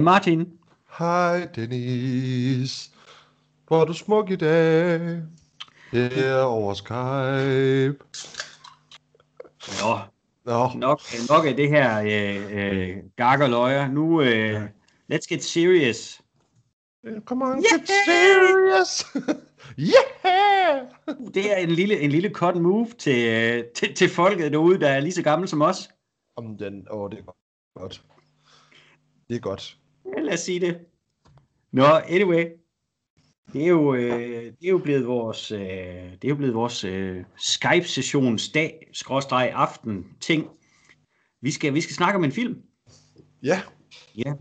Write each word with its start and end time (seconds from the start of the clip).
Hej 0.00 0.04
Martin. 0.04 0.58
Hej 0.98 1.48
Dennis. 1.56 2.90
Hvor 3.66 3.80
er 3.80 3.84
du 3.84 3.92
smuk 3.92 4.30
i 4.30 4.36
dag. 4.36 5.22
Her 5.92 6.42
over 6.42 6.74
Skype. 6.74 8.04
Nå, 9.82 9.98
Nå, 10.44 10.70
nok, 10.74 11.00
nok 11.28 11.46
af 11.46 11.56
det 11.56 11.68
her 11.68 12.00
øh, 12.00 12.98
øh, 13.38 13.50
løjer. 13.50 13.88
Nu, 13.88 14.22
øh, 14.22 14.62
let's 15.12 15.26
get 15.28 15.44
serious. 15.44 16.22
come 17.24 17.44
on, 17.44 17.56
get 17.56 17.90
serious. 18.06 19.04
yeah! 19.94 20.86
Det 21.34 21.52
er 21.52 21.56
en 21.56 21.70
lille, 21.70 22.00
en 22.00 22.10
lille 22.10 22.28
cut 22.28 22.56
move 22.56 22.88
til, 22.98 23.28
øh, 23.28 23.64
til, 23.74 23.94
til 23.94 24.08
folket 24.08 24.52
derude, 24.52 24.80
der 24.80 24.88
er 24.88 25.00
lige 25.00 25.12
så 25.12 25.22
gammel 25.22 25.48
som 25.48 25.62
os. 25.62 25.88
Om 26.36 26.58
den, 26.58 26.86
åh, 26.90 27.10
det 27.10 27.18
er 27.18 27.22
godt. 27.80 28.02
Det 29.28 29.36
er 29.36 29.40
godt. 29.40 29.79
Ja, 30.16 30.20
lad 30.22 30.34
os 30.34 30.40
sige 30.40 30.60
det. 30.60 30.78
Nå, 31.72 31.84
anyway. 31.84 32.44
Det 33.52 33.62
er 33.62 33.68
jo, 33.68 33.94
øh, 33.94 34.44
det 34.44 34.64
er 34.64 34.68
jo 34.68 34.78
blevet 34.78 35.06
vores, 35.06 35.52
øh, 35.52 35.60
det 35.60 36.24
er 36.24 36.28
jo 36.28 36.34
blevet 36.34 36.54
vores 36.54 36.84
øh, 36.84 37.24
Skype-sessionsdag, 37.36 38.88
skråstreg 38.92 39.52
aften 39.54 40.06
ting. 40.20 40.46
Vi 41.42 41.50
skal, 41.50 41.74
vi 41.74 41.80
skal 41.80 41.94
snakke 41.94 42.16
om 42.16 42.24
en 42.24 42.32
film. 42.32 42.56
Ja, 43.42 43.62
Ja. 44.16 44.32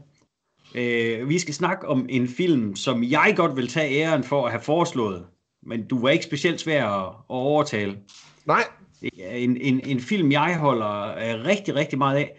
Øh, 0.76 1.30
vi 1.30 1.40
skal 1.40 1.54
snakke 1.54 1.88
om 1.88 2.06
en 2.10 2.28
film, 2.28 2.76
som 2.76 3.04
jeg 3.04 3.34
godt 3.36 3.56
vil 3.56 3.68
tage 3.68 4.02
æren 4.02 4.24
for 4.24 4.46
at 4.46 4.52
have 4.52 4.62
foreslået. 4.62 5.26
Men 5.64 5.88
du 5.88 6.02
var 6.02 6.10
ikke 6.10 6.26
specielt 6.26 6.60
svær 6.60 6.86
at, 6.86 7.08
at 7.10 7.16
overtale. 7.28 8.00
nej, 8.46 8.64
Det 9.02 9.12
er 9.18 9.36
en, 9.36 9.58
en, 9.58 9.80
en 9.86 10.00
film, 10.00 10.32
jeg 10.32 10.58
holder 10.58 11.02
øh, 11.10 11.46
rigtig, 11.46 11.76
rigtig 11.76 11.98
meget 11.98 12.18
af. 12.18 12.38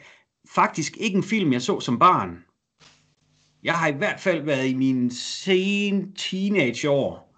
Faktisk 0.55 0.97
ikke 0.97 1.17
en 1.17 1.23
film, 1.23 1.53
jeg 1.53 1.63
så 1.63 1.81
som 1.81 1.99
barn. 1.99 2.45
Jeg 3.65 3.75
har 3.75 3.89
i 3.89 3.93
hvert 3.93 4.21
fald 4.21 4.43
været 4.43 4.69
i 4.69 4.75
mine 4.75 5.13
sen 5.13 6.13
teenageår, 6.13 7.35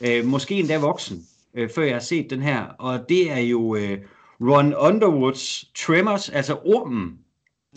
øh, 0.00 0.24
måske 0.24 0.54
endda 0.54 0.78
voksen, 0.78 1.26
øh, 1.54 1.70
før 1.74 1.82
jeg 1.82 1.94
har 1.94 2.00
set 2.00 2.30
den 2.30 2.42
her. 2.42 2.62
Og 2.62 3.08
det 3.08 3.30
er 3.30 3.38
jo 3.38 3.76
øh, 3.76 3.98
Ron 4.40 4.74
Underwoods 4.74 5.64
Tremors, 5.74 6.28
altså 6.28 6.54
ormen, 6.54 7.18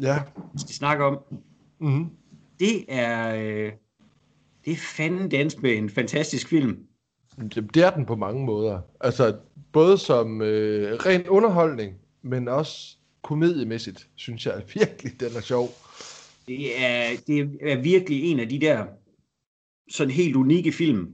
ja. 0.02 0.20
vi 0.54 0.60
skal 0.60 0.76
snakke 0.76 1.04
om. 1.06 1.20
Mm-hmm. 1.80 2.10
Det 2.60 2.86
er, 2.88 3.36
øh, 3.36 3.72
det 4.66 4.74
er 4.74 4.78
fanden 4.78 5.30
dans 5.30 5.62
med 5.62 5.78
en 5.78 5.90
fantastisk 5.90 6.48
film. 6.48 6.78
Det, 7.56 7.74
det 7.74 7.84
er 7.84 7.90
den 7.90 8.06
på 8.06 8.16
mange 8.16 8.46
måder. 8.46 8.82
Altså, 9.02 9.38
både 9.72 9.98
som 9.98 10.42
øh, 10.42 10.94
ren 11.06 11.28
underholdning, 11.28 11.96
men 12.22 12.48
også 12.48 12.98
komediemæssigt, 13.24 14.08
synes 14.16 14.46
jeg 14.46 14.64
virkelig, 14.74 15.20
den 15.20 15.30
er 15.36 15.42
sjov. 15.42 15.70
Det 16.48 16.84
er, 16.86 17.10
det 17.28 17.50
er 17.62 17.82
virkelig 17.82 18.24
en 18.24 18.40
af 18.40 18.50
de 18.50 18.60
der 18.60 18.86
sådan 19.90 20.12
helt 20.12 20.36
unikke 20.36 20.72
film. 20.72 21.14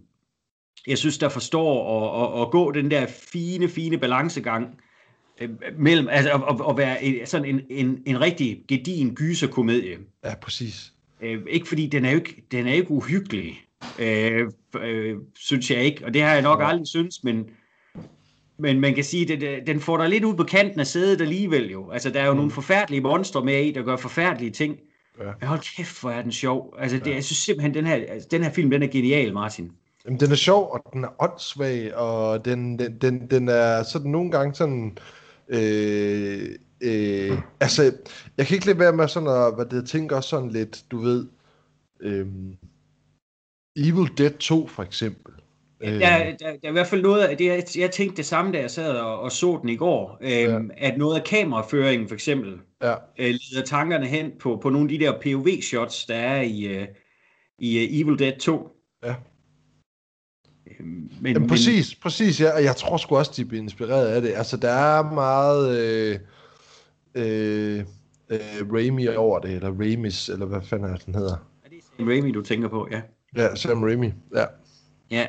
Jeg 0.88 0.98
synes, 0.98 1.18
der 1.18 1.30
forstår 1.30 2.02
at, 2.02 2.40
at, 2.40 2.42
at 2.42 2.52
gå 2.52 2.72
den 2.72 2.92
der 2.92 3.06
fine, 3.08 3.70
fine 3.70 3.98
balancegang 3.98 4.80
øh, 5.42 5.50
mellem 5.78 6.08
altså 6.08 6.32
at, 6.34 6.70
at, 6.70 6.78
være 6.78 7.04
en, 7.04 7.28
sådan 7.28 7.56
en, 7.56 7.62
en, 7.70 8.04
en 8.06 8.22
rigtig 8.22 8.64
gedin 8.68 9.16
gyserkomedie. 9.16 9.98
Ja, 10.24 10.36
præcis. 10.36 10.94
Øh, 11.22 11.42
ikke 11.50 11.68
fordi 11.68 11.88
den 11.88 12.06
er 12.06 12.12
jo 12.12 12.18
ikke, 12.18 12.44
den 12.52 12.68
er 12.68 12.74
ikke 12.74 12.92
uhyggelig, 12.92 13.62
øh, 14.00 14.52
øh, 14.82 15.16
synes 15.36 15.72
jeg 15.72 15.84
ikke, 15.84 16.06
og 16.06 16.14
det 16.14 16.22
har 16.22 16.34
jeg 16.34 16.42
nok 16.42 16.60
Nej. 16.60 16.70
aldrig 16.70 16.88
synes, 16.88 17.24
men, 17.24 17.50
men 18.60 18.80
man 18.80 18.96
kan 18.96 19.04
sige, 19.04 19.34
at 19.34 19.68
den 19.68 19.80
får 19.80 19.98
dig 19.98 20.10
lidt 20.10 20.24
ud 20.24 20.36
på 20.36 20.44
kanten 20.44 20.80
af 20.80 20.88
sædet 20.88 21.22
alligevel 21.22 21.72
jo. 21.72 21.90
Altså, 21.90 22.10
der 22.10 22.22
er 22.22 22.26
jo 22.26 22.32
mm. 22.32 22.38
nogle 22.38 22.52
forfærdelige 22.52 23.02
monstre 23.02 23.46
med 23.46 23.66
i, 23.66 23.72
der 23.72 23.84
gør 23.84 23.96
forfærdelige 23.96 24.52
ting. 24.52 24.78
Ja. 25.20 25.32
Men 25.40 25.48
hold 25.50 25.76
kæft, 25.78 26.02
hvor 26.02 26.12
er 26.12 26.22
den 26.22 26.32
sjov. 26.32 26.76
Altså, 26.80 26.98
det, 26.98 27.08
Ja. 27.08 27.14
jeg 27.16 27.24
synes 27.24 27.38
simpelthen, 27.38 27.74
den 27.74 27.86
her, 27.86 27.96
altså, 27.96 28.28
den 28.32 28.44
her 28.44 28.52
film, 28.52 28.70
den 28.72 28.84
er 28.84 28.88
genial, 28.88 29.34
Martin. 29.34 29.72
Jamen, 30.06 30.20
den 30.20 30.32
er 30.32 30.36
sjov, 30.36 30.72
og 30.72 30.94
den 30.94 31.04
er 31.04 31.24
åndssvag, 31.24 31.96
og 31.96 32.46
den, 32.46 32.80
den, 32.80 32.98
den, 33.02 33.30
den 33.30 33.48
er 33.50 33.84
sådan 33.84 34.12
nogle 34.12 34.32
gange 34.32 34.56
sådan... 34.56 34.98
Øh, 35.48 36.50
øh, 36.82 37.42
altså, 37.60 37.98
jeg 38.38 38.48
kan 38.48 38.56
ikke 38.56 38.66
lade 38.66 38.80
være 38.80 38.94
med 38.94 39.08
sådan 39.08 39.30
at, 39.30 39.56
hvad 39.56 39.66
det, 39.66 39.90
tænker 39.90 40.16
også 40.16 40.30
sådan 40.30 40.50
lidt, 40.50 40.86
du 40.92 40.98
ved... 40.98 41.28
Øh, 42.02 42.28
Evil 43.76 44.18
Dead 44.18 44.32
2, 44.32 44.68
for 44.68 44.84
eksempel. 44.84 45.33
Der, 45.84 46.18
der, 46.24 46.36
der 46.38 46.58
er 46.64 46.70
i 46.70 46.72
hvert 46.72 46.88
fald 46.88 47.02
noget 47.02 47.24
af 47.24 47.38
det, 47.38 47.46
jeg, 47.46 47.64
jeg 47.78 47.92
tænkte 47.92 48.18
det 48.18 48.26
samme, 48.26 48.52
da 48.52 48.60
jeg 48.60 48.72
sad 48.72 48.98
og, 48.98 49.20
og 49.20 49.32
så 49.32 49.60
den 49.62 49.70
i 49.70 49.76
går, 49.76 50.18
øhm, 50.22 50.72
at 50.78 50.98
noget 50.98 51.20
af 51.20 51.24
kameraføringen 51.24 52.08
for 52.08 52.16
eksempel, 52.16 52.60
Ja, 52.84 52.94
øh, 53.20 53.36
leder 53.52 53.66
tankerne 53.66 54.06
hen 54.06 54.32
på, 54.40 54.60
på 54.62 54.70
nogle 54.70 54.94
af 54.94 55.00
de 55.00 55.06
der 55.06 55.12
POV-shots, 55.22 56.06
der 56.06 56.16
er 56.16 56.42
i, 56.42 56.64
øh, 56.64 56.88
i 57.60 57.78
uh, 57.78 58.00
Evil 58.02 58.20
Dead 58.20 58.40
2. 58.40 58.70
ja. 59.04 59.16
Øhm, 60.80 61.12
Men, 61.22 61.34
Jamen, 61.34 61.50
præcis, 61.50 61.96
præcis, 61.96 62.42
ja. 62.42 62.56
Og 62.56 62.64
jeg 62.64 62.76
tror 62.76 62.98
sgu 62.98 63.18
også, 63.18 63.34
de 63.38 63.46
bliver 63.46 63.64
inspireret 63.64 64.08
af 64.08 64.22
det. 64.22 64.34
Altså, 64.36 64.58
der 64.58 64.70
er 64.70 65.12
meget 65.14 65.78
øh, 65.80 66.20
øh, 67.16 67.80
øh, 68.30 68.74
Raimi 68.74 69.08
over 69.08 69.40
det, 69.40 69.52
eller 69.52 69.80
Raimis, 69.80 70.30
eller 70.30 70.46
hvad 70.46 70.62
fanden 70.62 70.94
er 70.94 70.98
den 70.98 71.16
hedder. 71.16 71.36
Er 71.66 71.70
det 71.70 71.80
Sam 71.98 72.08
Raimi, 72.08 72.32
du 72.32 72.42
tænker 72.42 72.68
på? 72.68 72.88
Ja. 72.92 73.02
Ja, 73.38 73.56
Sam 73.56 73.84
Raimi, 73.84 74.14
ja. 74.36 74.46
Ja. 75.12 75.28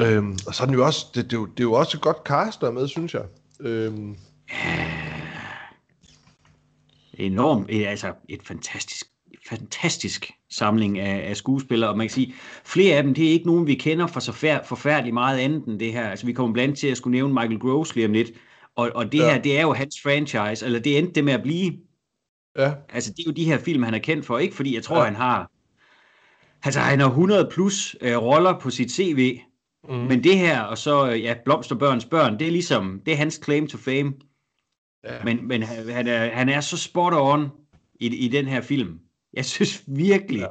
Øhm, 0.00 0.38
og 0.46 0.54
så 0.54 0.62
er 0.62 0.66
den 0.66 0.74
jo 0.74 0.84
også, 0.86 1.06
det, 1.14 1.24
det, 1.24 1.32
er 1.32 1.40
jo, 1.40 1.46
det 1.46 1.60
er 1.60 1.64
jo 1.64 1.72
også 1.72 1.96
et 1.96 2.00
godt 2.02 2.16
cast, 2.24 2.60
der 2.60 2.66
er 2.66 2.70
med, 2.72 2.88
synes 2.88 3.14
jeg. 3.14 3.22
Øhm, 3.60 4.16
enormt, 7.14 7.66
eh, 7.70 7.90
altså 7.90 8.12
et 8.28 8.40
fantastisk, 8.42 9.06
fantastisk 9.48 10.30
samling 10.50 10.98
af, 10.98 11.28
af 11.28 11.36
skuespillere, 11.36 11.90
og 11.90 11.96
man 11.98 12.06
kan 12.06 12.14
sige, 12.14 12.34
flere 12.64 12.96
af 12.96 13.02
dem, 13.02 13.14
det 13.14 13.26
er 13.26 13.30
ikke 13.30 13.46
nogen, 13.46 13.66
vi 13.66 13.74
kender 13.74 14.06
for 14.06 14.20
så 14.20 14.32
fær, 14.32 14.58
forfærdeligt 14.64 15.14
meget 15.14 15.38
andet 15.38 15.64
end 15.66 15.80
det 15.80 15.92
her. 15.92 16.08
Altså 16.10 16.26
vi 16.26 16.32
kommer 16.32 16.52
blandt 16.52 16.68
andet 16.68 16.78
til 16.78 16.86
at 16.88 16.96
skulle 16.96 17.12
nævne 17.12 17.34
Michael 17.34 17.58
Groves 17.60 17.94
lige 17.94 18.06
om 18.06 18.12
lidt, 18.12 18.30
og, 18.76 18.90
og 18.94 19.12
det 19.12 19.18
Ja. 19.18 19.32
her, 19.34 19.42
det 19.42 19.58
er 19.58 19.62
jo 19.62 19.72
hans 19.72 19.94
franchise, 20.02 20.66
eller 20.66 20.78
det 20.80 20.98
endte 20.98 21.12
det 21.12 21.24
med 21.24 21.32
at 21.32 21.42
blive. 21.42 21.72
ja, 22.58 22.72
Altså 22.88 23.10
det 23.10 23.18
er 23.18 23.24
jo 23.26 23.32
de 23.32 23.44
her 23.44 23.58
film, 23.58 23.82
han 23.82 23.94
er 23.94 23.98
kendt 23.98 24.26
for, 24.26 24.38
ikke 24.38 24.54
fordi 24.54 24.74
jeg 24.74 24.82
tror, 24.82 24.98
Ja. 24.98 25.04
han 25.04 25.14
har, 25.16 25.50
altså 26.64 26.80
han 26.80 27.00
har 27.00 27.08
100 27.08 27.48
plus 27.52 27.96
øh, 28.00 28.16
roller 28.16 28.58
på 28.58 28.70
sit 28.70 28.92
CV, 28.92 29.38
mm. 29.88 29.94
men 29.94 30.24
det 30.24 30.38
her, 30.38 30.60
og 30.60 30.78
så, 30.78 31.10
øh, 31.10 31.22
ja, 31.22 31.34
Blomsterbørns 31.44 32.04
børn, 32.04 32.38
det 32.38 32.46
er 32.46 32.50
ligesom, 32.52 33.00
det 33.06 33.12
er 33.12 33.16
hans 33.18 33.40
claim 33.44 33.66
to 33.68 33.78
fame. 33.78 34.12
ja. 35.04 35.24
Men, 35.24 35.48
men 35.48 35.62
han, 35.62 36.08
er, 36.08 36.30
han 36.30 36.48
er 36.48 36.60
så 36.60 36.76
spot 36.76 37.12
on 37.16 37.48
i, 38.00 38.06
i 38.06 38.28
den 38.28 38.46
her 38.46 38.60
film. 38.60 38.98
Jeg 39.34 39.44
synes 39.44 39.82
virkelig, 39.86 40.40
Ja. 40.40 40.46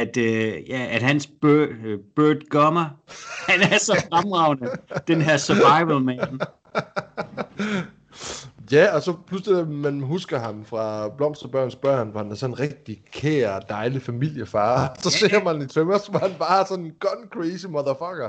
at, 0.00 0.16
øh, 0.16 0.68
ja, 0.68 0.86
at 0.90 1.02
hans 1.02 1.26
Bert, 1.42 1.68
øh, 1.84 1.98
Bert 2.16 2.48
Gummer, 2.50 2.84
han 3.50 3.60
er 3.72 3.78
så 3.78 4.06
fremragende, 4.12 4.70
den 5.08 5.20
her 5.22 5.36
survival 5.36 6.00
man. 6.00 6.18
Ja, 8.72 8.94
og 8.94 9.02
så 9.02 9.16
pludselig, 9.26 9.68
man 9.68 10.00
husker 10.00 10.38
ham 10.38 10.64
fra 10.64 11.08
Blomsterbørns 11.16 11.76
børn, 11.76 12.08
hvor 12.10 12.22
han 12.22 12.30
er 12.30 12.34
sådan 12.34 12.54
en 12.54 12.60
rigtig 12.60 13.02
kær, 13.12 13.58
dejlig 13.60 14.02
familiefar. 14.02 14.96
Så 14.98 15.10
ser 15.10 15.44
man 15.44 15.62
i 15.62 15.66
Tremors, 15.66 16.06
hvor 16.06 16.18
han 16.18 16.30
bare 16.38 16.60
er 16.60 16.64
sådan 16.64 16.84
en 16.84 16.92
gun 17.00 17.28
crazy 17.32 17.66
motherfucker. 17.66 18.28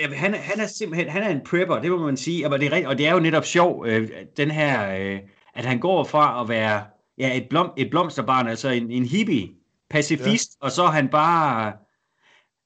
Ja, 0.00 0.14
han, 0.14 0.34
er- 0.34 0.38
han 0.38 0.60
er 0.60 0.66
simpelthen 0.66 1.08
han 1.08 1.22
er 1.22 1.28
en 1.28 1.40
prepper, 1.46 1.78
det 1.80 1.90
må 1.90 1.98
man 1.98 2.16
sige. 2.16 2.50
Og 2.50 2.60
det 2.60 2.72
er, 2.82 2.88
og 2.88 2.98
det 2.98 3.06
er 3.06 3.12
jo 3.12 3.20
netop 3.20 3.44
sjov, 3.44 3.86
øh, 3.86 4.10
den 4.36 4.50
her, 4.50 4.96
øh, 4.98 5.20
at 5.54 5.64
han 5.64 5.78
går 5.78 6.04
fra 6.04 6.40
at 6.42 6.48
være 6.48 6.84
ja, 7.18 7.36
et, 7.36 7.46
blom, 7.50 7.70
et 7.76 7.90
blomsterbarn, 7.90 8.48
altså 8.48 8.68
en, 8.68 8.90
en 8.90 9.04
hippie, 9.04 9.48
pacifist, 9.90 10.50
ja. 10.62 10.64
og 10.66 10.72
så 10.72 10.82
er 10.82 10.90
han 10.90 11.08
bare, 11.08 11.72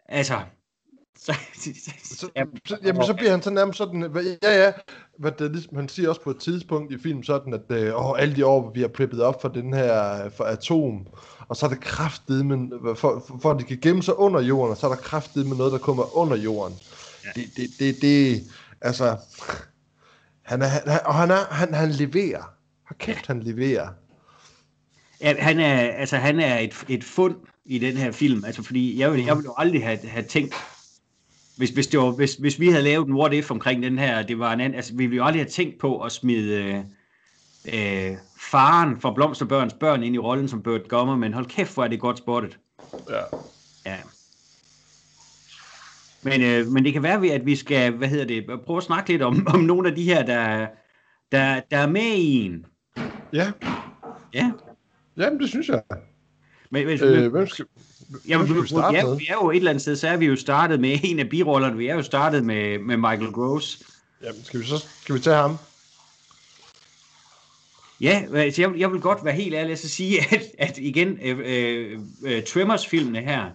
altså, 0.09 0.35
så, 1.27 1.33
Så, 2.05 2.31
jamen, 2.85 3.03
så 3.03 3.15
bliver 3.15 3.31
han 3.31 3.43
så 3.43 3.51
nærmest 3.51 3.79
sådan, 3.79 4.03
ja 4.43 4.65
ja, 4.65 4.73
hvad 5.19 5.33
det, 5.33 5.53
ligesom, 5.53 5.77
han 5.77 5.89
siger 5.89 6.09
også 6.09 6.21
på 6.21 6.31
et 6.31 6.39
tidspunkt 6.39 6.93
i 6.93 6.99
filmen 6.99 7.25
sådan, 7.25 7.55
at 7.55 7.61
øh, 7.71 8.07
åh, 8.07 8.21
alle 8.21 8.37
de 8.37 8.47
år, 8.47 8.61
hvor 8.61 8.71
vi 8.71 8.81
har 8.81 8.89
preppet 8.89 9.23
op 9.23 9.43
for 9.43 9.49
den 9.49 9.75
her, 9.75 10.29
for 10.31 10.45
atom, 10.45 11.07
og 11.49 11.57
så 11.57 11.67
er 11.67 11.71
det 11.71 11.81
kraftet 11.81 12.47
men 12.47 12.73
for, 12.97 13.25
for, 13.43 13.51
at 13.51 13.61
de 13.61 13.65
kan 13.65 13.79
gemme 13.83 14.03
sig 14.03 14.19
under 14.19 14.41
jorden, 14.41 14.71
og 14.71 14.77
så 14.77 14.87
er 14.87 14.95
der 14.95 15.03
kraftet 15.03 15.47
med 15.47 15.57
noget, 15.57 15.73
der 15.73 15.79
kommer 15.79 16.17
under 16.17 16.37
jorden. 16.37 16.79
Ja. 17.25 17.41
Det, 17.41 17.51
det, 17.57 17.69
det, 17.79 18.03
det, 18.03 18.43
altså, 18.81 19.17
han 20.43 20.63
er, 20.63 20.67
han, 20.67 20.83
og 21.05 21.15
han, 21.15 21.31
er, 21.31 21.55
han, 21.55 21.75
han 21.75 21.91
leverer. 21.91 22.53
Har 22.85 22.97
kæft, 22.99 23.27
han 23.27 23.43
leverer. 23.43 23.89
Ja, 25.21 25.35
han 25.39 25.61
er, 25.61 25.79
altså, 25.79 26.17
han 26.17 26.41
er 26.41 26.59
et, 26.59 26.85
et 26.89 27.05
fund 27.05 27.35
i 27.65 27.79
den 27.79 27.97
her 27.97 28.13
film, 28.13 28.45
altså 28.45 28.63
fordi 28.63 28.99
jeg 28.99 29.11
ville, 29.11 29.27
jeg 29.27 29.37
ville 29.37 29.47
jo 29.47 29.55
aldrig 29.59 29.85
have, 29.85 29.99
have 30.09 30.25
tænkt, 30.25 30.55
hvis, 31.57 31.71
hvis, 31.71 31.87
det 31.87 32.01
var, 32.01 32.11
hvis, 32.11 32.35
hvis 32.35 32.61
vi 32.61 32.69
havde 32.69 32.85
lavet 32.85 33.07
en 33.07 33.15
what 33.15 33.33
if 33.33 33.51
omkring 33.51 33.83
den 33.83 33.99
her, 33.99 34.23
det 34.23 34.39
var 34.39 34.53
en 34.53 34.61
anden, 34.61 34.77
altså 34.77 34.93
vi 34.93 35.07
ville 35.07 35.17
jo 35.17 35.25
aldrig 35.25 35.43
have 35.43 35.51
tænkt 35.51 35.79
på 35.79 36.01
at 36.01 36.13
smide 36.13 36.65
øh, 36.65 36.79
øh, 37.75 38.17
faren 38.41 39.01
for 39.01 39.13
Blomsterbørns 39.15 39.75
børn 39.75 40.03
ind 40.03 40.15
i 40.15 40.19
rollen 40.19 40.49
som 40.49 40.63
Bert 40.63 40.89
Gummer, 40.89 41.17
men 41.17 41.33
hold 41.33 41.47
kæft, 41.47 41.75
hvor 41.75 41.85
er 41.85 41.89
det 41.89 42.01
godt 42.01 42.19
spottet. 42.19 42.59
Ja. 43.11 43.23
Ja. 43.87 43.97
Men, 46.23 46.43
øh, 46.43 46.67
men 46.67 46.85
det 46.85 46.93
kan 46.93 47.03
være, 47.03 47.27
at 47.33 47.47
vi 47.47 47.57
skal, 47.57 47.93
hvad 47.93 48.09
hedder 48.09 48.25
det, 48.25 48.61
prøve 48.67 48.77
at 48.77 48.83
snakke 48.83 49.11
lidt 49.11 49.23
om, 49.23 49.47
om 49.55 49.61
nogle 49.61 49.89
af 49.89 49.95
de 49.95 50.03
her, 50.03 50.23
der, 50.23 50.67
der, 51.33 51.61
der 51.71 51.79
er 51.79 51.87
med 51.87 52.03
i 52.03 52.45
en. 52.45 52.67
Ja. 53.33 53.53
Ja. 54.35 54.53
Jamen, 55.17 55.41
det 55.41 55.49
synes 55.49 55.69
jeg. 55.69 55.83
Men, 56.71 56.87
men, 56.87 57.03
Øh, 57.03 57.33
hvem 57.33 57.47
skal, 57.47 57.67
Jamen, 58.29 58.49
vi, 58.49 58.55
vi 58.55 58.69
ja, 58.93 59.05
med? 59.05 59.19
vi 59.19 59.27
er 59.29 59.35
jo 59.35 59.51
et 59.51 59.57
eller 59.57 59.71
andet 59.71 59.83
sted, 59.83 59.97
så 59.97 60.09
er 60.09 60.17
vi 60.17 60.27
jo 60.27 60.37
startet 60.37 60.81
med 60.81 60.99
en 61.03 61.19
af 61.19 61.29
birollerne. 61.29 61.77
Vi 61.77 61.87
er 61.87 61.95
jo 61.95 62.03
startet 62.03 62.45
med, 62.45 62.79
med 62.79 62.97
Michael 62.97 63.33
Gross. 63.33 63.83
Jamen, 64.23 64.45
skal 64.45 64.61
vi 64.61 64.65
så 64.67 64.87
skal 65.03 65.15
vi 65.15 65.21
tage 65.21 65.37
ham? 65.37 65.57
Ja, 68.01 68.25
altså 68.35 68.63
jeg, 68.63 68.73
jeg 68.77 68.93
vil 68.93 69.01
godt 69.01 69.25
være 69.25 69.35
helt 69.35 69.55
ærlig 69.55 69.73
og 69.73 69.79
sige, 69.79 70.21
at, 70.35 70.43
at 70.59 70.79
igen, 70.79 71.19
øh, 71.23 71.39
øh, 71.45 71.99
øh, 72.25 72.43
Tremors-filmene 72.45 73.21
her, 73.21 73.51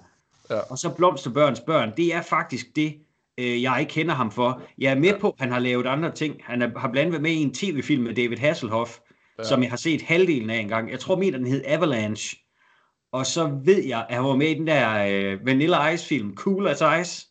Ja. 0.51 0.59
og 0.59 0.77
så 0.77 0.89
Blomsterbørns 0.89 1.59
børn, 1.59 1.93
det 1.97 2.13
er 2.13 2.21
faktisk 2.21 2.75
det, 2.75 2.95
øh, 3.37 3.61
jeg 3.61 3.77
ikke 3.79 3.91
kender 3.91 4.13
ham 4.15 4.31
for. 4.31 4.61
Jeg 4.77 4.91
er 4.91 4.95
med 4.99 5.19
på, 5.19 5.29
at 5.29 5.35
han 5.39 5.51
har 5.51 5.59
lavet 5.59 5.85
andre 5.85 6.11
ting. 6.11 6.41
Han 6.43 6.61
er, 6.61 6.79
har 6.79 6.91
blandt 6.91 6.97
andet 6.97 7.11
været 7.11 7.21
med 7.21 7.31
i 7.31 7.41
en 7.41 7.53
tv-film 7.53 8.03
med 8.03 8.15
David 8.15 8.37
Hasselhoff, 8.37 8.91
ja. 9.39 9.43
som 9.43 9.63
jeg 9.63 9.69
har 9.69 9.77
set 9.77 10.01
halvdelen 10.01 10.49
af 10.49 10.57
en 10.57 10.67
gang. 10.67 10.91
Jeg 10.91 10.99
tror, 10.99 11.15
min 11.15 11.33
den 11.33 11.47
hed 11.47 11.63
Avalanche. 11.65 12.37
Og 13.11 13.25
så 13.25 13.59
ved 13.63 13.83
jeg, 13.83 14.05
at 14.09 14.15
han 14.15 14.23
var 14.23 14.35
med 14.35 14.47
i 14.47 14.53
den 14.53 14.67
der 14.67 15.05
øh, 15.09 15.45
Vanilla 15.45 15.87
Ice-film, 15.89 16.35
Cool 16.35 16.67
as 16.67 16.81
Ice. 17.01 17.27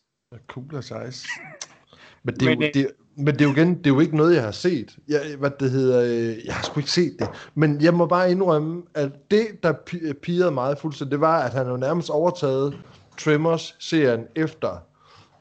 Cool 0.47 0.75
as 0.77 0.91
ice. 1.09 1.27
Men 2.23 2.35
det, 2.35 2.41
er 2.43 2.55
Men, 2.55 2.61
jo, 2.63 2.69
det, 2.73 2.87
men 3.17 3.33
det 3.33 3.41
er 3.41 3.45
jo 3.45 3.51
igen, 3.55 3.77
det 3.77 3.85
er 3.87 3.89
jo 3.93 3.99
ikke 3.99 4.17
noget, 4.17 4.35
jeg 4.35 4.43
har 4.43 4.51
set. 4.51 4.95
Jeg, 5.07 5.21
hvad 5.39 5.51
det 5.59 5.71
hedder, 5.71 6.01
øh, 6.03 6.45
jeg 6.45 6.55
har 6.55 6.63
sgu 6.63 6.79
ikke 6.79 6.91
set 6.91 7.15
det. 7.19 7.27
Men 7.55 7.81
jeg 7.81 7.93
må 7.93 8.05
bare 8.05 8.31
indrømme, 8.31 8.83
at 8.93 9.11
det, 9.31 9.47
der 9.63 9.73
pi- 9.89 10.13
pirrede 10.13 10.51
meget 10.51 10.77
fuldstændig, 10.79 11.11
det 11.11 11.21
var, 11.21 11.39
at 11.39 11.51
han 11.53 11.67
jo 11.67 11.77
nærmest 11.77 12.09
overtaget 12.09 12.77
Tremors-serien 13.17 14.21
efter 14.35 14.77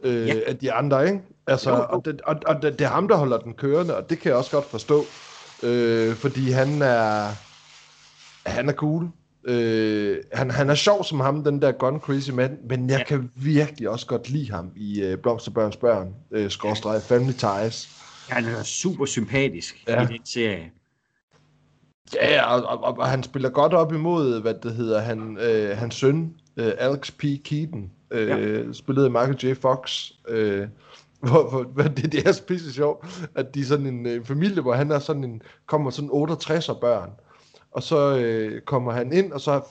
øh, 0.02 0.26
Ja. 0.28 0.34
ja. 0.34 0.40
at 0.46 0.60
de 0.60 0.72
andre, 0.72 1.06
ikke? 1.06 1.20
Altså, 1.46 1.70
Jo, 1.70 1.76
jo. 1.76 1.82
og, 1.82 2.04
det, 2.04 2.20
og, 2.20 2.36
og 2.46 2.62
det, 2.62 2.78
det 2.78 2.84
er 2.84 2.88
ham, 2.88 3.08
der 3.08 3.16
holder 3.16 3.38
den 3.38 3.54
kørende, 3.54 3.96
og 3.96 4.10
det 4.10 4.18
kan 4.18 4.28
jeg 4.28 4.38
også 4.38 4.50
godt 4.50 4.64
forstå. 4.66 5.04
Øh, 5.62 6.14
fordi 6.14 6.50
han 6.50 6.82
er, 6.82 7.28
han 8.46 8.68
er 8.68 8.72
cool. 8.72 9.08
Øh, 9.44 10.18
han, 10.32 10.50
han 10.50 10.70
er 10.70 10.74
sjov 10.74 11.04
som 11.04 11.20
ham, 11.20 11.44
den 11.44 11.62
der 11.62 11.72
gun 11.72 12.00
crazy 12.00 12.30
mand, 12.30 12.58
men 12.68 12.80
jeg 12.80 12.90
Ja. 12.90 12.98
ja. 12.98 13.04
kan 13.04 13.30
virkelig 13.36 13.88
også 13.88 14.06
godt 14.06 14.30
lide 14.30 14.50
ham 14.50 14.70
i 14.76 15.02
øh, 15.02 15.18
Blomsterbørns 15.18 15.76
Børn, 15.76 16.14
øh, 16.30 16.50
skråstreg 16.50 17.02
Family 17.02 17.32
Ties. 17.32 17.88
Han 18.28 18.44
er 18.44 18.62
super 18.62 19.06
sympatisk 19.06 19.84
ja. 19.88 20.02
Ja. 20.02 20.08
i 20.08 20.12
den 20.12 20.26
serie. 20.26 20.70
Ja, 22.14 22.54
og, 22.54 22.62
og, 22.62 22.84
og, 22.84 22.98
og 22.98 23.06
han 23.06 23.22
spiller 23.22 23.48
godt 23.50 23.74
op 23.74 23.92
imod, 23.92 24.40
hvad 24.40 24.54
det 24.62 24.72
hedder, 24.74 25.00
han, 25.00 25.38
øh, 25.40 25.78
hans 25.78 25.94
søn, 25.94 26.34
øh, 26.56 26.72
Alex 26.78 27.12
P. 27.12 27.22
Keaton, 27.44 27.90
øh, 28.10 28.28
ja. 28.28 28.72
spillede 28.72 29.06
af 29.06 29.10
Michael 29.10 29.50
J. 29.50 29.54
Fox. 29.60 30.10
Øh, 30.28 30.68
hvor, 31.28 31.50
hvor, 31.50 31.62
hvor 31.62 31.82
det, 31.82 32.12
det 32.12 32.26
er 32.26 32.40
pisse 32.48 32.72
sjovt, 32.72 33.28
at 33.34 33.54
de 33.54 33.60
er 33.60 33.64
sådan 33.64 33.86
en 33.86 34.06
øh, 34.06 34.24
familie, 34.24 34.62
hvor 34.62 34.74
han 34.74 34.90
er 34.90 34.98
sådan 34.98 35.24
en, 35.24 35.42
kommer 35.66 35.90
sådan 35.90 36.10
68 36.12 36.70
børn, 36.80 37.10
og 37.70 37.82
så 37.82 38.18
øh, 38.18 38.60
kommer 38.60 38.92
han 38.92 39.12
ind, 39.12 39.32
og 39.32 39.40
så 39.40 39.62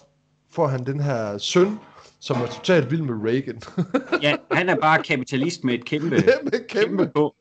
får 0.52 0.68
han 0.68 0.86
den 0.86 1.00
her 1.00 1.38
søn, 1.38 1.80
som 2.20 2.42
er 2.42 2.48
totalt 2.48 2.92
vild 2.92 3.02
med 3.02 3.30
Reagan. 3.30 3.62
Ja, 4.22 4.36
han 4.52 4.70
er 4.70 4.76
bare 4.76 5.04
kapitalist 5.04 5.64
med 5.64 5.74
et 5.74 5.86
kæmpe, 5.86 6.16
er 6.16 6.44
med 6.44 6.68
kæmpe. 6.68 6.68
kæmpe 6.68 7.12
på. 7.16 7.36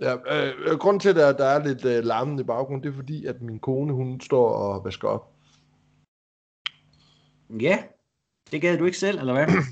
Ja, 0.00 0.14
øh, 0.14 0.78
grunden 0.78 1.00
til, 1.00 1.08
at 1.08 1.38
der, 1.38 1.44
er 1.44 1.64
lidt 1.64 1.84
øh, 1.84 2.04
larmende 2.04 2.42
i 2.42 2.46
baggrunden, 2.46 2.82
det 2.82 2.88
er 2.88 2.96
fordi, 2.96 3.26
at 3.26 3.42
min 3.42 3.58
kone, 3.58 3.92
hun 3.92 4.20
står 4.20 4.48
og 4.48 4.84
vasker 4.84 5.08
op. 5.08 5.32
Ja, 7.60 7.78
det 8.52 8.60
gad 8.60 8.78
du 8.78 8.84
ikke 8.84 8.98
selv, 8.98 9.18
eller 9.18 9.32
hvad? 9.32 9.46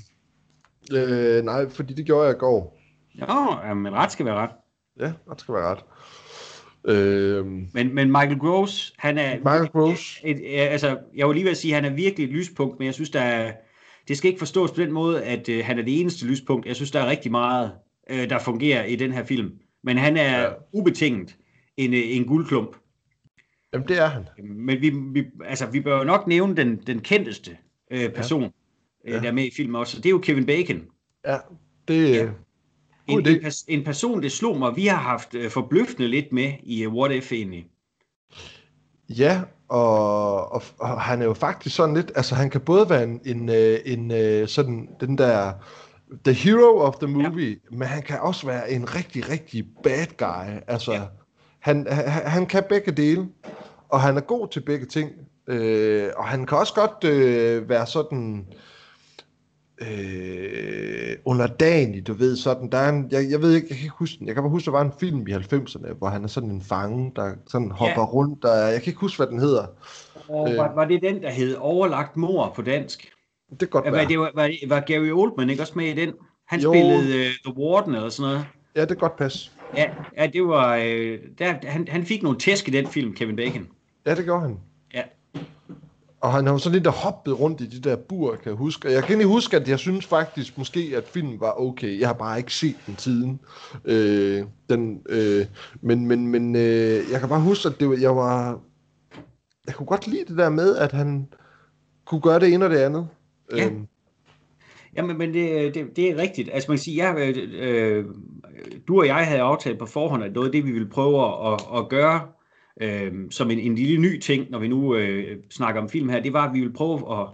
Øh, 0.93 1.43
nej, 1.43 1.69
fordi 1.69 1.93
det 1.93 2.05
gjorde 2.05 2.27
jeg 2.27 2.35
i 2.35 2.39
går. 2.39 2.77
Jo, 3.15 3.67
ja, 3.67 3.73
men 3.73 3.93
ret 3.93 4.11
skal 4.11 4.25
være 4.25 4.35
ret. 4.35 4.49
Ja, 4.99 5.13
det 5.29 5.39
skal 5.39 5.53
være 5.53 5.71
ret. 5.71 5.85
Øh, 6.85 7.45
Men, 7.45 7.95
men 7.95 8.07
Michael 8.07 8.39
Gross, 8.39 8.93
han 8.97 9.17
er... 9.17 9.37
Michael 9.37 9.67
Gross. 9.67 10.21
Et, 10.23 10.37
et, 10.37 10.59
altså, 10.59 10.97
jeg 11.15 11.27
var 11.27 11.33
lige 11.33 11.43
ved 11.43 11.51
at 11.51 11.57
sige, 11.57 11.75
at 11.75 11.83
han 11.83 11.91
er 11.91 11.95
virkelig 11.95 12.25
et 12.25 12.33
lyspunkt, 12.33 12.79
men 12.79 12.85
jeg 12.85 12.93
synes, 12.93 13.09
der 13.09 13.19
er, 13.21 13.53
det 14.07 14.17
skal 14.17 14.27
ikke 14.27 14.39
forstås 14.39 14.71
på 14.71 14.81
den 14.81 14.91
måde, 14.91 15.23
at 15.23 15.49
øh, 15.49 15.65
han 15.65 15.79
er 15.79 15.83
det 15.83 16.01
eneste 16.01 16.25
lyspunkt. 16.25 16.65
Jeg 16.65 16.75
synes, 16.75 16.91
der 16.91 16.99
er 16.99 17.09
rigtig 17.09 17.31
meget, 17.31 17.71
øh, 18.09 18.29
der 18.29 18.39
fungerer 18.39 18.85
i 18.85 18.95
den 18.95 19.11
her 19.11 19.23
film. 19.23 19.51
Men 19.83 19.97
han 19.97 20.17
er 20.17 20.39
ja. 20.39 20.41
Ja. 20.41 20.49
ubetinget 20.73 21.35
en, 21.77 21.93
øh, 21.93 21.99
en 22.03 22.25
guldklump. 22.25 22.75
Jamen, 23.73 23.87
det 23.87 23.97
er 23.97 24.07
han. 24.07 24.27
Men 24.43 24.81
vi, 24.81 24.89
vi, 24.89 25.23
altså, 25.45 25.65
vi 25.71 25.79
bør 25.79 26.03
nok 26.03 26.27
nævne 26.27 26.55
den, 26.55 26.75
den 26.87 26.99
kendteste 26.99 27.57
øh, 27.91 28.09
person, 28.09 28.41
ja. 28.43 28.49
Ja. 29.11 29.15
øh, 29.15 29.23
der 29.23 29.29
er 29.29 29.33
med 29.33 29.43
i 29.43 29.51
filmen 29.55 29.75
også, 29.75 29.97
og 29.97 30.03
det 30.03 30.09
er 30.09 30.13
jo 30.13 30.19
Kevin 30.19 30.45
Bacon. 30.45 30.81
Ja, 31.27 31.37
det 31.87 32.15
Ja. 32.15 32.29
En, 33.07 33.19
idé. 33.19 33.39
pers- 33.41 33.65
en 33.67 33.83
person, 33.83 34.23
det 34.23 34.31
slog 34.31 34.57
mig, 34.57 34.75
vi 34.75 34.85
har 34.85 34.97
haft 34.97 35.35
øh, 35.35 35.51
forbløffende 35.51 36.07
lidt 36.07 36.31
med 36.31 36.53
i 36.63 36.85
uh, 36.85 36.93
What 36.93 37.11
If 37.11 37.31
egentlig. 37.31 37.65
Ja, 39.09 39.41
og, 39.67 40.51
og, 40.51 40.63
og 40.79 41.01
han 41.01 41.21
er 41.21 41.25
jo 41.25 41.33
faktisk 41.33 41.75
sådan 41.75 41.95
lidt, 41.95 42.11
altså 42.15 42.35
han 42.35 42.49
kan 42.49 42.61
både 42.61 42.89
være 42.89 43.03
en, 43.03 43.21
en, 43.25 43.49
øh, 43.49 43.79
en 43.85 44.11
øh, 44.11 44.47
sådan, 44.47 44.89
den 44.99 45.17
der, 45.17 45.53
the 46.23 46.33
hero 46.33 46.79
of 46.79 46.95
the 46.95 47.07
movie, 47.07 47.49
ja. 47.49 47.55
men 47.77 47.87
han 47.87 48.03
kan 48.03 48.19
også 48.19 48.45
være 48.45 48.71
en 48.71 48.95
rigtig, 48.95 49.29
rigtig 49.29 49.65
bad 49.83 50.07
guy. 50.17 50.61
Altså, 50.67 50.93
ja. 50.93 51.01
han, 51.59 51.87
han, 51.89 52.05
han 52.25 52.45
kan 52.45 52.63
begge 52.69 52.91
dele, 52.91 53.27
og 53.89 54.01
han 54.01 54.17
er 54.17 54.21
god 54.21 54.47
til 54.47 54.59
begge 54.59 54.85
ting. 54.85 55.11
Øh, 55.47 56.09
og 56.17 56.25
han 56.25 56.45
kan 56.45 56.57
også 56.57 56.73
godt 56.73 57.03
øh, 57.03 57.69
være 57.69 57.87
sådan 57.87 58.45
øh, 58.49 58.55
underdanig, 61.25 62.07
du 62.07 62.13
ved, 62.13 62.35
sådan, 62.35 62.69
der 62.71 62.77
er 62.77 62.89
en, 62.89 63.07
jeg, 63.11 63.29
jeg 63.29 63.41
ved 63.41 63.53
ikke, 63.55 63.67
jeg 63.69 63.77
kan 63.77 63.83
ikke 63.83 63.95
huske 63.99 64.19
den, 64.19 64.27
jeg 64.27 64.35
kan 64.35 64.43
bare 64.43 64.49
huske, 64.49 64.65
der 64.65 64.71
var 64.71 64.81
en 64.81 64.91
film 64.99 65.27
i 65.27 65.31
90'erne, 65.31 65.93
hvor 65.93 66.07
han 66.07 66.23
er 66.23 66.27
sådan 66.27 66.49
en 66.49 66.61
fange, 66.61 67.11
der 67.15 67.33
sådan 67.47 67.71
hopper 67.71 68.01
Ja. 68.01 68.05
rundt, 68.05 68.43
der, 68.43 68.55
jeg 68.67 68.81
kan 68.81 68.91
ikke 68.91 68.99
huske, 68.99 69.17
hvad 69.17 69.27
den 69.27 69.39
hedder. 69.39 69.65
Og 70.29 70.51
Øh. 70.51 70.57
var, 70.57 70.73
var 70.75 70.85
det 70.85 71.01
den, 71.01 71.21
der 71.21 71.29
hed 71.29 71.55
Overlagt 71.59 72.17
mor 72.17 72.51
på 72.55 72.61
dansk? 72.61 73.09
Det 73.49 73.59
kan 73.59 73.67
godt 73.67 73.85
Ja, 73.85 73.91
være. 73.91 74.01
var, 74.01 74.07
det 74.07 74.19
var, 74.19 74.31
var, 74.35 74.51
var 74.67 74.79
Gary 74.79 75.11
Oldman 75.11 75.49
ikke 75.49 75.63
også 75.63 75.73
med 75.75 75.85
i 75.85 75.93
den? 75.93 76.13
Han 76.47 76.59
Jo. 76.59 76.73
spillede 76.73 77.19
uh, 77.19 77.51
The 77.53 77.61
Warden 77.63 77.95
eller 77.95 78.09
sådan 78.09 78.31
noget. 78.31 78.45
Ja, 78.75 78.81
det 78.81 78.87
kan 78.87 78.97
godt 78.97 79.17
passe. 79.17 79.51
Ja, 79.77 79.85
ja 80.17 80.27
det 80.27 80.47
var... 80.47 80.75
Øh, 80.85 81.19
der, 81.39 81.53
han, 81.63 81.87
han 81.87 82.05
fik 82.05 82.23
nogle 82.23 82.39
tæsk 82.39 82.67
i 82.67 82.71
den 82.71 82.87
film, 82.87 83.13
Kevin 83.13 83.35
Bacon. 83.35 83.67
Ja, 84.05 84.15
det 84.15 84.25
gjorde 84.25 84.41
han. 84.41 84.57
Og 86.21 86.31
han 86.31 86.45
har 86.45 86.53
jo 86.53 86.57
sådan 86.57 86.73
lidt 86.73 86.85
der 86.85 86.91
hoppet 86.91 87.39
rundt 87.39 87.61
i 87.61 87.65
de 87.65 87.89
der 87.89 87.95
bur, 87.95 88.35
kan 88.35 88.49
jeg 88.49 88.53
huske. 88.53 88.87
Og 88.87 88.93
jeg 88.93 89.01
kan 89.01 89.09
egentlig 89.09 89.27
huske, 89.27 89.57
at 89.57 89.69
jeg 89.69 89.79
synes 89.79 90.05
faktisk 90.05 90.57
måske, 90.57 90.93
at 90.95 91.03
filmen 91.07 91.39
var 91.39 91.61
okay. 91.61 91.99
Jeg 91.99 92.07
har 92.07 92.13
bare 92.13 92.37
ikke 92.37 92.53
set 92.53 92.75
den 92.87 92.97
siden. 92.97 93.39
Øh, 93.85 94.43
den, 94.69 95.01
øh, 95.09 95.45
men 95.81 96.07
men, 96.07 96.27
men 96.27 96.55
øh, 96.55 97.11
jeg 97.11 97.19
kan 97.19 97.29
bare 97.29 97.41
huske, 97.41 97.69
at 97.69 97.79
det 97.79 97.89
var, 97.89 97.97
jeg 98.01 98.15
var... 98.15 98.59
Jeg 99.67 99.75
kunne 99.75 99.85
godt 99.85 100.07
lide 100.07 100.25
det 100.27 100.37
der 100.37 100.49
med, 100.49 100.75
at 100.75 100.91
han 100.91 101.27
kunne 102.05 102.21
gøre 102.21 102.39
det 102.39 102.53
ene 102.53 102.65
og 102.65 102.71
det 102.71 102.77
andet. 102.77 103.07
Ja. 103.55 103.65
Øhm, 103.65 103.87
Jamen, 104.95 105.17
men 105.17 105.33
det, 105.33 105.75
det, 105.75 105.95
det 105.95 106.11
er 106.11 106.17
rigtigt. 106.17 106.49
Altså 106.53 106.71
man 106.71 106.77
kan 106.77 106.83
sige, 106.83 107.07
jeg, 107.07 107.35
øh, 107.37 107.49
øh, 107.53 108.05
du 108.87 108.99
og 108.99 109.07
jeg 109.07 109.15
havde 109.27 109.41
aftalt 109.41 109.79
på 109.79 109.85
forhånd, 109.85 110.23
at 110.23 110.33
noget 110.33 110.47
af 110.47 110.51
det, 110.51 110.65
vi 110.65 110.71
ville 110.71 110.89
prøve 110.89 111.53
at, 111.53 111.61
at 111.77 111.89
gøre, 111.89 112.21
øh, 112.81 113.11
som 113.29 113.51
en, 113.51 113.59
en 113.59 113.75
lille 113.75 113.97
ny 114.01 114.19
ting, 114.19 114.49
når 114.49 114.59
vi 114.59 114.67
nu 114.67 114.95
øh, 114.95 115.37
snakker 115.49 115.81
om 115.81 115.89
film 115.89 116.09
her, 116.09 116.19
det 116.19 116.33
var, 116.33 116.47
at 116.47 116.53
vi 116.53 116.59
ville 116.59 116.73
prøve 116.73 117.19
at, 117.21 117.27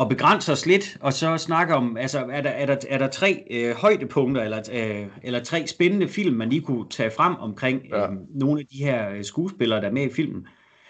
at 0.00 0.08
begrænse 0.08 0.52
os 0.52 0.66
lidt, 0.66 0.96
og 1.00 1.12
så 1.12 1.36
snakke 1.36 1.74
om, 1.74 1.96
altså 1.96 2.18
er 2.32 2.40
der, 2.40 2.50
er 2.50 2.66
der, 2.66 2.76
er 2.88 2.98
der 2.98 3.08
tre 3.08 3.44
øh, 3.50 3.74
højdepunkter, 3.74 4.42
eller, 4.42 4.58
øh, 4.72 5.06
eller 5.22 5.44
tre 5.44 5.66
spændende 5.66 6.08
film, 6.08 6.36
man 6.36 6.48
lige 6.48 6.62
kunne 6.62 6.88
tage 6.90 7.10
frem 7.16 7.34
omkring 7.34 7.82
øh, 7.84 8.00
Ja. 8.00 8.06
nogle 8.34 8.60
af 8.60 8.66
de 8.66 8.84
her 8.84 9.10
øh, 9.10 9.24
skuespillere, 9.24 9.80
der 9.80 9.88
er 9.88 9.92
med 9.92 10.10
i 10.10 10.12
filmen. 10.14 10.46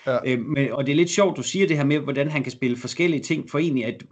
Ja. 0.07 0.19
Øh, 0.27 0.41
men, 0.41 0.73
og 0.73 0.87
det 0.87 0.93
er 0.93 0.97
lidt 0.97 1.11
sjovt, 1.11 1.37
du 1.37 1.43
siger 1.43 1.67
det 1.67 1.77
her 1.77 1.85
med, 1.85 1.99
hvordan 1.99 2.31
han 2.31 2.43
kan 2.43 2.53
spille 2.53 2.77
forskellige 2.77 3.23
ting, 3.23 3.51
for 3.51 3.59
egentlig 3.59 3.85
at 3.85 4.05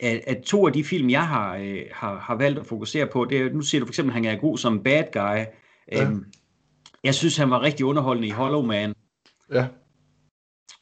at, 0.00 0.20
at 0.26 0.42
to 0.42 0.66
af 0.66 0.72
de 0.72 0.84
film, 0.84 1.10
jeg 1.10 1.26
har, 1.28 1.56
øh, 1.56 1.80
har, 1.92 2.18
har 2.18 2.34
valgt 2.36 2.58
at 2.58 2.66
fokusere 2.66 3.06
på, 3.06 3.24
det 3.24 3.38
er, 3.38 3.52
nu 3.52 3.60
siger 3.60 3.80
du 3.80 3.86
for 3.86 3.90
eksempel, 3.90 4.10
at 4.10 4.14
han 4.14 4.24
er 4.24 4.40
god 4.40 4.58
som 4.58 4.82
bad 4.82 5.04
guy. 5.12 5.44
Ja. 5.92 6.06
Øhm, 6.06 6.24
jeg 7.04 7.14
synes, 7.14 7.36
han 7.36 7.50
var 7.50 7.62
rigtig 7.62 7.86
underholdende 7.86 8.28
i 8.28 8.30
Hollow 8.30 8.62
Man, 8.62 8.94
ja, 9.52 9.66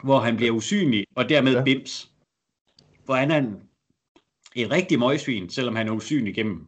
hvor 0.04 0.18
han 0.20 0.36
bliver 0.36 0.52
usynlig, 0.52 1.04
og 1.16 1.28
dermed 1.28 1.52
ja. 1.52 1.58
Ja. 1.58 1.64
bims. 1.64 2.08
Hvor 3.04 3.14
han 3.14 3.30
er 3.30 3.38
en, 3.38 3.54
et 4.56 4.70
rigtig 4.70 4.98
møgsvin, 4.98 5.48
selvom 5.50 5.76
han 5.76 5.88
er 5.88 5.92
usynlig 5.92 6.30
igennem 6.30 6.66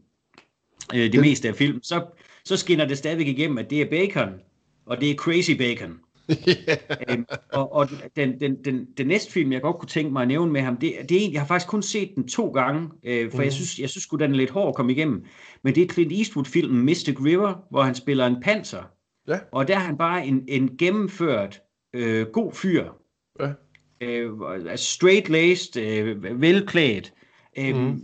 øh, 0.94 1.00
det 1.00 1.12
Det- 1.12 1.20
meste 1.20 1.49
af 1.49 1.54
filmen. 1.54 1.82
Så, 1.82 2.06
så 2.44 2.56
skinner 2.56 2.84
det 2.84 2.99
stadigvæk 2.99 3.26
igennem, 3.26 3.58
at 3.58 3.70
det 3.70 3.80
er 3.82 3.90
Bacon, 3.90 4.32
og 4.87 5.00
det 5.00 5.11
er 5.11 5.14
Crazy 5.14 5.50
Bacon. 5.50 5.99
øhm, 7.08 7.25
og 7.52 7.73
og 7.73 7.88
den, 8.16 8.40
den, 8.40 8.64
den, 8.64 8.87
den 8.96 9.06
næste 9.06 9.32
film, 9.32 9.52
jeg 9.52 9.62
godt 9.62 9.76
kunne 9.78 9.88
tænke 9.88 10.12
mig 10.12 10.23
at 10.23 10.28
nævne 10.28 10.52
med 10.52 10.61
ham, 10.61 10.76
det, 10.76 10.94
det 11.08 11.16
er 11.23 11.26
en, 11.26 11.32
jeg 11.32 11.40
har 11.40 11.46
faktisk 11.46 11.68
kun 11.68 11.82
set 11.82 12.12
den 12.14 12.28
to 12.28 12.49
gange, 12.50 12.88
øh, 13.04 13.30
for 13.30 13.37
mm. 13.37 13.40
jeg 13.42 13.46
Mhm. 13.46 13.52
synes, 13.52 13.78
jeg 13.78 13.90
synes 13.90 14.06
den 14.06 14.20
er 14.23 14.37
lidt 14.37 14.50
hård 14.50 14.68
at 14.68 14.75
komme 14.75 14.92
igennem. 14.92 15.25
Men 15.62 15.75
det 15.75 15.82
er 15.82 15.87
Clint 15.92 16.12
Eastwood-filmen 16.12 16.84
Mystic 16.84 17.16
River, 17.25 17.54
hvor 17.70 17.82
han 17.82 17.94
spiller 17.94 18.26
en 18.26 18.37
panser. 18.42 18.82
Ja. 19.28 19.38
Og 19.52 19.69
der 19.69 19.75
er 19.75 19.81
han 19.81 19.99
bare 19.99 20.26
en, 20.26 20.45
en 20.49 20.76
gennemført 20.76 21.62
øh, 21.93 22.26
god 22.26 22.52
fyr. 22.52 22.85
Ja. 23.40 23.52
Øh, 24.00 24.31
altså 24.71 24.87
straight-laced, 24.87 25.81
øh, 25.81 26.40
velklædt. 26.40 27.12
Øh, 27.59 27.76
mm. 27.76 28.00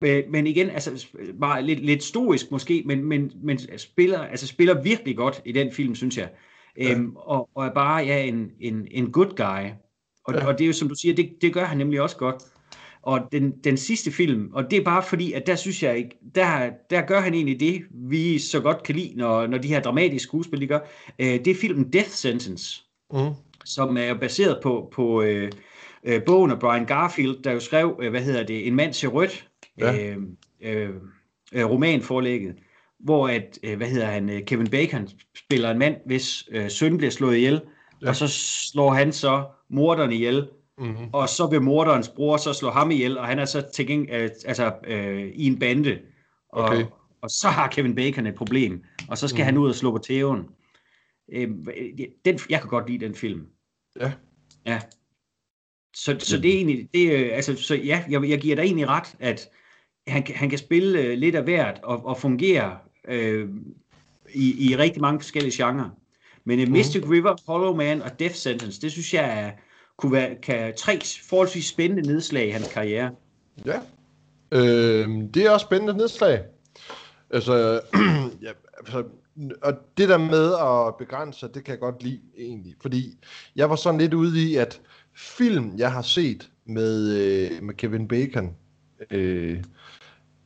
Men, 0.00 0.32
men 0.32 0.46
igen, 0.46 0.70
altså 0.70 1.06
bare 1.40 1.62
lidt, 1.62 1.80
lidt 1.80 2.02
stoisk 2.02 2.50
måske, 2.50 2.82
men, 2.86 3.04
men, 3.04 3.32
men 3.42 3.78
spiller, 3.78 4.18
altså 4.18 4.46
spiller 4.46 4.82
virkelig 4.82 5.16
godt 5.16 5.42
i 5.44 5.52
den 5.52 5.72
film, 5.72 5.94
synes 5.94 6.18
jeg. 6.18 6.30
Ja. 6.76 6.92
Øhm, 6.92 7.16
og, 7.16 7.48
og 7.54 7.66
er 7.66 7.74
bare 7.74 8.04
ja, 8.04 8.24
en, 8.24 8.50
en, 8.60 8.88
en 8.90 9.12
good 9.12 9.36
guy. 9.36 9.70
Og, 10.24 10.34
ja. 10.34 10.46
og 10.46 10.58
det 10.58 10.64
er 10.64 10.66
jo, 10.66 10.72
som 10.72 10.88
du 10.88 10.94
siger, 10.94 11.14
det, 11.14 11.36
det 11.40 11.54
gør 11.54 11.64
han 11.64 11.78
nemlig 11.78 12.00
også 12.00 12.16
godt. 12.16 12.42
Og 13.02 13.20
den, 13.32 13.50
den 13.64 13.76
sidste 13.76 14.10
film, 14.10 14.50
og 14.52 14.70
det 14.70 14.78
er 14.78 14.84
bare 14.84 15.02
fordi, 15.02 15.32
at 15.32 15.46
der 15.46 15.56
synes 15.56 15.82
jeg 15.82 15.98
ikke, 15.98 16.18
der, 16.34 16.70
der 16.90 17.00
gør 17.00 17.20
han 17.20 17.34
egentlig 17.34 17.60
det, 17.60 17.82
vi 17.90 18.38
så 18.38 18.60
godt 18.60 18.82
kan 18.82 18.94
lide, 18.94 19.12
når, 19.16 19.46
når 19.46 19.58
de 19.58 19.68
her 19.68 19.80
dramatiske 19.80 20.22
skuespil, 20.28 20.60
de 20.60 20.66
gør. 20.66 20.78
Øh, 21.18 21.26
det 21.26 21.48
er 21.48 21.54
filmen 21.54 21.92
Death 21.92 22.08
Sentence, 22.08 22.82
mm. 23.12 23.30
som 23.64 23.96
er 23.96 24.14
baseret 24.14 24.58
på, 24.62 24.88
på 24.92 25.22
øh, 25.22 25.52
øh, 26.04 26.22
bogen 26.24 26.50
af 26.50 26.58
Brian 26.58 26.86
Garfield, 26.86 27.42
der 27.42 27.52
jo 27.52 27.60
skrev, 27.60 27.98
øh, 28.02 28.10
hvad 28.10 28.20
hedder 28.20 28.42
det, 28.42 28.66
En 28.66 28.74
mand 28.74 28.92
til 28.92 29.08
rødt, 29.08 29.48
ja. 29.78 30.08
øh, 30.08 30.16
øh, 30.62 30.90
øh, 31.52 31.70
romanforlægget, 31.70 32.54
hvor 32.98 33.28
at, 33.28 33.58
øh, 33.62 33.76
hvad 33.76 33.88
hedder 33.88 34.06
han, 34.06 34.30
øh, 34.30 34.44
Kevin 34.44 34.70
Bacon 34.70 35.08
spiller 35.36 35.70
en 35.70 35.78
mand, 35.78 35.96
hvis 36.06 36.48
øh, 36.50 36.70
søn 36.70 36.96
bliver 36.96 37.10
slået 37.10 37.36
ihjel, 37.36 37.60
ja. 38.02 38.08
og 38.08 38.16
så 38.16 38.28
slår 38.72 38.90
han 38.90 39.12
så 39.12 39.44
morderen 39.70 40.12
ihjel, 40.12 40.48
mm-hmm. 40.80 41.08
og 41.12 41.28
så 41.28 41.46
vil 41.46 41.62
morderens 41.62 42.08
bror 42.08 42.36
så 42.36 42.52
slå 42.52 42.70
ham 42.70 42.90
ihjel, 42.90 43.18
og 43.18 43.26
han 43.26 43.38
er 43.38 43.44
så 43.44 43.84
geng, 43.86 44.08
øh, 44.12 44.30
altså, 44.44 44.72
øh, 44.86 45.30
i 45.34 45.46
en 45.46 45.58
bande, 45.58 45.98
og, 46.52 46.64
okay. 46.64 46.84
og 47.22 47.30
så 47.30 47.48
har 47.48 47.68
Kevin 47.68 47.94
Bacon 47.94 48.26
et 48.26 48.34
problem, 48.34 48.84
og 49.08 49.18
så 49.18 49.28
skal 49.28 49.42
mm. 49.42 49.44
han 49.44 49.58
ud 49.58 49.68
og 49.68 49.74
slå 49.74 49.90
på 49.90 49.98
tæven. 49.98 50.46
Øh, 51.32 51.48
den, 52.24 52.38
jeg 52.50 52.60
kan 52.60 52.68
godt 52.68 52.90
lide 52.90 53.04
den 53.04 53.14
film. 53.14 53.46
Ja. 54.00 54.12
Ja. 54.66 54.80
Så, 55.96 56.16
så 56.18 56.36
det 56.36 56.50
er 56.50 56.56
egentlig, 56.56 56.88
det, 56.94 57.12
øh, 57.12 57.30
altså, 57.32 57.56
så 57.56 57.74
ja, 57.74 58.04
jeg, 58.10 58.28
jeg 58.28 58.40
giver 58.40 58.56
dig 58.56 58.62
egentlig 58.62 58.88
ret, 58.88 59.16
at 59.18 59.48
han, 60.06 60.26
han 60.34 60.50
kan 60.50 60.58
spille 60.58 61.00
øh, 61.00 61.18
lidt 61.18 61.34
af 61.34 61.42
hvert 61.42 61.80
og, 61.82 62.06
og 62.06 62.18
fungere 62.18 62.78
øh, 63.08 63.48
i, 64.34 64.70
i 64.70 64.76
rigtig 64.76 65.02
mange 65.02 65.20
forskellige 65.20 65.64
genrer. 65.64 65.90
Men 66.44 66.64
mm. 66.64 66.72
Mystic 66.72 67.02
River, 67.10 67.36
Hollow 67.46 67.76
Man 67.76 68.02
og 68.02 68.18
Death 68.18 68.34
Sentence, 68.34 68.80
det 68.80 68.92
synes 68.92 69.14
jeg 69.14 69.40
er, 69.40 69.50
kunne 70.00 70.12
være 70.12 70.34
kan, 70.42 70.74
tre 70.76 71.00
forholdsvis 71.28 71.66
spændende 71.66 72.12
nedslag 72.12 72.46
i 72.46 72.50
hans 72.50 72.68
karriere. 72.68 73.10
Ja, 73.66 73.80
øh, 74.52 75.08
det 75.34 75.36
er 75.36 75.50
også 75.50 75.64
spændende 75.64 75.96
nedslag. 75.96 76.42
Altså, 77.30 77.80
ja, 78.46 78.50
altså, 78.78 79.04
og 79.62 79.72
det 79.96 80.08
der 80.08 80.18
med 80.18 80.54
at 80.54 80.96
begrænse, 80.96 81.48
det 81.54 81.64
kan 81.64 81.72
jeg 81.72 81.80
godt 81.80 82.02
lide 82.02 82.20
egentlig, 82.38 82.74
fordi 82.82 83.18
jeg 83.56 83.70
var 83.70 83.76
sådan 83.76 84.00
lidt 84.00 84.14
ude 84.14 84.50
i, 84.50 84.56
at 84.56 84.80
film, 85.16 85.72
jeg 85.76 85.92
har 85.92 86.02
set 86.02 86.50
med, 86.64 87.16
øh, 87.16 87.62
med 87.62 87.74
Kevin 87.74 88.08
Bacon, 88.08 88.56
øh, 89.10 89.64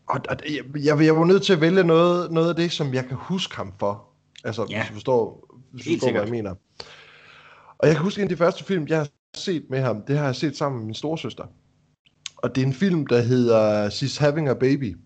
og, 0.07 0.21
og 0.29 0.37
jeg, 0.75 1.05
jeg 1.05 1.17
var 1.17 1.25
nødt 1.25 1.43
til 1.43 1.53
at 1.53 1.61
vælge 1.61 1.85
noget, 1.85 2.31
noget 2.31 2.49
af 2.49 2.57
det, 2.57 2.73
som 2.73 2.95
jeg 2.95 3.05
kan 3.05 3.17
huske 3.17 3.57
ham 3.57 3.73
for. 3.79 4.05
Altså, 4.45 4.67
ja. 4.71 4.79
hvis 4.79 4.89
du 4.89 4.95
forstår, 4.95 5.49
hvis 5.73 5.85
du 5.85 5.91
forstår 5.91 6.11
hvad 6.11 6.23
jeg 6.23 6.31
mener. 6.31 6.55
Og 7.79 7.89
jeg 7.89 7.97
kan 7.97 8.05
huske 8.05 8.19
en 8.19 8.25
af 8.25 8.29
de 8.29 8.37
første 8.37 8.65
film, 8.65 8.87
jeg 8.89 8.99
har 8.99 9.09
set 9.39 9.65
med 9.71 9.81
ham, 9.81 10.03
det 10.03 10.19
har 10.19 10.25
jeg 10.25 10.37
set 10.37 10.57
sammen 10.57 10.79
med 10.79 10.87
min 10.87 10.95
storsøster. 10.95 11.45
Og 12.37 12.55
det 12.55 12.63
er 12.63 12.67
en 12.67 12.73
film, 12.73 13.07
der 13.07 13.21
hedder 13.21 13.91
She's 13.91 14.21
Having 14.21 14.49
a 14.49 14.55
Baby. 14.55 14.97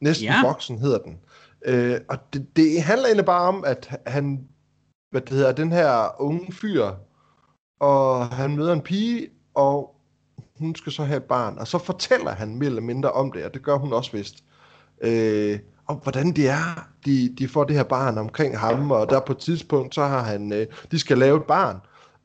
Næsten 0.00 0.24
ja. 0.24 0.46
voksen 0.46 0.78
hedder 0.78 0.98
den. 0.98 1.18
Øh, 1.64 2.00
og 2.08 2.18
det, 2.32 2.56
det 2.56 2.82
handler 2.82 3.06
egentlig 3.06 3.26
bare 3.26 3.48
om, 3.48 3.64
at 3.66 4.00
han, 4.06 4.48
hvad 5.10 5.20
det 5.20 5.30
hedder, 5.30 5.52
den 5.52 5.72
her 5.72 6.20
unge 6.20 6.52
fyr, 6.52 6.90
og 7.80 8.26
han 8.26 8.56
møder 8.56 8.72
en 8.72 8.80
pige, 8.80 9.28
og 9.54 9.94
hun 10.58 10.74
skal 10.74 10.92
så 10.92 11.04
have 11.04 11.16
et 11.16 11.24
barn, 11.24 11.58
og 11.58 11.68
så 11.68 11.78
fortæller 11.78 12.30
han 12.30 12.56
mere 12.56 12.66
eller 12.66 12.82
mindre 12.82 13.12
om 13.12 13.32
det, 13.32 13.44
og 13.44 13.54
det 13.54 13.62
gør 13.62 13.76
hun 13.76 13.92
også 13.92 14.12
vist. 14.12 14.44
Øh, 15.02 15.58
om 15.86 15.96
hvordan 16.02 16.32
det 16.32 16.48
er, 16.48 16.88
de, 17.06 17.34
de 17.38 17.48
får 17.48 17.64
det 17.64 17.76
her 17.76 17.84
barn 17.84 18.18
omkring 18.18 18.58
ham, 18.58 18.90
og 18.90 19.10
der 19.10 19.20
på 19.20 19.32
et 19.32 19.38
tidspunkt, 19.38 19.94
så 19.94 20.04
har 20.04 20.22
han, 20.22 20.52
øh, 20.52 20.66
de 20.90 20.98
skal 20.98 21.18
lave 21.18 21.36
et 21.36 21.44
barn, 21.44 21.76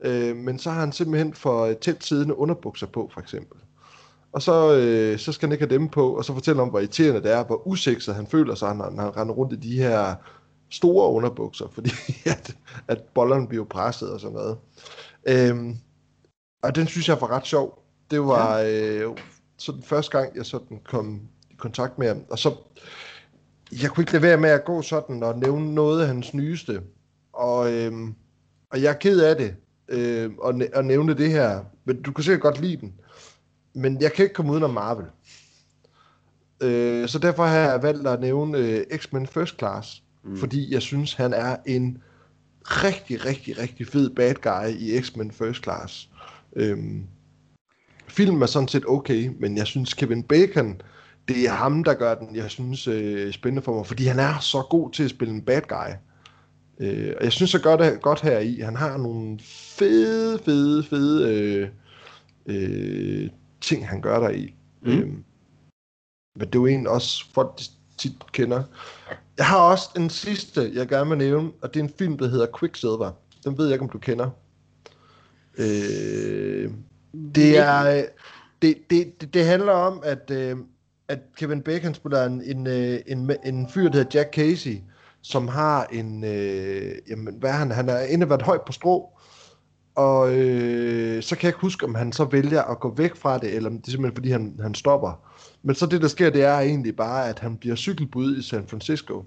øh, 0.04 0.36
men 0.36 0.58
så 0.58 0.70
har 0.70 0.80
han 0.80 0.92
simpelthen 0.92 1.34
for 1.34 1.72
tæt 1.72 2.04
siddende 2.04 2.36
underbukser 2.36 2.86
på, 2.86 3.10
for 3.14 3.20
eksempel. 3.20 3.58
Og 4.32 4.42
så, 4.42 4.76
øh, 4.76 5.18
så 5.18 5.32
skal 5.32 5.48
han 5.48 5.52
ikke 5.52 5.66
have 5.66 5.78
dem 5.78 5.88
på, 5.88 6.16
og 6.16 6.24
så 6.24 6.34
fortæller 6.34 6.62
om, 6.62 6.68
hvor 6.68 6.78
irriterende 6.78 7.22
det 7.22 7.32
er, 7.32 7.44
hvor 7.44 7.66
usikset 7.66 8.14
han 8.14 8.26
føler 8.26 8.54
sig, 8.54 8.76
når 8.76 8.84
han 8.84 9.16
render 9.16 9.34
rundt 9.34 9.52
i 9.52 9.56
de 9.56 9.78
her 9.78 10.14
store 10.70 11.10
underbukser, 11.12 11.68
fordi 11.72 11.90
at, 12.24 12.56
at 12.88 13.02
bollerne 13.14 13.48
bliver 13.48 13.64
presset 13.64 14.10
og 14.10 14.20
sådan 14.20 14.36
noget. 14.36 14.58
Øhm, 15.28 15.76
og 16.62 16.74
den 16.74 16.86
synes 16.86 17.08
jeg 17.08 17.20
var 17.20 17.30
ret 17.30 17.46
sjov. 17.46 17.82
Det 18.10 18.20
var 18.20 18.58
ja. 18.58 19.04
øh, 19.04 19.16
så 19.58 19.72
den 19.72 19.82
første 19.82 20.18
gang, 20.18 20.36
jeg 20.36 20.46
sådan 20.46 20.80
kom 20.84 21.20
i 21.50 21.54
kontakt 21.54 21.98
med 21.98 22.08
ham. 22.08 22.24
Og 22.30 22.38
så, 22.38 22.54
jeg 23.82 23.90
kunne 23.90 24.02
ikke 24.02 24.12
lade 24.12 24.22
være 24.22 24.36
med 24.36 24.50
at 24.50 24.64
gå 24.64 24.82
sådan 24.82 25.22
og 25.22 25.38
nævne 25.38 25.74
noget 25.74 26.02
af 26.02 26.06
hans 26.06 26.34
nyeste. 26.34 26.82
Og, 27.32 27.72
øh, 27.72 27.92
og 28.70 28.82
jeg 28.82 28.90
er 28.90 28.98
ked 28.98 29.20
af 29.20 29.36
det, 29.36 29.54
øh, 29.88 30.30
at, 30.46 30.62
at 30.62 30.84
nævne 30.84 31.14
det 31.14 31.30
her. 31.30 31.64
Men 31.84 32.02
du 32.02 32.12
kan 32.12 32.24
sikkert 32.24 32.42
godt 32.42 32.60
lide 32.60 32.76
den. 32.76 32.94
Men 33.74 34.00
jeg 34.00 34.12
kan 34.12 34.22
ikke 34.22 34.34
komme 34.34 34.64
om 34.64 34.74
Marvel. 34.74 35.06
Øh, 36.62 37.08
så 37.08 37.18
derfor 37.18 37.44
har 37.44 37.56
jeg 37.56 37.82
valgt 37.82 38.08
at 38.08 38.20
nævne 38.20 38.58
øh, 38.58 38.84
X-Men 38.96 39.26
First 39.26 39.58
Class. 39.58 40.02
Mm. 40.24 40.36
Fordi 40.36 40.72
jeg 40.74 40.82
synes, 40.82 41.14
han 41.14 41.32
er 41.32 41.56
en 41.66 42.02
rigtig, 42.60 43.24
rigtig, 43.24 43.58
rigtig 43.58 43.86
fed 43.86 44.10
bad 44.10 44.34
guy 44.34 44.68
i 44.78 45.00
X-Men 45.00 45.30
First 45.30 45.62
Class. 45.62 46.08
Øhm, 46.56 47.06
filmen 48.08 48.42
er 48.42 48.46
sådan 48.46 48.68
set 48.68 48.84
okay, 48.86 49.30
men 49.40 49.56
jeg 49.56 49.66
synes 49.66 49.94
Kevin 49.94 50.22
Bacon, 50.22 50.80
det 51.28 51.46
er 51.46 51.52
ham, 51.52 51.84
der 51.84 51.94
gør 51.94 52.14
den, 52.14 52.36
jeg 52.36 52.50
synes, 52.50 52.88
øh, 52.88 53.32
spændende 53.32 53.62
for 53.62 53.74
mig, 53.74 53.86
fordi 53.86 54.04
han 54.04 54.18
er 54.18 54.38
så 54.40 54.62
god 54.70 54.92
til 54.92 55.04
at 55.04 55.10
spille 55.10 55.34
en 55.34 55.42
bad 55.42 55.62
guy. 55.68 55.92
Øh, 56.80 57.14
og 57.18 57.24
jeg 57.24 57.32
synes, 57.32 57.56
gør 57.62 57.76
det 57.76 58.02
godt 58.02 58.20
her 58.20 58.38
i. 58.38 58.60
Han 58.60 58.76
har 58.76 58.96
nogle 58.96 59.38
fede, 59.78 60.38
fede, 60.38 60.84
fede 60.84 61.34
øh, 61.34 61.68
øh, 62.46 63.30
ting, 63.60 63.88
han 63.88 64.00
gør 64.00 64.20
der 64.20 64.30
i. 64.30 64.54
Mm. 64.82 64.90
Øhm, 64.90 65.24
men 66.36 66.46
det 66.46 66.54
er 66.54 66.58
jo 66.58 66.66
en 66.66 66.86
også 66.86 67.24
folk 67.34 67.60
tit 67.98 68.32
kender. 68.32 68.62
Jeg 69.38 69.46
har 69.46 69.58
også 69.58 69.88
en 69.96 70.10
sidste, 70.10 70.70
jeg 70.74 70.88
gerne 70.88 71.10
vil 71.10 71.18
nævne, 71.18 71.50
og 71.62 71.74
det 71.74 71.80
er 71.80 71.84
en 71.84 71.92
film, 71.98 72.18
der 72.18 72.28
hedder 72.28 72.46
Quicksilver. 72.58 73.12
Den 73.44 73.58
ved 73.58 73.66
jeg 73.66 73.74
ikke, 73.74 73.84
om 73.84 73.90
du 73.90 73.98
kender. 73.98 74.30
Øh, 75.58 76.70
det 77.34 77.58
er... 77.58 78.06
Det, 78.62 78.90
det, 78.90 79.20
det, 79.20 79.34
det 79.34 79.44
handler 79.44 79.72
om, 79.72 80.00
at, 80.04 80.30
øh, 80.30 80.56
at 81.08 81.18
Kevin 81.36 81.62
Bacon 81.62 81.94
spiller 81.94 82.24
en, 82.24 82.42
en, 82.42 82.66
øh, 82.66 83.00
en, 83.06 83.30
en 83.44 83.68
fyr, 83.68 83.88
der 83.88 83.98
hedder 83.98 84.18
Jack 84.18 84.34
Casey, 84.34 84.76
som 85.22 85.48
har 85.48 85.86
en... 85.92 86.24
Øh, 86.24 86.92
jamen, 87.10 87.34
hvad 87.38 87.50
er 87.50 87.54
han? 87.54 87.70
Han 87.70 87.88
er 87.88 88.00
inde 88.00 88.28
været 88.28 88.42
højt 88.42 88.62
på 88.66 88.72
strå, 88.72 89.18
og 89.94 90.34
øh, 90.34 91.22
så 91.22 91.36
kan 91.36 91.42
jeg 91.42 91.48
ikke 91.48 91.60
huske, 91.60 91.86
om 91.86 91.94
han 91.94 92.12
så 92.12 92.24
vælger 92.24 92.62
at 92.62 92.80
gå 92.80 92.94
væk 92.94 93.16
fra 93.16 93.38
det, 93.38 93.54
eller 93.54 93.70
om 93.70 93.76
det 93.76 93.86
er 93.86 93.90
simpelthen, 93.90 94.16
fordi 94.16 94.30
han, 94.30 94.58
han 94.62 94.74
stopper. 94.74 95.20
Men 95.62 95.74
så 95.74 95.86
det, 95.86 96.02
der 96.02 96.08
sker, 96.08 96.30
det 96.30 96.44
er 96.44 96.58
egentlig 96.58 96.96
bare, 96.96 97.28
at 97.28 97.38
han 97.38 97.56
bliver 97.56 97.76
cykelbud 97.76 98.36
i 98.36 98.42
San 98.42 98.66
Francisco. 98.68 99.24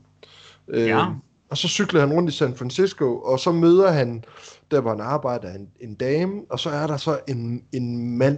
Øh, 0.67 0.87
ja. 0.87 1.05
Og 1.49 1.57
så 1.57 1.67
cykler 1.67 1.99
han 1.99 2.13
rundt 2.13 2.33
i 2.33 2.37
San 2.37 2.55
Francisco, 2.55 3.17
og 3.17 3.39
så 3.39 3.51
møder 3.51 3.91
han, 3.91 4.23
der 4.71 4.81
hvor 4.81 4.89
han 4.89 5.01
arbejder, 5.01 5.53
en, 5.53 5.67
en 5.79 5.95
dame, 5.95 6.41
og 6.49 6.59
så 6.59 6.69
er 6.69 6.87
der 6.87 6.97
så 6.97 7.19
en, 7.27 7.63
en 7.71 8.17
mand, 8.17 8.37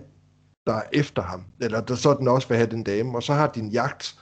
der 0.68 0.74
er 0.74 0.84
efter 0.94 1.22
ham. 1.22 1.44
Eller 1.62 1.82
der 1.82 1.96
så 1.96 2.14
den 2.14 2.28
også 2.28 2.48
vil 2.48 2.58
have 2.58 2.70
den 2.70 2.84
dame, 2.84 3.16
og 3.16 3.24
så 3.24 3.34
har 3.34 3.48
de 3.48 3.60
en 3.60 3.70
jagt. 3.70 4.16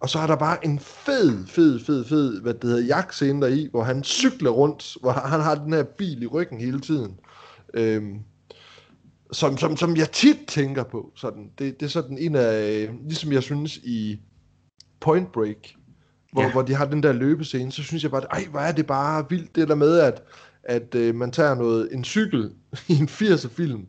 Og 0.00 0.10
så 0.10 0.18
er 0.18 0.26
der 0.26 0.36
bare 0.36 0.64
en 0.64 0.78
fed, 0.78 1.46
fed, 1.46 1.80
fed, 1.80 2.04
fed, 2.04 2.40
hvad 2.40 2.54
det 2.54 2.64
hedder, 2.64 2.84
jagtscene 2.84 3.40
der 3.40 3.46
i, 3.46 3.68
hvor 3.70 3.82
han 3.82 4.04
cykler 4.04 4.50
rundt, 4.50 4.96
hvor 5.00 5.12
han 5.12 5.40
har 5.40 5.54
den 5.54 5.72
her 5.72 5.82
bil 5.82 6.22
i 6.22 6.26
ryggen 6.26 6.60
hele 6.60 6.80
tiden. 6.80 7.18
Øhm, 7.74 8.18
som, 9.32 9.58
som, 9.58 9.76
som 9.76 9.96
jeg 9.96 10.10
tit 10.10 10.38
tænker 10.48 10.84
på. 10.84 11.12
Sådan. 11.16 11.50
Det, 11.58 11.80
det 11.80 11.86
er 11.86 11.90
sådan 11.90 12.18
en 12.18 12.36
af, 12.36 12.90
ligesom 13.08 13.32
jeg 13.32 13.42
synes 13.42 13.76
i 13.76 14.20
Point 15.00 15.32
Break, 15.32 15.74
hvor, 16.32 16.42
ja. 16.42 16.52
hvor 16.52 16.62
de 16.62 16.74
har 16.74 16.86
den 16.86 17.02
der 17.02 17.12
løbescene, 17.12 17.72
så 17.72 17.82
synes 17.82 18.02
jeg 18.02 18.10
bare, 18.10 18.24
ej, 18.30 18.46
hvor 18.50 18.60
er 18.60 18.72
det 18.72 18.86
bare 18.86 19.26
vildt, 19.30 19.56
det 19.56 19.68
der 19.68 19.74
med, 19.74 19.98
at, 19.98 20.22
at 20.62 20.94
øh, 20.94 21.14
man 21.14 21.30
tager 21.30 21.54
noget, 21.54 21.88
en 21.92 22.04
cykel 22.04 22.50
i 22.88 22.92
en 22.92 23.08
80'er 23.08 23.48
film 23.48 23.86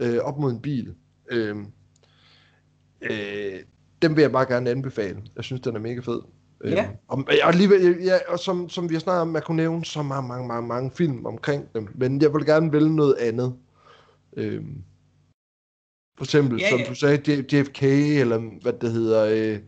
øh, 0.00 0.18
op 0.18 0.38
mod 0.38 0.50
en 0.50 0.60
bil. 0.60 0.94
Øh, 1.30 1.56
øh, 3.00 3.60
dem 4.08 4.16
vil 4.16 4.22
jeg 4.22 4.32
bare 4.32 4.46
gerne 4.46 4.70
anbefale. 4.70 5.22
Jeg 5.36 5.44
synes, 5.44 5.60
den 5.60 5.76
er 5.76 5.80
mega 5.80 6.00
fed. 6.00 6.20
Øh, 6.60 6.72
ja. 6.72 6.88
og, 7.08 7.18
og, 7.18 7.48
alligevel, 7.48 7.98
ja, 8.04 8.18
og 8.28 8.38
som, 8.38 8.68
som 8.68 8.88
vi 8.88 8.94
har 8.94 9.00
snakket 9.00 9.20
om, 9.20 9.28
man 9.28 9.42
kunne 9.42 9.56
nævne 9.56 9.84
så 9.84 10.02
mange, 10.02 10.28
mange, 10.28 10.48
mange, 10.48 10.68
mange 10.68 10.90
film 10.90 11.26
omkring 11.26 11.64
dem, 11.74 11.88
men 11.94 12.22
jeg 12.22 12.34
vil 12.34 12.46
gerne 12.46 12.72
vælge 12.72 12.96
noget 12.96 13.14
andet. 13.14 13.54
Øh, 14.36 14.62
for 16.18 16.24
eksempel, 16.24 16.58
ja, 16.60 16.70
som 16.70 16.78
ja. 16.78 16.84
du 16.88 16.94
sagde, 16.94 17.44
JFK, 17.52 17.82
eller 17.82 18.60
hvad 18.62 18.72
det 18.72 18.92
hedder, 18.92 19.24
øh, 19.24 19.58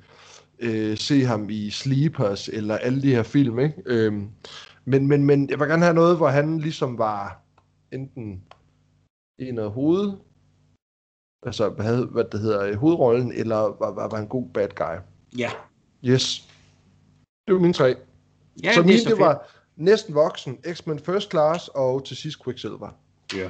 øh, 0.58 0.96
se 0.96 1.24
ham 1.24 1.46
i 1.50 1.70
Sleepers, 1.70 2.48
eller 2.48 2.76
alle 2.76 3.02
de 3.02 3.14
her 3.14 3.22
film, 3.22 3.58
ikke? 3.58 3.82
Øh, 3.86 4.12
men, 4.84 5.06
men, 5.06 5.24
men 5.24 5.50
jeg 5.50 5.60
vil 5.60 5.68
gerne 5.68 5.84
have 5.84 5.94
noget, 5.94 6.16
hvor 6.16 6.28
han 6.28 6.58
ligesom 6.58 6.98
var 6.98 7.42
enten 7.92 8.42
en 9.38 9.58
af 9.58 9.70
hoved 9.70 10.12
Altså, 11.42 11.74
havde, 11.80 12.06
hvad 12.06 12.24
det 12.32 12.40
hedder, 12.40 12.76
hovedrollen, 12.76 13.32
eller 13.32 13.56
var, 13.56 13.90
var, 13.94 14.08
var 14.08 14.18
en 14.18 14.28
god 14.28 14.48
bad 14.54 14.68
guy. 14.68 14.96
Ja. 15.38 15.50
Yes. 16.04 16.48
Det 17.46 17.54
var 17.54 17.60
mine 17.60 17.72
tre. 17.72 17.96
Ja, 18.62 18.72
så 18.72 18.80
det, 18.80 18.86
min, 18.86 18.94
er 18.94 18.98
så 18.98 19.04
det 19.04 19.10
fedt. 19.10 19.20
var 19.20 19.48
næsten 19.76 20.14
voksen, 20.14 20.58
X-Men 20.74 20.98
First 20.98 21.30
Class, 21.30 21.68
og 21.68 22.04
til 22.04 22.16
sidst 22.16 22.44
Quicksilver. 22.44 22.90
Ja. 23.34 23.48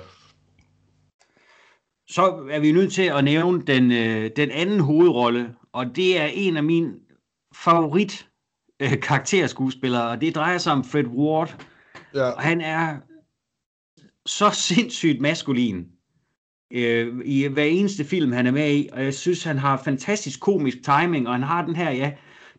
Så 2.10 2.48
er 2.50 2.60
vi 2.60 2.72
nødt 2.72 2.92
til 2.92 3.02
at 3.02 3.24
nævne 3.24 3.62
den, 3.62 3.92
øh, 3.92 4.30
den 4.36 4.50
anden 4.50 4.80
hovedrolle, 4.80 5.54
og 5.72 5.86
det 5.96 6.20
er 6.20 6.26
en 6.26 6.56
af 6.56 6.64
mine 6.64 6.94
favorit 7.54 8.28
øh, 8.80 9.00
karakterskuespillere, 9.00 10.10
og 10.10 10.20
det 10.20 10.34
drejer 10.34 10.58
sig 10.58 10.72
om 10.72 10.84
Fred 10.84 11.06
Ward, 11.06 11.64
Ja, 12.14 12.30
og 12.30 12.42
han 12.42 12.60
er 12.60 12.96
så 14.26 14.50
sindssygt 14.50 15.20
maskulin 15.20 15.86
øh, 16.70 17.14
i 17.24 17.46
hver 17.46 17.64
eneste 17.64 18.04
film, 18.04 18.32
han 18.32 18.46
er 18.46 18.50
med 18.50 18.74
i, 18.74 18.88
og 18.92 19.04
jeg 19.04 19.14
synes, 19.14 19.44
han 19.44 19.58
har 19.58 19.80
fantastisk 19.84 20.40
komisk 20.40 20.78
timing, 20.84 21.28
og 21.28 21.34
han 21.34 21.42
har 21.42 21.64
den 21.66 21.76
her, 21.76 21.90
ja, 21.90 22.12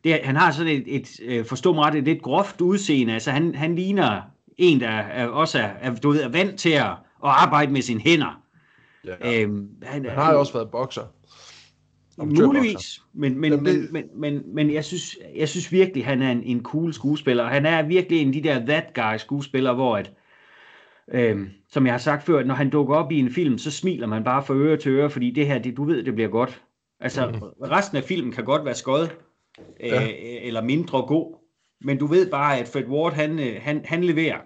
det, 0.04 0.20
han 0.24 0.36
har 0.36 0.52
sådan 0.52 0.74
et, 0.74 0.96
et 0.96 1.10
øh, 1.26 1.46
forstå 1.46 1.74
mig 1.74 1.86
ret, 1.86 1.96
et 1.96 2.04
lidt 2.04 2.22
groft 2.22 2.62
udseende, 2.62 3.14
altså 3.14 3.32
han, 3.32 3.56
han 3.56 3.76
ligner 3.76 4.22
en, 4.58 4.80
der 4.80 4.88
er, 4.90 5.28
også 5.28 5.60
er, 5.60 5.70
er, 5.82 5.96
du 5.96 6.10
ved, 6.10 6.22
er 6.24 6.30
vant 6.30 6.60
til 6.60 6.70
at, 6.70 6.86
at 6.86 6.96
arbejde 7.24 7.72
med 7.72 7.82
sine 7.82 8.00
hænder. 8.02 8.42
ja. 9.06 9.42
Øhm, 9.44 9.68
han, 9.84 10.06
Han 10.06 10.18
har 10.18 10.34
jo 10.34 10.40
også 10.40 10.54
været 10.54 10.72
bokser. 10.72 11.02
Muligvis, 12.18 13.02
men, 13.14 13.40
men, 13.40 13.52
Jamen, 13.52 13.64
men, 13.64 13.76
det- 13.82 13.92
men, 13.92 14.04
men, 14.16 14.42
men 14.56 14.74
jeg, 14.74 14.86
synes, 14.86 15.18
jeg 15.36 15.50
synes 15.50 15.72
virkelig, 15.72 16.06
han 16.06 16.22
er 16.22 16.32
en, 16.32 16.44
en 16.44 16.64
cool 16.64 16.94
skuespiller. 16.94 17.44
og 17.44 17.50
Han 17.50 17.66
er 17.66 17.82
virkelig 17.84 18.22
en 18.22 18.28
af 18.28 18.34
de 18.34 18.44
der 18.44 18.66
that 18.66 18.94
guy 18.96 19.18
skuespillere, 19.18 19.74
hvor 19.76 19.98
at, 19.98 20.12
øhm, 21.14 21.50
som 21.70 21.86
jeg 21.86 21.94
har 21.94 21.98
sagt 22.00 22.24
før, 22.24 22.40
at 22.40 22.48
når 22.48 22.56
han 22.56 22.70
dukker 22.70 22.96
op 22.96 23.12
i 23.12 23.20
en 23.20 23.32
film, 23.32 23.58
så 23.58 23.72
smiler 23.72 24.08
man 24.08 24.24
bare 24.24 24.44
fra 24.44 24.54
øre 24.54 24.78
til 24.78 24.92
øre, 24.92 25.10
fordi 25.10 25.32
det 25.32 25.48
her, 25.48 25.58
det, 25.60 25.78
du 25.78 25.84
ved, 25.84 26.04
det 26.04 26.14
bliver 26.14 26.30
godt. 26.30 26.62
Altså, 27.00 27.28
mm. 27.28 27.40
resten 27.68 27.98
af 27.98 28.04
filmen 28.04 28.32
kan 28.34 28.46
godt 28.46 28.66
være 28.66 28.76
skød, 28.76 29.08
øh, 29.80 29.88
Ja. 29.88 30.08
eller 30.42 30.62
mindre 30.64 31.02
god, 31.02 31.36
men 31.82 31.98
du 31.98 32.06
ved 32.06 32.32
bare, 32.32 32.60
at 32.60 32.68
Fred 32.68 32.86
Ward, 32.86 33.14
han, 33.14 33.40
øh, 33.40 33.56
han, 33.62 33.82
han 33.86 34.04
leverer. 34.04 34.38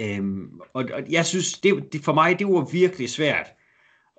Øhm, 0.00 0.60
og, 0.72 0.84
og 0.94 1.02
jeg 1.10 1.26
synes, 1.26 1.52
det, 1.58 1.92
det, 1.92 2.00
for 2.04 2.12
mig, 2.14 2.38
det 2.38 2.46
var 2.46 2.68
virkelig 2.72 3.08
svært 3.10 3.46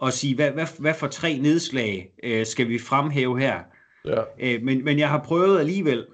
at 0.04 0.14
sige, 0.14 0.36
hvad, 0.36 0.52
hvad, 0.52 0.66
hvad 0.80 0.94
for 0.94 1.08
tre 1.08 1.38
nedslag 1.38 2.12
øh, 2.24 2.46
skal 2.46 2.70
vi 2.70 2.80
fremhæve 2.80 3.40
her? 3.40 3.60
Ja. 4.06 4.22
Øh, 4.40 4.64
men, 4.64 4.84
men 4.84 5.00
jeg 5.00 5.10
har 5.10 5.24
prøvet 5.24 5.60
alligevel, 5.60 6.06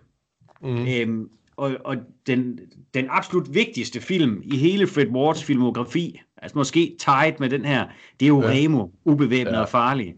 Mm. 0.62 0.88
øhm, 0.88 1.29
og, 1.58 1.72
og 1.86 1.96
den, 2.28 2.60
den 2.94 3.06
absolut 3.10 3.54
vigtigste 3.54 4.02
film 4.02 4.42
i 4.44 4.58
hele 4.58 4.88
Fred 4.88 5.08
Wards 5.08 5.44
filmografi, 5.44 6.22
altså 6.38 6.58
måske 6.58 6.96
tied 7.00 7.34
med 7.40 7.50
den 7.50 7.66
her, 7.66 7.86
det 8.20 8.26
er 8.26 8.28
jo 8.28 8.42
Ja. 8.42 8.48
ja. 8.48 8.54
Remo, 8.54 8.88
ubevæbnet 9.06 9.52
Ja. 9.52 9.56
ja. 9.58 9.62
og 9.62 9.70
farlig. 9.70 10.16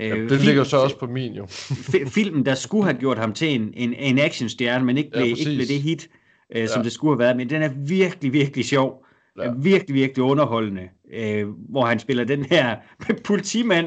Øh, 0.00 0.08
Ja, 0.08 0.14
det 0.16 0.30
film- 0.30 0.42
ligger 0.42 0.64
så 0.64 0.76
også 0.76 0.98
på 0.98 1.06
min 1.06 1.32
jo. 1.32 1.44
fi- 1.90 2.08
filmen, 2.08 2.46
der 2.46 2.54
skulle 2.54 2.84
have 2.84 2.96
gjort 2.98 3.18
ham 3.18 3.32
til 3.32 3.54
en, 3.54 3.70
en, 3.76 3.94
en 3.94 4.18
actionstjerne, 4.18 4.84
men 4.84 4.98
ikke 4.98 5.10
Ja, 5.14 5.20
blev, 5.20 5.30
præcis. 5.32 5.46
ikke 5.46 5.56
blev 5.58 5.68
det 5.68 5.82
hit, 5.82 6.08
øh, 6.56 6.68
som 6.68 6.80
Ja. 6.80 6.84
det 6.84 6.92
skulle 6.92 7.12
have 7.12 7.18
været. 7.18 7.36
Men 7.36 7.50
den 7.50 7.62
er 7.62 7.70
virkelig, 7.86 8.32
virkelig 8.32 8.64
sjov. 8.64 9.04
Ja. 9.38 9.44
Ja. 9.44 9.52
Virkelig, 9.58 9.94
virkelig 9.94 10.24
underholdende. 10.24 10.82
Øh, 11.14 11.46
hvor 11.48 11.84
han 11.86 11.98
spiller 11.98 12.24
den 12.24 12.44
her 12.44 12.76
politimand, 13.24 13.86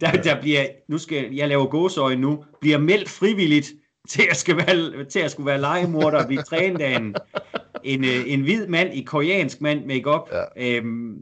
der, 0.00 0.08
Ja. 0.08 0.16
ja. 0.16 0.22
der 0.22 0.40
bliver, 0.40 0.66
nu 0.88 0.98
skal 0.98 1.34
jeg 1.34 1.48
lave 1.48 1.66
gåsøjne 1.66 2.20
nu, 2.20 2.44
bliver 2.60 2.78
meldt 2.78 3.08
frivilligt 3.08 3.72
til 4.08 4.22
at, 4.30 4.36
skal 4.36 4.56
være, 4.56 5.04
til 5.04 5.18
at 5.18 5.30
skulle 5.30 5.46
være 5.46 5.60
legemorder 5.60 6.18
og 6.20 6.26
blive 6.26 6.42
trænet 6.42 6.80
af 6.80 6.96
en, 6.96 7.14
en, 7.84 8.04
øh, 8.04 8.22
en 8.26 8.40
hvid 8.40 8.66
mand 8.66 8.94
i 8.94 9.02
koreansk 9.02 9.60
mand 9.60 9.86
make-up. 9.86 10.28
Ja. 10.32 10.76
Øhm, 10.76 11.18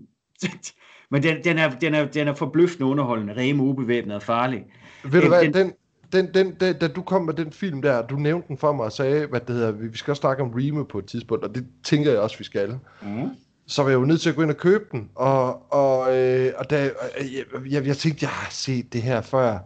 men 1.10 1.22
den, 1.22 1.44
den, 1.44 1.58
er, 1.58 1.70
den, 1.80 1.94
er, 1.94 2.04
den 2.04 2.28
er 2.28 2.34
forbløffende 2.34 2.86
underholdende. 2.86 3.36
Reme 3.36 3.62
ubevæbnet 3.62 4.16
og 4.16 4.22
farlig. 4.22 4.64
Ved 5.04 5.20
du 5.20 5.26
Øh, 5.26 5.28
hvad, 5.28 5.42
den- 5.42 5.52
den, 5.54 5.72
den, 6.12 6.34
den, 6.34 6.54
den, 6.60 6.74
da 6.78 6.88
du 6.88 7.02
kom 7.02 7.22
med 7.22 7.34
den 7.34 7.52
film 7.52 7.82
der, 7.82 8.06
du 8.06 8.16
nævnte 8.16 8.48
den 8.48 8.58
for 8.58 8.72
mig 8.72 8.84
og 8.84 8.92
sagde, 8.92 9.26
hvad 9.26 9.40
det 9.40 9.54
hedder, 9.54 9.70
vi 9.72 9.96
skal 9.98 10.10
også 10.12 10.20
snakke 10.20 10.42
om 10.42 10.50
Remo 10.50 10.82
på 10.84 10.98
et 10.98 11.06
tidspunkt, 11.06 11.44
og 11.44 11.54
det 11.54 11.66
tænker 11.84 12.10
jeg 12.10 12.20
også, 12.20 12.38
vi 12.38 12.44
skal. 12.44 12.78
Mm. 13.02 13.28
Så 13.66 13.82
var 13.82 13.90
jeg 13.90 13.96
jo 13.96 14.04
nødt 14.04 14.20
til 14.20 14.30
at 14.30 14.36
gå 14.36 14.42
ind 14.42 14.50
og 14.50 14.56
købe 14.56 14.84
den, 14.92 15.10
og, 15.14 15.72
og, 15.72 16.16
øh, 16.18 16.52
og 16.56 16.70
da, 16.70 16.84
øh, 16.84 17.34
jeg, 17.34 17.44
jeg, 17.70 17.86
jeg 17.86 17.96
tænkte, 17.96 18.24
jeg 18.24 18.30
har 18.30 18.50
set 18.50 18.92
det 18.92 19.02
her 19.02 19.20
før. 19.20 19.58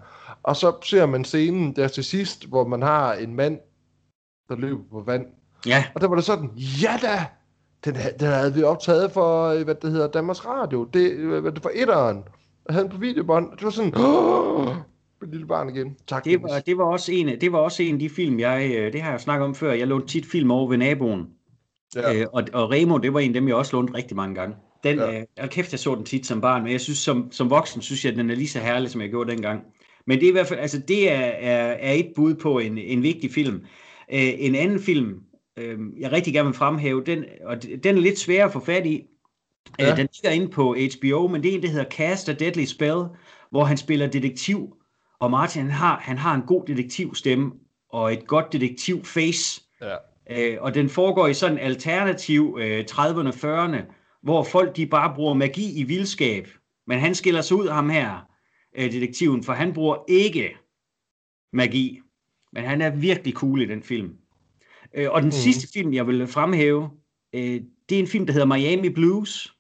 Og 0.45 0.57
så 0.57 0.73
ser 0.85 1.07
man 1.07 1.25
scenen 1.25 1.77
der 1.77 1.89
til 1.89 2.05
sidst, 2.05 2.49
hvor 2.49 2.67
man 2.67 2.83
har 2.83 3.15
en 3.15 3.35
mand, 3.35 3.59
der 4.49 4.57
løber 4.57 4.83
på 4.91 5.03
vand. 5.07 5.27
Ja, 5.67 5.85
Og 5.95 6.01
der 6.01 6.09
var 6.09 6.15
det 6.15 6.25
sådan, 6.25 6.51
ja 6.57 6.99
da, 7.03 7.27
den, 7.85 7.95
den 8.21 8.29
havde 8.29 8.55
vi 8.55 8.63
optaget 8.63 9.13
for, 9.13 9.49
øh, 9.49 9.65
hvad 9.65 9.75
det 9.75 9.91
hedder, 9.93 10.07
Danmarks 10.09 10.47
Radio. 10.47 10.85
Det, 10.85 11.11
øh, 11.11 11.41
hvad 11.41 11.53
det 11.53 11.63
for 11.63 11.71
etteren. 11.75 12.17
Jeg 12.69 12.75
havde 12.75 12.85
den 12.85 12.93
på 12.93 12.99
videobånd. 12.99 13.51
Det 13.53 13.65
var 13.65 13.71
sådan, 13.71 13.93
åh, 13.97 14.77
lille 15.33 15.47
barn 15.47 15.69
igen. 15.69 15.97
Tak, 16.07 16.25
det 16.25 16.43
var, 16.43 16.61
det 16.67 16.79
var, 16.79 16.85
også 16.85 17.13
en, 17.13 17.41
det 17.41 17.53
var 17.53 17.59
også 17.59 17.83
en 17.83 17.95
af 17.95 17.99
de 17.99 18.11
film, 18.11 18.41
jeg, 18.41 18.73
øh, 18.77 18.93
det 18.93 19.03
har 19.03 19.11
jeg 19.11 19.21
snakket 19.21 19.45
om 19.45 19.55
før, 19.55 19.73
jeg 19.73 19.87
lånte 19.87 20.07
tit 20.07 20.27
film 20.27 20.51
over 20.51 20.69
ved 20.69 20.77
naboen. 20.77 21.27
Ja. 21.97 22.15
Øh, 22.15 22.27
og, 22.33 22.45
og 22.53 22.71
Remo, 22.71 22.99
det 22.99 23.15
var 23.15 23.21
en 23.21 23.31
af 23.31 23.35
dem, 23.35 23.49
jeg 23.49 23.57
også 23.57 23.77
lånte 23.77 23.95
rigtig 23.95 24.17
mange 24.17 24.35
gange. 24.35 24.57
Den, 24.85 24.99
Ja. 24.99 25.11
ja. 25.11 25.21
øh, 25.21 25.27
og 25.41 25.49
kæft, 25.49 25.73
jeg 25.73 25.81
så 25.81 25.95
den 25.95 26.05
tit 26.05 26.27
som 26.27 26.41
barn, 26.41 26.63
men 26.63 26.73
jeg 26.73 26.81
synes, 26.81 26.99
som, 26.99 27.33
som 27.33 27.51
voksen, 27.51 27.83
synes 27.83 28.05
jeg, 28.05 28.13
at 28.13 28.19
den 28.19 28.31
er 28.31 28.35
lige 28.35 28.49
så 28.49 28.59
herlig, 28.59 28.91
som 28.91 29.01
jeg 29.01 29.11
gjorde 29.11 29.31
dengang. 29.31 29.65
Men 30.07 30.19
det 30.19 30.25
er 30.27 30.31
i 30.31 30.33
hvert 30.33 30.47
fald, 30.47 30.61
altså 30.61 30.79
det 30.79 31.11
er, 31.13 31.21
er, 31.21 31.73
er 31.73 31.93
et 31.93 32.13
bud 32.17 32.35
på 32.35 32.59
en, 32.59 32.79
en 32.79 33.03
vigtig 33.03 33.31
film. 33.31 33.55
Øh, 34.13 34.33
en 34.39 34.55
anden 34.55 34.81
film, 34.81 35.21
øh, 35.59 35.79
jeg 35.99 36.13
rigtig 36.13 36.33
gerne 36.33 36.47
vil 36.47 36.57
fremhæve, 36.57 37.05
den, 37.05 37.25
og 37.45 37.63
den 37.63 37.97
er 37.97 38.01
lidt 38.01 38.19
svær 38.19 38.45
at 38.45 38.53
få 38.53 38.61
fat 38.61 38.87
i. 38.87 39.05
Ja. 39.79 39.91
Øh, 39.91 39.97
den 39.97 40.09
ligger 40.13 40.31
inde 40.31 40.49
på 40.49 40.77
HBO, 40.99 41.29
men 41.29 41.43
det 41.43 41.51
er 41.51 41.55
en, 41.55 41.63
der 41.63 41.69
hedder 41.69 41.91
Cast 41.91 42.29
a 42.29 42.33
Deadly 42.33 42.65
Spell, 42.65 43.05
hvor 43.51 43.65
han 43.65 43.77
spiller 43.77 44.07
detektiv. 44.07 44.77
Og 45.21 45.31
Martin, 45.31 45.63
han 45.63 45.71
har, 45.71 45.99
han 46.03 46.19
har 46.19 46.35
en 46.35 46.43
god 46.43 46.67
detektivstemme 46.67 47.53
og 47.89 48.13
et 48.13 48.27
godt 48.27 48.53
detektivface. 48.53 49.63
Ja. 49.83 49.97
Øh, 50.31 50.57
og 50.61 50.75
den 50.75 50.89
foregår 50.89 51.27
i 51.27 51.35
sådan 51.35 51.59
en 51.59 51.65
alternativ 51.65 52.59
øh, 52.61 52.85
30'erne, 52.91 53.33
40'erne, 53.33 53.83
hvor 54.23 54.43
folk 54.43 54.77
de 54.77 54.87
bare 54.87 55.15
bruger 55.15 55.35
magi 55.35 55.81
i 55.81 55.83
vildskab. 55.83 56.49
Men 56.87 56.99
han 56.99 57.15
skiller 57.15 57.41
sig 57.41 57.57
ud 57.57 57.69
ham 57.69 57.91
her, 57.91 58.29
øh, 58.75 58.93
detektiven, 58.93 59.45
for 59.45 59.53
han 59.53 59.73
bruger 59.73 60.05
ikke 60.09 60.57
magi. 61.53 62.01
Men 62.53 62.65
han 62.65 62.81
er 62.81 62.91
virkelig 62.91 63.35
cool 63.35 63.63
i 63.63 63.67
den 63.67 63.83
film. 63.83 64.17
Øh, 64.95 65.11
og 65.11 65.23
den 65.23 65.29
mm. 65.29 65.33
sidste 65.33 65.69
film, 65.73 65.95
jeg 65.95 66.07
vil 66.07 66.27
fremhæve, 66.27 66.91
øh, 67.35 67.61
det 67.89 67.95
er 67.95 67.99
en 67.99 68.07
film, 68.07 68.27
der 68.27 68.33
hedder 68.33 68.47
Miami 68.47 68.89
Blues, 68.89 69.57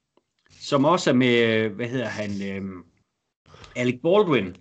som 0.51 0.85
også 0.85 1.11
er 1.11 1.15
med, 1.15 1.65
øh, 1.65 1.75
hvad 1.75 1.89
hedder 1.89 2.09
han, 2.09 2.31
øh, 2.43 2.85
Alec 3.77 4.01
Baldwin. 4.03 4.57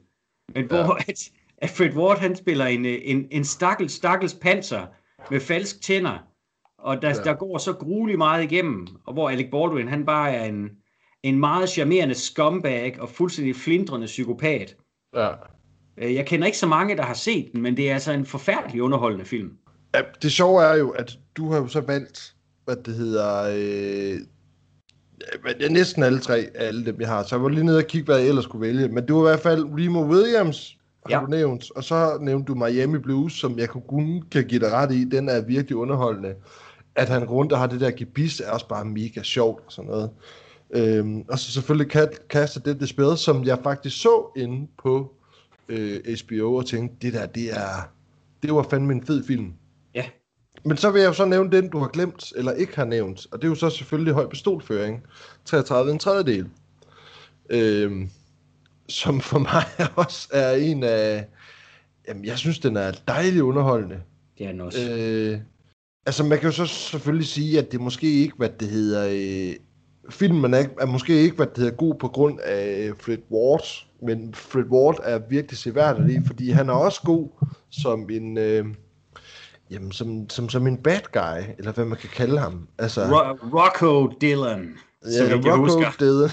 Men 0.55 0.65
hvor 0.65 0.77
Ja. 0.77 1.03
at, 1.07 1.31
at 1.57 1.69
Fred 1.69 1.95
Ward, 1.95 2.19
han 2.19 2.35
spiller 2.35 2.65
en, 2.65 2.85
øh, 2.85 2.99
en, 3.03 3.27
en 3.31 3.43
stakkels, 3.43 3.93
stakkels 3.93 4.33
panser 4.33 4.87
med 5.31 5.39
falsk 5.39 5.81
tænder. 5.81 6.19
Og 6.77 7.01
der, 7.01 7.09
ja. 7.09 7.13
der 7.13 7.33
går 7.33 7.57
så 7.57 7.73
grueligt 7.73 8.17
meget 8.17 8.43
igennem, 8.43 8.87
og 9.05 9.13
hvor 9.13 9.29
Alec 9.29 9.51
Baldwin, 9.51 9.87
han 9.87 10.05
bare 10.05 10.33
er 10.33 10.45
en, 10.45 10.69
en 11.23 11.39
meget 11.39 11.69
charmerende 11.69 12.15
scumbag 12.15 13.01
og 13.01 13.09
fuldstændig 13.09 13.55
flindrende 13.55 14.05
psykopat. 14.05 14.75
ja. 15.15 15.29
Øh, 15.97 16.15
Jeg 16.15 16.25
kender 16.25 16.45
ikke 16.45 16.57
så 16.57 16.67
mange, 16.67 16.97
der 16.97 17.03
har 17.03 17.13
set 17.13 17.49
den, 17.53 17.61
men 17.61 17.77
det 17.77 17.89
er 17.89 17.93
altså 17.93 18.11
en 18.11 18.25
forfærdelig 18.25 18.81
underholdende 18.81 19.25
film. 19.25 19.51
Ja, 19.95 20.01
det 20.21 20.31
sjove 20.31 20.63
er 20.63 20.75
jo, 20.75 20.89
at 20.89 21.17
du 21.37 21.51
har 21.51 21.57
jo 21.59 21.67
så 21.67 21.81
valgt, 21.81 22.35
hvad 22.65 22.75
det 22.75 22.93
hedder, 22.95 23.43
øh, 23.55 24.17
ja, 25.61 25.67
næsten 25.69 26.03
alle 26.03 26.19
tre 26.19 26.35
af 26.55 26.67
alle 26.67 26.85
dem, 26.85 27.01
jeg 27.01 27.07
har. 27.09 27.23
Så 27.23 27.35
jeg 27.35 27.43
var 27.43 27.49
lige 27.49 27.65
nede 27.65 27.77
og 27.77 27.83
kigge, 27.87 28.05
hvad 28.05 28.17
jeg 28.19 28.27
ellers 28.27 28.43
skulle 28.43 28.67
vælge. 28.67 28.87
Men 28.87 29.07
det 29.07 29.15
var 29.15 29.21
i 29.21 29.29
hvert 29.29 29.39
fald 29.39 29.63
Remo 29.65 30.01
Williams, 30.05 30.77
har 31.05 31.19
Ja. 31.19 31.25
du 31.25 31.25
nævnt. 31.31 31.71
Og 31.75 31.83
så 31.83 32.17
nævnte 32.21 32.53
du 32.53 32.55
Miami 32.55 32.97
Blues, 32.97 33.33
som 33.33 33.59
jeg 33.59 33.69
kunne 33.69 33.83
kun 33.89 34.23
kan 34.31 34.45
give 34.47 34.59
dig 34.59 34.71
ret 34.71 34.91
i. 34.91 35.03
Den 35.03 35.29
er 35.29 35.41
virkelig 35.41 35.75
underholdende. 35.77 36.33
At 36.95 37.09
han 37.09 37.23
rundt 37.23 37.51
og 37.53 37.59
har 37.59 37.67
det 37.67 37.79
der 37.81 37.91
gebis, 37.91 38.39
er 38.39 38.51
også 38.51 38.67
bare 38.67 38.85
mega 38.85 39.23
sjovt 39.23 39.63
og 39.65 39.71
sådan 39.71 39.89
noget. 39.91 40.09
Øhm, 40.71 41.25
og 41.29 41.39
så 41.39 41.51
selvfølgelig 41.51 41.91
Cast 42.29 42.65
det 42.65 42.79
det 42.79 42.89
spil, 42.89 43.17
som 43.17 43.43
jeg 43.43 43.59
faktisk 43.63 44.01
så 44.01 44.31
inde 44.37 44.67
på 44.83 45.13
øh, 45.69 45.99
HBO 46.25 46.55
og 46.55 46.65
tænkte, 46.65 46.95
det 47.01 47.13
der, 47.13 47.25
det 47.25 47.53
er, 47.53 47.91
det 48.43 48.53
var 48.53 48.67
fandme 48.69 48.93
en 48.93 49.05
fed 49.05 49.23
film. 49.23 49.53
Ja. 49.95 50.05
Men 50.65 50.77
så 50.77 50.91
vil 50.91 51.01
jeg 51.01 51.07
jo 51.07 51.13
så 51.13 51.25
nævne 51.25 51.51
den, 51.51 51.69
du 51.69 51.77
har 51.79 51.87
glemt, 51.87 52.33
eller 52.35 52.51
ikke 52.51 52.75
har 52.75 52.85
nævnt. 52.85 53.27
Og 53.31 53.41
det 53.41 53.47
er 53.47 53.49
jo 53.49 53.55
så 53.55 53.69
selvfølgelig 53.69 54.13
høj 54.13 54.27
pistolføring. 54.27 55.03
33 55.45 55.91
en 55.91 55.99
tredjedel. 55.99 56.49
Øhm, 57.49 58.09
som 58.89 59.21
for 59.21 59.39
mig 59.53 59.63
også 59.95 60.27
er 60.31 60.51
en 60.51 60.83
af... 60.83 61.27
Jamen, 62.07 62.25
jeg 62.25 62.37
synes, 62.37 62.59
den 62.59 62.77
er 62.77 62.91
dejligt 63.07 63.41
underholdende. 63.41 64.01
Det 64.37 64.45
er 64.45 64.51
den 64.51 64.61
også. 64.61 64.91
Øh, 64.91 65.39
altså, 66.05 66.23
man 66.23 66.39
kan 66.39 66.47
jo 66.47 66.51
så 66.51 66.65
selvfølgelig 66.65 67.27
sige, 67.27 67.59
at 67.59 67.71
det 67.71 67.81
måske 67.81 68.11
ikke, 68.11 68.37
hvad 68.37 68.49
det 68.49 68.67
hedder... 68.67 69.07
Øh, 69.11 69.55
filmen 70.09 70.53
er, 70.53 70.57
ikke- 70.57 70.75
er 70.79 70.85
måske 70.85 71.21
ikke, 71.21 71.35
hvad 71.35 71.47
det 71.47 71.57
hedder, 71.57 71.75
god 71.75 71.95
på 71.95 72.07
grund 72.07 72.39
af 72.39 72.91
Fred 72.99 73.17
Ward, 73.31 73.63
men 74.01 74.33
Fred 74.33 74.63
Ward 74.63 74.99
er 75.03 75.19
virkelig 75.29 75.57
seværdig, 75.57 76.21
fordi 76.25 76.49
han 76.49 76.69
er 76.69 76.73
også 76.73 77.01
god 77.05 77.29
som 77.69 78.09
en... 78.09 78.37
Øh, 78.37 78.65
jamen, 79.69 79.91
som, 79.91 80.29
som, 80.29 80.49
som 80.49 80.67
en 80.67 80.77
bad 80.77 80.99
guy, 81.13 81.53
eller 81.57 81.71
hvad 81.71 81.85
man 81.85 81.97
kan 81.97 82.09
kalde 82.09 82.39
ham. 82.39 82.67
Altså, 82.77 83.01
Ro- 83.01 83.59
Rocco 83.59 84.13
Dylan, 84.21 84.77
som 85.01 85.27
ja, 85.27 85.35
jeg 85.35 85.45
Rocco 85.45 85.57
husker. 85.61 85.91
Dede. 85.99 86.29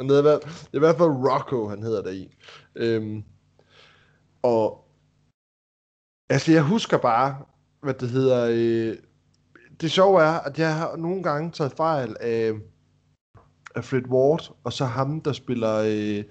Han 0.00 0.08
hedder, 0.10 0.38
det 0.38 0.44
er 0.72 0.76
i 0.76 0.78
hvert 0.78 0.96
fald 0.96 1.08
Rocco, 1.08 1.68
han 1.68 1.82
hedder 1.82 2.02
der 2.02 2.10
i. 2.10 2.34
Øhm, 2.76 3.22
og 4.42 4.88
altså, 6.30 6.52
jeg 6.52 6.62
husker 6.62 6.96
bare, 6.98 7.36
hvad 7.82 7.94
det 7.94 8.10
hedder. 8.10 8.48
Øh, 8.50 8.96
det 9.80 9.90
sjove 9.90 10.22
er, 10.22 10.40
at 10.40 10.58
jeg 10.58 10.74
har 10.76 10.96
nogle 10.96 11.22
gange 11.22 11.50
taget 11.50 11.72
fejl 11.72 12.16
af, 12.20 12.52
af 13.74 13.84
Fred 13.84 14.08
Ward, 14.08 14.56
og 14.64 14.72
så 14.72 14.84
ham, 14.84 15.20
der 15.20 15.32
spiller 15.32 15.74
øh, 15.86 16.24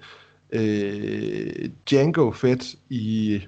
øh, 0.52 1.70
Django 1.90 2.30
Fett 2.30 2.64
i, 2.90 3.40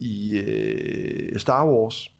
i 0.00 0.38
øh, 0.38 1.38
Star 1.38 1.66
Wars. 1.66 2.12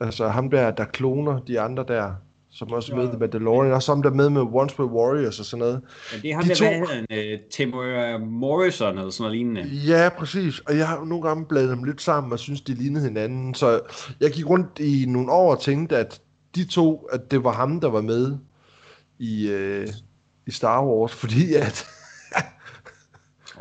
Altså 0.00 0.28
ham 0.28 0.50
der, 0.50 0.70
der 0.70 0.84
kloner 0.84 1.40
de 1.40 1.60
andre 1.60 1.84
der, 1.88 2.14
som 2.54 2.72
også 2.72 2.92
er 2.92 2.96
med 2.96 3.08
The 3.08 3.18
Mandalorian, 3.18 3.72
og 3.72 3.82
som 3.82 4.02
der 4.02 4.10
er 4.10 4.14
med 4.14 4.30
med 4.30 4.40
Once 4.52 4.80
Were 4.80 4.90
Warriors 4.90 5.38
og 5.40 5.44
sådan 5.44 5.58
noget. 5.58 5.80
Men 6.12 6.22
det 6.22 6.30
er 6.30 6.34
ham, 6.34 6.44
De 6.44 6.48
der, 6.48 6.54
to- 6.54 6.64
hvad 6.64 6.96
hedder 7.08 7.32
øh, 7.32 7.38
Temuera 7.52 8.18
Morrison 8.18 8.98
eller 8.98 9.10
sådan 9.10 9.22
noget 9.22 9.36
lignende. 9.36 9.62
Ja, 9.62 10.08
præcis. 10.18 10.58
Og 10.58 10.76
jeg 10.78 10.88
har 10.88 11.04
nogle 11.04 11.28
gange 11.28 11.46
bladet 11.46 11.70
dem 11.70 11.84
lidt 11.84 12.02
sammen 12.02 12.32
og 12.32 12.38
synes, 12.38 12.60
de 12.60 12.74
lignede 12.74 13.04
hinanden. 13.04 13.54
Så 13.54 13.80
jeg 14.20 14.30
gik 14.30 14.48
rundt 14.48 14.78
i 14.78 15.04
nogle 15.08 15.32
år 15.32 15.54
og 15.54 15.60
tænkte, 15.62 15.96
at 15.96 16.20
de 16.54 16.64
to, 16.64 16.96
at 17.12 17.30
det 17.30 17.44
var 17.44 17.52
ham, 17.52 17.80
der 17.80 17.88
var 17.90 18.00
med 18.00 18.36
i, 19.18 19.48
øh, 19.48 19.88
i 20.46 20.50
Star 20.50 20.84
Wars, 20.86 21.12
fordi 21.22 21.54
at, 21.54 21.86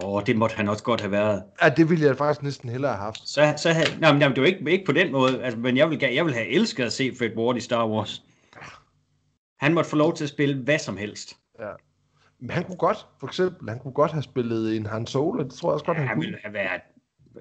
Åh, 0.04 0.22
det 0.26 0.36
måtte 0.36 0.56
han 0.56 0.70
også 0.70 0.84
godt 0.84 1.02
have 1.02 1.12
været. 1.12 1.44
at 1.60 1.78
det 1.78 1.90
ville 1.90 2.06
jeg 2.06 2.18
faktisk 2.18 2.44
næsten 2.44 2.70
hellere 2.70 2.92
have 2.92 3.04
haft. 3.04 3.30
Så, 3.30 3.54
så 3.58 3.70
havde, 3.70 4.00
nej, 4.00 4.12
men 4.14 4.22
jamen, 4.22 4.36
det 4.36 4.42
var 4.42 4.48
ikke, 4.48 4.72
ikke 4.72 4.86
på 4.86 4.92
den 4.92 5.12
måde, 5.12 5.44
altså, 5.44 5.60
men 5.60 5.78
jeg 5.78 5.90
vil, 5.90 6.00
jeg 6.14 6.26
vil 6.26 6.34
have 6.34 6.48
elsket 6.48 6.84
at 6.84 6.94
se 6.94 7.12
Fred 7.20 7.30
Ward 7.38 7.58
i 7.58 7.60
Star 7.60 7.88
Wars. 7.88 8.24
Han 9.64 9.74
måtte 9.74 9.90
få 9.90 9.96
lov 9.96 10.14
til 10.14 10.24
at 10.24 10.30
spille 10.30 10.64
hvad 10.64 10.80
som 10.80 10.98
helst. 10.98 11.38
Ja. 11.60 11.70
Men 12.40 12.50
han 12.50 12.64
kunne 12.64 12.78
godt, 12.78 13.08
for 13.20 13.28
eksempel, 13.28 13.70
han 13.70 13.80
kunne 13.80 13.94
godt 13.94 14.12
have 14.12 14.24
spillet 14.24 14.78
en 14.78 14.86
Han 14.86 15.08
Solo, 15.08 15.44
det 15.44 15.54
tror 15.54 15.70
jeg 15.70 15.74
også 15.74 15.86
godt, 15.86 15.98
han 15.98 16.08
Han 16.08 16.18
kunne. 16.18 16.26
ville 16.26 16.40
have 16.44 16.54
været... 16.54 16.82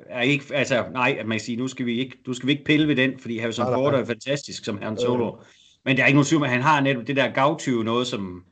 Er 0.06 0.20
ikke, 0.20 0.54
altså, 0.54 0.84
nej, 0.92 1.16
at 1.18 1.26
man 1.26 1.38
kan 1.38 1.44
sige, 1.44 1.56
nu 1.56 1.68
skal 1.68 1.86
vi 1.86 1.98
ikke, 1.98 2.18
du 2.26 2.34
skal 2.34 2.46
vi 2.46 2.52
ikke 2.52 2.64
pille 2.64 2.88
ved 2.88 2.96
den, 2.96 3.18
fordi 3.18 3.38
Harrison 3.38 3.66
Nej, 3.66 3.74
Ford 3.74 3.94
er 3.94 4.04
fantastisk 4.04 4.64
som 4.64 4.82
Han 4.82 4.98
Solo. 4.98 5.36
Men 5.84 5.96
der 5.96 6.02
er 6.02 6.06
ikke 6.06 6.16
nogen 6.16 6.26
tvivl 6.26 6.44
at 6.44 6.50
han 6.50 6.62
har 6.62 6.80
netop 6.80 7.06
det 7.06 7.16
der 7.16 7.32
gavtyve 7.32 7.84
noget, 7.84 8.06
som 8.06 8.44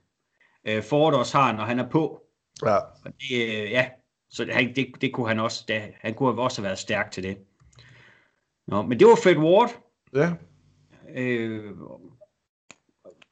øh, 0.68 0.82
Ford 0.82 1.14
også 1.14 1.38
har, 1.38 1.52
når 1.52 1.64
han 1.64 1.78
er 1.78 1.88
på. 1.88 2.22
Ja. 2.64 2.76
Og 2.76 3.12
det, 3.20 3.32
øh, 3.32 3.70
ja, 3.70 3.88
så 4.30 4.44
det, 4.44 4.76
det, 4.76 4.86
det 5.00 5.12
kunne 5.12 5.28
han 5.28 5.40
også, 5.40 5.64
da, 5.68 5.82
han 6.00 6.14
kunne 6.14 6.32
have 6.32 6.42
også 6.42 6.60
have 6.60 6.66
været 6.66 6.78
stærk 6.78 7.10
til 7.10 7.22
det. 7.22 7.38
Nå, 8.66 8.82
men 8.82 8.98
det 8.98 9.06
var 9.06 9.18
Fred 9.22 9.36
Ward. 9.36 9.70
ja. 10.14 10.32
Øh, 11.16 11.72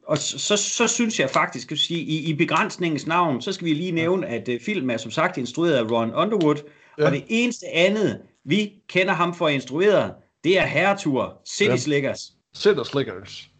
og 0.09 0.19
så, 0.19 0.57
så, 0.57 0.87
synes 0.87 1.21
jeg 1.21 1.31
faktisk, 1.31 1.63
skal 1.63 1.79
sige, 1.79 2.01
i, 2.01 2.31
i 2.31 2.35
begrænsningens 2.35 3.07
navn, 3.07 3.43
så 3.43 3.53
skal 3.53 3.65
vi 3.65 3.75
lige 3.75 3.93
nævne, 3.93 4.27
at 4.27 4.49
øh, 4.49 4.61
filmen 4.61 4.91
er 4.91 4.97
som 4.97 5.11
sagt 5.11 5.37
instrueret 5.37 5.75
af 5.75 5.91
Ron 5.91 6.15
Underwood, 6.15 6.57
ja. 6.57 6.63
Ja. 7.03 7.07
og 7.07 7.13
det 7.13 7.25
eneste 7.29 7.67
andet, 7.75 8.21
vi 8.45 8.73
kender 8.89 9.13
ham 9.13 9.35
for 9.35 9.49
instrueret, 9.49 10.13
det 10.45 10.59
er 10.59 10.67
Herretur, 10.67 11.43
City 11.49 11.71
Ja. 11.71 11.77
Slickers. 11.77 12.33
Og 12.67 12.87
slickers. 12.87 13.51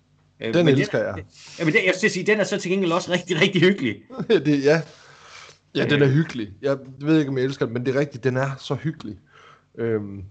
Øh, 0.43 0.55
Den 0.55 0.65
men 0.65 0.75
elsker 0.75 0.99
jeg. 0.99 1.25
Jamen, 1.59 1.75
det, 1.75 1.81
jeg 1.87 1.95
skal 1.97 2.11
sige, 2.11 2.27
den 2.27 2.41
er 2.41 2.45
så 2.45 2.59
til 2.59 2.71
gengæld 2.71 2.93
også 2.93 3.13
rigtig, 3.13 3.41
rigtig 3.41 3.61
hyggelig. 3.63 3.97
det, 4.47 4.65
ja. 4.65 4.83
Ja, 5.75 5.85
den 5.85 6.03
er 6.03 6.09
hyggelig. 6.09 6.49
Jeg 6.63 6.79
ved 7.01 7.19
ikke, 7.19 7.29
om 7.29 7.39
jeg 7.39 7.45
elsker 7.45 7.67
den, 7.67 7.75
men 7.75 7.87
det 7.87 7.97
er 7.97 8.01
rigtigt, 8.01 8.25
den 8.25 8.37
er 8.37 8.51
så 8.59 8.75
hyggelig. 8.75 9.17
Øhm. 9.79 10.23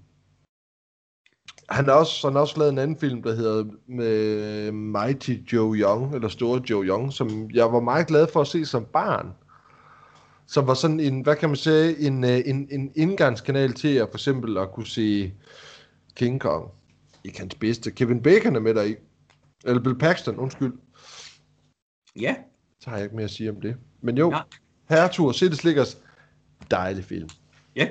Han 1.69 1.85
har 1.85 1.93
også, 1.93 2.27
han 2.27 2.33
har 2.35 2.41
også 2.41 2.57
lavet 2.59 2.71
en 2.71 2.77
anden 2.77 2.97
film, 2.99 3.23
der 3.23 3.35
hedder 3.35 3.65
med 3.87 4.71
Mighty 4.71 5.31
Joe 5.53 5.75
Young, 5.77 6.15
eller 6.15 6.27
Store 6.27 6.61
Joe 6.69 6.85
Young, 6.85 7.13
som 7.13 7.49
jeg 7.53 7.71
var 7.73 7.79
meget 7.79 8.07
glad 8.07 8.27
for 8.33 8.41
at 8.41 8.47
se 8.47 8.65
som 8.65 8.85
barn. 8.85 9.33
Som 10.47 10.67
var 10.67 10.73
sådan 10.73 10.99
en, 10.99 11.21
hvad 11.21 11.35
kan 11.35 11.49
man 11.49 11.55
sige, 11.55 11.99
en, 11.99 12.23
øh, 12.23 12.41
en, 12.45 12.67
en 12.71 12.91
indgangskanal 12.95 13.73
til 13.73 13.95
at 13.95 14.07
for 14.11 14.17
eksempel 14.17 14.57
at 14.57 14.71
kunne 14.71 14.87
se 14.87 15.33
King 16.15 16.41
Kong. 16.41 16.71
Ikke 17.23 17.39
hans 17.39 17.55
bedste. 17.55 17.91
Kevin 17.91 18.21
Bacon 18.23 18.55
er 18.55 18.59
med 18.59 18.73
der 18.73 18.83
i. 18.83 18.95
Eller 19.65 19.83
Bill 19.83 19.97
Paxton, 19.97 20.35
undskyld. 20.37 20.73
Ja, 22.19 22.35
Så 22.79 22.89
har 22.89 22.97
jeg 22.97 23.03
ikke 23.03 23.15
mere 23.15 23.23
at 23.23 23.29
sige 23.31 23.49
om 23.49 23.61
det. 23.61 23.75
Men 24.01 24.17
jo, 24.17 24.31
Ja. 24.31 24.39
Herretur, 24.89 25.31
City 25.31 25.55
Slickers, 25.55 25.97
dejlig 26.71 27.03
film. 27.03 27.29
ja. 27.75 27.87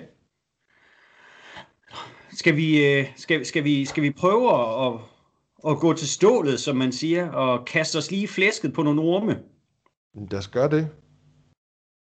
Skal 2.36 2.56
vi, 2.56 2.86
øh, 2.86 3.06
skal, 3.16 3.46
skal 3.46 3.64
vi, 3.64 3.84
skal 3.84 4.02
vi 4.02 4.10
prøve 4.10 4.50
at, 4.86 4.92
at, 5.68 5.78
gå 5.78 5.92
til 5.92 6.08
stålet, 6.08 6.60
som 6.60 6.76
man 6.76 6.92
siger, 6.92 7.30
og 7.30 7.64
kaste 7.64 7.96
os 7.96 8.10
lige 8.10 8.28
flæsket 8.28 8.72
på 8.72 8.82
nogle 8.82 9.00
orme, 9.00 9.38
Lad 10.30 10.38
os 10.38 10.48
gøre 10.48 10.70
det. 10.70 10.88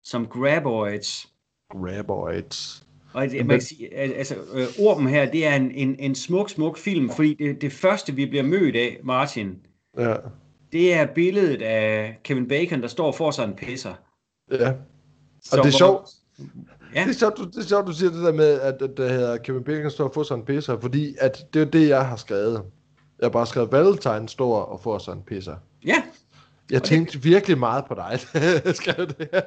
som 0.05 0.27
graboids. 0.27 1.33
Graboids. 1.73 2.87
Og 3.15 3.31
det, 3.31 3.47
man 3.47 3.57
kan 3.59 3.61
sige, 3.67 3.95
al- 3.95 4.13
altså, 4.13 4.35
øh, 4.53 4.67
ormen 4.87 5.09
her, 5.09 5.31
det 5.31 5.47
er 5.47 5.55
en, 5.57 5.71
en, 5.71 5.97
en 5.99 6.15
smuk, 6.15 6.51
smuk 6.51 6.79
film, 6.79 7.11
fordi 7.11 7.35
det, 7.35 7.61
det 7.61 7.73
første, 7.73 8.15
vi 8.15 8.27
bliver 8.27 8.43
mødt 8.45 8.77
af, 8.77 8.99
Martin, 9.05 9.57
Ja. 9.99 10.15
det 10.73 10.95
er 10.95 11.07
billedet 11.15 11.63
af 11.63 12.19
Kevin 12.25 12.49
Bacon, 12.49 12.83
der 12.83 12.89
står 12.89 13.13
får 13.13 13.31
sig 13.31 13.45
en 13.45 13.55
pisser. 13.57 13.95
ja. 14.51 14.73
Så, 15.43 15.57
Og 15.59 15.65
det 15.65 15.73
er 15.75 15.79
sjovt. 15.79 16.09
Ja. 16.95 17.01
Det 17.03 17.09
er 17.09 17.15
sjovt, 17.15 17.37
du, 17.39 17.45
det 17.45 17.57
er 17.57 17.63
sjovt, 17.63 17.87
du 17.87 17.93
siger 17.93 18.11
det 18.11 18.23
der 18.25 18.33
med, 18.33 18.61
at, 18.61 18.83
at 18.83 18.91
der 18.97 19.09
hedder 19.09 19.37
Kevin 19.37 19.65
Bacon 19.65 19.91
står 19.91 20.05
og 20.05 20.15
får 20.15 20.23
sig 20.23 20.35
en 20.35 20.45
pisser, 20.45 20.81
fordi 20.81 21.15
at 21.21 21.39
det 21.55 21.63
er 21.63 21.67
det, 21.67 21.89
jeg 21.89 22.07
har 22.07 22.17
skrevet. 22.17 22.63
Jeg 23.19 23.25
har 23.25 23.31
bare 23.31 23.47
skrevet, 23.47 23.73
Valentine 23.73 24.29
står 24.29 24.63
og 24.63 24.81
får 24.81 24.99
sig 24.99 25.13
en 25.13 25.23
pisser. 25.27 25.55
Ja, 25.87 26.03
Jeg 26.71 26.83
tænkte 26.83 27.23
virkelig 27.23 27.59
meget 27.59 27.85
på 27.85 27.95
dig, 27.95 28.19
da 28.35 28.41
jeg 28.65 28.75
skrev 28.77 29.07
det 29.07 29.29
her. 29.33 29.41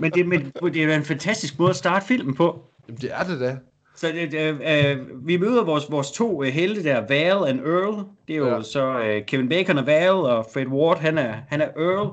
men 0.00 0.10
det, 0.14 0.28
men 0.28 0.52
det 0.62 0.84
er 0.84 0.96
en 0.96 1.04
fantastisk 1.04 1.58
måde 1.58 1.70
at 1.70 1.76
starte 1.76 2.06
filmen 2.06 2.34
på. 2.34 2.64
Jamen, 2.88 3.00
det 3.00 3.10
er 3.12 3.22
det 3.24 3.40
da. 3.40 3.56
Så 3.96 4.06
det, 4.06 4.34
øh, 4.34 4.60
øh, 4.90 5.26
vi 5.26 5.36
møder 5.36 5.64
vores, 5.64 5.90
vores 5.90 6.10
to 6.10 6.42
øh, 6.44 6.48
helte 6.52 6.82
der, 6.84 7.06
Val 7.08 7.36
og 7.36 7.50
Earl. 7.50 8.04
Det 8.28 8.34
er 8.34 8.38
jo 8.38 8.46
ja. 8.48 8.62
Så 8.62 8.98
øh, 9.00 9.26
Kevin 9.26 9.48
Bacon 9.48 9.78
og 9.78 9.86
Val, 9.86 10.10
og 10.10 10.46
Fred 10.54 10.66
Ward, 10.66 10.98
han 10.98 11.18
er, 11.18 11.34
han 11.48 11.60
er 11.60 11.68
Earl. 11.76 12.10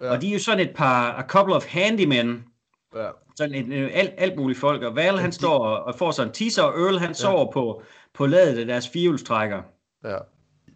Ja. 0.00 0.10
Og 0.10 0.22
de 0.22 0.28
er 0.28 0.32
jo 0.32 0.38
sådan 0.38 0.68
et 0.68 0.74
par, 0.76 1.12
a 1.12 1.22
couple 1.28 1.54
of 1.54 1.66
handymen, 1.66 2.44
Ja. 2.96 3.08
Sådan 3.38 3.54
et, 3.54 3.72
øh, 3.72 3.90
alt, 3.92 4.14
alt 4.18 4.36
muligt 4.36 4.58
folk. 4.58 4.82
Og 4.82 4.96
Val, 4.96 5.18
han 5.18 5.32
står 5.32 5.58
og, 5.66 5.94
får 5.94 6.10
sådan 6.10 6.28
en 6.28 6.34
teaser, 6.34 6.62
og 6.62 6.80
Earl, 6.80 6.98
han 6.98 7.14
sover 7.14 7.52
på, 7.52 7.82
på 8.14 8.26
ladet 8.26 8.58
af 8.58 8.66
deres 8.66 8.88
firehjulstrækker. 8.88 9.62
Ja. 10.04 10.16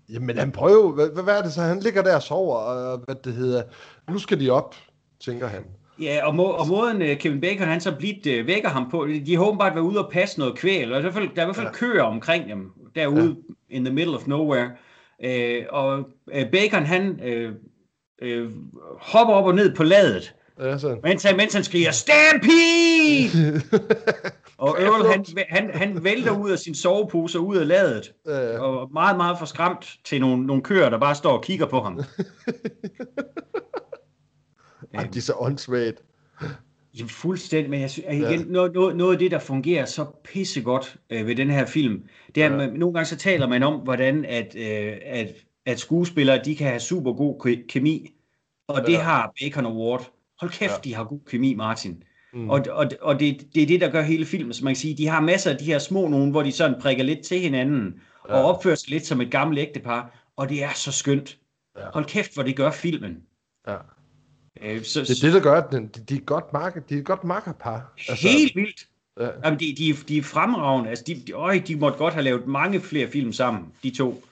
Jamen 0.08 0.38
han 0.38 0.52
prøver, 0.52 0.92
hvad, 0.92 1.22
hvad 1.22 1.38
er 1.38 1.42
det 1.42 1.52
så? 1.52 1.60
Han 1.60 1.80
ligger 1.80 2.02
der 2.02 2.16
og 2.16 2.22
sover, 2.22 2.56
og 2.56 2.98
hvad 2.98 3.14
det 3.24 3.34
hedder. 3.34 3.62
Nu 4.10 4.18
skal 4.18 4.40
de 4.40 4.50
op, 4.50 4.74
tænker 5.20 5.46
han. 5.46 5.64
Ja, 6.00 6.26
og, 6.26 6.34
må, 6.34 6.44
og 6.44 6.68
måden 6.68 7.02
øh, 7.02 7.18
Kevin 7.18 7.40
Bacon 7.40 7.68
han 7.68 7.80
så 7.80 7.96
blidt 7.98 8.26
øh, 8.26 8.46
vækker 8.46 8.68
ham 8.68 8.90
på, 8.90 9.06
de 9.26 9.36
har 9.36 9.44
åbenbart 9.44 9.74
været 9.74 9.84
ude 9.84 10.04
og 10.04 10.12
passe 10.12 10.38
noget 10.38 10.58
kvæl, 10.58 10.92
og 10.92 10.98
i 10.98 11.02
hvert 11.02 11.14
fald, 11.14 11.28
der 11.34 11.42
er 11.42 11.44
i 11.44 11.46
hvert 11.46 11.56
fald 11.56 11.66
ja. 11.66 11.72
køer 11.72 12.02
omkring 12.02 12.48
dem, 12.48 12.70
derude 12.94 13.36
ja. 13.70 13.76
in 13.76 13.84
the 13.84 13.94
middle 13.94 14.16
of 14.16 14.26
nowhere. 14.26 14.70
Øh, 15.24 15.64
og 15.70 16.08
øh, 16.32 16.50
Bacon 16.50 16.84
han 16.84 17.20
øh, 17.24 17.52
øh, 18.22 18.50
hopper 19.00 19.34
op 19.34 19.44
og 19.44 19.54
ned 19.54 19.74
på 19.74 19.82
ladet, 19.82 20.34
Ja, 20.60 20.78
sådan. 20.78 20.98
mens 21.02 21.22
han, 21.22 21.36
mens 21.36 21.54
han 21.54 21.64
skriger, 21.64 21.90
Stampede! 21.90 23.60
og 24.58 24.76
Earl 24.82 25.06
han, 25.06 25.24
han, 25.48 25.70
han 25.74 26.04
vælter 26.04 26.38
ud 26.38 26.50
af 26.50 26.58
sin 26.58 26.74
sovepose 26.74 27.38
og 27.38 27.46
ud 27.46 27.56
af 27.56 27.68
ladet, 27.68 28.12
Ja, 28.26 28.52
ja. 28.52 28.58
og 28.58 28.92
meget, 28.92 29.16
meget 29.16 29.38
forskræmt 29.38 29.96
til 30.04 30.20
nogle, 30.20 30.46
nogle 30.46 30.62
køer, 30.62 30.88
der 30.90 30.98
bare 30.98 31.14
står 31.14 31.32
og 31.32 31.42
kigger 31.44 31.66
på 31.66 31.80
ham. 31.80 32.00
Ej, 34.94 35.04
de 35.12 35.18
er 35.18 35.22
så 35.22 35.34
åndssvagt. 35.38 36.02
Jamen, 36.98 37.08
fuldstændig, 37.08 37.70
men 37.70 37.80
jeg 37.80 37.90
synes, 37.90 38.06
at 38.06 38.14
igen, 38.16 38.40
ja. 38.40 38.44
noget, 38.46 38.72
noget, 38.72 38.96
noget 38.96 39.12
af 39.12 39.18
det, 39.18 39.30
der 39.30 39.38
fungerer 39.38 39.84
så 39.84 40.06
pissegodt 40.24 40.96
øh, 41.10 41.26
ved 41.26 41.36
den 41.36 41.50
her 41.50 41.66
film, 41.66 42.02
det 42.34 42.42
er, 42.42 42.46
at 42.46 42.52
Ja. 42.52 42.56
man, 42.56 42.72
nogle 42.72 42.94
gange 42.94 43.06
så 43.06 43.16
taler 43.16 43.48
man 43.48 43.62
om, 43.62 43.80
hvordan 43.80 44.24
at, 44.24 44.54
øh, 44.56 44.92
at, 45.04 45.28
at 45.66 45.78
skuespillere, 45.80 46.40
de 46.44 46.56
kan 46.56 46.66
have 46.66 46.80
super 46.80 47.12
god 47.12 47.46
ke- 47.46 47.66
kemi, 47.68 48.14
og 48.68 48.86
det 48.86 48.92
Ja. 48.92 49.00
har 49.00 49.32
Bacon 49.40 49.66
og 49.66 49.76
Ward. 49.76 50.10
Hold 50.42 50.52
kæft, 50.52 50.72
ja. 50.72 50.76
De 50.84 50.94
har 50.94 51.04
god 51.04 51.20
kemi, 51.26 51.54
Martin. 51.54 52.02
Mm. 52.32 52.50
Og, 52.50 52.66
og, 52.70 52.86
og 53.00 53.20
det, 53.20 53.46
det 53.54 53.62
er 53.62 53.66
det, 53.66 53.80
der 53.80 53.90
gør 53.90 54.02
hele 54.02 54.26
filmen, 54.26 54.52
så 54.54 54.64
man 54.64 54.74
kan 54.74 54.80
sige, 54.80 54.96
de 54.96 55.08
har 55.08 55.20
masser 55.20 55.50
af 55.50 55.56
de 55.56 55.64
her 55.64 55.78
små 55.78 56.08
nogen, 56.08 56.30
hvor 56.30 56.42
de 56.42 56.52
sådan 56.52 56.80
prikker 56.80 57.04
lidt 57.04 57.22
til 57.22 57.40
hinanden, 57.40 57.94
ja. 58.28 58.34
og 58.34 58.44
opfører 58.44 58.74
sig 58.74 58.90
lidt 58.90 59.06
som 59.06 59.20
et 59.20 59.30
gammelt 59.30 59.60
ægtepar, 59.60 60.28
og 60.36 60.48
det 60.48 60.64
er 60.64 60.70
så 60.74 60.92
skønt. 60.92 61.38
Ja. 61.78 61.82
Hold 61.92 62.04
kæft, 62.04 62.34
hvor 62.34 62.42
det 62.42 62.56
gør 62.56 62.70
filmen. 62.70 63.16
Ja. 63.68 63.76
Øh, 64.62 64.82
så, 64.84 65.00
Det 65.00 65.10
er 65.10 65.26
det, 65.26 65.32
der 65.32 65.40
gør, 65.40 65.60
at 65.60 65.72
de, 65.72 65.88
de 66.08 66.14
er 66.14 66.20
godt 66.20 66.52
marker, 66.52 66.80
de 66.80 66.98
er 66.98 67.02
godt 67.02 67.24
makkerpar. 67.24 67.92
Altså, 68.08 68.28
helt 68.28 68.56
vildt. 68.56 68.88
Ja. 69.20 69.28
Jamen, 69.44 69.60
de, 69.60 69.74
de, 69.78 69.92
de 70.08 70.18
er 70.18 70.22
fremragende. 70.22 70.90
Altså, 70.90 71.04
de, 71.06 71.22
de, 71.26 71.32
øj, 71.32 71.62
de 71.66 71.76
måtte 71.76 71.98
godt 71.98 72.14
have 72.14 72.24
lavet 72.24 72.46
mange 72.46 72.80
flere 72.80 73.10
film 73.10 73.32
sammen, 73.32 73.64
de 73.82 73.90
to. 73.90 74.24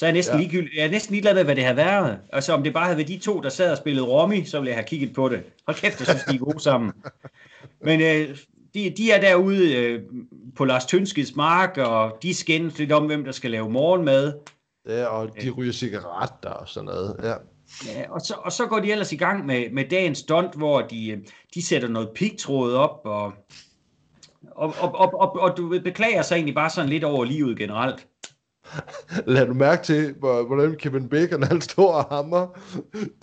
Så 0.00 0.06
er 0.06 0.08
jeg 0.08 0.14
næsten, 0.14 0.36
ja. 0.36 0.40
Ligegyldig, 0.40 0.70
jeg 0.76 0.84
er 0.84 0.90
næsten 0.90 1.12
ligeglad 1.12 1.34
med, 1.34 1.44
hvad 1.44 1.56
det 1.56 1.64
har 1.64 1.74
været. 1.74 2.18
Altså, 2.32 2.52
om 2.52 2.62
det 2.62 2.72
bare 2.72 2.84
havde 2.84 2.96
været 2.96 3.08
de 3.08 3.18
to, 3.18 3.40
der 3.40 3.48
sad 3.48 3.70
og 3.70 3.76
spillede 3.76 4.06
Romy, 4.06 4.44
så 4.44 4.58
ville 4.58 4.68
jeg 4.68 4.76
have 4.76 4.86
kigget 4.86 5.14
på 5.14 5.28
det. 5.28 5.42
Hold 5.66 5.76
kæft, 5.76 5.98
jeg 5.98 6.06
synes, 6.06 6.24
de 6.24 6.34
er 6.34 6.38
gode 6.38 6.60
sammen. 6.60 6.92
Men 7.86 8.00
øh, 8.00 8.38
de, 8.74 8.94
de 8.96 9.10
er 9.10 9.20
derude 9.20 9.76
øh, 9.76 10.02
på 10.56 10.64
Lars 10.64 10.86
Tønskeds 10.86 11.36
mark, 11.36 11.78
og 11.78 12.18
de 12.22 12.34
skændes 12.34 12.78
lidt 12.78 12.92
om, 12.92 13.06
hvem 13.06 13.24
der 13.24 13.32
skal 13.32 13.50
lave 13.50 13.70
morgenmad. 13.70 14.32
Ja, 14.88 15.06
og 15.06 15.30
de 15.42 15.50
ryger 15.50 15.72
cigaretter 15.72 16.50
og 16.50 16.68
sådan 16.68 16.84
noget. 16.84 17.16
Ja. 17.22 17.34
Ja, 17.86 18.10
og, 18.10 18.20
så, 18.20 18.34
og 18.38 18.52
så 18.52 18.66
går 18.66 18.78
de 18.78 18.92
ellers 18.92 19.12
i 19.12 19.16
gang 19.16 19.46
med, 19.46 19.70
med 19.70 19.84
dagens 19.88 20.18
stunt, 20.18 20.54
hvor 20.54 20.80
de, 20.80 21.10
øh, 21.10 21.18
de 21.54 21.66
sætter 21.66 21.88
noget 21.88 22.10
pigtråd 22.14 22.74
op, 22.74 23.00
og, 23.04 23.32
og, 24.50 24.74
og, 24.78 24.94
og, 24.94 25.20
og, 25.20 25.40
og 25.40 25.56
du 25.56 25.80
beklager 25.84 26.22
sig 26.22 26.34
egentlig 26.34 26.54
bare 26.54 26.70
sådan 26.70 26.90
lidt 26.90 27.04
over 27.04 27.24
livet 27.24 27.58
generelt. 27.58 28.06
Lad 29.26 29.46
du 29.46 29.54
mærke 29.54 29.82
til, 29.82 30.14
hvordan 30.18 30.76
Kevin 30.76 31.08
Bacon, 31.08 31.42
han 31.42 31.60
står 31.60 31.92
og 31.92 32.04
hammer 32.04 32.58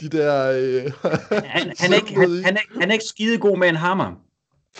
de 0.01 0.09
der... 0.09 0.51
Øh, 0.51 0.91
han, 1.31 1.73
han, 1.77 1.93
er 1.93 1.95
ikke, 2.01 2.15
han, 2.15 2.43
han, 2.43 2.57
er, 2.57 2.79
han 2.79 2.89
er 2.89 2.93
ikke 2.93 3.05
skide 3.05 3.37
god 3.37 3.57
med 3.57 3.69
en 3.69 3.75
hammer. 3.75 4.11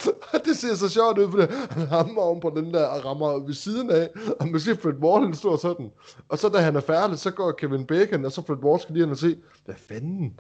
det 0.45 0.57
ser 0.57 0.75
så 0.75 0.89
sjovt 0.89 1.17
ud, 1.17 1.31
for 1.31 1.73
han 1.73 1.87
hammer 1.87 2.21
oven 2.21 2.41
på 2.41 2.53
den 2.55 2.73
der 2.73 2.85
og 2.85 3.05
rammer 3.05 3.45
ved 3.45 3.53
siden 3.53 3.89
af, 3.91 4.09
og 4.39 4.47
man 4.47 4.59
ser 4.59 4.75
Fred 4.75 4.93
Ward, 4.93 5.33
står 5.33 5.57
sådan. 5.57 5.89
Og 6.29 6.37
så 6.37 6.49
da 6.49 6.57
han 6.57 6.75
er 6.75 6.81
færdig, 6.81 7.19
så 7.19 7.31
går 7.31 7.51
Kevin 7.51 7.85
Bacon, 7.85 8.25
og 8.25 8.31
så 8.31 8.41
Fred 8.47 8.57
Ward 8.57 8.79
skal 8.79 8.95
lige 8.95 9.07
og 9.07 9.17
se, 9.17 9.37
hvad 9.65 9.75
fanden? 9.75 10.39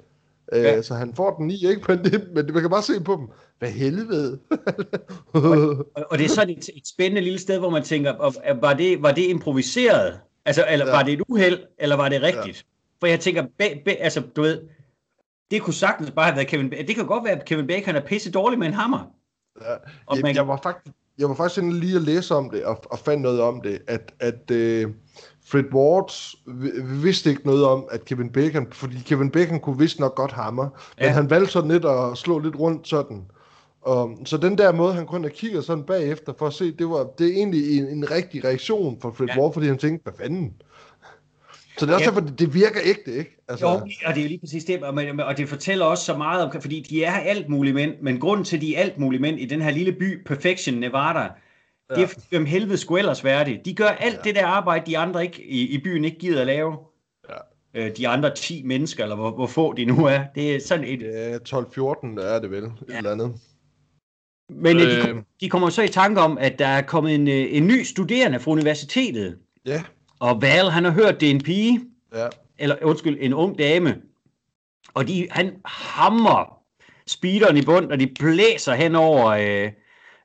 Øh, 0.53 0.63
ja. 0.63 0.77
Øh, 0.77 0.83
så 0.83 0.93
han 0.93 1.13
får 1.15 1.37
den 1.37 1.51
i, 1.51 1.67
ikke? 1.67 1.81
Men, 1.87 2.03
det, 2.03 2.27
men 2.33 2.45
man 2.53 2.61
kan 2.61 2.69
bare 2.69 2.83
se 2.83 3.03
på 3.03 3.15
dem. 3.15 3.27
Hvad 3.59 3.69
helvede? 3.69 4.39
og, 5.33 5.85
og 6.11 6.17
det 6.17 6.25
er 6.25 6.29
sådan 6.29 6.57
et, 6.57 6.69
et 6.75 6.87
spændende 6.87 7.21
lille 7.21 7.39
sted, 7.39 7.59
hvor 7.59 7.69
man 7.69 7.83
tænker, 7.83 8.13
var 8.61 8.73
det, 8.73 9.01
var 9.01 9.11
det 9.11 9.25
improviseret? 9.25 10.19
Altså, 10.45 10.65
eller 10.69 10.85
ja. 10.85 10.91
var 10.91 11.03
det 11.03 11.13
et 11.13 11.21
uheld, 11.27 11.59
eller 11.79 11.95
var 11.95 12.09
det 12.09 12.21
rigtigt? 12.21 12.57
Ja. 12.57 12.97
For 12.99 13.07
jeg 13.07 13.19
tænker, 13.19 13.43
be, 13.57 13.81
be, 13.85 13.91
altså, 13.91 14.21
du 14.35 14.41
ved, 14.41 14.61
det 15.51 15.61
kunne 15.61 15.73
sagtens 15.73 16.11
bare 16.11 16.25
have 16.25 16.35
været 16.35 16.47
Kevin 16.47 16.71
Det 16.71 16.95
kan 16.95 17.05
godt 17.05 17.23
være, 17.23 17.33
at 17.33 17.45
Kevin 17.45 17.67
Bacon 17.67 17.95
er 17.95 18.01
pisse 18.01 18.31
dårlig 18.31 18.59
med 18.59 18.67
en 18.67 18.73
hammer. 18.73 19.11
Ja. 19.61 19.71
Jeg, 20.15 20.21
man... 20.21 20.35
jeg, 20.35 20.47
var 20.47 20.59
faktisk, 20.63 20.95
jeg 21.17 21.29
var 21.29 21.35
faktisk 21.35 21.61
lige 21.63 21.95
at 21.95 22.01
læse 22.01 22.35
om 22.35 22.49
det, 22.49 22.65
og, 22.65 22.81
og 22.91 22.99
fandt 22.99 23.21
noget 23.21 23.41
om 23.41 23.61
det, 23.61 23.79
at, 23.87 24.13
at 24.19 24.51
uh, 24.51 24.91
Fred 25.47 25.73
Ward 25.73 26.11
vidste 27.01 27.29
ikke 27.29 27.45
noget 27.45 27.65
om, 27.65 27.85
at 27.91 28.05
Kevin 28.05 28.29
Bacon, 28.29 28.67
fordi 28.71 28.97
Kevin 29.05 29.31
Bacon 29.31 29.59
kunne 29.59 29.79
vist 29.79 29.99
nok 29.99 30.15
godt 30.15 30.31
hammer, 30.31 30.69
ja. 30.99 31.05
men 31.05 31.13
han 31.13 31.29
valgte 31.29 31.51
sådan 31.51 31.71
lidt 31.71 31.85
at 31.85 32.17
slå 32.17 32.39
lidt 32.39 32.55
rundt 32.55 32.87
sådan. 32.87 33.25
Um, 33.87 34.25
så 34.25 34.37
den 34.37 34.57
der 34.57 34.71
måde, 34.71 34.93
han 34.93 35.05
kun 35.05 35.23
have 35.23 35.31
kigget 35.31 35.65
sådan 35.65 35.83
bagefter 35.83 36.33
for 36.39 36.47
at 36.47 36.53
se, 36.53 36.71
det 36.71 36.89
var 36.89 37.07
det 37.17 37.27
er 37.27 37.31
egentlig 37.31 37.77
en, 37.77 37.87
en 37.87 38.11
rigtig 38.11 38.43
reaktion 38.43 39.01
fra 39.01 39.09
Fred 39.09 39.27
ja. 39.27 39.41
Ward, 39.41 39.53
fordi 39.53 39.67
han 39.67 39.77
tænkte, 39.77 40.03
hvad 40.03 40.13
fanden? 40.19 40.53
Så 41.77 41.85
det 41.85 41.91
er 41.91 41.95
også 41.95 42.09
ja. 42.09 42.15
derfor, 42.15 42.29
det 42.35 42.53
virker 42.53 42.79
ægte, 42.83 43.13
ikke? 43.13 43.43
Altså... 43.47 43.67
Jo, 43.67 43.73
og 44.05 44.15
det 44.15 44.17
er 44.17 44.21
jo 44.21 44.27
lige 44.27 44.39
præcis 44.39 44.65
det, 44.65 44.83
og 45.23 45.37
det 45.37 45.49
fortæller 45.49 45.85
også 45.85 46.05
så 46.05 46.17
meget 46.17 46.43
om, 46.43 46.61
fordi 46.61 46.85
de 46.89 47.03
er 47.03 47.11
alt 47.11 47.49
muligt 47.49 47.75
mænd, 47.75 47.93
men 48.01 48.19
grunden 48.19 48.45
til, 48.45 48.55
at 48.55 48.61
de 48.61 48.75
er 48.75 48.81
alt 48.81 48.97
muligt 48.97 49.21
mænd 49.21 49.39
i 49.39 49.45
den 49.45 49.61
her 49.61 49.71
lille 49.71 49.91
by, 49.91 50.23
Perfection, 50.25 50.75
Nevada, 50.75 51.27
ja. 51.89 51.95
det 51.95 52.03
er 52.03 52.19
dem 52.31 52.45
helvede 52.45 52.77
sgu 52.77 52.97
ellers 52.97 53.23
værdigt. 53.23 53.65
De 53.65 53.73
gør 53.73 53.87
alt 53.87 54.15
ja. 54.15 54.21
det 54.21 54.35
der 54.35 54.45
arbejde, 54.45 54.85
de 54.85 54.97
andre 54.97 55.23
ikke, 55.23 55.43
i, 55.43 55.67
i 55.67 55.77
byen 55.77 56.05
ikke 56.05 56.19
gider 56.19 56.41
at 56.41 56.47
lave. 56.47 56.77
Ja. 57.29 57.35
Øh, 57.73 57.97
de 57.97 58.07
andre 58.07 58.35
10 58.35 58.63
mennesker, 58.63 59.03
eller 59.03 59.15
hvor, 59.15 59.31
hvor 59.31 59.47
få 59.47 59.73
de 59.73 59.85
nu 59.85 60.05
er. 60.05 60.23
Det 60.35 60.55
er 60.55 60.59
sådan 60.59 60.85
et... 60.85 61.01
Ja, 61.01 61.37
12-14 61.37 62.21
er 62.21 62.39
det 62.39 62.51
vel, 62.51 62.63
et 62.63 62.73
ja. 62.89 62.97
eller 62.97 63.11
andet. 63.11 63.33
Men 64.49 64.77
øh... 64.77 64.83
de, 64.83 65.23
de 65.41 65.49
kommer 65.49 65.69
så 65.69 65.81
i 65.81 65.87
tanke 65.87 66.21
om, 66.21 66.37
at 66.37 66.59
der 66.59 66.67
er 66.67 66.81
kommet 66.81 67.15
en, 67.15 67.27
øh, 67.27 67.45
en 67.49 67.67
ny 67.67 67.83
studerende 67.83 68.39
fra 68.39 68.51
universitetet. 68.51 69.37
Ja. 69.65 69.83
Og 70.19 70.41
Val, 70.41 70.69
han 70.69 70.83
har 70.83 70.91
hørt, 70.91 71.21
det 71.21 71.27
er 71.27 71.31
en 71.31 71.43
pige, 71.43 71.81
ja. 72.15 72.27
eller 72.59 72.75
undskyld, 72.81 73.17
en 73.19 73.33
ung 73.33 73.57
dame, 73.57 73.95
og 74.93 75.07
de, 75.07 75.27
han 75.31 75.55
hammer 75.65 76.59
speederen 77.07 77.57
i 77.57 77.61
bund, 77.61 77.91
og 77.91 77.99
de 77.99 78.07
blæser 78.19 78.73
hen 78.73 78.95
over 78.95 79.27
øh, 79.27 79.71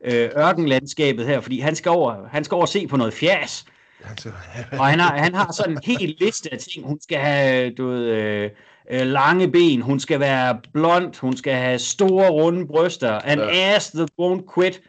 øh, 0.04 0.30
ørkenlandskabet 0.36 1.26
her, 1.26 1.40
fordi 1.40 1.60
han 1.60 1.76
skal, 1.76 1.90
over, 1.90 2.28
han 2.28 2.44
skal 2.44 2.54
over 2.54 2.66
se 2.66 2.86
på 2.86 2.96
noget 2.96 3.14
fjæs. 3.14 3.64
og 4.78 4.86
han 4.86 5.00
har, 5.00 5.16
han 5.18 5.34
har 5.34 5.52
sådan 5.52 5.72
en 5.72 5.80
hel 5.84 6.16
liste 6.20 6.52
af 6.52 6.58
ting. 6.58 6.86
Hun 6.86 7.00
skal 7.00 7.18
have 7.18 7.74
du 7.74 7.88
ved, 7.88 8.04
øh, 8.04 8.50
øh, 8.90 9.06
lange 9.06 9.50
ben, 9.50 9.82
hun 9.82 10.00
skal 10.00 10.20
være 10.20 10.60
blond, 10.72 11.20
hun 11.20 11.36
skal 11.36 11.54
have 11.54 11.78
store 11.78 12.30
runde 12.30 12.66
bryster, 12.66 13.18
an 13.18 13.38
ja. 13.38 13.74
ass 13.74 13.90
that 13.90 14.10
won't 14.20 14.54
quit, 14.54 14.80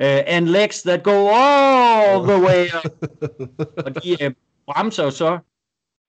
uh, 0.00 0.20
and 0.26 0.48
legs 0.48 0.82
that 0.82 1.02
go 1.02 1.28
all 1.28 2.22
the 2.22 2.42
way 2.42 2.66
up. 2.84 2.92
og 3.86 4.02
de 4.04 4.26
uh, 4.26 4.32
bremser 4.66 5.04
jo 5.04 5.10
så 5.10 5.38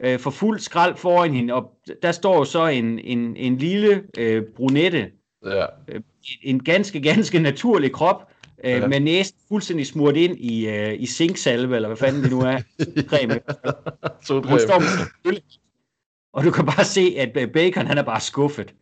uh, 0.07 0.19
for 0.19 0.31
fuld 0.31 0.59
skrald 0.59 0.97
foran 0.97 1.33
hende, 1.33 1.53
og 1.53 1.71
der 2.01 2.12
står 2.12 2.38
jo 2.38 2.45
så 2.45 2.67
en, 2.67 2.99
en, 2.99 3.36
en 3.36 3.57
lille 3.57 4.03
uh, 4.19 4.43
brunette, 4.55 5.12
ja. 5.45 5.65
uh, 5.65 6.01
en 6.41 6.63
ganske, 6.63 7.01
ganske 7.01 7.39
naturlig 7.39 7.91
krop, 7.91 8.31
uh, 8.63 8.69
ja. 8.69 8.88
med 8.88 8.99
næsten 8.99 9.39
fuldstændig 9.49 9.88
smurt 9.88 10.17
ind 10.17 10.38
i, 10.39 10.67
uh, 10.67 11.01
i 11.01 11.05
zinksalve, 11.05 11.75
eller 11.75 11.89
hvad 11.89 11.97
fanden 11.97 12.23
det 12.23 12.31
nu 12.31 12.39
er, 12.39 12.59
creme. 13.09 13.39
Hun 14.49 14.59
står 14.59 14.79
med 14.79 15.38
og 16.33 16.43
du 16.43 16.51
kan 16.51 16.65
bare 16.65 16.86
se, 16.86 17.15
at 17.17 17.49
Bacon, 17.53 17.88
han 17.88 17.97
er 17.97 18.03
bare 18.03 18.19
skuffet. 18.19 18.73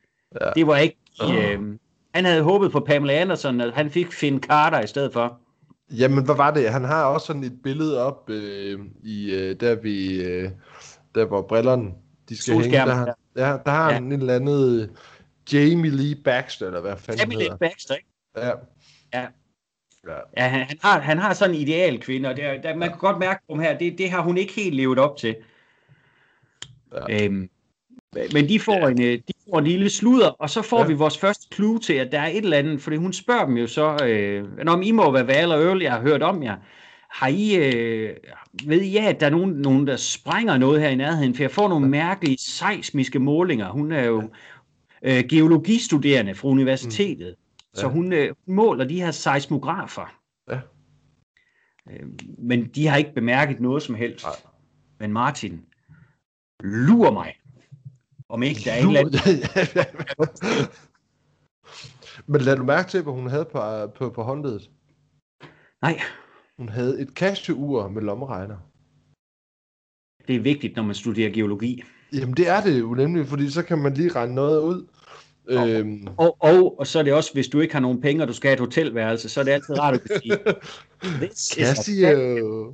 Ja. 0.42 0.50
Det 0.56 0.68
var 0.68 0.78
ikke... 0.78 0.98
Uh, 1.24 1.76
han 2.16 2.26
havde 2.26 2.44
håbet 2.44 2.72
på 2.72 2.80
Pamela 2.80 3.14
Anderson, 3.14 3.62
og 3.62 3.74
han 3.74 3.90
fik 3.90 4.12
Finn 4.12 4.40
Carter 4.40 4.82
i 4.82 4.88
stedet 4.88 5.14
for. 5.14 5.40
Jamen, 5.92 6.26
hvad 6.26 6.36
var 6.36 6.52
det? 6.52 6.70
Han 6.70 6.84
har 6.84 7.04
også 7.04 7.28
sådan 7.28 7.44
et 7.44 7.58
billede 7.64 8.06
op 8.06 8.30
øh, 8.30 8.80
i 9.04 9.32
øh, 9.32 9.56
der 9.60 9.76
vi 9.76 10.24
øh, 10.24 10.50
der 11.16 11.26
hvor 11.26 11.42
brillerne 11.42 11.92
de 12.30 12.42
skal 12.42 12.54
hænge. 12.54 12.78
Der, 12.78 12.98
ja. 13.36 13.50
ja, 13.50 13.58
der 13.66 13.72
har 13.72 13.88
ja. 13.88 13.94
han 13.94 14.04
en 14.04 14.12
eller 14.12 14.36
anden 14.36 14.90
Jamie 15.54 15.92
Lee 15.92 16.16
Baxter, 16.16 16.68
eller 16.68 16.82
hvad 16.82 16.98
fanden 16.98 17.20
Jamie 17.20 17.38
Lee 17.38 17.58
Baxter, 17.60 17.96
ikke? 17.96 18.08
Ja. 18.38 18.52
Ja. 19.14 19.26
Ja, 20.08 20.18
ja 20.38 20.48
han, 20.48 20.66
han, 20.68 20.78
har, 20.82 21.00
han 21.00 21.18
har 21.18 21.34
sådan 21.34 21.56
en 21.56 21.62
ideal 21.62 22.00
kvinde, 22.00 22.30
og 22.30 22.36
det, 22.36 22.44
der, 22.64 22.76
man 22.76 22.90
kan 22.90 22.98
godt 22.98 23.20
mærke 23.20 23.42
på 23.48 23.56
ham 23.56 23.64
her, 23.64 23.78
det, 23.78 23.98
det 23.98 24.12
har 24.12 24.22
hun 24.22 24.38
ikke 24.38 24.54
helt 24.54 24.76
levet 24.76 25.00
op 25.00 25.18
til. 25.18 25.36
Ja. 27.10 27.26
Øhm, 27.26 27.50
men 28.34 28.50
de 28.50 28.60
får, 28.60 28.88
ja. 28.88 28.90
en, 28.90 29.02
øh, 29.02 29.14
de 29.28 29.34
får 29.50 29.60
en 29.60 29.66
lille 29.66 29.90
sludder, 29.90 30.30
og 30.30 30.50
så 30.50 30.62
får 30.62 30.80
ja. 30.80 30.88
vi 30.88 30.94
vores 30.94 31.18
første 31.18 31.56
clue 31.56 31.80
til, 31.80 31.94
at 31.94 32.12
der 32.12 32.20
er 32.20 32.28
et 32.28 32.38
eller 32.38 32.58
andet, 32.58 32.82
fordi 32.82 32.96
hun 32.96 33.14
spørger 33.14 33.46
dem 33.46 33.58
jo 33.58 33.68
så, 33.68 34.06
øh, 34.06 34.66
når 34.66 34.82
I 34.82 34.92
må 34.92 35.12
være 35.12 35.28
Val 35.28 35.52
og 35.52 35.64
Earl, 35.64 35.82
jeg 35.82 35.92
har 35.92 36.02
hørt 36.02 36.24
om 36.24 36.44
jer. 36.44 36.56
Har 37.10 37.28
I, 37.28 37.56
øh, 37.56 38.16
ved 38.66 38.82
I, 38.82 38.98
at 38.98 39.20
der 39.20 39.26
er 39.26 39.30
nogen, 39.30 39.54
nogen, 39.54 39.88
der 39.88 39.96
sprænger 39.96 40.58
noget 40.58 40.82
her 40.82 40.90
i 40.90 40.96
nærheden? 40.96 41.36
For 41.36 41.44
jeg 41.44 41.52
får 41.52 41.68
nogle 41.68 41.90
mærkelige 41.90 42.38
seismiske 42.38 43.20
målinger. 43.20 43.70
Hun 43.70 43.92
er 43.92 44.04
jo 44.04 44.30
øh, 45.02 45.24
geologistuderende 45.30 46.36
fra 46.36 46.48
universitetet, 46.48 47.36
mm. 47.40 47.62
ja. 47.76 47.82
så 47.82 47.88
hun 47.88 48.14
øh, 48.14 48.36
måler 48.48 48.86
de 48.86 49.02
her 49.02 49.12
seismografer. 49.12 50.20
Ja. 50.50 50.60
Øh, 51.90 52.08
men 52.38 52.68
de 52.68 52.88
har 52.88 52.98
ikke 52.98 53.14
bemærket 53.14 53.60
noget 53.60 53.84
som 53.84 53.96
helst. 53.96 54.26
Nej. 54.26 54.36
Men 55.00 55.14
Martin, 55.14 55.66
lur 56.64 57.12
mig. 57.12 57.36
Om 58.30 58.44
ikke 58.44 58.62
der 58.66 58.72
er 58.72 58.82
en 58.82 58.88
eller 58.88 59.00
anden... 59.00 59.22
Men 62.32 62.42
lad 62.42 62.56
du 62.56 62.64
mærke 62.64 62.90
til, 62.90 63.04
hvad 63.04 63.14
hun 63.14 63.28
havde 63.28 63.46
på, 63.46 63.88
på, 63.96 64.10
på 64.10 64.24
håndledet? 64.24 64.70
Nej. 65.82 66.00
Hun 66.58 66.70
havde 66.70 67.02
et 67.02 67.10
Casio-ur 67.10 67.88
med 67.88 68.02
lommeregner. 68.02 68.58
Det 70.28 70.36
er 70.36 70.40
vigtigt, 70.40 70.76
når 70.76 70.84
man 70.84 70.96
studerer 70.96 71.30
geologi. 71.30 71.84
Jamen 72.14 72.38
det 72.38 72.50
er 72.50 72.62
det 72.62 72.80
jo 72.80 72.94
nemlig, 72.94 73.28
fordi 73.28 73.50
så 73.50 73.64
kan 73.64 73.78
man 73.78 73.94
lige 73.94 74.10
regne 74.10 74.36
noget 74.36 74.62
ud. 74.62 74.88
Og, 75.48 75.70
øhm. 75.70 76.08
og, 76.18 76.38
og, 76.40 76.80
og 76.80 76.88
så 76.88 77.00
er 77.00 77.04
det 77.04 77.14
også, 77.14 77.34
hvis 77.34 77.48
du 77.48 77.60
ikke 77.60 77.74
har 77.74 77.82
nogen 77.82 78.02
penge, 78.02 78.24
og 78.24 78.28
du 78.28 78.34
skal 78.34 78.48
have 78.48 78.54
et 78.54 78.60
hotelværelse, 78.60 79.30
så 79.30 79.40
er 79.40 79.44
det 79.44 79.52
altid 79.52 79.80
rart 79.80 79.94
at 79.94 80.02
kunne 80.02 80.20
sige. 80.20 80.38
Casio! 81.66 82.74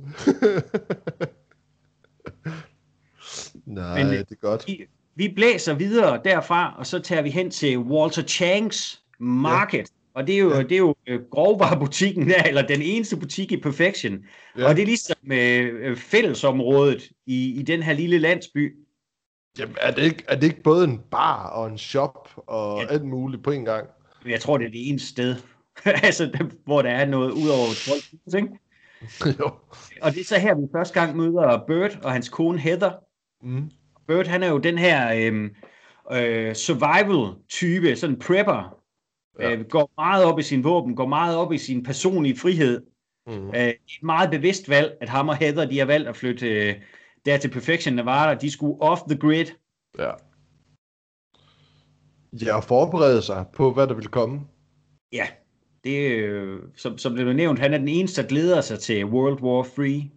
Nej, 3.66 4.04
Men, 4.04 4.12
det 4.12 4.26
er 4.30 4.34
godt. 4.34 4.64
Vi, 4.66 4.84
vi 5.14 5.32
blæser 5.36 5.74
videre 5.74 6.20
derfra, 6.24 6.74
og 6.78 6.86
så 6.86 6.98
tager 6.98 7.22
vi 7.22 7.30
hen 7.30 7.50
til 7.50 7.78
Walter 7.78 8.22
Changs 8.22 9.02
Market. 9.18 9.78
Ja. 9.78 9.84
Og 10.14 10.26
det 10.26 10.34
er 10.34 10.38
jo, 10.38 10.54
ja. 10.54 10.62
det 10.62 10.72
er 10.72 10.78
jo 10.78 10.94
øh, 11.06 11.20
grovvarebutikken 11.30 12.28
der, 12.28 12.42
eller 12.42 12.66
den 12.66 12.82
eneste 12.82 13.16
butik 13.16 13.52
i 13.52 13.56
Perfection. 13.56 14.18
Ja. 14.58 14.68
Og 14.68 14.76
det 14.76 14.82
er 14.82 14.86
ligesom 14.86 15.32
øh, 15.32 15.96
fællesområdet 15.96 17.10
i, 17.26 17.60
i 17.60 17.62
den 17.62 17.82
her 17.82 17.92
lille 17.92 18.18
landsby. 18.18 18.76
Jamen, 19.58 19.76
er 19.80 19.90
det, 19.90 20.02
ikke, 20.02 20.24
er 20.28 20.34
det 20.34 20.42
ikke 20.42 20.62
både 20.62 20.84
en 20.84 21.00
bar 21.10 21.48
og 21.48 21.66
en 21.66 21.78
shop 21.78 22.28
og 22.36 22.80
ja. 22.80 22.86
alt 22.86 23.04
muligt 23.04 23.42
på 23.42 23.50
en 23.50 23.64
gang? 23.64 23.88
Jeg 24.26 24.40
tror, 24.40 24.58
det 24.58 24.66
er 24.66 24.70
det 24.70 24.88
eneste 24.88 25.08
sted, 25.08 25.36
altså, 26.08 26.48
hvor 26.64 26.82
der 26.82 26.90
er 26.90 27.06
noget 27.06 27.30
ud 27.30 27.48
over 27.48 28.00
12 28.32 28.42
ikke? 28.42 28.58
jo. 29.40 29.50
Og 30.02 30.12
det 30.12 30.20
er 30.20 30.24
så 30.24 30.38
her, 30.38 30.54
vi 30.54 30.66
første 30.72 31.00
gang 31.00 31.16
møder 31.16 31.64
Bert 31.66 31.98
og 32.02 32.12
hans 32.12 32.28
kone 32.28 32.58
Heather. 32.58 32.92
Mm. 33.42 33.70
Bert, 34.08 34.26
han 34.26 34.42
er 34.42 34.48
jo 34.48 34.58
den 34.58 34.78
her 34.78 35.12
øh, 35.14 35.50
øh, 36.12 36.54
survival-type, 36.54 37.96
sådan 37.96 38.14
en 38.14 38.20
prepper. 38.20 38.78
Ja. 39.40 39.50
Øh, 39.50 39.64
går 39.68 39.90
meget 39.96 40.24
op 40.24 40.38
i 40.38 40.42
sin 40.42 40.64
våben, 40.64 40.96
går 40.96 41.06
meget 41.06 41.36
op 41.36 41.52
i 41.52 41.58
sin 41.58 41.82
personlige 41.82 42.36
frihed. 42.36 42.82
Mm. 43.26 43.48
Øh, 43.48 43.68
et 43.68 43.78
meget 44.02 44.30
bevidst 44.30 44.68
valg, 44.68 44.96
at 45.00 45.08
ham 45.08 45.28
og 45.28 45.36
Heather, 45.36 45.64
de 45.64 45.78
har 45.78 45.86
valgt 45.86 46.08
at 46.08 46.16
flytte 46.16 46.48
øh, 46.48 46.74
der 47.28 47.38
til 47.38 47.50
Perfection 47.50 47.94
Nevada. 47.94 48.34
De 48.40 48.50
skulle 48.50 48.82
off 48.82 49.00
the 49.08 49.18
grid. 49.18 49.46
Ja. 49.98 50.10
Ja, 52.32 52.56
og 52.56 52.64
forberede 52.64 53.22
sig 53.22 53.44
på, 53.54 53.72
hvad 53.72 53.86
der 53.86 53.94
vil 53.94 54.08
komme. 54.08 54.40
Ja, 55.12 55.26
det, 55.84 56.10
øh, 56.10 56.58
som, 56.76 56.98
som 56.98 57.16
det 57.16 57.24
blev 57.24 57.36
nævnt, 57.36 57.58
han 57.58 57.74
er 57.74 57.78
den 57.78 57.88
eneste, 57.88 58.22
der 58.22 58.28
glæder 58.28 58.60
sig 58.60 58.78
til 58.78 59.04
World 59.04 59.42
War 59.42 59.62
3. 59.76 60.10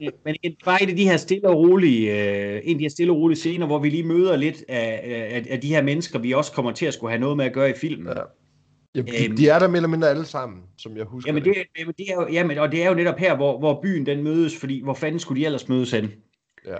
ja 0.00 0.08
men 0.24 0.36
igen, 0.42 0.56
bare 0.64 0.82
et 0.82 0.90
af 0.90 0.96
de 0.96 1.08
her 1.08 1.16
stille 1.16 1.48
og 1.48 1.56
rolige, 1.56 2.12
øh, 2.12 2.60
en 2.64 2.74
af 2.74 2.78
de 2.78 2.84
her 2.84 2.88
stille 2.88 3.12
og 3.12 3.18
rolige 3.18 3.38
scener, 3.38 3.66
hvor 3.66 3.78
vi 3.78 3.90
lige 3.90 4.02
møder 4.02 4.36
lidt 4.36 4.64
af, 4.68 5.00
af, 5.04 5.46
af 5.50 5.60
de 5.60 5.68
her 5.68 5.82
mennesker, 5.82 6.18
vi 6.18 6.32
også 6.32 6.52
kommer 6.52 6.72
til 6.72 6.86
at 6.86 6.94
skulle 6.94 7.10
have 7.10 7.20
noget 7.20 7.36
med 7.36 7.44
at 7.44 7.52
gøre 7.52 7.70
i 7.70 7.74
filmen. 7.80 8.06
Ja. 8.16 8.22
Jamen, 8.94 9.12
de, 9.12 9.36
de 9.36 9.48
er 9.48 9.58
der 9.58 9.68
mere 9.68 9.76
eller 9.76 9.88
mindre 9.88 10.10
alle 10.10 10.24
sammen, 10.24 10.62
som 10.78 10.96
jeg 10.96 11.04
husker 11.04 11.28
Jamen, 11.28 11.44
det, 11.44 11.54
det, 11.54 11.98
det 11.98 12.10
er 12.10 12.14
jo, 12.14 12.28
jamen, 12.28 12.58
og 12.58 12.72
det 12.72 12.82
er 12.82 12.88
jo 12.88 12.94
netop 12.94 13.18
her, 13.18 13.36
hvor, 13.36 13.58
hvor 13.58 13.82
byen 13.82 14.06
den 14.06 14.22
mødes, 14.22 14.58
fordi 14.60 14.82
hvor 14.82 14.94
fanden 14.94 15.20
skulle 15.20 15.40
de 15.40 15.46
ellers 15.46 15.68
mødes 15.68 15.90
hen? 15.90 16.10
Ja. 16.66 16.76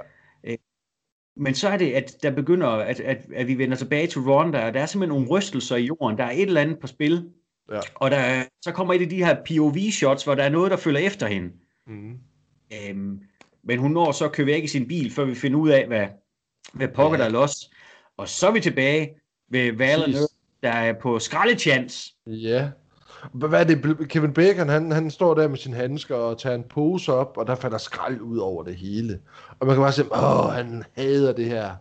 Men 1.37 1.55
så 1.55 1.69
er 1.69 1.77
det, 1.77 1.93
at 1.93 2.23
der 2.23 2.31
begynder, 2.31 2.69
at, 2.69 3.01
at, 3.01 3.27
at 3.35 3.47
vi 3.47 3.59
vender 3.59 3.77
tilbage 3.77 4.07
til 4.07 4.21
Rwanda, 4.21 4.67
og 4.67 4.75
der 4.75 4.81
er 4.81 4.87
simpelthen 4.87 5.21
nogle 5.21 5.31
rystelser 5.31 5.77
i 5.77 5.85
jorden. 5.85 6.19
Der 6.19 6.25
er 6.25 6.31
et 6.31 6.43
eller 6.43 6.61
andet 6.61 6.79
på 6.79 6.87
spil. 6.87 7.31
Ja. 7.73 7.81
Og 7.95 8.11
der, 8.11 8.45
så 8.63 8.73
kommer 8.73 8.95
et 8.95 9.03
af 9.03 9.09
de 9.09 9.25
her 9.25 9.35
POV-shots, 9.35 10.25
hvor 10.25 10.35
der 10.35 10.43
er 10.43 10.49
noget, 10.49 10.71
der 10.71 10.77
følger 10.77 11.01
efter 11.01 11.27
hende. 11.27 11.53
Mm. 11.87 12.19
Øhm, 12.73 13.21
men 13.65 13.79
hun 13.79 13.91
når 13.91 14.13
så 14.13 14.25
at 14.25 14.33
køre 14.33 14.47
væk 14.47 14.65
i 14.65 14.67
sin 14.67 14.89
bil, 14.89 15.13
før 15.13 15.25
vi 15.25 15.35
finder 15.35 15.59
ud 15.59 15.71
af, 15.71 15.87
hvad, 15.87 16.07
hvad 16.73 16.89
pokker 16.89 17.19
Ja. 17.19 17.23
der 17.25 17.29
er 17.29 17.33
los. 17.33 17.71
Og 18.17 18.29
så 18.29 18.49
er 18.49 18.53
vi 18.53 18.61
tilbage 18.61 19.21
ved 19.49 19.73
Valen. 19.73 20.15
Der 20.63 20.73
er 20.73 20.93
på 20.93 21.19
skraldechance. 21.19 22.13
Ja. 22.27 22.71
Hvad 23.35 23.61
er 23.61 23.65
det? 23.65 24.09
Kevin 24.09 24.33
Bacon, 24.33 24.69
han, 24.69 24.93
han 24.93 25.11
står 25.11 25.35
der 25.35 25.49
med 25.49 25.59
sine 25.59 25.77
handsker 25.77 26.17
og 26.17 26.39
tager 26.39 26.55
en 26.55 26.65
pose 26.71 27.13
op, 27.13 27.37
og 27.37 27.47
der 27.47 27.55
falder 27.55 27.79
skrald 27.79 28.21
ud 28.21 28.39
over 28.39 28.63
det 28.63 28.77
hele. 28.77 29.21
Og 29.61 29.67
man 29.67 29.77
kan 29.77 29.83
bare 29.83 29.93
se, 29.93 30.13
åh, 30.13 30.53
han 30.53 30.85
hader 30.97 31.33
det 31.33 31.45
her. 31.45 31.77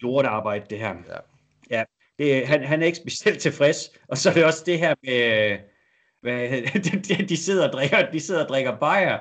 Lortearbejde, 0.00 0.64
det 0.70 0.78
her. 0.78 0.94
Ja. 1.08 1.76
ja 1.76 1.84
det, 2.18 2.46
han, 2.46 2.64
han 2.64 2.82
er 2.82 2.86
ikke 2.86 2.98
specielt 2.98 3.38
tilfreds. 3.38 3.90
Og 4.08 4.18
så 4.18 4.30
er 4.30 4.34
det 4.34 4.44
også 4.44 4.62
det 4.66 4.78
her 4.78 4.94
med, 5.02 5.56
hvad, 6.22 7.26
de, 7.28 7.36
sidder 7.36 7.66
og 7.66 7.72
drikker, 7.72 8.10
de 8.10 8.20
sidder 8.20 8.42
og 8.42 8.48
drikker 8.48 8.76
bajer. 8.76 9.18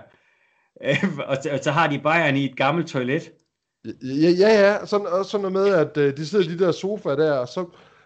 Øh, 0.84 1.04
og, 1.28 1.38
så, 1.44 1.50
og 1.52 1.60
så 1.62 1.72
har 1.72 1.88
de 1.88 2.00
bajeren 2.00 2.36
i 2.36 2.46
et 2.46 2.58
gammelt 2.58 2.88
toilet. 2.88 3.32
Ja, 4.04 4.30
ja, 4.30 4.62
ja. 4.62 4.86
Sådan, 4.86 5.08
og 5.08 5.26
sådan 5.26 5.52
noget 5.52 5.54
med, 5.54 5.76
at 5.76 5.98
øh, 5.98 6.18
de 6.18 6.26
sidder 6.26 6.46
i 6.46 6.48
de 6.48 6.60
der 6.60 6.72
sofaer 6.72 7.16
der, 7.16 7.34
og 7.34 7.48
så 7.48 7.66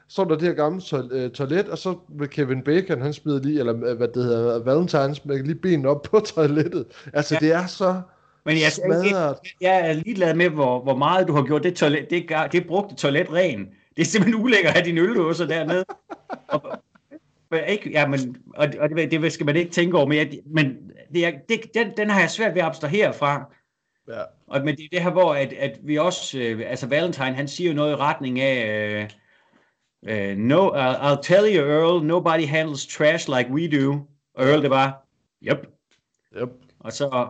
står 0.10 0.24
der 0.24 0.36
det 0.36 0.48
her 0.48 0.54
gamle 0.54 0.82
to- 0.82 1.10
øh, 1.12 1.32
toilet, 1.32 1.70
og 1.70 1.78
så 1.78 1.96
vil 2.10 2.30
Kevin 2.30 2.62
Bacon, 2.62 3.02
han 3.02 3.14
smider 3.14 3.40
lige, 3.44 3.60
eller 3.60 3.76
øh, 3.90 3.98
hvad 3.98 4.08
det 4.08 4.24
hedder, 4.24 4.64
Valentine 4.64 5.16
smækker 5.16 5.46
lige 5.46 5.56
benene 5.56 5.90
op 5.90 6.02
på 6.02 6.20
toilettet. 6.20 6.86
Altså, 7.14 7.36
Ja. 7.36 7.40
det 7.46 7.54
er 7.56 7.66
så 7.66 8.02
Men 8.46 8.58
jeg, 8.58 8.72
smadret. 8.72 9.36
jeg 9.62 9.90
er 9.90 9.94
ligeglad 9.94 10.34
med, 10.34 10.50
hvor, 10.50 10.84
hvor 10.84 10.96
meget 10.96 11.28
du 11.28 11.34
har 11.34 11.44
gjort 11.44 11.64
det, 11.64 11.76
toilet, 11.76 12.10
det, 12.10 12.30
det 12.52 12.68
brugte 12.68 12.96
toilet 12.96 13.34
ren. 13.34 13.60
Det 13.96 14.02
er 14.02 14.06
simpelthen 14.06 14.44
ulækkert 14.44 14.70
at 14.70 14.74
have 14.74 14.86
dine 14.86 15.02
øldåser 15.02 15.46
dernede. 15.48 15.86
og, 16.48 16.62
ikke, 17.68 17.92
ja, 17.92 18.08
men, 18.08 18.36
og, 18.56 18.68
og 18.80 18.90
det, 18.90 19.12
det, 19.12 19.34
skal 19.34 19.46
man 19.46 19.56
ikke 19.56 19.72
tænke 19.72 19.98
over, 19.98 20.08
men, 20.08 20.18
jeg, 20.18 20.40
men 20.46 20.78
det 21.14 21.26
er, 21.26 21.32
det, 21.50 21.60
den, 21.74 21.88
den 21.98 22.10
har 22.10 22.20
jeg 22.20 22.30
svært 22.30 22.56
ved 22.56 22.62
at 22.62 22.68
abstrahere 22.68 23.14
fra. 23.14 23.54
Ja. 24.08 24.22
Og, 24.48 24.66
men 24.66 24.76
det 24.76 24.84
er 24.84 24.88
det 24.92 25.02
her, 25.02 25.12
hvor 25.12 25.34
at, 25.34 25.54
at 25.54 25.80
vi 25.84 25.98
også, 25.98 26.40
øh, 26.40 26.62
altså 26.68 26.88
Valentine, 26.88 27.34
han 27.34 27.48
siger 27.48 27.70
jo 27.70 27.76
noget 27.76 27.92
i 27.92 27.96
retning 27.96 28.40
af, 28.40 28.68
øh, 29.02 29.10
øh, 30.08 30.38
no, 30.38 30.70
I'll, 30.70 30.98
I'll 30.98 31.22
tell 31.24 31.56
you, 31.56 31.62
Earl, 31.64 32.06
nobody 32.06 32.48
handles 32.48 32.88
trash 32.88 33.30
like 33.30 33.50
we 33.50 33.68
do. 33.68 33.94
Og 34.36 34.46
Earl, 34.50 34.62
det 34.62 34.70
var, 34.70 35.06
yep. 35.44 35.68
Yep. 36.38 36.50
Og 36.80 36.94
så, 36.94 37.30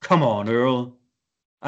come 0.00 0.26
on, 0.26 0.48
Earl. 0.48 0.92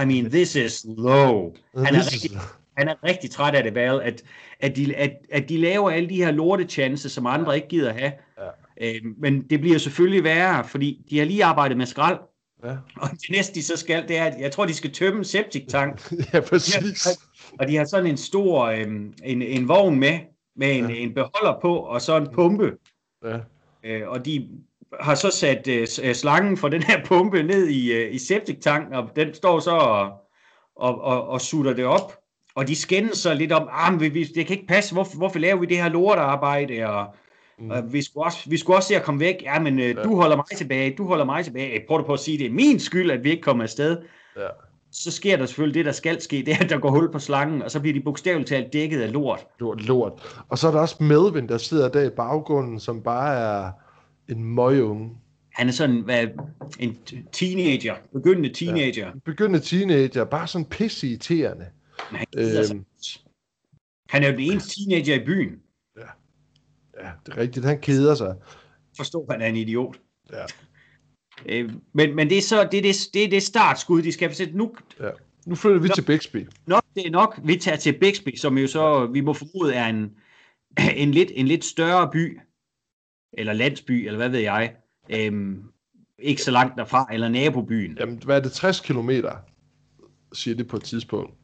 I 0.03 0.05
mean, 0.05 0.31
this 0.31 0.57
is 0.57 0.87
low. 0.99 1.55
Han 1.77 1.95
er 1.95 2.13
rigtig, 2.13 2.31
han 2.77 2.89
er 2.89 2.95
rigtig 3.05 3.31
træt 3.31 3.55
af 3.55 3.63
det, 3.63 3.75
Val, 3.75 4.01
at, 4.03 4.23
at, 4.61 4.77
de, 4.77 4.97
at, 4.97 5.13
at 5.31 5.49
de 5.49 5.59
laver 5.59 5.91
alle 5.91 6.09
de 6.09 6.17
her 6.17 6.31
lorte 6.31 6.65
chances, 6.65 7.13
som 7.13 7.27
andre 7.27 7.57
ikke 7.57 7.69
gider 7.69 7.93
have. 7.93 8.13
Ja. 8.39 8.95
Øh, 8.95 9.01
men 9.19 9.43
det 9.43 9.61
bliver 9.61 9.79
selvfølgelig 9.79 10.25
værre, 10.25 10.65
fordi 10.65 11.07
de 11.11 11.19
har 11.19 11.27
lige 11.27 11.45
arbejdet 11.45 11.77
med 11.77 11.87
skrald, 11.87 12.19
Ja. 12.65 12.77
og 12.97 13.11
det 13.11 13.31
næste, 13.31 13.55
de 13.55 13.63
så 13.63 13.77
skal, 13.77 14.09
det 14.09 14.19
er, 14.19 14.25
at 14.25 14.41
jeg 14.41 14.53
tror, 14.53 14.67
de 14.67 14.75
skal 14.75 14.93
tømme 14.93 15.19
en 15.19 15.25
septiktank. 15.25 16.13
ja, 16.33 16.41
præcis. 16.41 17.09
Og 17.61 17.69
de 17.69 17.77
har 17.77 17.85
sådan 17.85 18.11
en 18.11 18.17
stor 18.17 18.65
øhm, 18.65 19.15
en, 19.25 19.43
en 19.43 19.69
vogn 19.69 19.99
med, 19.99 20.19
med 20.57 20.79
en, 20.79 20.91
Ja. 20.91 20.95
en 20.97 21.15
beholder 21.15 21.59
på, 21.63 21.77
og 21.77 22.01
så 22.01 22.17
en 22.17 22.29
pumpe. 22.35 22.73
Ja. 23.25 23.39
Øh, 23.85 24.09
og 24.09 24.25
de 24.25 24.49
har 25.01 25.15
så 25.15 25.31
sat 25.31 25.69
øh, 25.69 25.87
øh, 26.03 26.15
slangen 26.15 26.57
for 26.57 26.69
den 26.69 26.83
her 26.83 27.05
pumpe 27.05 27.43
ned 27.43 27.69
i, 27.69 27.93
øh, 27.93 28.15
i 28.15 28.19
septiktanken, 28.19 28.95
og 28.95 29.09
den 29.17 29.35
står 29.35 29.61
så 29.61 29.71
og, 29.71 30.11
og, 30.77 31.01
og, 31.01 31.29
og 31.29 31.41
sutter 31.41 31.73
det 31.73 31.85
op. 31.85 32.19
Og 32.55 32.69
de 32.69 32.77
skændes 32.77 33.19
så 33.19 33.35
lidt 33.35 33.53
om, 33.53 33.69
ah, 33.71 34.01
vi, 34.01 34.09
vi- 34.09 34.25
det 34.25 34.47
kan 34.47 34.57
ikke 34.57 34.67
passe, 34.69 34.93
hvorfor, 34.95 35.17
hvorfor 35.17 35.39
laver 35.39 35.61
vi 35.61 35.67
det 35.67 35.77
her 35.83 35.89
lortearbejde, 35.89 36.87
og, 36.87 37.07
Mm. 37.59 37.71
og 37.71 37.93
vi, 37.93 38.03
skulle 38.03 38.25
også, 38.25 38.51
vi 38.51 38.57
skulle 38.57 38.77
også 38.77 38.89
se 38.89 38.97
at 38.97 39.03
komme 39.03 39.21
væk. 39.21 39.37
Ja, 39.43 39.59
men 39.61 39.79
øh, 39.79 39.89
Ja. 39.89 40.03
du 40.03 40.17
holder 40.17 40.37
mig 40.37 40.45
tilbage, 40.57 40.95
du 40.99 41.07
holder 41.07 41.25
mig 41.25 41.45
tilbage. 41.45 41.73
Jeg 41.73 41.83
prøver 41.89 42.03
på 42.03 42.13
at 42.13 42.21
sige, 42.21 42.39
det 42.39 42.47
er 42.47 42.51
min 42.51 42.81
skyld, 42.81 43.11
at 43.11 43.25
vi 43.25 43.31
ikke 43.31 43.43
kommer 43.43 43.63
afsted 43.65 44.03
Ja. 44.37 44.47
Så 44.93 45.11
sker 45.11 45.37
der 45.37 45.47
selvfølgelig 45.47 45.75
det, 45.75 45.85
der 45.85 45.93
skal 45.93 46.21
ske, 46.23 46.37
det 46.47 46.49
er, 46.49 46.59
at 46.65 46.71
der 46.71 46.79
går 46.79 46.91
hul 46.91 47.13
på 47.13 47.19
slangen, 47.19 47.63
og 47.63 47.71
så 47.71 47.81
bliver 47.81 47.95
de 47.95 48.01
bogstaveligt 48.01 48.49
talt 48.49 48.73
dækket 48.73 49.01
af 49.01 49.13
lort. 49.13 49.47
Lort, 49.61 49.81
lort. 49.87 50.43
Og 50.49 50.59
så 50.59 50.69
er 50.69 50.73
der 50.73 50.81
også 50.81 50.97
Melvin, 51.01 51.49
der 51.49 51.59
sidder 51.59 51.89
der 51.89 52.03
i 52.03 52.11
baggrunden, 52.11 52.81
som 52.81 53.03
bare 53.03 53.37
er 53.37 53.71
en 54.29 54.45
møgunge. 54.45 55.11
Han 55.53 55.69
er 55.69 55.73
sådan 55.73 56.01
hvad, 56.01 56.27
en 56.81 56.99
teenager, 57.33 57.95
begyndende 58.13 58.53
teenager. 58.55 59.07
Ja. 59.07 59.13
Begyndende 59.25 59.61
teenager, 59.61 60.25
bare 60.25 60.47
sådan 60.47 60.65
pisse 60.65 61.09
irriterende. 61.09 61.67
Men 62.11 62.19
han, 62.19 62.27
Øhm. 62.71 62.85
han 64.09 64.23
er 64.23 64.27
jo 64.27 64.33
den 64.33 64.41
eneste 64.41 64.71
teenager 64.81 65.15
i 65.23 65.25
byen. 65.25 65.53
Ja, 67.01 67.11
det 67.27 67.35
er 67.35 67.39
rigtigt, 67.39 67.67
han 67.67 67.81
keder 67.81 68.15
sig. 68.15 68.35
Forstår, 68.97 69.27
han 69.31 69.41
er 69.43 69.47
en 69.47 69.57
idiot. 69.57 70.01
Ja. 70.33 70.45
Øh, 71.47 71.71
men, 71.93 72.17
men 72.17 72.31
det 72.31 72.39
er 72.39 72.43
så 72.43 72.69
det, 72.73 72.79
er 72.79 72.83
det, 72.83 72.97
det, 73.15 73.25
er 73.25 73.29
det 73.29 73.43
startskud, 73.43 74.03
de 74.03 74.13
skal 74.13 74.35
sætte. 74.35 74.57
Nu, 74.57 74.75
Nu 75.47 75.55
flytter 75.55 75.81
vi 75.81 75.89
Nå. 75.89 75.95
til 75.95 76.03
Bixby. 76.03 76.49
nok, 76.67 76.85
det 76.95 77.07
er 77.07 77.11
nok, 77.11 77.41
vi 77.45 77.57
tager 77.57 77.77
til 77.77 77.99
Bixby, 78.01 78.37
som 78.37 78.59
jo 78.59 78.67
så, 78.67 79.07
vi 79.07 79.21
må 79.21 79.33
formode, 79.33 79.75
er 79.75 79.87
en, 79.87 80.11
en, 81.03 81.11
lidt, 81.11 81.33
en 81.35 81.49
lidt 81.49 81.65
større 81.65 82.11
by, 82.13 82.41
eller 83.33 83.53
landsby, 83.53 84.07
eller 84.07 84.17
hvad 84.17 84.29
ved 84.29 84.41
jeg, 84.41 84.75
øhm, 85.11 85.63
ikke 86.19 86.43
så 86.43 86.51
langt 86.51 86.79
derfra, 86.79 87.07
eller 87.13 87.29
nabobyen. 87.29 87.97
Jamen, 88.01 88.21
hvad 88.25 88.37
er 88.37 88.41
det, 88.41 88.53
60 88.53 88.81
kilometer, 88.81 89.37
siger 90.33 90.57
det 90.57 90.69
på 90.69 90.77
et 90.77 90.83
tidspunkt, 90.83 91.35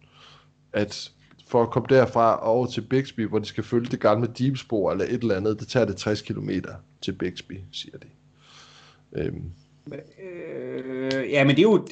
at 0.73 1.13
for 1.49 1.63
at 1.63 1.71
komme 1.71 1.87
derfra 1.91 2.47
over 2.47 2.67
til 2.67 2.81
Bixby, 2.81 3.27
hvor 3.27 3.39
de 3.39 3.45
skal 3.45 3.65
følge 3.65 3.91
det 3.91 4.01
gamle 4.01 4.29
Deep-spor 4.39 4.93
eller 4.93 5.05
et 5.05 5.23
eller 5.23 5.37
andet, 5.37 5.61
det 5.61 5.69
tager 5.69 5.87
det 5.87 5.97
60 5.97 6.23
kilometer 6.23 6.75
til 7.03 7.13
Bixby, 7.13 7.61
siger 7.73 7.99
de. 7.99 8.07
Øhm, 9.13 9.53
Øh, 10.23 11.31
ja, 11.31 11.45
men 11.45 11.57
det 11.57 11.59
er 11.59 11.63
jo 11.63 11.87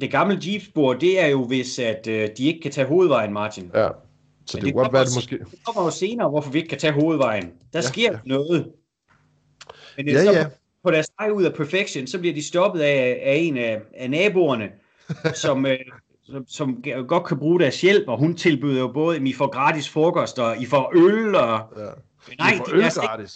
det 0.00 0.10
gamle 0.10 0.38
jeepspor, 0.46 0.94
det 0.94 1.20
er 1.20 1.26
jo 1.26 1.44
hvis 1.44 1.78
at 1.78 2.06
øh, 2.08 2.28
de 2.38 2.44
ikke 2.44 2.60
kan 2.60 2.70
tage 2.70 2.86
hovedvejen, 2.86 3.32
Martin. 3.32 3.70
ja, 3.74 3.88
så 4.46 4.56
Men 4.56 4.60
det 4.60 4.62
det 4.66 4.72
kunne 4.74 4.82
godt 4.82 4.92
være, 4.92 5.04
det 5.04 5.12
måske... 5.16 5.38
Det 5.38 5.64
kommer 5.66 5.84
jo 5.84 5.90
senere, 5.90 6.28
hvorfor 6.30 6.50
vi 6.50 6.58
ikke 6.58 6.68
kan 6.68 6.78
tage 6.78 6.92
hovedvejen. 6.92 7.44
Der 7.44 7.50
Ja, 7.78 7.80
sker 7.80 8.12
ja. 8.12 8.18
noget. 8.24 8.72
Men 9.96 10.06
det 10.06 10.12
Ja, 10.12 10.24
så 10.24 10.32
ja. 10.32 10.46
På, 10.84 10.90
deres 10.90 11.06
vej 11.18 11.30
ud 11.30 11.42
af 11.44 11.54
Perfection, 11.54 12.06
så 12.06 12.18
bliver 12.18 12.34
de 12.34 12.42
stoppet 12.42 12.80
af, 12.80 13.20
af 13.22 13.34
en 13.34 13.56
af, 13.56 13.80
af 13.94 14.10
naboerne, 14.10 14.68
som, 15.44 15.66
øh, 15.66 15.78
som, 16.22 16.44
som 16.48 16.82
godt 17.08 17.24
kan 17.24 17.38
bruge 17.38 17.60
deres 17.60 17.80
hjælp, 17.80 18.08
og 18.08 18.18
hun 18.18 18.36
tilbyder 18.36 18.80
jo 18.80 18.88
både, 18.92 19.16
at 19.16 19.22
I 19.22 19.32
får 19.32 19.50
gratis 19.50 19.88
frokost, 19.88 20.38
og 20.38 20.62
I 20.62 20.66
får 20.66 20.92
øl, 20.94 21.34
og 21.34 21.60
Ja. 21.78 21.82
nej, 22.38 22.58
de 22.66 22.76
lader, 22.76 23.18
ikke, 23.18 23.32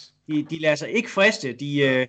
de, 0.49 0.55
de 0.55 0.61
lader 0.61 0.75
sig 0.75 0.89
ikke 0.91 1.11
friste. 1.11 1.53
De, 1.53 1.79
øh, 1.79 2.07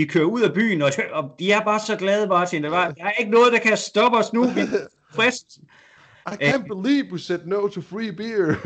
de 0.00 0.06
kører 0.06 0.24
ud 0.24 0.40
af 0.40 0.54
byen, 0.54 0.82
og, 0.82 0.92
og 1.12 1.34
de 1.38 1.52
er 1.52 1.64
bare 1.64 1.80
så 1.80 1.96
glade, 1.96 2.26
Martin. 2.26 2.64
Der, 2.64 2.70
var, 2.70 2.90
der 2.90 3.04
er 3.04 3.10
ikke 3.10 3.30
noget, 3.30 3.52
der 3.52 3.58
kan 3.58 3.76
stoppe 3.76 4.18
os 4.18 4.32
nu. 4.32 4.48
Vi 4.50 4.60
er 4.60 4.66
frist. 5.14 5.58
I 6.26 6.44
can't 6.44 6.66
believe 6.66 7.12
we 7.12 7.18
said 7.18 7.40
no 7.44 7.68
to 7.68 7.80
free 7.80 8.12
beer. 8.12 8.54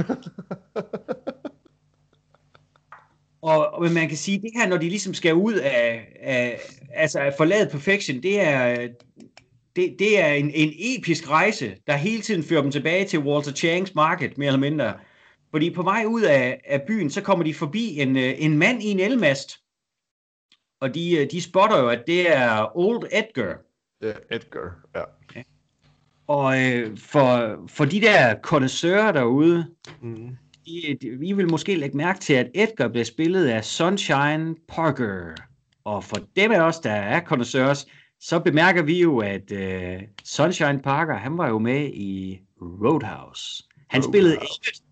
Og, 3.42 3.74
og 3.74 3.90
man 3.90 4.08
kan 4.08 4.16
sige, 4.16 4.42
det 4.42 4.50
her, 4.56 4.68
når 4.68 4.76
de 4.76 4.88
ligesom 4.88 5.14
skal 5.14 5.34
ud 5.34 5.54
af, 5.54 6.08
af 6.20 6.60
altså 6.94 7.20
at 7.20 7.34
forlade 7.36 7.70
Perfection, 7.70 8.22
det 8.22 8.40
er, 8.40 8.88
det, 9.76 9.96
det 9.98 10.20
er 10.20 10.26
en, 10.26 10.50
en 10.54 10.72
episk 10.76 11.30
rejse, 11.30 11.76
der 11.86 11.96
hele 11.96 12.22
tiden 12.22 12.42
fører 12.42 12.62
dem 12.62 12.70
tilbage 12.70 13.04
til 13.04 13.18
Walter 13.18 13.52
Changs 13.52 13.94
Market, 13.94 14.38
mere 14.38 14.46
eller 14.46 14.60
mindre. 14.60 14.92
Fordi 15.50 15.70
på 15.70 15.82
vej 15.82 16.04
ud 16.06 16.22
af, 16.22 16.60
af 16.68 16.82
byen, 16.86 17.10
så 17.10 17.20
kommer 17.20 17.44
de 17.44 17.54
forbi 17.54 18.00
en, 18.00 18.16
øh, 18.16 18.34
en 18.38 18.58
mand 18.58 18.82
i 18.82 18.86
en 18.86 19.00
elmast. 19.00 19.63
Og 20.84 20.94
de, 20.94 21.16
øh, 21.18 21.30
de 21.30 21.42
spotter 21.42 21.78
jo, 21.78 21.88
at 21.88 22.02
det 22.06 22.36
er 22.36 22.76
Old 22.76 23.02
Edgar. 23.12 23.56
ja, 24.02 24.12
Edgar, 24.30 24.74
ja. 24.96 25.02
Og 26.26 26.62
øh, 26.62 26.98
for, 26.98 27.58
for 27.68 27.84
de 27.84 28.00
der 28.00 28.34
connoisseurer 28.42 29.12
derude, 29.12 29.66
Mm. 30.00 30.36
I, 30.66 30.96
de- 31.02 31.26
I 31.26 31.32
vil 31.32 31.50
måske 31.50 31.74
lægge 31.76 31.96
mærke 31.96 32.20
til, 32.20 32.32
at 32.34 32.50
Edgar 32.54 32.88
bliver 32.88 33.04
spillet 33.04 33.46
af 33.46 33.64
Sunshine 33.64 34.54
Parker. 34.68 35.34
Og 35.84 36.04
for 36.04 36.16
dem 36.36 36.52
af 36.52 36.60
os, 36.60 36.78
der 36.80 36.90
er 36.92 37.20
connoisseurs, 37.24 37.86
så 38.20 38.38
bemærker 38.40 38.82
vi 38.82 39.00
jo, 39.00 39.18
at 39.18 39.52
uh, 39.52 40.02
Sunshine 40.24 40.80
Parker, 40.82 41.14
han 41.16 41.38
var 41.38 41.48
jo 41.48 41.58
med 41.58 41.90
i 41.94 42.40
Roadhouse. 42.60 43.62
Han 43.88 44.00
Roadhouse. 44.02 44.08
spillede 44.10 44.34
Elliot, 44.34 44.82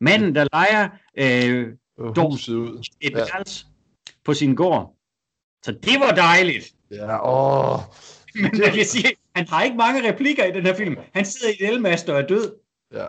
manden, 0.00 0.34
der 0.34 0.46
leger 0.52 0.88
øh, 1.18 1.72
Og 1.98 2.16
Dog. 2.16 2.30
huset 2.30 2.54
ud. 2.54 2.84
et 3.00 3.12
Ja. 3.12 3.24
på 4.24 4.34
sin 4.34 4.54
gård. 4.54 4.95
Så 5.66 5.72
det 5.72 6.00
var 6.00 6.14
dejligt. 6.14 6.72
Ja, 6.90 7.28
åh. 7.28 7.80
Men 8.42 8.62
jeg 8.64 8.72
vil 8.74 8.84
sige, 8.86 9.08
han 9.36 9.48
har 9.48 9.62
ikke 9.64 9.76
mange 9.76 10.08
replikker 10.12 10.44
i 10.44 10.52
den 10.52 10.66
her 10.66 10.74
film. 10.74 10.96
Han 11.14 11.24
sidder 11.24 11.48
i 11.48 11.64
et 11.64 11.68
elmast 11.72 12.08
og 12.08 12.18
er 12.20 12.26
død. 12.26 12.54
Ja. 12.94 13.06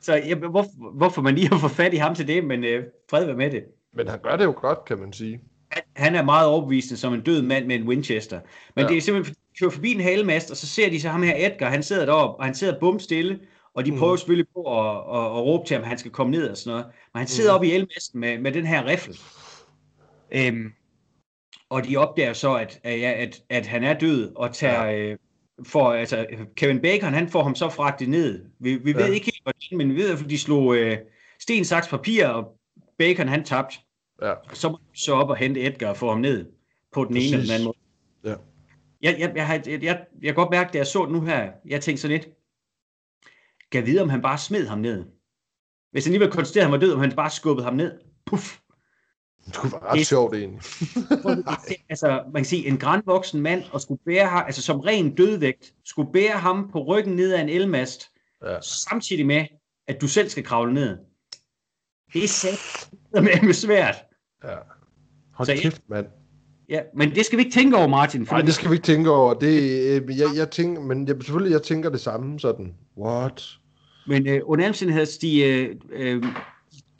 Så 0.00 0.14
ja, 0.14 0.34
hvor, 0.34 0.66
hvorfor 0.96 1.22
man 1.22 1.34
lige 1.34 1.48
har 1.48 1.58
fået 1.58 1.72
fat 1.72 1.94
i 1.94 1.96
ham 1.96 2.14
til 2.14 2.28
det, 2.28 2.44
men 2.44 2.64
øh, 2.64 2.84
fred 3.10 3.24
være 3.24 3.36
med 3.36 3.50
det. 3.50 3.62
Men 3.94 4.08
han 4.08 4.18
gør 4.22 4.36
det 4.36 4.44
jo 4.44 4.54
godt, 4.56 4.84
kan 4.84 4.98
man 4.98 5.12
sige. 5.12 5.40
Han, 5.70 5.82
han 5.96 6.14
er 6.14 6.22
meget 6.22 6.46
overbevisende 6.48 6.96
som 7.00 7.14
en 7.14 7.20
død 7.20 7.42
mand 7.42 7.66
med 7.66 7.76
en 7.76 7.88
Winchester. 7.88 8.40
Men 8.76 8.82
Ja. 8.84 8.88
det 8.88 8.96
er 8.96 9.00
simpelthen, 9.00 9.34
fordi 9.34 9.40
de 9.54 9.58
kører 9.60 9.70
forbi 9.70 9.92
en 9.92 10.00
halmast, 10.00 10.50
og 10.50 10.56
så 10.56 10.66
ser 10.66 10.90
de 10.90 11.00
så 11.00 11.08
ham 11.08 11.22
her 11.22 11.46
Edgar, 11.46 11.70
han 11.70 11.82
sidder 11.82 12.06
deroppe, 12.06 12.38
og 12.40 12.44
han 12.44 12.54
sidder 12.54 12.80
bum 12.80 12.98
stille, 12.98 13.40
og 13.74 13.86
de 13.86 13.92
Mm. 13.92 13.98
prøver 13.98 14.16
selvfølgelig 14.16 14.46
på 14.54 14.62
at, 14.80 14.96
at, 14.96 15.24
at, 15.24 15.44
råbe 15.44 15.66
til 15.66 15.74
ham, 15.74 15.82
at 15.82 15.88
han 15.88 15.98
skal 15.98 16.10
komme 16.10 16.30
ned 16.30 16.48
og 16.50 16.56
sådan 16.56 16.70
noget. 16.70 16.86
Men 17.14 17.18
han 17.18 17.28
sidder 17.28 17.50
Mm. 17.52 17.54
oppe 17.54 17.66
i 17.66 17.70
elmasten 17.72 18.20
med, 18.20 18.38
med 18.38 18.52
den 18.52 18.66
her 18.66 18.86
riffel. 18.86 19.18
Øhm, 20.32 20.72
og 21.70 21.84
de 21.84 21.96
opdager 21.96 22.32
så, 22.32 22.54
at, 22.54 22.80
at, 22.84 23.42
at, 23.48 23.66
han 23.66 23.84
er 23.84 23.98
død, 23.98 24.32
og 24.36 24.54
tager... 24.54 24.84
Ja. 24.84 24.98
Øh, 24.98 25.18
for, 25.66 25.92
altså, 25.92 26.26
Kevin 26.56 26.80
Bacon, 26.80 27.14
han 27.14 27.28
får 27.28 27.42
ham 27.42 27.54
så 27.54 27.68
fragtet 27.68 28.08
ned. 28.08 28.44
Vi, 28.58 28.76
vi 28.76 28.94
ved 28.94 29.06
Ja. 29.06 29.12
ikke 29.12 29.24
helt, 29.24 29.42
hvordan, 29.42 29.78
men 29.78 29.96
vi 29.96 30.02
ved, 30.02 30.10
at 30.18 30.30
de 30.30 30.38
slog 30.38 30.76
øh, 30.76 30.98
sten, 31.40 31.64
saks, 31.64 31.88
papir, 31.88 32.26
og 32.26 32.58
Bacon, 32.98 33.28
han 33.28 33.44
tabte. 33.44 33.78
Ja. 34.22 34.34
Så 34.52 34.68
må 34.68 34.78
så 34.94 35.12
op 35.14 35.30
og 35.30 35.36
hente 35.36 35.66
Edgar 35.66 35.88
og 35.88 35.96
få 35.96 36.08
ham 36.08 36.20
ned 36.20 36.46
på 36.92 37.04
den 37.04 37.16
ene 37.16 37.24
eller 37.24 37.36
den 37.36 37.40
Præcis. 37.40 37.50
anden 37.50 37.64
måde. 37.64 37.76
Ja. 38.24 38.34
Jeg, 39.02 39.16
jeg, 39.20 39.32
jeg, 39.36 39.62
jeg, 39.66 39.82
jeg, 39.82 40.04
jeg 40.22 40.28
kan 40.28 40.34
godt 40.34 40.50
mærke, 40.50 40.70
da 40.72 40.78
jeg 40.78 40.86
så 40.86 41.06
nu 41.06 41.20
her, 41.20 41.50
jeg 41.66 41.80
tænkte 41.80 42.02
sådan 42.02 42.16
lidt, 42.16 42.28
kan 43.72 43.80
jeg 43.80 43.86
vide, 43.86 44.02
om 44.02 44.08
han 44.08 44.22
bare 44.22 44.38
smed 44.38 44.66
ham 44.66 44.78
ned? 44.78 45.04
Hvis 45.90 46.04
han 46.04 46.10
alligevel 46.14 46.32
konstaterede, 46.32 46.64
at 46.64 46.70
han 46.70 46.80
var 46.80 46.86
død, 46.86 46.92
om 46.92 47.00
han 47.00 47.12
bare 47.12 47.30
skubbede 47.30 47.64
ham 47.64 47.74
ned. 47.74 47.98
Puff. 48.26 48.58
Det 49.48 49.56
kunne 49.56 49.72
være 49.72 49.80
ret 49.90 49.98
Det- 49.98 50.06
sjovt 50.06 50.34
egentlig. 50.34 50.60
altså, 51.90 52.22
man 52.32 52.42
kan 52.42 52.44
sige, 52.44 52.66
en 52.66 52.78
grandvoksen 52.78 53.40
mand, 53.40 53.62
og 53.72 53.80
skulle 53.80 54.00
bære 54.06 54.26
ham, 54.26 54.42
altså 54.46 54.62
som 54.62 54.80
ren 54.80 55.14
dødvægt, 55.14 55.72
skulle 55.84 56.12
bære 56.12 56.38
ham 56.38 56.68
på 56.72 56.84
ryggen 56.84 57.16
ned 57.16 57.32
ad 57.34 57.40
en 57.42 57.48
elmast, 57.48 58.02
Ja. 58.46 58.60
samtidig 58.60 59.26
med, 59.26 59.44
at 59.88 60.00
du 60.00 60.08
selv 60.08 60.28
skal 60.28 60.44
kravle 60.44 60.74
ned. 60.74 60.96
Det 62.12 62.24
er 62.24 62.28
sæt 62.28 62.90
med 63.42 63.52
svært. 63.52 63.94
ja. 64.44 64.54
Hold 65.34 65.46
Så 65.46 65.54
kæft, 65.62 65.82
mand. 65.88 66.06
Ja, 66.68 66.80
men 66.96 67.14
det 67.14 67.26
skal 67.26 67.38
vi 67.38 67.44
ikke 67.44 67.54
tænke 67.54 67.76
over, 67.76 67.86
Martin. 67.86 68.26
For 68.26 68.34
Nej, 68.36 68.44
det 68.44 68.54
skal 68.54 68.70
vi 68.70 68.74
ikke 68.74 68.84
tænke 68.86 69.10
over. 69.10 69.34
Det, 69.34 69.60
øh, 69.62 70.18
jeg, 70.18 70.26
jeg 70.36 70.50
tænker, 70.50 70.82
men 70.82 71.08
jeg, 71.08 71.16
selvfølgelig, 71.20 71.52
jeg 71.52 71.62
tænker 71.62 71.90
det 71.90 72.00
samme 72.00 72.40
sådan. 72.40 72.74
What? 72.98 73.44
Men 74.06 74.26
øh, 74.28 74.40
under 74.44 74.64
alle 74.64 74.70
omstændigheder, 74.70 75.18
de, 75.20 75.42
øh, 75.44 75.76
øh, 75.90 76.22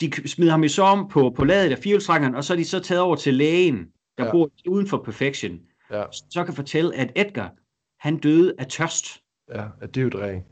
de 0.00 0.28
smider 0.28 0.50
ham 0.50 0.64
i 0.64 0.68
så 0.68 0.82
om 0.82 1.08
på, 1.08 1.30
på 1.36 1.44
ladet 1.44 1.70
af 1.72 1.78
firehjulstrækkeren, 1.78 2.34
og 2.34 2.44
så 2.44 2.52
er 2.52 2.56
de 2.56 2.64
så 2.64 2.80
taget 2.80 3.02
over 3.02 3.16
til 3.16 3.34
lægen, 3.34 3.86
der 4.18 4.24
Ja. 4.24 4.30
bor 4.30 4.50
uden 4.68 4.86
for 4.86 4.98
Perfection. 5.04 5.58
Ja, 5.92 6.02
Så 6.12 6.44
kan 6.44 6.54
fortælle, 6.54 6.94
at 6.96 7.12
Edgar, 7.16 7.52
han 8.00 8.16
døde 8.18 8.54
af 8.58 8.66
tørst. 8.66 9.06
ja, 9.54 9.62
ja 9.80 9.86
det 9.86 10.14
er 10.14 10.32
jo. 10.32 10.42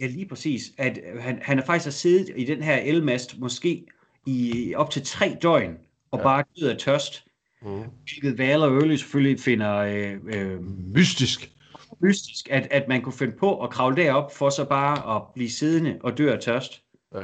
Ja, 0.00 0.06
lige 0.06 0.28
præcis. 0.28 0.62
At 0.78 0.98
øh, 1.14 1.22
han, 1.22 1.38
han 1.42 1.58
har 1.58 1.64
faktisk 1.64 1.86
har 1.86 1.90
siddet 1.92 2.30
i 2.36 2.44
den 2.44 2.62
her 2.62 2.76
elmast 2.76 3.38
måske 3.38 3.86
i 4.26 4.74
op 4.76 4.90
til 4.90 5.02
tre 5.02 5.36
døgn, 5.42 5.76
og 6.10 6.18
ja. 6.18 6.22
bare 6.22 6.44
død 6.60 6.68
af 6.68 6.76
tørst. 6.78 7.24
Mm. 7.62 7.82
Hvilket 8.04 8.38
Val 8.38 8.62
og 8.62 8.74
Early 8.76 8.96
selvfølgelig 8.96 9.40
finder 9.40 9.76
øh, 9.76 10.16
øh, 10.26 10.62
Mystisk. 10.94 11.50
mystisk, 12.02 12.48
at, 12.50 12.68
at 12.70 12.88
man 12.88 13.02
kunne 13.02 13.12
finde 13.12 13.36
på 13.36 13.60
at 13.62 13.70
kravle 13.70 13.96
derop, 13.96 14.34
for 14.36 14.50
så 14.50 14.64
bare 14.64 15.16
at 15.16 15.22
blive 15.34 15.50
siddende 15.50 15.98
og 16.02 16.18
dø 16.18 16.32
af 16.32 16.40
tørst. 16.40 16.82
Ja. 17.14 17.20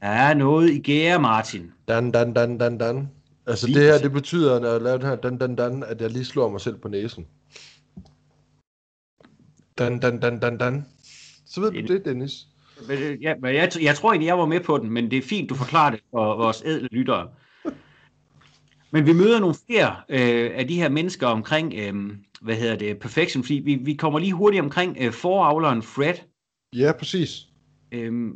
Der 0.00 0.08
er 0.08 0.34
noget 0.34 0.70
i 0.70 0.78
gære, 0.78 1.20
Martin. 1.20 1.72
Dan, 1.88 2.10
dan, 2.10 2.32
dan, 2.34 2.58
dan, 2.58 2.78
dan. 2.78 3.08
Altså 3.46 3.66
Lige 3.66 3.78
det 3.78 3.92
her, 3.92 3.98
det 3.98 4.12
betyder, 4.12 4.60
når 4.60 4.68
jeg 4.68 4.80
laver 4.80 4.98
den 4.98 5.06
her 5.06 5.16
dan, 5.16 5.38
dan, 5.38 5.56
dan, 5.56 5.84
at 5.86 6.00
jeg 6.00 6.10
lige 6.10 6.24
slår 6.24 6.48
mig 6.50 6.60
selv 6.60 6.76
på 6.76 6.88
næsen. 6.88 7.26
Dan, 9.78 9.98
dan, 9.98 10.20
dan, 10.20 10.38
dan, 10.38 10.58
dan. 10.58 10.86
Så 11.46 11.60
ved 11.60 11.72
du 11.72 11.94
det, 11.94 12.04
Dennis. 12.04 12.32
Ja, 13.20 13.34
men 13.42 13.54
jeg, 13.54 13.70
jeg 13.82 13.96
tror 13.96 14.12
egentlig, 14.12 14.26
jeg 14.26 14.38
var 14.38 14.46
med 14.46 14.60
på 14.60 14.78
den, 14.78 14.90
men 14.90 15.10
det 15.10 15.18
er 15.18 15.22
fint, 15.22 15.50
du 15.50 15.54
forklarer 15.54 15.90
det 15.90 16.00
for 16.10 16.36
vores 16.36 16.62
ædle 16.66 16.88
lyttere. 16.92 17.28
Men 18.90 19.06
vi 19.06 19.12
møder 19.12 19.40
nogle 19.40 19.54
flere 19.66 19.96
øh, 20.08 20.50
af 20.54 20.68
de 20.68 20.74
her 20.76 20.88
mennesker 20.88 21.26
omkring, 21.26 21.74
øh, 21.76 21.94
hvad 22.40 22.54
hedder 22.54 22.76
det, 22.76 22.98
Perfection, 22.98 23.44
fordi 23.44 23.54
vi, 23.54 23.74
vi 23.74 23.94
kommer 23.94 24.18
lige 24.18 24.32
hurtigt 24.32 24.62
omkring 24.62 24.96
øh, 25.00 25.12
foravleren 25.12 25.82
Fred, 25.82 26.14
Ja, 26.72 26.92
præcis. 26.92 27.46
Øhm, 27.92 28.32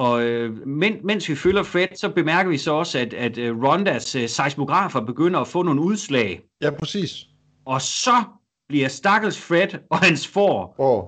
og 0.00 0.22
øh, 0.22 0.66
men, 0.66 1.06
mens 1.06 1.28
vi 1.28 1.36
følger 1.36 1.62
Fred, 1.62 1.86
så 1.96 2.08
bemærker 2.08 2.50
vi 2.50 2.58
så 2.58 2.72
også, 2.72 2.98
at, 2.98 3.14
at 3.14 3.38
øh, 3.38 3.62
Rondas 3.62 4.14
øh, 4.14 4.28
seismografer 4.28 5.00
begynder 5.00 5.40
at 5.40 5.48
få 5.48 5.62
nogle 5.62 5.80
udslag. 5.80 6.42
Ja, 6.62 6.70
præcis. 6.70 7.26
Og 7.64 7.82
så 7.82 8.24
bliver 8.68 8.88
stakkels 8.88 9.40
Fred 9.40 9.68
og 9.90 9.98
hans 9.98 10.28
får 10.28 10.74
Åh, 10.78 11.04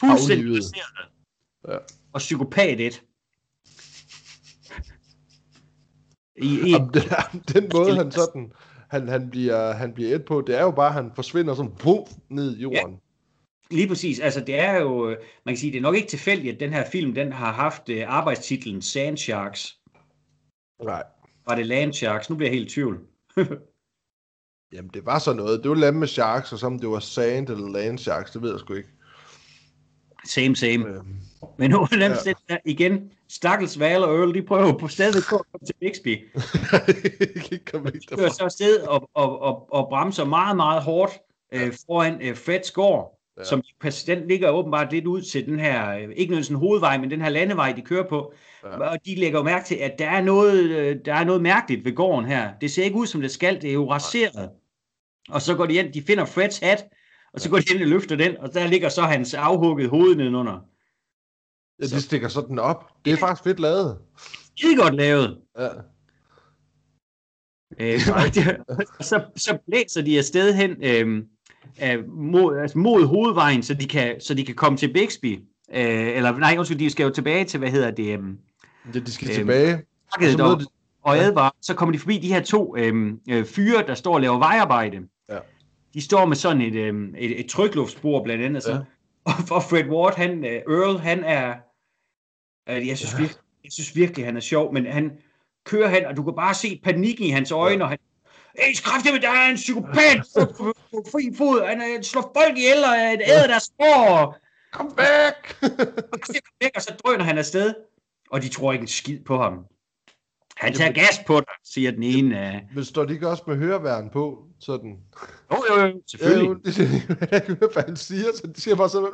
fuldstændig 0.00 0.46
placeret. 0.46 0.84
Ja. 1.68 1.76
Og 2.12 2.18
psykopat 2.18 2.80
et. 2.80 3.02
I, 6.36 6.60
i, 6.68 6.70
Jamen, 6.70 6.90
den, 6.94 7.02
den 7.54 7.70
måde, 7.74 7.96
han 7.96 8.12
sådan, 8.12 8.52
han, 8.90 9.08
han, 9.08 9.30
bliver, 9.30 9.72
han 9.72 9.92
bliver 9.92 10.14
et 10.14 10.24
på, 10.24 10.40
det 10.46 10.58
er 10.58 10.62
jo 10.62 10.70
bare, 10.70 10.88
at 10.88 10.94
han 10.94 11.10
forsvinder 11.14 11.54
sådan, 11.54 11.72
bum, 11.82 12.06
ned 12.30 12.56
i 12.56 12.60
jorden. 12.60 13.00
Lige 13.70 13.88
præcis. 13.88 14.20
Altså, 14.20 14.40
det 14.40 14.58
er 14.58 14.80
jo, 14.80 15.10
øh, 15.10 15.16
man 15.44 15.54
kan 15.54 15.60
sige, 15.60 15.72
det 15.72 15.78
er 15.78 15.82
nok 15.82 15.96
ikke 15.96 16.08
tilfældigt, 16.08 16.54
at 16.54 16.60
den 16.60 16.72
her 16.72 16.84
film, 16.90 17.14
den 17.14 17.32
har 17.32 17.52
haft 17.52 17.88
øh, 17.88 18.04
arbejdstitlen 18.06 18.82
Sand 18.82 19.16
Sharks. 19.16 19.78
Nej. 20.84 21.02
Var 21.46 21.54
det 21.54 21.66
Land 21.66 21.92
Sharks? 21.92 22.30
Nu 22.30 22.36
bliver 22.36 22.50
jeg 22.50 22.58
helt 22.58 22.70
i 22.70 22.74
tvivl. 22.74 22.98
Jamen, 24.72 24.90
det 24.94 25.06
var 25.06 25.18
så 25.18 25.32
noget. 25.32 25.62
Det 25.62 25.68
var 25.70 25.76
Lamme 25.76 26.06
Sharks, 26.06 26.52
og 26.52 26.58
så 26.58 26.66
om 26.66 26.78
det 26.78 26.88
var 26.88 26.98
Sand 26.98 27.48
eller 27.48 27.68
Land 27.68 27.98
Sharks, 27.98 28.30
det 28.30 28.42
ved 28.42 28.50
jeg 28.50 28.60
sgu 28.60 28.74
ikke. 28.74 28.88
Same, 30.26 30.56
same. 30.56 30.86
Øhm, 30.88 31.16
Men 31.58 31.70
nu 31.70 31.86
Ja. 31.92 31.98
der 32.48 32.56
igen, 32.64 33.12
stakkels 33.28 33.78
Val 33.78 34.04
og 34.04 34.16
Earl, 34.16 34.34
de 34.34 34.42
prøver 34.42 34.78
på 34.78 34.88
stadig 34.88 35.22
på 35.30 35.36
at 35.36 35.44
komme 35.52 35.66
til 35.66 35.74
Bixby. 35.80 36.08
De 37.50 37.58
kører 38.16 38.30
så 38.30 38.44
afsted 38.44 38.80
og, 38.80 39.10
og, 39.14 39.40
og, 39.42 39.72
og 39.72 39.88
bremser 39.88 40.24
meget, 40.24 40.56
meget 40.56 40.82
hårdt 40.82 41.12
øh, 41.52 41.72
foran 41.86 42.22
øh, 42.22 42.36
Freds 42.36 42.70
gård, 42.70 43.19
Ja. 43.40 43.44
ja. 43.84 43.90
som 43.92 44.06
den 44.06 44.28
ligger 44.28 44.50
åbenbart 44.50 44.92
lidt 44.92 45.06
ud 45.06 45.22
til 45.22 45.46
den 45.46 45.60
her, 45.60 45.92
ikke 45.94 46.08
nødvendigvis 46.10 46.48
en 46.48 46.56
hovedvej, 46.56 46.98
men 46.98 47.10
den 47.10 47.20
her 47.20 47.28
landevej, 47.28 47.72
de 47.72 47.82
kører 47.82 48.08
på. 48.08 48.32
Ja. 48.64 48.68
Ja. 48.70 48.76
Og 48.90 48.98
de 49.06 49.14
lægger 49.14 49.38
jo 49.38 49.44
mærke 49.44 49.64
til, 49.66 49.74
at 49.74 49.98
der 49.98 50.08
er, 50.10 50.22
noget, 50.22 50.62
øh, 50.70 50.96
der 51.04 51.14
er 51.14 51.24
noget 51.24 51.42
mærkeligt 51.42 51.84
ved 51.84 51.94
gården 51.94 52.24
her. 52.28 52.52
Det 52.60 52.70
ser 52.70 52.84
ikke 52.84 52.96
ud, 52.96 53.06
som 53.06 53.20
det 53.20 53.30
skal. 53.30 53.62
Det 53.62 53.70
er 53.70 53.74
jo 53.74 53.90
raseret. 53.90 54.50
Og 55.28 55.42
så 55.42 55.54
går 55.54 55.66
de 55.66 55.74
ind, 55.74 55.92
de 55.92 56.02
finder 56.02 56.24
Freds 56.24 56.58
hat, 56.58 56.84
og 57.32 57.40
så 57.40 57.50
går 57.50 57.56
de 57.58 57.74
ind 57.74 57.82
og 57.82 57.88
løfter 57.88 58.16
den, 58.16 58.36
og 58.36 58.54
der 58.54 58.66
ligger 58.66 58.88
så 58.88 59.02
hans 59.02 59.34
afhugget 59.34 59.88
hoved 59.90 60.16
nedenunder. 60.16 60.60
Ja, 61.80 61.84
de 61.84 62.00
stikker 62.02 62.28
sådan 62.28 62.58
op. 62.58 62.84
Det 63.04 63.12
er 63.12 63.16
faktisk 63.16 63.44
fedt 63.44 63.60
lavet. 63.60 63.98
Skide 64.56 64.76
godt 64.76 64.94
lavet. 64.94 65.38
Ja. 65.58 65.68
Øh, 67.80 68.00
og 68.14 68.34
det- 68.34 68.56
og 68.98 69.04
så, 69.04 69.24
så 69.36 69.58
blæser 69.66 70.02
de 70.02 70.18
afsted 70.18 70.54
hen 70.54 70.70
øh, 70.84 71.24
øh, 71.84 72.08
mod, 72.08 72.58
altså 72.58 72.78
mod 72.78 73.06
hovedvejen, 73.06 73.62
så 73.62 73.74
de 73.74 73.88
kan, 73.88 74.20
så 74.20 74.34
de 74.34 74.44
kan 74.44 74.54
komme 74.54 74.78
til 74.78 74.92
Bixby. 74.92 75.38
Øh, 75.74 76.16
eller 76.16 76.38
nej, 76.38 76.54
undskyld, 76.58 76.78
de 76.78 76.90
skal 76.90 77.04
jo 77.04 77.10
tilbage 77.10 77.44
til, 77.44 77.58
hvad 77.58 77.70
hedder 77.70 77.90
det, 77.90 78.18
øh, 78.18 78.24
ja 78.94 79.00
de 79.00 79.12
skal 79.12 79.28
Øhm, 79.28 79.34
tilbage. 79.34 79.74
Og 80.12 80.22
så 80.22 80.38
møder 80.38 80.54
og, 80.54 80.60
de, 80.60 80.66
og 81.02 81.18
advarer. 81.18 81.50
Så 81.62 81.74
kommer 81.74 81.92
de 81.92 81.98
forbi 81.98 82.18
de 82.18 82.28
her 82.28 82.40
to 82.40 82.76
øh, 82.76 83.12
øh, 83.30 83.44
fyre, 83.44 83.84
der 83.86 83.94
står 83.94 84.14
og 84.14 84.20
laver 84.20 84.38
vejarbejde. 84.38 84.96
Ja. 85.28 85.38
De 85.94 86.00
står 86.02 86.24
med 86.26 86.36
sådan 86.36 86.62
et, 86.62 86.74
øh, 86.74 87.08
et, 87.18 87.40
et 87.40 87.46
trykluftspor 87.46 88.24
blandt 88.24 88.44
andet. 88.44 88.62
Så. 88.62 88.72
Ja. 88.72 88.78
Og 89.24 89.32
for 89.48 89.60
Fred 89.60 89.84
Ward, 89.84 90.16
han, 90.16 90.44
øh, 90.44 90.50
Earl, 90.52 90.98
han 90.98 91.24
er, 91.24 91.54
øh, 92.70 92.88
jeg, 92.88 92.98
synes 92.98 93.12
Ja. 93.12 93.18
virkelig, 93.18 93.40
jeg 93.64 93.72
synes 93.72 93.96
virkelig, 93.96 94.24
han 94.24 94.36
er 94.36 94.40
sjov, 94.40 94.72
men 94.74 94.86
han 94.86 95.10
kører 95.64 95.88
hen, 95.88 96.04
og 96.06 96.16
du 96.16 96.22
kan 96.22 96.32
bare 96.36 96.54
se 96.54 96.80
panikken 96.84 97.26
i 97.26 97.30
hans 97.30 97.50
øjne, 97.50 97.78
Ja. 97.78 97.82
og 97.84 97.88
han, 97.88 97.98
Hey, 98.58 98.72
skræfte 98.74 99.12
med, 99.12 99.20
der 99.20 99.30
er 99.30 99.48
en 99.50 99.56
psykopat 99.56 100.22
på, 100.34 100.72
fri 101.12 101.34
fod, 101.38 101.66
han 101.68 101.82
øh, 101.82 102.02
slår 102.02 102.32
folk 102.36 102.56
ihjel, 102.58 102.84
og 102.84 102.96
øh, 102.96 103.28
æder 103.34 103.46
deres 103.46 103.62
spor, 103.62 104.36
Kom 104.72 104.94
væk! 104.96 105.70
væk, 106.62 106.70
og 106.76 106.82
så 106.82 106.94
drøner 107.04 107.24
han 107.24 107.38
afsted, 107.38 107.74
og 108.30 108.42
de 108.42 108.48
tror 108.48 108.72
ikke 108.72 108.82
en 108.82 108.88
skid 108.88 109.20
på 109.26 109.42
ham. 109.42 109.64
Han 110.56 110.74
tager 110.74 110.92
gas 110.92 111.20
på 111.26 111.36
dig, 111.40 111.46
siger 111.64 111.90
den 111.90 112.02
ene. 112.02 112.38
af- 112.38 112.66
Men 112.74 112.84
står 112.84 113.04
de 113.04 113.12
ikke 113.14 113.28
også 113.28 113.42
med 113.46 113.56
høreværn 113.56 114.10
på? 114.10 114.44
Sådan. 114.60 114.96
Jo, 115.52 115.64
jo, 115.70 115.80
jo, 115.86 116.02
selvfølgelig. 116.10 116.42
Ja, 116.42 116.48
jo, 116.48 116.54
det 116.64 117.30
jeg 117.32 117.42
høre, 117.46 117.70
hvad 117.72 117.82
han 117.86 117.96
siger, 117.96 118.24
så 118.34 118.46
de 118.56 118.60
siger 118.60 118.74
bare 118.76 118.88
sådan, 118.88 119.08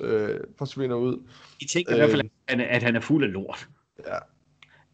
øh, 0.00 0.40
forsvinder 0.58 0.96
ud. 0.96 1.28
De 1.60 1.66
tænker 1.68 1.92
i 1.94 1.96
hvert 1.98 2.10
fald, 2.10 2.20
at 2.20 2.28
han, 2.48 2.60
er- 2.60 2.64
at 2.76 2.82
han 2.82 2.96
er 2.96 3.00
fuld 3.00 3.24
af 3.24 3.32
lort. 3.32 3.68
Ja. 4.06 4.18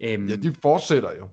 Øhm, 0.01 0.27
Ja, 0.29 0.37
de 0.37 0.55
fortsætter 0.63 1.13
jo. 1.17 1.29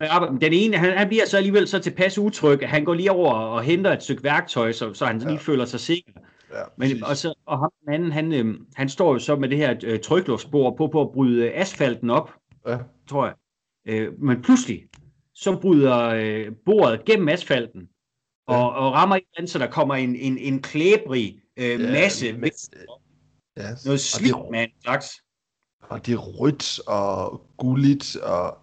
Ja, 0.00 0.20
men 0.30 0.40
den 0.40 0.52
ene, 0.52 0.76
han, 0.76 0.98
han 0.98 1.08
bliver 1.08 1.26
så 1.26 1.36
alligevel 1.36 1.68
så 1.68 1.78
tilpas 1.78 2.18
utryg, 2.18 2.62
at 2.62 2.68
han 2.68 2.84
går 2.84 2.94
lige 2.94 3.12
over 3.12 3.32
og 3.32 3.62
henter 3.62 3.92
et 3.92 4.02
stykke 4.02 4.22
værktøj, 4.24 4.72
så, 4.72 4.94
så 4.94 5.06
han 5.06 5.20
Ja. 5.22 5.28
lige 5.28 5.38
føler 5.38 5.64
sig 5.64 5.80
sikker. 5.80 6.12
Ja, 6.52 6.62
Men, 6.76 7.04
og, 7.04 7.16
så, 7.16 7.34
og 7.46 7.58
ham 7.58 7.70
den 7.84 7.94
anden, 7.94 8.12
han, 8.12 8.32
øhm, 8.32 8.66
han 8.74 8.88
står 8.88 9.12
jo 9.12 9.18
så 9.18 9.36
med 9.36 9.48
det 9.48 9.58
her 9.58 9.74
øh, 9.84 10.00
på, 10.76 10.86
på 10.92 11.00
at 11.00 11.10
bryde 11.12 11.52
asfalten 11.52 12.10
op, 12.10 12.32
ja. 12.68 12.78
tror 13.08 13.24
jeg. 13.26 13.34
Øh, 13.88 14.22
men 14.22 14.42
pludselig, 14.42 14.82
så 15.34 15.56
bryder 15.60 15.98
øh, 16.04 16.52
bordet 16.64 17.04
gennem 17.04 17.28
asfalten, 17.28 17.88
og, 18.46 18.72
og 18.72 18.92
rammer 18.92 19.16
eller 19.16 19.28
andet, 19.38 19.50
så 19.50 19.58
der 19.58 19.66
kommer 19.70 19.94
en, 19.94 20.16
en, 20.16 20.38
en 20.38 20.62
klæbrig 20.62 21.40
øh, 21.56 21.64
Ja, 21.80 21.90
masse, 21.92 22.32
men- 22.32 22.42
vækst, 22.42 22.74
Ja, 23.56 23.68
noget 23.84 24.00
slidt 24.00 24.36
med 24.50 24.60
en 24.62 24.68
slags. 24.82 25.10
og 25.82 26.06
det 26.06 26.14
er 26.14 26.18
rødt 26.18 26.80
og 26.86 27.42
gulligt 27.56 28.16
og... 28.16 28.58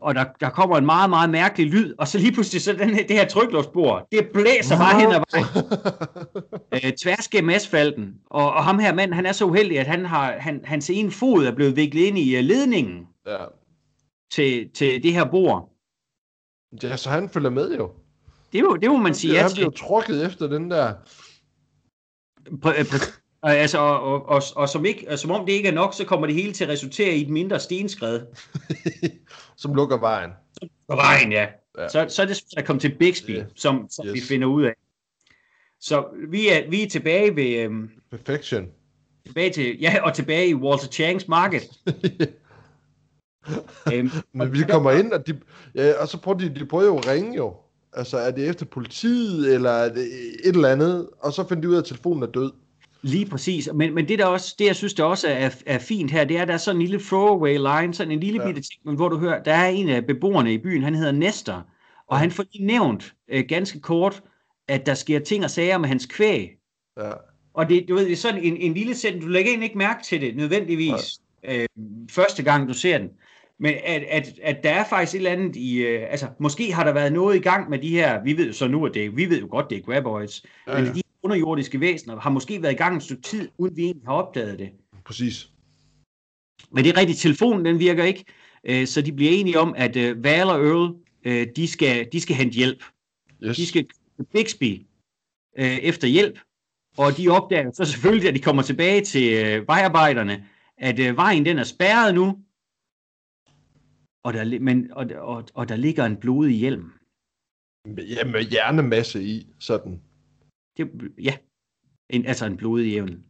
Og 0.00 0.14
der, 0.14 0.24
der 0.40 0.50
kommer 0.50 0.76
en 0.78 0.86
meget, 0.86 1.10
meget 1.10 1.30
mærkelig 1.30 1.66
lyd, 1.66 1.94
og 1.98 2.08
så 2.08 2.18
lige 2.18 2.32
pludselig 2.32 2.62
så 2.62 2.72
den 2.72 2.94
her, 2.94 3.06
det 3.06 3.16
her 3.16 3.28
trykluftspor, 3.28 4.08
det 4.12 4.28
blæser 4.34 4.76
bare 4.78 5.00
hen 5.00 5.12
ad 5.12 5.20
vejen, 5.32 5.46
øh, 6.84 6.92
tværs 6.92 7.28
gennem 7.28 7.50
asfalten. 7.50 8.14
Og, 8.30 8.52
og 8.52 8.64
ham 8.64 8.78
her 8.78 8.94
mand, 8.94 9.12
han 9.12 9.26
er 9.26 9.32
så 9.32 9.44
uheldig, 9.44 9.78
at 9.78 9.86
han 9.86 10.04
har, 10.04 10.32
han, 10.38 10.60
hans 10.64 10.90
ene 10.90 11.10
fod 11.10 11.44
er 11.46 11.54
blevet 11.54 11.76
viklet 11.76 12.02
ind 12.02 12.18
i 12.18 12.36
øh, 12.36 12.44
ledningen 12.44 13.06
ja. 13.26 13.44
til, 14.32 14.70
til 14.74 15.02
det 15.02 15.12
her 15.12 15.24
bord. 15.24 15.72
ja, 16.82 16.96
så 16.96 17.10
han 17.10 17.28
følger 17.28 17.50
med 17.50 17.76
jo. 17.76 17.90
Det, 18.52 18.64
må, 18.64 18.76
det 18.76 18.90
må 18.90 18.96
man 18.96 19.14
sige 19.14 19.32
ja, 19.32 19.36
ja 19.36 19.42
han 19.42 19.50
til. 19.50 19.56
bliver 19.56 19.70
trukket 19.70 20.26
efter 20.26 20.46
den 20.46 20.70
der... 20.70 20.94
Pr- 22.48 22.78
øh, 22.78 22.84
pr- 22.84 22.92
og, 23.00 23.25
altså, 23.50 23.78
og, 23.78 24.02
og, 24.02 24.28
og, 24.28 24.42
og 24.56 24.68
som, 24.68 24.84
ikke, 24.84 25.06
og 25.10 25.18
som 25.18 25.30
om 25.30 25.46
det 25.46 25.52
ikke 25.52 25.68
er 25.68 25.72
nok, 25.72 25.94
så 25.94 26.04
kommer 26.04 26.26
det 26.26 26.36
hele 26.36 26.52
til 26.52 26.64
at 26.64 26.70
resultere 26.70 27.16
i 27.16 27.22
et 27.22 27.28
mindre 27.28 27.60
stenskred. 27.60 28.20
som 29.56 29.74
lukker 29.74 29.98
vejen. 29.98 30.30
På 30.88 30.96
vejen, 30.96 31.32
ja. 31.32 31.46
Ja. 31.78 31.88
Så, 31.88 32.06
så 32.08 32.22
er 32.22 32.26
det 32.26 32.36
svært 32.36 32.54
at 32.56 32.64
komme 32.64 32.80
til 32.80 32.94
Bixby, 32.98 33.30
yeah. 33.30 33.44
som, 33.54 33.86
som 33.90 34.06
yes. 34.06 34.14
vi 34.14 34.20
finder 34.20 34.46
ud 34.46 34.64
af. 34.64 34.74
Så 35.80 36.04
vi 36.28 36.48
er, 36.48 36.70
vi 36.70 36.82
er 36.82 36.88
tilbage 36.88 37.36
ved, 37.36 37.58
øhm, 37.58 37.90
Perfection. 38.10 38.68
tilbage 39.26 39.50
til, 39.50 39.78
ja, 39.80 40.02
og 40.02 40.14
tilbage 40.14 40.48
i 40.48 40.54
Walter 40.54 40.86
Changs 40.86 41.28
Market. 41.28 41.62
øhm, 43.92 44.10
Men 44.32 44.52
vi 44.52 44.62
kommer 44.62 44.90
ind, 44.90 45.12
og, 45.12 45.26
de, 45.26 45.40
ja, 45.74 45.92
og 46.00 46.08
så 46.08 46.20
prøver 46.20 46.38
de, 46.38 46.54
de 46.54 46.66
prøver 46.66 46.84
jo 46.84 46.98
at 46.98 47.08
ringe 47.08 47.36
jo. 47.36 47.56
Altså, 47.92 48.18
er 48.18 48.30
det 48.30 48.48
efter 48.48 48.66
politiet, 48.66 49.54
eller 49.54 49.70
er 49.70 49.94
det 49.94 50.06
et 50.44 50.54
eller 50.54 50.68
andet? 50.68 51.08
Og 51.20 51.32
så 51.32 51.48
finder 51.48 51.62
de 51.62 51.68
ud 51.68 51.74
af, 51.74 51.78
at 51.78 51.84
telefonen 51.84 52.22
er 52.22 52.26
død. 52.26 52.52
Lige 53.06 53.26
præcis. 53.26 53.68
Men, 53.74 53.94
men 53.94 54.08
det, 54.08 54.18
der 54.18 54.26
også, 54.26 54.54
det, 54.58 54.64
jeg 54.64 54.76
synes, 54.76 54.94
der 54.94 55.04
også 55.04 55.28
er, 55.28 55.50
er 55.66 55.78
fint 55.78 56.10
her, 56.10 56.24
det 56.24 56.36
er, 56.36 56.42
at 56.42 56.48
der 56.48 56.54
er 56.54 56.58
sådan 56.58 56.80
en 56.80 56.86
lille 56.86 57.00
throwaway 57.00 57.56
line, 57.56 57.94
sådan 57.94 58.12
en 58.12 58.20
lille 58.20 58.40
Ja. 58.42 58.46
bitte 58.46 58.60
ting, 58.60 58.80
men 58.84 58.96
hvor 58.96 59.08
du 59.08 59.18
hører, 59.18 59.42
der 59.42 59.52
er 59.54 59.68
en 59.68 59.88
af 59.88 60.06
beboerne 60.06 60.52
i 60.52 60.58
byen, 60.58 60.82
han 60.82 60.94
hedder 60.94 61.12
Nestor, 61.12 61.66
og 62.06 62.18
han 62.18 62.30
får 62.30 62.44
lige 62.52 62.66
nævnt 62.66 63.14
øh, 63.28 63.44
ganske 63.48 63.80
kort, 63.80 64.22
at 64.68 64.86
der 64.86 64.94
sker 64.94 65.18
ting 65.18 65.44
og 65.44 65.50
sager 65.50 65.78
med 65.78 65.88
hans 65.88 66.06
kvæg. 66.06 66.50
Ja. 66.98 67.10
Og 67.54 67.68
det, 67.68 67.84
du 67.88 67.94
ved, 67.94 68.04
det 68.04 68.12
er 68.12 68.16
sådan 68.16 68.42
en, 68.42 68.56
en 68.56 68.74
lille 68.74 68.94
sætning, 68.94 69.24
du 69.24 69.28
lægger 69.28 69.50
egentlig 69.50 69.66
ikke 69.66 69.78
mærke 69.78 70.04
til 70.04 70.20
det 70.20 70.36
nødvendigvis, 70.36 71.20
øh, 71.44 71.66
første 72.10 72.42
gang 72.42 72.68
du 72.68 72.74
ser 72.74 72.98
den. 72.98 73.08
Men 73.58 73.74
at, 73.84 74.02
at, 74.10 74.32
at 74.42 74.62
der 74.62 74.70
er 74.70 74.84
faktisk 74.84 75.14
et 75.14 75.18
eller 75.18 75.30
andet 75.30 75.56
i, 75.56 75.76
øh, 75.78 76.06
altså 76.10 76.26
måske 76.38 76.72
har 76.74 76.84
der 76.84 76.92
været 76.92 77.12
noget 77.12 77.36
i 77.36 77.40
gang 77.40 77.70
med 77.70 77.78
de 77.78 77.88
her, 77.90 78.22
vi 78.22 78.36
ved 78.36 78.46
jo 78.46 78.52
så 78.52 78.68
nu, 78.68 78.86
at 78.86 78.94
det, 78.94 79.16
vi 79.16 79.30
ved 79.30 79.40
jo 79.40 79.46
godt, 79.50 79.70
det 79.70 79.78
er 79.78 79.82
graboids, 79.82 80.44
Ja, 80.66 80.78
ja, 80.78 80.84
men 80.84 80.94
de 80.94 81.02
underjordiske 81.26 81.80
væsener 81.80 82.20
har 82.20 82.30
måske 82.30 82.62
været 82.62 82.72
i 82.72 82.76
gang 82.76 82.96
et 82.96 83.02
stykke 83.02 83.22
tid, 83.22 83.48
uden 83.58 83.76
vi 83.76 83.82
egentlig 83.82 84.06
har 84.06 84.14
opdaget 84.14 84.58
det. 84.58 84.70
Præcis. 85.04 85.50
Men 86.70 86.84
det 86.84 86.90
er 86.92 87.00
rigtigt, 87.00 87.18
telefonen 87.18 87.64
den 87.64 87.78
virker 87.78 88.04
ikke, 88.04 88.24
øh, 88.64 88.86
så 88.86 89.02
de 89.02 89.12
bliver 89.12 89.32
enige 89.32 89.58
om, 89.58 89.74
at 89.76 89.96
øh, 89.96 90.24
Val 90.24 90.48
og 90.50 90.66
Earl, 90.66 90.94
øh, 91.24 91.46
de, 91.56 91.68
skal, 91.68 92.08
de 92.12 92.20
skal 92.20 92.36
hente 92.36 92.56
hjælp. 92.56 92.84
Yes. 93.44 93.56
De 93.56 93.66
skal 93.66 93.86
Bixby 94.32 94.86
øh, 95.58 95.78
efter 95.78 96.08
hjælp, 96.08 96.38
og 96.96 97.16
de 97.16 97.28
opdager 97.28 97.70
så 97.72 97.84
selvfølgelig, 97.84 98.28
at 98.28 98.34
de 98.34 98.40
kommer 98.40 98.62
tilbage 98.62 99.04
til 99.04 99.32
øh, 99.32 99.68
vejarbejderne, 99.68 100.44
at 100.78 100.98
øh, 100.98 101.16
vejen 101.16 101.44
den 101.46 101.58
er 101.58 101.64
spærret 101.64 102.14
nu, 102.14 102.38
og 104.24 104.32
der, 104.34 104.58
men, 104.60 104.92
og, 104.92 105.06
og, 105.16 105.44
og 105.54 105.68
der 105.68 105.76
ligger 105.76 106.04
en 106.04 106.16
blodig 106.16 106.56
hjelm. 106.56 106.92
Ja, 107.86 108.24
med 108.24 108.42
hjernemasse 108.42 109.24
i, 109.24 109.46
sådan. 109.58 110.00
Det, 110.76 110.90
ja, 111.22 111.34
en, 112.10 112.26
altså 112.26 112.46
en 112.46 112.56
blodig 112.56 112.90
hjelm. 112.90 113.22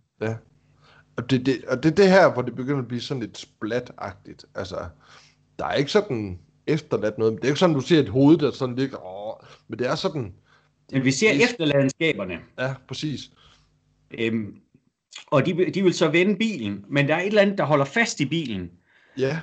Og 1.16 1.30
det, 1.30 1.46
det, 1.46 1.64
og 1.64 1.82
det 1.82 1.90
er 1.90 1.94
det 1.94 2.10
her, 2.10 2.32
hvor 2.32 2.42
det 2.42 2.56
begynder 2.56 2.78
at 2.80 2.88
blive 2.88 3.00
sådan 3.00 3.20
lidt 3.22 3.38
splatagtigt. 3.38 4.44
Altså, 4.54 4.76
der 5.58 5.66
er 5.66 5.74
ikke 5.74 5.90
sådan 5.90 6.38
efterladt 6.66 7.18
noget. 7.18 7.34
Det 7.36 7.44
er 7.44 7.48
ikke 7.48 7.58
sådan, 7.60 7.74
du 7.74 7.80
ser 7.80 8.00
et 8.00 8.08
hoved, 8.08 8.38
der 8.38 8.50
sådan 8.50 8.76
ligger... 8.76 9.06
Åh, 9.06 9.46
men 9.68 9.78
det 9.78 9.86
er 9.86 9.94
sådan... 9.94 10.32
Men 10.92 11.04
vi 11.04 11.10
ser 11.10 11.30
efterladenskaberne, 11.30 12.38
Ja, 12.58 12.74
præcis. 12.88 13.30
øhm, 14.18 14.54
og 15.26 15.46
de, 15.46 15.70
de 15.74 15.82
vil 15.82 15.94
så 15.94 16.08
vende 16.08 16.36
bilen, 16.36 16.84
men 16.88 17.08
der 17.08 17.14
er 17.14 17.20
et 17.20 17.26
eller 17.26 17.42
andet, 17.42 17.58
der 17.58 17.64
holder 17.64 17.84
fast 17.84 18.20
i 18.20 18.24
bilen. 18.26 18.70
Ja, 19.18 19.40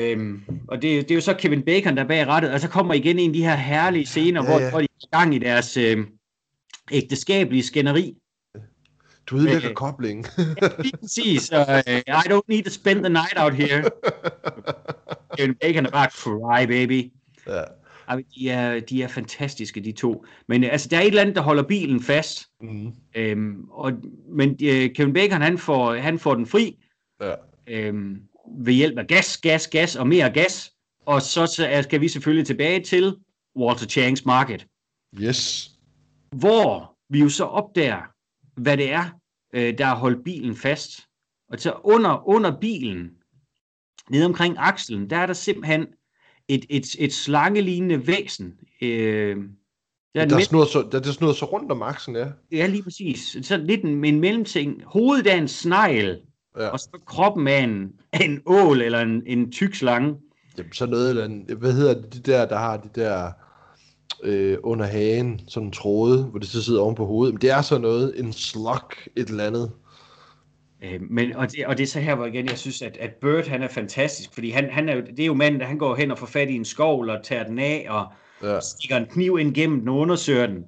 Øhm, 0.00 0.42
og 0.68 0.82
det, 0.82 1.02
det 1.02 1.10
er 1.10 1.14
jo 1.14 1.20
så 1.20 1.34
Kevin 1.34 1.62
Bacon, 1.62 1.96
der 1.96 2.02
er 2.04 2.08
bag 2.08 2.26
rattet, 2.26 2.52
og 2.52 2.60
så 2.60 2.68
kommer 2.68 2.94
igen 2.94 3.18
en 3.18 3.30
af 3.30 3.34
de 3.34 3.42
her 3.42 3.56
herlige 3.56 4.06
scener, 4.06 4.42
Ja, 4.42 4.50
hvor, 4.50 4.60
ja. 4.60 4.70
hvor 4.70 4.78
de 4.80 4.84
er 4.84 5.04
i 5.06 5.16
gang 5.16 5.34
i 5.34 5.38
deres 5.38 5.76
øh, 5.76 6.06
ægteskabelige 6.90 7.62
skænderi. 7.62 8.14
du 9.26 9.36
ødelægger 9.36 9.68
Øh. 9.70 9.74
koblingen. 9.74 10.24
Lige 10.82 10.96
præcis, 11.00 11.50
og 11.50 11.66
øh, 11.88 11.98
I 11.98 12.28
don't 12.32 12.40
need 12.48 12.64
to 12.64 12.70
spend 12.70 12.98
the 13.04 13.08
night 13.12 13.34
out 13.36 13.54
here. 13.54 13.82
Kevin 15.38 15.54
Bacon 15.54 15.86
er 15.86 15.90
bare 15.90 16.08
cry, 16.10 16.66
baby. 16.66 17.12
ja. 17.46 17.62
Ej, 18.08 18.22
de, 18.34 18.50
er, 18.50 18.80
de 18.80 19.02
er 19.02 19.08
fantastiske, 19.08 19.80
de 19.80 19.92
to. 19.92 20.24
Men 20.48 20.64
øh, 20.64 20.72
altså, 20.72 20.88
der 20.88 20.96
er 20.96 21.00
et 21.00 21.06
eller 21.06 21.20
andet, 21.20 21.36
der 21.36 21.42
holder 21.42 21.62
bilen 21.62 22.02
fast. 22.02 22.46
Mm. 22.60 22.92
Øhm, 23.14 23.64
og, 23.70 23.92
men 24.28 24.50
øh, 24.62 24.90
Kevin 24.94 25.12
Bacon, 25.12 25.40
han 25.42 25.58
får, 25.58 25.94
han 25.94 26.18
får 26.18 26.34
den 26.34 26.46
fri. 26.46 26.78
ja. 27.20 27.34
øhm, 27.66 28.16
ved 28.58 28.72
hjælp 28.74 28.98
af 28.98 29.06
gas, 29.06 29.36
gas, 29.38 29.68
gas 29.68 29.96
og 29.96 30.06
mere 30.06 30.30
gas. 30.30 30.72
Og 31.06 31.22
så 31.22 31.46
så 31.46 31.80
skal 31.82 32.00
vi 32.00 32.08
selvfølgelig 32.08 32.46
tilbage 32.46 32.80
til 32.80 33.14
Walter 33.56 33.86
Changs 33.86 34.24
Market, 34.24 34.66
Yes. 35.20 35.70
Hvor 36.32 36.96
vi 37.08 37.20
jo 37.20 37.28
så 37.28 37.44
opdager, 37.44 38.02
hvad 38.60 38.76
det 38.76 38.92
er, 38.92 39.04
øh, 39.54 39.78
der 39.78 39.84
har 39.84 39.96
holdt 39.96 40.24
bilen 40.24 40.56
fast. 40.56 41.00
Og 41.52 41.60
så 41.60 41.72
under, 41.84 42.28
under 42.28 42.60
bilen, 42.60 43.10
nede 44.10 44.24
omkring 44.26 44.56
akslen, 44.58 45.10
der 45.10 45.16
er 45.16 45.26
der 45.26 45.32
simpelthen 45.32 45.86
et, 46.48 46.64
et, 46.70 46.86
et 46.98 47.12
slangelignende 47.12 48.06
væsen. 48.06 48.54
Øh, 48.82 49.36
der 50.14 50.20
er 50.20 50.24
en 50.24 50.30
Der 50.30 50.36
er 50.36 50.38
mel- 50.38 50.44
snurret 50.44 50.68
så, 50.68 50.88
der, 50.92 51.00
der 51.00 51.08
er 51.08 51.12
snurret 51.12 51.36
så 51.36 51.44
rundt 51.44 51.72
om 51.72 51.82
aksen, 51.82 52.16
ja. 52.16 52.28
ja, 52.52 52.66
lige 52.66 52.82
præcis. 52.82 53.36
Sådan 53.42 53.66
lidt 53.66 53.82
en, 53.84 54.04
en 54.04 54.20
mellemting. 54.20 54.82
Hovedet 54.84 55.32
er 55.32 55.36
en 55.36 55.48
snegl, 55.48 56.20
ja. 56.56 56.68
og 56.68 56.80
så 56.80 57.02
kroppen 57.06 57.48
af 57.48 57.58
en, 57.62 57.92
en 58.20 58.42
ål 58.46 58.80
eller 58.82 59.00
en, 59.00 59.22
en 59.26 59.52
tyk 59.52 59.74
slange. 59.74 60.16
Jamen, 60.58 60.72
så 60.72 60.86
noget 60.86 61.10
eller 61.10 61.24
andet. 61.24 61.56
Hvad 61.56 61.72
hedder 61.72 61.94
det, 62.00 62.14
de 62.14 62.32
der, 62.32 62.46
der 62.48 62.58
har 62.58 62.76
de 62.76 62.88
der 62.94 63.32
øh, 64.22 64.58
under 64.62 64.86
hagen, 64.86 65.40
sådan 65.48 65.66
en 65.66 65.72
tråde, 65.72 66.24
hvor 66.24 66.38
det 66.38 66.48
så 66.48 66.62
sidder 66.64 66.80
oven 66.80 66.94
på 66.94 67.06
hovedet. 67.06 67.34
Men 67.34 67.40
det 67.40 67.50
er 67.50 67.62
så 67.62 67.78
noget, 67.78 68.20
en 68.20 68.32
slug, 68.32 68.92
et 69.16 69.28
eller 69.28 69.46
andet. 69.46 69.70
Øh, 70.84 71.00
men, 71.10 71.36
og, 71.36 71.52
det, 71.52 71.66
og 71.66 71.78
det 71.78 71.82
er 71.82 71.88
så 71.88 72.00
her, 72.00 72.14
hvor 72.14 72.26
igen, 72.26 72.48
jeg 72.48 72.58
synes, 72.58 72.82
at, 72.82 72.96
at 72.96 73.10
Bird, 73.20 73.46
han 73.46 73.62
er 73.62 73.68
fantastisk, 73.68 74.34
fordi 74.34 74.50
han, 74.50 74.70
han 74.70 74.88
er 74.88 74.94
det 75.00 75.20
er 75.20 75.26
jo 75.26 75.34
manden, 75.34 75.60
der 75.60 75.66
han 75.66 75.78
går 75.78 75.94
hen 75.94 76.10
og 76.10 76.18
får 76.18 76.26
fat 76.26 76.50
i 76.50 76.54
en 76.54 76.64
skovl 76.64 77.10
og 77.10 77.18
tager 77.24 77.44
den 77.44 77.58
af, 77.58 77.86
og 77.90 78.06
Ja. 78.42 78.60
stikker 78.60 78.96
en 78.96 79.06
kniv 79.06 79.38
ind 79.40 79.54
gennem 79.54 79.78
den 79.80 79.88
og 79.88 79.96
undersøger 79.96 80.46
den. 80.46 80.64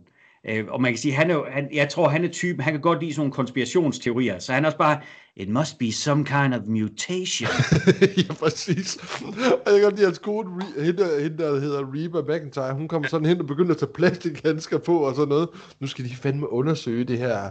Øh, 0.49 0.65
og 0.69 0.83
man 0.83 0.93
kan 0.93 0.99
sige, 0.99 1.15
han 1.15 1.31
er 1.31 1.45
han, 1.51 1.69
jeg 1.73 1.89
tror, 1.89 2.09
han 2.09 2.25
er 2.25 2.29
typen, 2.29 2.65
han 2.65 2.73
kan 2.73 2.81
godt 2.81 3.01
lide 3.01 3.13
sådan 3.13 3.21
nogle 3.21 3.33
konspirationsteorier, 3.33 4.39
så 4.39 4.53
han 4.53 4.65
er 4.65 4.69
også 4.69 4.79
bare, 4.79 5.01
it 5.37 5.49
must 5.49 5.79
be 5.79 5.93
some 5.93 6.25
kind 6.25 6.55
of 6.55 6.61
mutation. 6.67 7.49
ja, 8.29 8.35
præcis. 8.35 8.97
Og 9.23 9.73
jeg 9.73 9.75
kan 9.75 9.83
godt 9.83 9.95
lide 9.95 10.07
hans 10.07 10.19
kone, 10.19 10.65
hende, 10.79 11.23
hende, 11.23 11.39
der 11.39 11.61
hedder 11.61 11.83
Reba 11.95 12.37
McIntyre, 12.39 12.75
hun 12.75 12.89
kommer 12.89 13.09
sådan 13.09 13.27
hen 13.27 13.41
og 13.41 13.47
begynder 13.47 13.71
at 13.71 13.79
tage 13.79 13.93
plastikhandsker 13.95 14.79
på 14.79 14.99
og 14.99 15.15
sådan 15.15 15.29
noget. 15.29 15.49
Nu 15.81 15.87
skal 15.87 16.05
de 16.05 16.15
fandme 16.17 16.51
undersøge 16.53 17.05
det 17.05 17.19
her. 17.19 17.51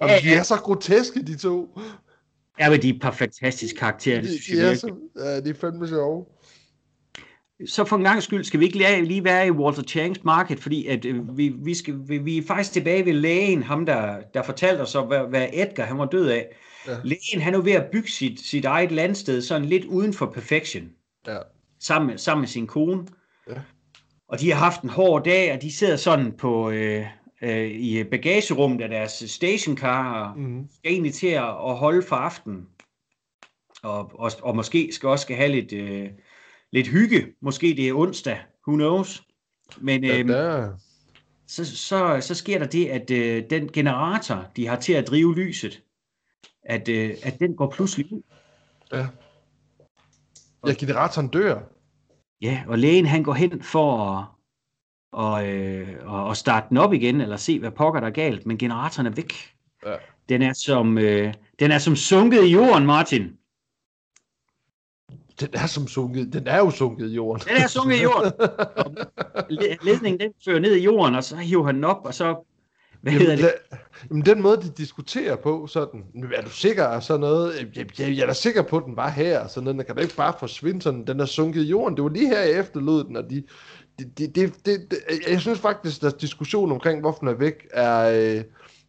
og 0.00 0.08
Ja, 0.08 0.18
de 0.22 0.34
er 0.34 0.42
så 0.42 0.54
groteske, 0.56 1.22
de 1.22 1.36
to. 1.36 1.78
ja, 2.60 2.70
men 2.70 2.82
de 2.82 2.88
er 2.88 2.94
et 2.94 3.00
par 3.02 3.10
fantastiske 3.10 3.78
karakterer, 3.78 4.20
det 4.20 4.30
synes 4.30 4.46
De, 4.46 4.56
jeg 4.56 4.66
de 4.66 4.72
er, 4.72 4.74
så, 4.74 4.94
ja, 5.16 5.40
de 5.40 5.50
er 5.50 5.54
fandme 5.54 5.88
sjove. 5.88 6.24
Så 7.66 7.84
for 7.84 7.96
en 7.96 8.02
gang 8.02 8.22
skyld 8.22 8.44
skal 8.44 8.60
vi 8.60 8.64
ikke 8.64 9.02
lige- 9.02 9.24
være 9.24 9.46
i 9.46 9.50
Walter 9.50 9.82
Changs 9.82 10.24
Market, 10.24 10.60
fordi 10.60 10.86
at, 10.86 11.04
øh, 11.04 11.38
vi, 11.38 11.48
vi, 11.48 11.74
skal, 11.74 11.94
vi, 12.08 12.18
vi 12.18 12.38
er 12.38 12.42
faktisk 12.42 12.72
tilbage 12.72 13.04
ved 13.04 13.12
lægen, 13.12 13.62
ham 13.62 13.86
der, 13.86 14.16
der 14.34 14.42
fortalte 14.42 14.80
os, 14.80 14.92
hvad, 14.92 15.28
hvad 15.28 15.48
Edgar 15.52 15.84
han 15.84 15.98
var 15.98 16.06
død 16.06 16.28
af. 16.28 16.46
Ja. 16.86 16.96
Lægen 17.04 17.40
han 17.40 17.54
er 17.54 17.60
ved 17.60 17.72
at 17.72 17.86
bygge 17.92 18.10
sit, 18.10 18.40
sit 18.40 18.64
eget 18.64 18.92
landsted 18.92 19.42
sådan 19.42 19.68
lidt 19.68 19.84
uden 19.84 20.12
for 20.14 20.26
perfection, 20.26 20.84
Ja. 21.26 21.38
sammen, 21.80 22.06
med- 22.06 22.18
sammen 22.18 22.40
med 22.42 22.48
sin 22.48 22.66
kone. 22.66 23.06
Ja. 23.48 23.54
Og 24.28 24.40
de 24.40 24.50
har 24.52 24.58
haft 24.58 24.82
en 24.82 24.88
hård 24.88 25.24
dag, 25.24 25.52
og 25.52 25.62
de 25.62 25.72
sidder 25.72 25.96
sådan 25.96 26.32
på 26.32 26.70
øh, 26.70 27.04
øh, 27.42 27.70
i 27.70 28.04
bagagerummet 28.04 28.80
af 28.80 28.88
deres 28.88 29.24
stationcar, 29.26 30.24
og 30.24 30.38
Mm-hmm. 30.38 30.68
skal 30.78 30.92
egentlig 30.92 31.14
til 31.14 31.26
at, 31.28 31.48
at 31.48 31.76
holde 31.76 32.02
for 32.02 32.16
aftenen. 32.16 32.66
Og, 33.82 34.10
og, 34.20 34.30
og 34.42 34.56
måske 34.56 34.88
skal 34.92 35.08
også 35.08 35.22
skal 35.22 35.36
have 35.36 35.48
lidt, 35.48 35.72
øh, 35.72 36.08
lidt 36.76 36.88
hygge. 36.88 37.26
Måske 37.40 37.66
det 37.66 37.88
er 37.88 37.94
onsdag, 37.94 38.38
who 38.68 38.76
knows. 38.76 39.22
Men 39.78 40.04
Ja, 40.04 40.18
øhm, 40.18 40.28
der, 40.28 40.72
så, 41.46 41.76
så, 41.76 42.18
så 42.20 42.34
sker 42.34 42.58
der 42.58 42.66
det, 42.66 42.86
at 42.86 43.10
øh, 43.10 43.44
den 43.50 43.72
generator, 43.72 44.46
de 44.56 44.66
har 44.66 44.76
til 44.76 44.92
at 44.92 45.08
drive 45.08 45.34
lyset, 45.34 45.82
at, 46.62 46.88
øh, 46.88 47.10
at 47.22 47.38
den 47.38 47.56
går 47.56 47.70
pludselig 47.70 48.12
ud. 48.12 48.22
ja. 48.92 49.06
ja, 50.66 50.72
generatoren 50.72 51.28
dør. 51.28 51.60
Ja, 52.40 52.64
og 52.66 52.78
lægen 52.78 53.06
han 53.06 53.22
går 53.22 53.34
hen 53.34 53.62
for 53.62 53.98
at, 53.98 54.24
og, 55.12 55.48
øh, 55.48 56.12
og 56.12 56.36
starte 56.36 56.66
den 56.68 56.76
op 56.76 56.92
igen, 56.92 57.20
eller 57.20 57.36
se, 57.36 57.58
hvad 57.58 57.70
pokker 57.70 58.00
der 58.00 58.06
er 58.06 58.12
galt, 58.12 58.46
men 58.46 58.58
generatoren 58.58 59.06
er 59.06 59.10
væk. 59.10 59.32
Ja. 59.86 59.96
Den 60.28 60.42
er 60.42 60.52
som, 60.52 60.98
øh, 60.98 61.34
den 61.58 61.70
er 61.70 61.78
som 61.78 61.96
sunket 61.96 62.44
i 62.44 62.52
jorden, 62.52 62.86
Martin. 62.86 63.38
Den 65.40 65.48
er 65.52 65.66
som 65.66 65.86
sunket. 65.88 66.32
Den 66.32 66.46
er 66.46 66.58
jo 66.58 66.70
sunket 66.70 67.10
i 67.10 67.14
jorden. 67.14 67.42
Den 67.48 67.62
er 67.62 67.68
sunket 67.68 67.96
i 67.96 68.02
jorden. 68.02 68.32
Og 69.34 69.44
le- 69.50 69.76
ledningen 69.82 70.20
den 70.20 70.32
fører 70.44 70.60
ned 70.60 70.74
i 70.74 70.82
jorden, 70.84 71.14
og 71.14 71.24
så 71.24 71.36
hiver 71.36 71.64
han 71.66 71.74
den 71.74 71.84
op, 71.84 72.00
og 72.04 72.14
så... 72.14 72.52
Hvad 73.02 73.12
hedder 73.12 73.32
Jamen, 73.32 73.44
det? 73.44 73.50
la- 73.72 73.76
jamen, 74.10 74.26
den 74.26 74.42
måde, 74.42 74.56
de 74.56 74.70
diskuterer 74.70 75.36
på, 75.36 75.66
sådan, 75.66 76.04
"Men 76.14 76.24
er 76.34 76.42
du 76.42 76.50
sikker 76.50 76.84
af 76.84 77.02
sådan 77.02 77.20
noget? 77.20 77.54
Jeg, 77.76 77.86
jeg, 77.98 78.08
jeg, 78.16 78.18
er 78.22 78.26
da 78.26 78.32
sikker 78.32 78.62
på, 78.62 78.76
at 78.76 78.82
den 78.86 78.96
var 78.96 79.10
her, 79.10 79.40
og 79.40 79.50
sådan 79.50 79.64
noget. 79.64 79.78
Den 79.78 79.86
kan 79.86 79.96
da 79.96 80.02
ikke 80.02 80.16
bare 80.16 80.34
forsvinde 80.38 80.82
sådan. 80.82 81.06
Den 81.06 81.20
er 81.20 81.24
sunket 81.26 81.62
i 81.62 81.68
jorden. 81.68 81.96
Det 81.96 82.04
var 82.04 82.10
lige 82.10 82.28
her, 82.28 82.38
jeg 82.40 82.60
efterlod 82.60 83.04
den, 83.04 83.16
og 83.16 83.24
de, 83.30 83.42
de, 83.98 84.04
de, 84.18 84.26
de, 84.26 84.46
de, 84.66 84.78
de, 84.78 84.96
jeg 85.28 85.40
synes 85.40 85.58
faktisk, 85.58 86.02
at 86.02 86.20
diskussion 86.20 86.72
omkring, 86.72 87.00
hvorfor 87.00 87.18
den 87.18 87.28
er 87.28 87.34
væk, 87.34 87.54
er, 87.70 88.08
øh, 88.36 88.44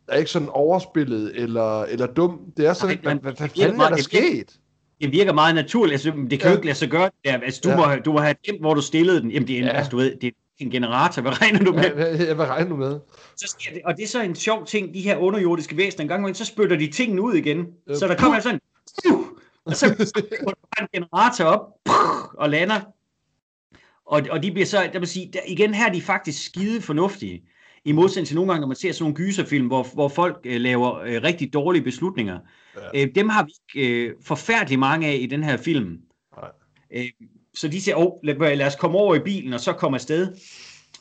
er 0.08 0.18
ikke 0.18 0.32
sådan 0.32 0.50
overspillet 0.52 1.32
eller, 1.36 1.82
eller 1.84 2.06
dum. 2.08 2.40
Det 2.58 2.68
er 2.68 2.74
sådan, 2.74 3.00
Nej, 3.04 3.14
lidt, 3.14 3.24
hvad, 3.24 3.34
hvad, 3.34 3.48
det 3.50 3.62
fanden 3.62 3.82
er 3.82 3.88
der 3.90 3.96
det 3.96 4.04
sket? 4.04 4.58
Det 5.02 5.12
virker 5.12 5.34
meget 5.34 5.56
naturligt. 5.56 5.94
Altså, 5.94 6.12
det 6.30 6.40
kan 6.40 6.42
jo 6.42 6.48
Ja. 6.50 6.56
ikke 6.56 6.66
lade 6.66 6.78
sig 6.78 6.90
gøre. 6.90 7.06
det 7.06 7.14
Der. 7.26 7.38
Altså, 7.40 7.62
du, 7.64 7.70
Ja. 7.70 7.76
må, 7.76 7.96
du 8.06 8.12
må 8.12 8.20
have 8.20 8.36
glemt, 8.44 8.60
hvor 8.62 8.74
du 8.74 8.82
stillede 8.82 9.22
den. 9.22 9.32
Jamen, 9.32 9.48
det 9.48 9.60
er, 9.60 9.64
Ja. 9.66 9.70
altså, 9.70 9.90
du 9.90 9.98
ved, 9.98 10.16
det 10.22 10.28
er 10.28 10.32
en 10.60 10.72
generator. 10.72 11.22
Hvad 11.22 11.42
regner 11.42 11.64
du 11.64 11.74
med? 11.74 11.90
Hvad, 11.90 12.16
hvad, 12.18 12.36
hvad 12.36 12.46
regner 12.46 12.70
du 12.70 12.76
med? 12.76 13.00
Så 13.38 13.56
sker 13.60 13.74
det, 13.74 13.82
og 13.86 13.98
det 13.98 14.04
er 14.04 14.08
så 14.08 14.22
en 14.22 14.36
sjov 14.36 14.66
ting, 14.66 14.94
de 14.94 15.02
her 15.02 15.18
underjordiske 15.18 15.78
væsener, 15.78 16.02
en 16.02 16.08
gang 16.08 16.20
imellem, 16.22 16.36
så 16.36 16.46
spytter 16.46 16.76
de 16.78 16.88
tingene 16.92 17.22
ud 17.22 17.34
igen. 17.34 17.66
Ja. 17.90 17.96
Så 17.96 18.08
der 18.08 18.16
kommer 18.16 18.40
sådan, 18.40 18.60
og 19.66 19.76
så 19.76 20.14
går 20.44 20.82
en 20.82 20.88
generator 20.94 21.44
op, 21.46 21.62
og 22.34 22.50
lander. 22.50 22.80
Og, 24.06 24.22
og 24.30 24.44
de 24.44 24.52
bliver 24.52 24.66
så, 24.66 24.90
der 24.94 25.00
vil 25.00 25.08
sige, 25.08 25.30
der, 25.34 25.40
igen 25.48 25.74
her 25.74 25.88
er 25.90 25.94
de 25.94 26.02
faktisk 26.02 26.46
skide 26.46 26.82
fornuftige. 26.82 27.44
I 27.86 27.92
modsætning 27.92 28.28
til 28.28 28.36
nogle 28.36 28.52
gange, 28.52 28.62
når 28.62 28.68
man 28.68 28.76
ser 28.76 28.92
sådan 28.92 29.04
nogle 29.04 29.16
gyserfilm, 29.16 29.68
hvor, 29.68 29.88
hvor 29.94 30.08
folk 30.10 30.38
øh, 30.46 30.62
laver 30.62 31.00
øh, 31.00 31.24
rigtig 31.24 31.54
dårlige 31.54 31.84
beslutninger. 31.84 32.40
Ja. 32.94 33.02
Øh, 33.06 33.16
dem 33.16 33.30
har 33.30 33.44
vi 33.46 33.52
ikke 33.78 34.06
øh, 34.06 34.14
forfærdelig 34.24 34.80
mange 34.80 35.08
af 35.08 35.18
i 35.22 35.26
den 35.26 35.44
her 35.44 35.58
film. 35.58 35.98
Nej. 36.38 36.50
Øh, 36.92 37.06
så 37.56 37.68
de 37.68 37.82
siger, 37.82 37.96
oh, 37.96 38.12
lad, 38.24 38.56
lad 38.56 38.68
os 38.68 38.76
komme 38.76 38.98
over 38.98 39.16
i 39.16 39.20
bilen, 39.20 39.54
og 39.54 39.60
så 39.60 39.74
komme 39.74 39.96
afsted. 39.96 40.36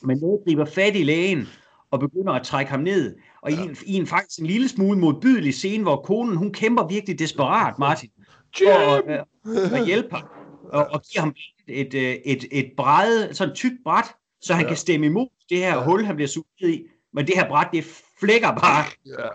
Men 0.03 0.17
noget 0.17 0.39
griber 0.45 0.65
fat 0.65 0.95
i 0.95 1.03
lægen, 1.03 1.47
og 1.91 1.99
begynder 1.99 2.33
at 2.33 2.43
trække 2.45 2.71
ham 2.71 2.79
ned. 2.79 3.15
Og 3.41 3.51
ja. 3.51 3.61
i, 3.61 3.65
en, 3.65 3.77
i 3.85 3.93
en 3.93 4.07
faktisk 4.07 4.39
en 4.39 4.45
lille 4.45 4.67
smule 4.69 4.99
modbydelig 4.99 5.53
scene, 5.53 5.83
hvor 5.83 5.95
konen, 5.95 6.35
hun 6.35 6.53
kæmper 6.53 6.87
virkelig 6.87 7.19
desperat, 7.19 7.79
Martin, 7.79 8.09
for 8.57 8.95
at, 8.95 9.25
øh, 9.45 9.79
at 9.79 9.85
hjælpe 9.85 10.15
ham. 10.15 10.23
Og, 10.69 10.87
og 10.91 11.01
giver 11.01 11.21
ham 11.21 11.35
et, 11.67 11.93
øh, 11.93 12.15
et, 12.25 12.45
et 12.51 12.71
bræde, 12.77 13.33
sådan 13.33 13.51
et 13.51 13.55
tykt 13.55 13.75
bræt, 13.83 14.05
så 14.41 14.53
han 14.53 14.63
Ja. 14.63 14.67
kan 14.67 14.77
stemme 14.77 15.05
imod 15.05 15.27
det 15.49 15.57
her 15.57 15.75
ja. 15.77 15.83
hul, 15.83 16.05
han 16.05 16.15
bliver 16.15 16.27
suget 16.27 16.47
i. 16.73 16.83
Men 17.13 17.27
det 17.27 17.35
her 17.35 17.47
bræt, 17.49 17.67
det 17.73 17.83
flækker 18.19 18.47
bare, 18.47 18.85
Ja. 19.05 19.27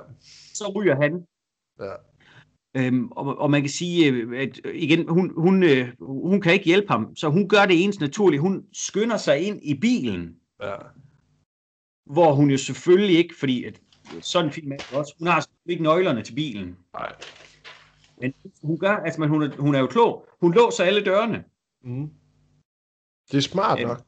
så 0.55 0.73
ryger 0.77 0.97
han. 0.97 1.13
Ja. 1.81 1.93
Øhm, 2.77 3.09
og, 3.11 3.39
og 3.39 3.51
man 3.51 3.61
kan 3.61 3.71
sige, 3.71 4.11
øh, 4.13 4.41
at 4.41 4.61
øh, 4.65 4.75
igen, 4.83 5.09
hun, 5.09 5.33
hun, 5.37 5.63
øh, 5.63 5.89
hun 6.01 6.41
kan 6.41 6.53
ikke 6.53 6.65
hjælpe 6.65 6.89
ham, 6.89 7.17
så 7.17 7.29
hun 7.29 7.49
gør 7.49 7.67
det 7.67 7.85
eneste 7.85 8.03
naturlige. 8.03 8.41
Hun 8.41 8.65
skynder 8.73 9.17
sig 9.17 9.39
ind 9.41 9.61
i 9.63 9.75
bilen, 9.75 10.37
Ja. 10.63 10.75
hvor 12.11 12.33
hun 12.33 12.51
jo 12.51 12.57
selvfølgelig 12.57 13.17
ikke, 13.19 13.35
fordi 13.39 13.65
at, 13.65 13.81
sådan 14.21 14.47
en 14.49 14.53
film 14.53 14.73
er 14.73 14.77
det 14.77 14.93
også, 14.99 15.15
hun 15.19 15.29
har 15.29 15.47
ikke 15.67 15.83
nøglerne 15.83 16.23
til 16.23 16.35
bilen. 16.35 16.77
Nej. 16.95 17.13
Men 18.21 18.35
hun 18.63 18.79
gør, 18.79 18.97
altså 18.97 19.21
men 19.21 19.29
hun, 19.29 19.43
er, 19.43 19.57
hun 19.59 19.75
er 19.75 19.79
jo 19.79 19.87
klog. 19.87 20.27
Hun 20.41 20.55
låser 20.55 20.85
alle 20.85 21.05
dørene. 21.05 21.45
Mm. 21.85 22.11
Det 23.31 23.37
er 23.37 23.41
smart 23.41 23.81
Øhm, 23.81 23.89
nok. 23.89 24.03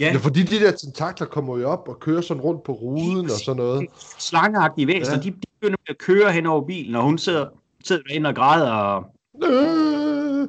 Ja, 0.00 0.06
Ja, 0.12 0.16
fordi 0.16 0.42
de 0.42 0.60
der 0.60 0.70
tentakler 0.72 1.26
kommer 1.26 1.58
jo 1.58 1.68
op 1.70 1.88
og 1.88 2.00
kører 2.00 2.20
sådan 2.20 2.40
rundt 2.42 2.62
på 2.62 2.72
ruden 2.72 3.24
og 3.24 3.30
sådan 3.30 3.56
noget. 3.56 3.86
slangeagtige 4.18 4.86
væsener, 4.86 5.16
Ja. 5.16 5.22
de, 5.22 5.30
de 5.30 5.40
begynder 5.60 5.78
at 5.88 5.98
køre 5.98 6.32
hen 6.32 6.46
over 6.46 6.66
bilen, 6.66 6.94
og 6.94 7.02
hun 7.02 7.18
sidder, 7.18 7.48
sidder 7.84 8.02
derinde 8.02 8.28
og 8.28 8.34
græder. 8.36 8.70
Og, 8.72 9.04
Øh, 9.44 10.48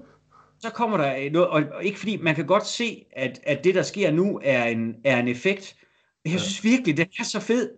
så 0.60 0.70
kommer 0.74 0.98
der 0.98 1.30
noget, 1.32 1.48
og, 1.48 1.64
og 1.74 1.84
ikke 1.84 2.00
fordi, 2.00 2.18
man 2.18 2.36
kan 2.36 2.46
godt 2.46 2.66
se, 2.68 3.06
at, 3.12 3.40
at 3.44 3.64
det, 3.64 3.76
der 3.76 3.82
sker 3.84 4.12
nu, 4.12 4.40
er 4.44 4.64
en, 4.66 4.96
er 5.04 5.20
en 5.20 5.28
effekt. 5.28 5.76
Men 6.26 6.34
jeg 6.34 6.40
synes 6.42 6.64
virkelig, 6.64 6.98
den 6.98 7.08
er 7.20 7.24
så 7.24 7.40
fed. 7.40 7.70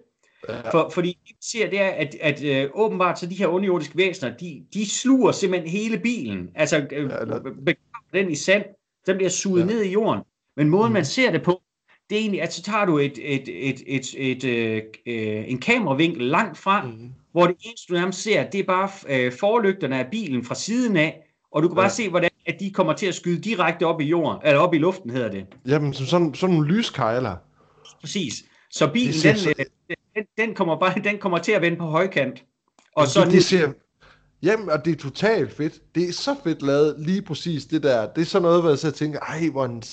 Ja. 0.50 0.70
For, 0.70 0.90
fordi 0.94 1.10
det, 1.10 1.18
vi 1.30 1.36
ser, 1.42 1.70
det 1.70 1.82
er, 1.82 1.88
at, 1.90 2.16
at 2.22 2.44
øh, 2.44 2.70
åbenbart 2.74 3.20
så 3.20 3.26
de 3.26 3.36
her 3.36 3.48
underjordiske 3.48 3.98
væsener, 3.98 4.38
de, 4.38 4.64
de 4.74 4.90
sluger 4.90 5.32
simpelthen 5.32 5.70
hele 5.72 6.00
bilen. 6.00 6.50
Altså, 6.56 6.78
øh, 6.92 7.10
Ja, 7.10 7.18
eller- 7.18 7.40
begraver 7.40 8.12
den 8.14 8.32
i 8.32 8.36
sand, 8.36 8.64
den 9.08 9.16
bliver 9.16 9.30
suget 9.30 9.62
Ja. 9.62 9.66
ned 9.66 9.82
i 9.84 9.92
jorden. 9.92 10.22
Men 10.58 10.70
måden, 10.70 10.86
Mhm. 10.90 10.94
man 10.94 11.06
ser 11.06 11.32
det 11.32 11.42
på, 11.44 11.62
det 12.10 12.16
er 12.16 12.20
egentlig, 12.22 12.42
at 12.42 12.54
så 12.54 12.62
tager 12.64 12.86
du 12.86 12.98
et, 12.98 13.18
et, 13.22 13.70
et, 13.70 13.82
et, 13.88 14.16
et, 14.18 14.44
øh, 14.44 14.82
øh, 15.06 15.50
en 15.52 15.58
kameravinkel 15.60 16.22
langt 16.24 16.58
frem, 16.58 16.86
Mm. 16.86 17.10
Hvor 17.32 17.48
det 17.48 17.56
eneste, 17.66 17.94
du 17.94 17.94
nærmest 17.94 18.24
ser, 18.24 18.50
det 18.50 18.60
er 18.60 18.64
bare 18.64 18.90
øh, 19.10 19.32
forlygterne 19.40 20.00
af 20.00 20.08
bilen 20.12 20.46
fra 20.46 20.56
siden 20.56 20.98
af, 20.98 21.22
og 21.52 21.64
du 21.64 21.68
kan 21.68 21.76
bare 21.76 21.86
Ja. 21.86 21.90
se, 21.90 22.10
hvordan 22.10 22.30
at 22.46 22.56
de 22.60 22.72
kommer 22.72 22.94
til 22.94 23.06
at 23.06 23.16
skyde 23.16 23.42
direkte 23.42 23.84
op 23.86 24.02
i 24.02 24.06
jorden, 24.06 24.42
eller 24.46 24.60
op 24.60 24.74
i 24.74 24.78
luften 24.78 25.10
hedder 25.10 25.32
det. 25.32 25.46
Jamen, 25.68 25.94
som 25.94 26.06
sådan, 26.06 26.34
sådan 26.34 26.56
nogle 26.56 26.74
lyskejler. 26.78 27.36
Præcis. 28.02 28.34
Så 28.72 28.88
bilen, 28.94 29.14
ser 29.14 29.30
den, 29.30 29.40
så- 29.40 29.54
øh, 29.60 29.96
den, 30.16 30.24
den, 30.38 30.56
kommer 30.56 30.80
bare, 30.80 31.02
den 31.04 31.18
kommer 31.18 31.38
til 31.38 31.52
at 31.52 31.62
vende 31.62 31.78
på 31.78 31.86
højkant. 31.86 32.44
Og 32.96 33.08
så 33.08 33.24
det, 33.26 33.32
det 33.32 33.44
ser... 33.46 33.72
Jamen, 34.44 34.70
og 34.70 34.86
det 34.86 34.92
er 34.92 34.96
totalt 34.98 35.52
fedt. 35.54 35.96
Det 35.96 36.10
er 36.10 36.14
så 36.14 36.36
fedt 36.44 36.62
lavet, 36.62 36.96
lige 37.00 37.22
præcis 37.22 37.66
det 37.66 37.84
der. 37.84 38.08
Det 38.14 38.22
er 38.22 38.26
sådan 38.26 38.42
noget, 38.44 38.62
hvor 38.62 38.70
jeg 38.70 38.80
så 38.80 38.92
tænker, 38.92 39.20
ej, 39.20 39.50
hvor, 39.52 39.66
en, 39.66 39.84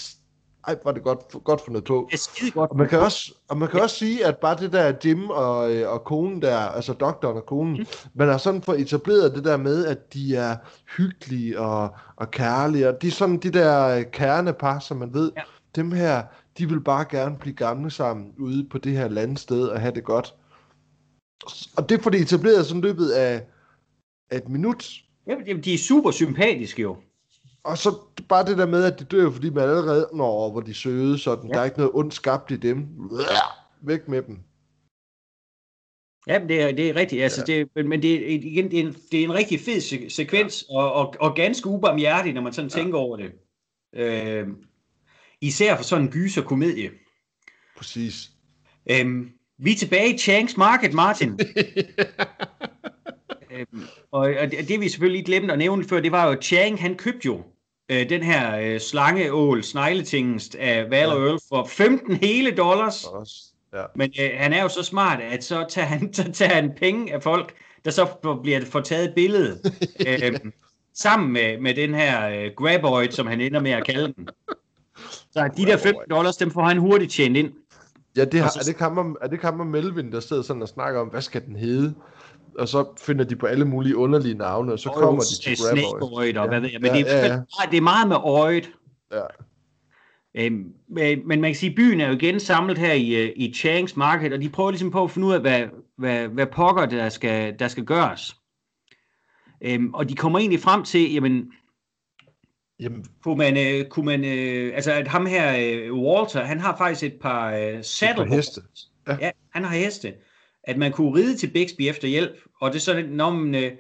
ej, 0.66 0.76
er 0.86 0.92
det 0.92 1.02
godt, 1.02 1.44
godt 1.44 1.60
fundet 1.64 1.84
på. 1.84 2.08
det 2.10 2.48
er 2.48 2.50
godt. 2.54 2.70
Og 2.70 2.76
man 2.76 2.88
kan 2.88 2.98
også, 3.00 3.32
og 3.48 3.56
man 3.58 3.68
kan 3.68 3.80
også 3.80 3.96
sige, 3.96 4.26
at 4.26 4.36
bare 4.38 4.56
det 4.56 4.72
der 4.72 4.92
Jim 5.04 5.30
og, 5.30 5.74
øh, 5.74 5.92
og 5.92 6.04
konen 6.04 6.42
der, 6.42 6.56
altså 6.58 6.92
doktoren 6.92 7.36
og 7.36 7.46
konen, 7.46 7.72
Mm. 7.78 7.86
man 8.14 8.28
har 8.28 8.38
sådan 8.38 8.62
fået 8.62 8.80
etableret 8.80 9.34
det 9.34 9.44
der 9.44 9.56
med, 9.56 9.86
at 9.86 10.12
de 10.14 10.36
er 10.36 10.56
hyggelige 10.96 11.60
og, 11.60 11.88
og 12.16 12.30
kærlige, 12.30 12.88
og 12.88 13.02
de 13.02 13.06
er 13.06 13.10
sådan 13.10 13.38
de 13.38 13.50
der 13.50 13.88
øh, 13.88 14.04
kernepar, 14.12 14.78
som 14.78 14.96
man 14.96 15.14
ved, 15.14 15.32
Ja. 15.36 15.42
dem 15.76 15.92
her, 15.92 16.22
de 16.58 16.68
vil 16.68 16.80
bare 16.80 17.04
gerne 17.10 17.36
blive 17.40 17.54
gamle 17.56 17.90
sammen 17.90 18.32
ude 18.38 18.68
på 18.70 18.78
det 18.78 18.92
her 18.92 19.08
landsted 19.08 19.68
og 19.68 19.80
have 19.80 19.94
det 19.94 20.04
godt. 20.04 20.34
Og 21.76 21.88
det 21.88 22.02
får 22.02 22.10
de 22.10 22.18
etableret 22.18 22.66
sådan 22.66 22.80
løbet 22.82 23.10
af, 23.10 23.42
af 24.30 24.36
et 24.36 24.48
minut. 24.48 24.86
Jamen, 25.26 25.64
de 25.64 25.74
er 25.74 25.78
super 25.78 26.10
sympatiske 26.10 26.82
jo. 26.82 26.96
Og 27.64 27.78
så 27.78 27.98
bare 28.28 28.46
det 28.46 28.58
der 28.58 28.66
med, 28.66 28.84
at 28.84 28.98
de 29.00 29.04
dør, 29.04 29.30
fordi 29.30 29.50
man 29.50 29.62
allerede 29.62 30.08
når, 30.14 30.50
hvor 30.50 30.60
de 30.60 30.74
søde, 30.74 31.18
sådan, 31.18 31.48
ja. 31.48 31.54
Der 31.54 31.60
er 31.60 31.64
ikke 31.64 31.78
noget 31.78 31.92
ondt 31.94 32.14
skabt 32.14 32.50
i 32.50 32.56
dem. 32.56 32.86
Væk 33.82 34.08
med 34.08 34.22
dem. 34.22 34.38
Ja, 36.26 36.38
det 36.48 36.62
er, 36.62 36.72
det 36.72 36.88
er 36.88 36.96
rigtigt. 36.96 37.22
Altså, 37.22 37.44
ja. 37.48 37.54
det, 37.58 37.68
men 37.74 37.88
men 37.88 38.02
det, 38.02 38.14
er, 38.14 38.38
igen, 38.38 38.70
det, 38.70 38.80
er 38.80 38.86
en, 38.86 38.96
det 39.12 39.20
er 39.20 39.24
en 39.24 39.34
rigtig 39.34 39.60
fed 39.60 39.80
se- 39.80 40.10
sekvens, 40.10 40.64
ja. 40.70 40.76
og, 40.76 40.92
og, 40.92 41.14
og 41.20 41.36
ganske 41.36 41.66
ubarmhjertig, 41.68 42.32
når 42.32 42.40
man 42.42 42.52
sådan 42.52 42.70
Ja. 42.70 42.76
tænker 42.82 42.98
over 42.98 43.16
det. 43.16 43.32
Øh, 43.94 44.46
især 45.40 45.76
for 45.76 45.84
sådan 45.84 46.04
en 46.04 46.10
gyser-komedie. 46.10 46.90
Præcis. 47.76 48.30
Øhm, 48.90 49.30
vi 49.58 49.72
er 49.72 49.76
tilbage 49.76 50.14
i 50.14 50.18
Changs 50.18 50.56
Market, 50.56 50.94
Martin. 50.94 51.38
øhm, 53.58 53.82
og, 54.12 54.20
og 54.20 54.50
det, 54.50 54.68
det 54.68 54.80
vi 54.80 54.88
selvfølgelig 54.88 55.24
glemte 55.26 55.52
at 55.52 55.58
nævne 55.58 55.84
før, 55.84 56.00
det 56.00 56.12
var 56.12 56.26
jo, 56.26 56.32
at 56.32 56.44
Chang, 56.44 56.80
han 56.80 56.94
købte 56.94 57.26
jo 57.26 57.42
øh, 57.88 58.08
den 58.08 58.22
her 58.22 58.58
øh, 58.60 58.80
slangeål, 58.80 59.62
snegletingest 59.64 60.54
af 60.54 60.90
Val 60.90 61.08
Ja. 61.08 61.14
Earl 61.14 61.38
for 61.48 61.64
15 61.70 62.16
hele 62.16 62.50
dollars. 62.50 63.04
Også. 63.04 63.34
Ja. 63.74 63.82
Men 63.96 64.12
øh, 64.20 64.30
han 64.36 64.52
er 64.52 64.62
jo 64.62 64.68
så 64.68 64.82
smart, 64.82 65.20
at 65.20 65.44
så 65.44 65.66
tager 65.68 65.86
han, 65.86 66.12
så 66.14 66.32
tager 66.32 66.54
han 66.54 66.72
penge 66.76 67.14
af 67.14 67.22
folk, 67.22 67.54
der 67.84 67.90
så 67.90 68.38
bliver 68.42 68.60
får 68.64 68.80
taget 68.80 69.04
et 69.08 69.14
billede. 69.14 69.58
øhm, 70.08 70.52
sammen 70.94 71.32
med, 71.32 71.58
med 71.60 71.74
den 71.74 71.94
her 71.94 72.28
øh, 72.28 72.50
graboid, 72.56 73.10
som 73.10 73.26
han 73.26 73.40
ender 73.40 73.60
med 73.60 73.70
at 73.70 73.84
kalde 73.86 74.12
den. 74.16 74.28
Så 75.30 75.50
de 75.56 75.64
der 75.66 75.76
15 75.76 76.02
dollars, 76.10 76.36
dem 76.36 76.50
får 76.50 76.62
han 76.64 76.78
hurtigt 76.78 77.12
tjent 77.12 77.36
ind. 77.36 77.52
Ja, 78.16 78.24
det 78.24 78.34
Og 78.34 78.44
har, 78.44 78.50
så- 78.50 78.58
er, 78.60 78.64
det 78.64 78.76
kammer, 78.76 79.14
er 79.22 79.26
det 79.28 79.40
kammer 79.40 79.64
Melvin, 79.64 80.12
der 80.12 80.20
sidder 80.20 80.42
sådan 80.42 80.62
og 80.62 80.68
snakker 80.68 81.00
om, 81.00 81.08
hvad 81.08 81.22
skal 81.22 81.46
den 81.46 81.56
hedde? 81.56 81.94
Og 82.58 82.68
så 82.68 82.86
finder 83.00 83.24
de 83.24 83.36
på 83.36 83.46
alle 83.46 83.64
mulige 83.64 83.96
underlige 83.96 84.34
navne, 84.34 84.72
og 84.72 84.78
så 84.78 84.90
kommer 84.90 85.20
de 85.20 85.42
til 85.42 85.56
Graboid. 85.58 86.36
Og 86.36 86.44
Ja. 86.44 86.48
hvad 86.48 86.60
ved 86.60 86.70
jeg. 86.70 86.80
Men 86.80 86.90
Ja, 86.90 86.98
det, 86.98 87.14
er, 87.14 87.26
ja, 87.26 87.34
ja, 87.34 87.70
det 87.70 87.76
er 87.76 87.80
meget 87.80 88.08
med 88.08 88.16
øjet. 88.16 88.70
Ja. 89.12 89.22
Øhm, 90.34 90.72
men, 90.88 91.26
man 91.26 91.42
kan 91.42 91.54
sige, 91.54 91.70
at 91.70 91.76
byen 91.76 92.00
er 92.00 92.08
jo 92.08 92.14
igen 92.14 92.40
samlet 92.40 92.78
her 92.78 92.92
i, 92.92 93.14
øh, 93.14 93.32
i 93.36 93.52
Changs 93.54 93.96
Market, 93.96 94.32
og 94.32 94.40
de 94.40 94.48
prøver 94.48 94.70
ligesom 94.70 94.90
på 94.90 95.04
at 95.04 95.10
finde 95.10 95.28
ud 95.28 95.32
af, 95.32 95.40
hvad, 95.40 95.62
hvad, 95.96 96.28
hvad 96.28 96.46
pokker 96.46 96.86
der 96.86 97.08
skal, 97.08 97.58
der 97.58 97.68
skal 97.68 97.84
gøres. 97.84 98.36
Øhm, 99.60 99.94
og 99.94 100.08
de 100.08 100.14
kommer 100.14 100.38
egentlig 100.38 100.60
frem 100.60 100.84
til, 100.84 101.12
jamen, 101.12 101.52
Jamen, 102.80 103.04
kunne 103.22 103.36
man, 103.36 103.56
øh, 103.56 103.88
kunne 103.88 104.06
man 104.06 104.24
øh, 104.24 104.72
altså 104.74 104.92
at 104.92 105.08
ham 105.08 105.26
her, 105.26 105.56
øh, 105.58 105.94
Walter, 105.94 106.44
han 106.44 106.60
har 106.60 106.76
faktisk 106.76 107.12
et 107.12 107.20
par 107.20 107.52
øh, 107.54 107.84
saddle 107.84 108.34
heste. 108.34 108.60
Ja. 109.08 109.16
Ja, 109.20 109.30
han 109.50 109.64
har 109.64 109.76
heste. 109.76 110.14
At 110.68 110.76
man 110.76 110.92
kunne 110.92 111.14
ride 111.14 111.36
til 111.36 111.50
Bixby 111.50 111.80
efter 111.80 112.08
hjælp, 112.08 112.36
og 112.60 112.70
det 112.70 112.76
er 112.76 112.80
sådan, 112.80 113.04
når 113.04 113.30
man, 113.30 113.54
øh, 113.54 113.72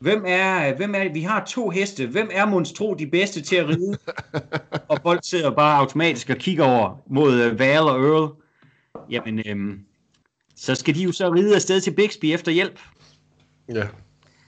hvem 0.00 0.24
er, 0.26 0.76
hvem 0.76 0.94
er, 0.94 1.12
vi 1.12 1.20
har 1.20 1.44
to 1.44 1.70
heste, 1.70 2.06
hvem 2.06 2.28
er 2.32 2.46
monstro 2.46 2.94
de 2.94 3.06
bedste 3.06 3.40
til 3.40 3.56
at 3.56 3.68
ride? 3.68 3.98
og 4.90 4.98
folk 5.02 5.20
sidder 5.22 5.50
bare 5.50 5.78
automatisk 5.78 6.30
og 6.30 6.36
kigger 6.36 6.64
over 6.64 7.02
mod 7.06 7.40
øh, 7.40 7.58
Val 7.58 7.82
og 7.82 8.00
Earl. 8.00 8.32
jamen, 9.10 9.42
øhm, 9.46 9.78
så 10.56 10.74
skal 10.74 10.94
de 10.94 11.02
jo 11.02 11.12
så 11.12 11.34
ride 11.34 11.54
afsted 11.54 11.80
til 11.80 11.94
Bixby 11.94 12.24
efter 12.24 12.52
hjælp. 12.52 12.80
Ja. 13.74 13.86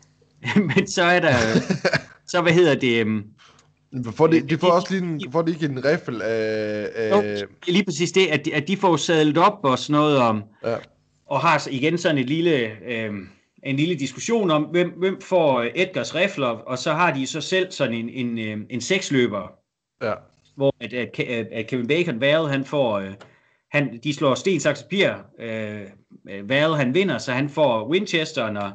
Men 0.77 0.87
så 0.87 1.03
er 1.03 1.21
der, 1.21 1.35
så 2.31 2.41
hvad 2.43 2.53
hedder 2.53 2.75
det, 2.75 3.01
øhm, 3.01 3.25
For 4.13 4.27
de, 4.27 4.41
de 4.41 4.59
får 4.59 4.71
også 4.71 4.87
lige 4.91 5.03
en, 5.03 5.33
får 5.33 5.43
de 5.43 5.53
ikke 5.53 5.67
en 5.67 5.85
riffel 5.85 6.23
af... 6.23 7.11
jo, 7.11 7.21
af 7.21 7.43
lige 7.67 7.85
præcis 7.85 8.13
det, 8.13 8.27
at 8.27 8.45
de, 8.45 8.55
at 8.55 8.69
de 8.69 8.77
får 8.77 8.97
sadlet 8.97 9.39
op 9.39 9.59
og 9.63 9.79
sådan 9.79 10.01
noget 10.01 10.19
om, 10.19 10.43
ja. 10.65 10.77
Og 11.33 11.41
har 11.41 11.59
så 11.59 11.71
igen 11.71 11.99
sådan 11.99 12.19
et 12.19 12.27
lille, 12.27 12.79
øh, 12.85 13.15
en 13.63 13.77
lille 13.77 13.95
diskussion 13.95 14.51
om, 14.51 14.63
hvem, 14.63 14.91
hvem 14.91 15.21
får 15.21 15.61
øh, 15.61 15.71
Edgars 15.75 16.15
rifler, 16.15 16.47
og 16.47 16.79
så 16.79 16.93
har 16.93 17.15
de 17.15 17.27
så 17.27 17.41
selv 17.41 17.71
sådan 17.71 17.95
en, 17.95 18.09
en, 18.09 18.39
øh, 18.39 18.67
en 18.71 18.81
seksløber, 18.81 19.53
ja. 20.03 20.15
hvor 20.57 20.75
at, 20.81 20.93
at, 20.93 21.21
at, 21.53 21.67
Kevin 21.67 21.89
Bacon, 21.89 22.21
Val, 22.21 22.47
han 22.47 22.65
får, 22.65 22.99
øh, 22.99 23.13
han, 23.71 24.01
de 24.05 24.15
slår 24.15 24.35
sten, 24.35 24.61
saks, 24.61 24.83
papir, 24.83 25.11
øh, 25.39 25.81
øh, 26.31 26.49
Val, 26.49 26.75
han 26.75 26.95
vinder, 26.95 27.19
så 27.19 27.33
han 27.33 27.49
får 27.49 27.89
Winchesteren, 27.89 28.57
og 28.57 28.73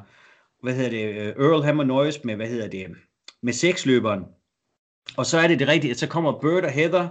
hvad 0.64 0.74
hedder 0.74 0.90
det, 0.90 1.28
Earl, 1.28 1.64
han 1.64 1.76
må 1.76 1.84
nøjes 1.84 2.24
med, 2.24 2.36
hvad 2.36 2.48
hedder 2.48 2.68
det, 2.68 2.88
med 3.42 3.54
seksløberen. 3.54 4.24
Og 5.18 5.26
så 5.26 5.40
er 5.40 5.48
det 5.48 5.60
det 5.60 5.68
rigtige, 5.68 5.92
at 5.92 6.00
så 6.00 6.08
kommer 6.08 6.40
Bert 6.40 6.66
og 6.66 6.72
Heather, 6.72 7.08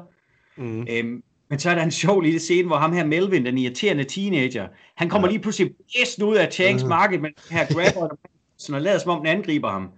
Mm. 0.57 0.87
Øhm, 0.91 1.23
men 1.51 1.59
så 1.59 1.71
er 1.71 1.75
der 1.75 1.83
en 1.83 1.91
sjov 1.91 2.21
lille 2.21 2.41
scene, 2.41 2.67
hvor 2.67 2.77
ham 2.77 2.93
her 2.93 3.05
Melvin, 3.05 3.47
den 3.47 3.59
irriterende 3.59 4.05
teenager, 4.05 4.69
han 4.97 5.09
kommer 5.09 5.29
Ja. 5.29 5.33
lige 5.33 5.43
pludselig 5.43 5.73
blæst 5.93 6.23
ud 6.23 6.37
af 6.37 6.53
Changs 6.53 6.83
Mhm. 6.83 6.89
marked 6.89 7.19
med 7.19 7.31
den 7.31 7.57
her 7.57 7.67
grabber, 7.67 8.17
og 8.75 8.81
lader 8.81 8.99
som 8.99 9.11
om 9.11 9.19
den 9.19 9.27
angriber 9.27 9.71
ham. 9.71 9.91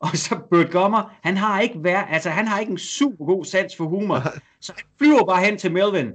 Og 0.00 0.16
så 0.16 0.38
Bert 0.50 0.70
Gummer, 0.70 1.16
han 1.22 1.36
har 1.36 1.60
ikke 1.60 1.74
vær, 1.82 2.00
altså 2.00 2.30
han 2.30 2.46
har 2.48 2.60
ikke 2.60 2.72
en 2.72 2.78
super 2.78 3.24
god 3.24 3.44
sans 3.44 3.76
for 3.76 3.84
humor, 3.84 4.22
så 4.60 4.72
han 4.76 4.84
flyver 4.98 5.24
bare 5.24 5.44
hen 5.44 5.58
til 5.58 5.72
Melvin. 5.72 6.06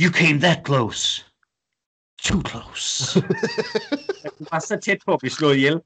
You 0.00 0.12
came 0.12 0.40
that 0.40 0.58
close. 0.66 1.24
Too 2.22 2.42
close. 2.48 3.20
han 4.22 4.30
var 4.52 4.58
så 4.58 4.78
tæt 4.82 4.98
på 5.06 5.12
at 5.12 5.18
blive 5.20 5.30
slået 5.30 5.56
ihjel. 5.56 5.80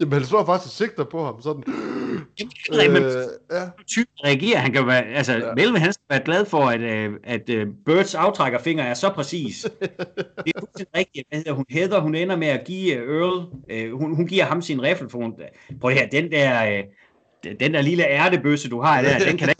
Jamen, 0.00 0.12
han 0.12 0.24
slår 0.24 0.44
faktisk 0.44 0.66
og 0.66 0.72
sigter 0.72 1.04
på 1.04 1.24
ham 1.24 1.42
sådan. 1.42 1.64
Øh, 1.68 2.92
men 2.92 3.02
ja. 3.50 3.68
typen 3.86 4.14
reagerer. 4.24 4.58
Han 4.58 4.72
kan 4.72 4.86
være, 4.86 5.04
altså, 5.04 5.32
Ja. 5.32 5.46
ja. 5.46 5.54
Melvin, 5.54 5.80
han 5.80 5.92
skal 5.92 6.04
være 6.10 6.22
glad 6.24 6.44
for, 6.44 6.64
at, 6.66 6.80
øh, 6.80 7.12
at 7.24 7.50
øh, 7.50 7.66
Birds 7.86 8.14
aftrækkerfinger 8.14 8.84
er 8.84 8.94
så 8.94 9.10
præcis. 9.10 9.62
det 10.44 10.52
er 10.56 10.60
fuldstændig 10.60 10.96
rigtigt. 10.96 11.28
Hvad 11.28 11.38
hedder 11.38 11.52
hun? 11.52 11.64
Heather, 11.70 12.00
hun 12.00 12.14
ender 12.14 12.36
med 12.36 12.48
at 12.48 12.66
give 12.66 12.94
øh, 12.94 13.20
Earl, 13.20 13.48
øh, 13.70 13.92
hun, 13.92 14.16
hun 14.16 14.26
giver 14.26 14.44
ham 14.44 14.62
sin 14.62 14.82
riffel, 14.82 15.08
for 15.10 15.18
hun, 15.18 15.34
prøv 15.80 15.90
her, 15.90 16.08
den 16.08 16.30
der, 16.30 16.72
øh, 16.72 16.84
den 17.60 17.74
der 17.74 17.82
lille 17.82 18.04
ærtebøsse, 18.06 18.68
du 18.70 18.80
har 18.80 19.02
der, 19.02 19.18
den 19.18 19.38
kan 19.38 19.48
da 19.48 19.54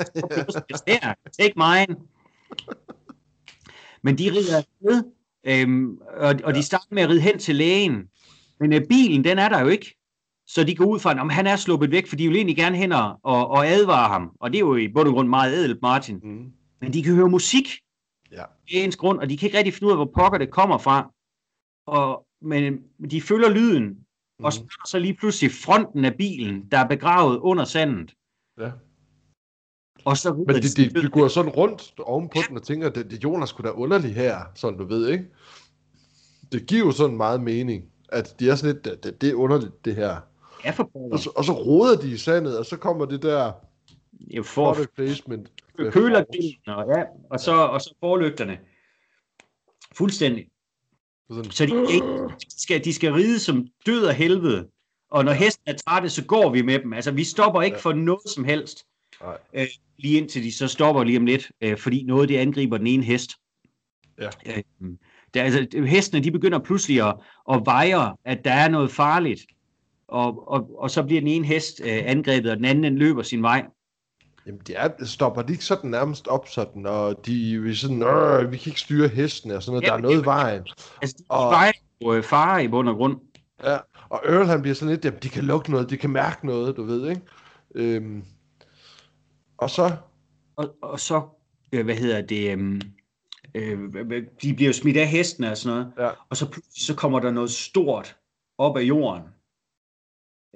ikke. 0.87 1.01
Take 1.41 1.55
mine. 1.57 1.97
Men 4.03 4.19
de 4.19 4.31
rider 4.31 4.57
afsted, 4.57 5.05
øhm, 5.45 5.99
og, 6.17 6.35
og 6.45 6.55
de 6.55 6.63
starter 6.63 6.87
med 6.91 7.03
at 7.03 7.09
ride 7.09 7.21
hen 7.21 7.39
til 7.39 7.57
lægen. 7.57 8.09
Men 8.61 8.73
øh, 8.73 8.81
bilen, 8.89 9.25
den 9.25 9.39
er 9.39 9.49
der 9.49 9.61
jo 9.61 9.69
ikke. 9.69 10.01
Så 10.55 10.64
de 10.64 10.74
går 10.74 10.84
ud 10.84 10.98
fra, 10.98 11.11
at 11.11 11.32
han 11.32 11.46
er 11.46 11.57
sluppet 11.57 11.90
væk, 11.90 12.07
for 12.07 12.16
de 12.16 12.28
vil 12.28 12.36
egentlig 12.36 12.57
gerne 12.57 12.76
hen 12.76 12.92
og, 12.92 13.18
og, 13.22 13.66
advare 13.66 14.09
ham. 14.09 14.36
Og 14.40 14.50
det 14.50 14.57
er 14.57 14.61
jo 14.61 14.76
i 14.76 14.88
bund 14.88 15.09
og 15.09 15.14
grund 15.14 15.28
meget 15.28 15.53
ædelt, 15.53 15.82
Martin. 15.82 16.20
Mm. 16.22 16.53
Men 16.80 16.92
de 16.92 17.03
kan 17.03 17.14
høre 17.14 17.28
musik. 17.28 17.66
Ja. 18.32 18.44
Det 18.68 18.80
er 18.80 18.84
ens 18.84 18.96
grund, 18.96 19.18
og 19.18 19.30
de 19.30 19.36
kan 19.36 19.46
ikke 19.46 19.59
rigtig 19.59 19.74
finde 19.74 19.86
ud 19.86 19.90
af, 19.90 19.98
hvor 19.98 20.11
pokker 20.14 20.38
det 20.38 20.50
kommer 20.50 20.78
fra. 20.78 21.12
Og, 21.86 22.26
men 22.42 22.78
de 23.11 23.20
følger 23.20 23.48
lyden, 23.48 23.84
mm. 23.84 24.44
og 24.44 24.53
er 24.53 24.59
der 24.59 24.86
så 24.86 24.98
lige 24.98 25.14
pludselig 25.14 25.50
fronten 25.64 26.05
af 26.05 26.14
bilen, 26.14 26.68
der 26.70 26.78
er 26.78 26.88
begravet 26.88 27.38
under 27.38 27.64
sandet. 27.64 28.14
Ja. 28.61 28.70
Og 30.05 30.16
så 30.16 30.34
Men 30.34 30.57
de, 30.57 30.62
de, 30.62 31.03
de 31.03 31.09
går 31.09 31.28
sådan 31.28 31.50
rundt 31.50 32.00
ovenpå 32.00 32.38
den 32.48 32.57
og 32.57 32.62
tænker, 32.62 32.90
det, 32.90 33.11
det 33.11 33.24
Jonas 33.24 33.48
skulle 33.48 33.70
da 33.70 33.74
underlig 33.74 34.14
her, 34.14 34.38
sådan 34.55 34.78
du 34.78 34.86
ved, 34.86 35.09
ikke? 35.09 35.24
Det 36.53 36.66
giver 36.66 36.86
jo 36.86 36.92
sådan 36.92 37.16
meget 37.16 37.42
mening, 37.42 37.84
at 38.09 38.40
de 38.40 38.50
er 38.50 38.55
sådan 38.55 38.74
lidt, 38.74 39.05
det, 39.05 39.20
det 39.20 39.28
er 39.28 39.34
underligt 39.34 39.84
det 39.84 39.94
her. 39.94 40.20
Ja, 40.65 40.71
for. 40.71 40.91
Og 41.13 41.19
så, 41.19 41.31
og 41.37 41.45
så 41.45 41.53
roder 41.53 41.97
de 42.01 42.11
i 42.13 42.17
sandet, 42.17 42.59
og 42.59 42.67
så 42.67 42.77
kommer 42.77 43.05
det 43.05 43.23
der 43.23 43.53
Jeg 44.31 44.45
får 44.47 44.73
product 44.75 44.95
placement. 44.95 45.49
kølergrillen, 45.79 46.55
og, 46.67 46.85
ja, 46.97 47.03
og, 47.31 47.41
så, 47.41 47.53
og 47.55 47.81
så 47.81 47.95
forlygterne. 48.01 48.59
Fuldstændig. 49.97 50.47
Sådan, 51.31 51.51
Så 51.51 51.67
de, 51.67 51.71
de, 51.73 52.63
skal, 52.63 52.85
de 52.85 52.93
skal 52.95 53.13
ride 53.13 53.39
som 53.39 53.67
død 53.87 54.05
og 54.05 54.15
helvede. 54.15 54.69
Og 55.11 55.25
når 55.25 55.33
hesten 55.33 55.63
er 55.67 55.75
trætte, 55.87 56.11
så 56.11 56.25
går 56.25 56.51
vi 56.51 56.63
med 56.63 56.79
dem. 56.79 56.93
Altså, 56.93 57.11
vi 57.11 57.25
stopper 57.25 57.63
ikke 57.63 57.75
Ja. 57.75 57.81
for 57.81 57.93
noget 57.93 58.31
som 58.35 58.45
helst. 58.45 58.85
Nej. 59.23 59.39
Øh, 59.55 59.67
lige 59.99 60.19
indtil 60.19 60.43
de 60.45 60.53
så 60.57 60.69
stopper 60.69 61.05
lige 61.05 61.19
om 61.19 61.27
lidt, 61.27 61.51
øh, 61.61 61.79
fordi 61.79 62.03
noget 62.05 62.29
det 62.29 62.37
angriber 62.37 62.79
den 62.79 62.87
ene 62.87 63.03
hest. 63.05 63.31
Ja. 64.21 64.29
Øh, 64.47 64.63
der, 65.35 65.43
altså, 65.43 65.67
hestene, 65.87 66.25
de 66.25 66.31
begynder 66.31 66.59
pludselig 66.59 67.09
at, 67.09 67.15
at 67.53 67.63
veje, 67.65 68.13
at 68.25 68.45
der 68.45 68.53
er 68.53 68.69
noget 68.69 68.91
farligt. 68.91 69.41
Og, 70.13 70.49
og, 70.53 70.71
og 70.79 70.91
så 70.91 71.03
bliver 71.03 71.21
den 71.21 71.29
ene 71.29 71.47
hest 71.47 71.81
øh, 71.85 72.03
angrebet, 72.05 72.51
og 72.51 72.57
den 72.57 72.65
anden 72.65 72.85
den 72.85 72.99
løber 72.99 73.23
sin 73.23 73.43
vej. 73.43 73.65
Jamen, 74.47 74.61
de 74.67 74.75
er, 74.75 74.89
stopper 75.05 75.43
de 75.43 75.53
ikke 75.53 75.65
sådan 75.65 75.91
nærmest 75.91 76.29
op 76.29 76.49
sådan, 76.49 76.87
og 76.87 77.27
de 77.27 77.55
er 77.71 77.75
sådan, 77.75 78.03
øh, 78.03 78.53
vi 78.53 78.57
kan 78.57 78.71
ikke 78.71 78.81
styre 78.81 79.09
hestene 79.09 79.57
og 79.57 79.63
sådan 79.63 79.73
noget, 79.73 79.83
Ja, 79.83 79.89
der 79.89 79.95
er 79.97 80.01
noget 80.01 80.15
i 80.15 80.19
det- 80.19 80.27
vejen. 80.27 80.63
Altså, 81.03 81.17
de 81.19 81.25
Og- 81.29 81.51
vejer 81.51 81.73
jo 82.03 82.15
øh, 82.15 82.23
fare 82.23 82.65
i 82.65 82.69
bund 82.69 82.89
og 82.89 82.95
grund. 82.97 83.17
Ja, 83.65 83.77
og 84.09 84.21
Earl 84.25 84.47
han 84.47 84.63
bliver 84.63 84.75
sådan 84.75 84.95
lidt, 84.95 85.05
jamen, 85.05 85.21
de 85.23 85.29
kan 85.29 85.45
lugte 85.45 85.71
noget, 85.71 85.91
de 85.91 85.97
kan 85.97 86.11
mærke 86.11 86.47
noget, 86.47 86.77
du 86.77 86.83
ved, 86.85 87.09
ikke? 87.11 87.23
Øhm, 87.75 88.25
og 89.59 89.71
så, 89.71 89.97
Og, 90.57 90.75
og 90.83 91.01
så, 91.01 91.23
øh, 91.73 91.85
hvad 91.85 91.95
hedder 91.95 92.21
det, 92.21 92.51
øhm, 92.53 92.81
øh, 93.55 93.79
de 94.43 94.55
bliver 94.55 94.69
jo 94.69 94.73
smidt 94.73 94.97
af 94.97 95.07
hestene 95.09 95.51
og 95.51 95.57
sådan 95.57 95.79
noget, 95.79 95.93
Ja. 95.99 96.11
og 96.31 96.37
så 96.37 96.51
pludselig 96.51 96.87
så 96.87 96.95
kommer 96.95 97.21
der 97.21 97.31
noget 97.31 97.51
stort 97.51 98.17
op 98.59 98.77
af 98.77 98.83
jorden, 98.83 99.23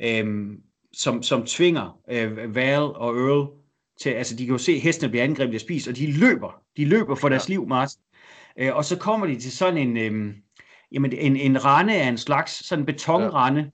øhm, 0.03 0.61
som, 0.93 1.23
som 1.23 1.47
tvinger 1.47 2.01
øh, 2.11 2.55
Val 2.55 2.81
og 2.83 3.17
Earl 3.17 3.49
til, 4.01 4.11
altså 4.11 4.37
de 4.37 4.45
kan 4.47 4.53
jo 4.53 4.59
se, 4.59 4.73
at 4.73 4.81
hestene 4.81 5.11
bliver 5.11 5.25
angrebet 5.25 5.55
og 5.55 5.61
spist, 5.61 5.89
og 5.89 5.97
de 5.97 6.13
løber, 6.13 6.63
de 6.77 6.85
løber 6.85 7.15
for 7.15 7.29
deres 7.29 7.49
Ja. 7.49 7.53
liv, 7.53 7.69
Martin. 7.69 8.01
Øh, 8.59 8.77
og 8.77 8.85
så 8.85 8.99
kommer 8.99 9.27
de 9.27 9.41
til 9.41 9.53
sådan 9.53 9.79
en, 9.89 9.97
øhm, 9.97 10.35
jamen, 10.93 11.13
en, 11.13 11.37
en 11.37 11.65
rende 11.65 11.95
af 11.95 12.09
en 12.09 12.19
slags, 12.19 12.67
sådan 12.67 12.83
en 12.83 12.87
betonrende, 12.87 13.61
ja. 13.61 13.69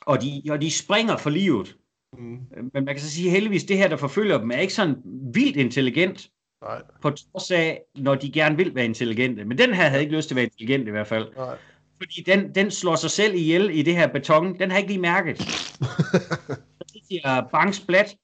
og, 0.00 0.22
de, 0.22 0.42
og 0.50 0.60
de 0.60 0.70
springer 0.70 1.16
for 1.16 1.30
livet. 1.30 1.76
mm, 2.18 2.38
Men 2.74 2.84
man 2.84 2.86
kan 2.86 2.98
så 3.00 3.10
sige, 3.10 3.30
heldigvis, 3.30 3.64
det 3.64 3.78
her, 3.78 3.88
der 3.88 3.96
forfølger 3.96 4.38
dem, 4.38 4.50
er 4.50 4.58
ikke 4.58 4.74
sådan 4.74 4.96
vildt 5.34 5.56
intelligent, 5.56 6.30
nej, 6.62 6.82
på 7.02 7.10
trods 7.10 7.50
af, 7.50 7.82
når 7.96 8.14
de 8.14 8.32
gerne 8.32 8.56
vil 8.56 8.74
være 8.74 8.84
intelligente. 8.84 9.44
Men 9.44 9.58
den 9.58 9.74
her 9.74 9.88
havde 9.88 10.02
ikke 10.02 10.16
lyst 10.16 10.28
til 10.28 10.34
at 10.34 10.36
være 10.36 10.44
intelligent 10.44 10.88
i 10.88 10.90
hvert 10.90 11.06
fald. 11.06 11.28
nej. 11.36 11.56
Fordi 12.02 12.22
den, 12.26 12.54
den 12.54 12.70
slår 12.70 12.96
sig 12.96 13.10
selv 13.10 13.34
ihjel 13.34 13.70
i 13.72 13.82
det 13.82 13.96
her 13.96 14.06
beton. 14.06 14.58
Den 14.58 14.70
har 14.70 14.78
ikke 14.78 14.90
lige 14.90 15.00
mærket. 15.00 15.38
Så 15.38 16.84
det 16.92 17.02
siger 17.08 17.42
bang 17.52 17.74
splat. 17.74 18.16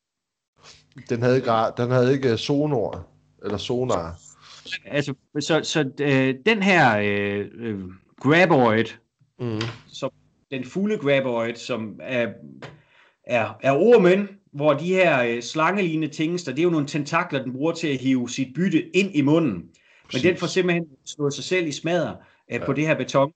Den 1.09 1.23
havde 1.23 1.37
ikke, 1.37 1.51
den 1.77 1.91
havde 1.91 2.13
ikke 2.13 2.33
øh, 2.33 2.39
sonor, 2.39 3.07
eller 3.45 3.59
sonar. 3.59 4.19
Altså, 4.85 5.15
så, 5.41 5.61
så 5.63 5.91
øh, 6.01 6.35
den 6.47 6.63
her 6.63 6.99
øh, 6.99 7.47
øh, 7.55 7.81
graboid, 8.21 8.85
Mm. 9.41 9.61
som 9.87 10.11
den 10.51 10.65
fulde 10.65 10.99
graboid, 10.99 11.55
som 11.55 12.01
er, 12.03 12.29
er, 13.25 13.59
er 13.63 13.73
ormen, 13.73 14.29
hvor 14.53 14.75
de 14.75 14.87
her 14.95 15.23
øh, 15.23 15.43
slangelignende 15.43 16.15
tingester, 16.15 16.53
det 16.53 16.59
er 16.59 16.65
jo 16.65 16.71
nogle 16.71 16.87
tentakler, 16.87 17.43
den 17.43 17.53
bruger 17.53 17.73
til 17.73 17.89
at 17.89 17.99
hive 17.99 18.29
sit 18.31 18.55
bytte 18.55 18.97
ind 18.97 19.15
i 19.15 19.21
munden. 19.21 19.53
Men 19.55 19.71
Præcis. 20.05 20.23
den 20.23 20.37
får 20.37 20.47
simpelthen 20.47 20.85
slået 21.07 21.35
sig 21.35 21.45
selv 21.45 21.67
i 21.67 21.73
smadder 21.73 22.15
øh, 22.53 22.61
på 22.67 22.73
det 22.73 22.87
her 22.87 22.95
beton. 22.95 23.33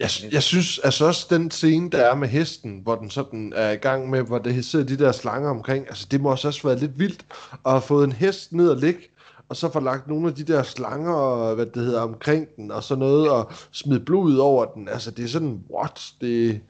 Jeg, 0.00 0.10
jeg 0.32 0.42
synes 0.42 0.78
altså 0.78 1.06
også 1.06 1.26
den 1.30 1.50
scene, 1.50 1.90
der 1.90 1.98
er 1.98 2.14
med 2.14 2.28
hesten, 2.28 2.80
hvor 2.82 2.94
den 2.94 3.10
sådan 3.10 3.52
er 3.56 3.70
i 3.70 3.76
gang 3.76 4.10
med, 4.10 4.22
hvor 4.22 4.38
det 4.38 4.64
sidder 4.64 4.84
de 4.84 4.98
der 4.98 5.12
slanger 5.12 5.50
omkring, 5.50 5.86
altså 5.88 6.06
det 6.10 6.20
må 6.20 6.30
også 6.30 6.48
også 6.48 6.68
være 6.68 6.78
lidt 6.78 6.98
vildt 6.98 7.26
at 7.66 7.72
have 7.72 7.82
fået 7.82 8.04
en 8.04 8.12
hest 8.12 8.52
ned 8.52 8.68
og 8.68 8.76
ligge, 8.76 9.00
og 9.48 9.56
så 9.56 9.72
få 9.72 9.80
lagt 9.80 10.08
nogle 10.08 10.28
af 10.28 10.34
de 10.34 10.44
der 10.44 10.62
slanger, 10.62 11.12
og 11.12 11.54
hvad 11.54 11.66
det 11.66 11.82
hedder, 11.82 12.00
omkring 12.00 12.46
den, 12.56 12.70
og 12.70 12.82
sådan 12.82 12.98
noget, 12.98 13.30
og 13.30 13.52
smide 13.72 14.00
blod 14.00 14.36
over 14.36 14.64
den. 14.64 14.88
Altså 14.88 15.10
det 15.10 15.24
er 15.24 15.28
sådan, 15.28 15.60
what? 15.74 16.00
Det, 16.20 16.60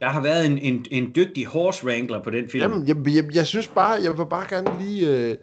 Der 0.00 0.08
har 0.08 0.20
været 0.20 0.46
en, 0.46 0.58
en, 0.58 0.86
en 0.90 1.12
dygtig 1.16 1.46
horse 1.46 1.86
wrangler 1.86 2.22
på 2.22 2.30
den 2.30 2.50
film. 2.50 2.62
jamen, 2.62 2.88
jeg, 2.88 2.96
jeg, 3.14 3.34
jeg 3.34 3.46
synes 3.46 3.68
bare, 3.68 4.02
jeg 4.02 4.18
vil 4.18 4.26
bare 4.30 4.46
gerne 4.48 4.82
lige 4.84 5.10
øh, 5.10 5.36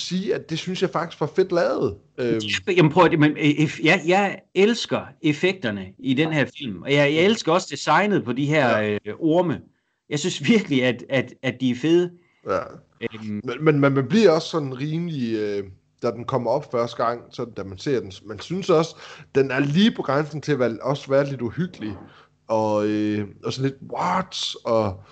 sige, 0.00 0.34
at 0.34 0.50
det 0.50 0.58
synes 0.58 0.82
jeg 0.82 0.90
faktisk 0.90 1.20
var 1.20 1.30
fedt 1.36 1.52
lavet. 1.52 1.96
Øhm, 2.18 2.40
Jamen 2.68 2.92
prøv 2.92 3.04
at, 3.04 3.18
men, 3.18 3.30
øh, 3.30 3.84
jeg, 3.86 4.02
jeg 4.06 4.38
elsker 4.54 5.00
effekterne 5.22 5.86
i 5.98 6.14
den 6.14 6.32
her 6.32 6.46
film, 6.58 6.82
og 6.82 6.92
jeg, 6.92 7.14
jeg 7.14 7.24
elsker 7.24 7.52
også 7.52 7.68
designet 7.70 8.24
på 8.24 8.32
de 8.32 8.46
her 8.46 8.78
Ja. 8.78 8.90
øh, 8.92 9.14
orme. 9.18 9.60
Jeg 10.10 10.18
synes 10.18 10.48
virkelig, 10.48 10.84
at, 10.84 11.04
at, 11.08 11.34
at 11.42 11.60
de 11.60 11.70
er 11.70 11.74
fede. 11.74 12.10
ja. 12.50 12.58
Øhm, 13.14 13.40
Men, 13.44 13.64
men, 13.64 13.80
men 13.80 13.92
man 13.94 14.08
bliver 14.08 14.30
også 14.30 14.48
sådan 14.48 14.80
rimelig, 14.80 15.34
øh, 15.34 15.64
da 16.02 16.10
den 16.10 16.24
kommer 16.24 16.50
op 16.50 16.70
første 16.72 17.04
gang, 17.04 17.22
så 17.30 17.44
da 17.56 17.64
man 17.64 17.78
ser 17.78 18.00
den, 18.00 18.12
man 18.26 18.40
synes 18.40 18.70
også, 18.70 18.96
den 19.34 19.50
er 19.50 19.60
lige 19.60 19.90
på 19.96 20.02
grænsen 20.02 20.40
til 20.40 20.52
at 20.52 20.58
være, 20.58 20.76
også 20.82 21.10
være 21.10 21.30
lidt 21.30 21.40
uhyggelig, 21.40 21.92
og, 22.48 22.86
øh, 22.88 23.28
og 23.44 23.52
sådan 23.52 23.70
lidt, 23.70 23.92
what? 23.92 24.36
Og 24.64 25.02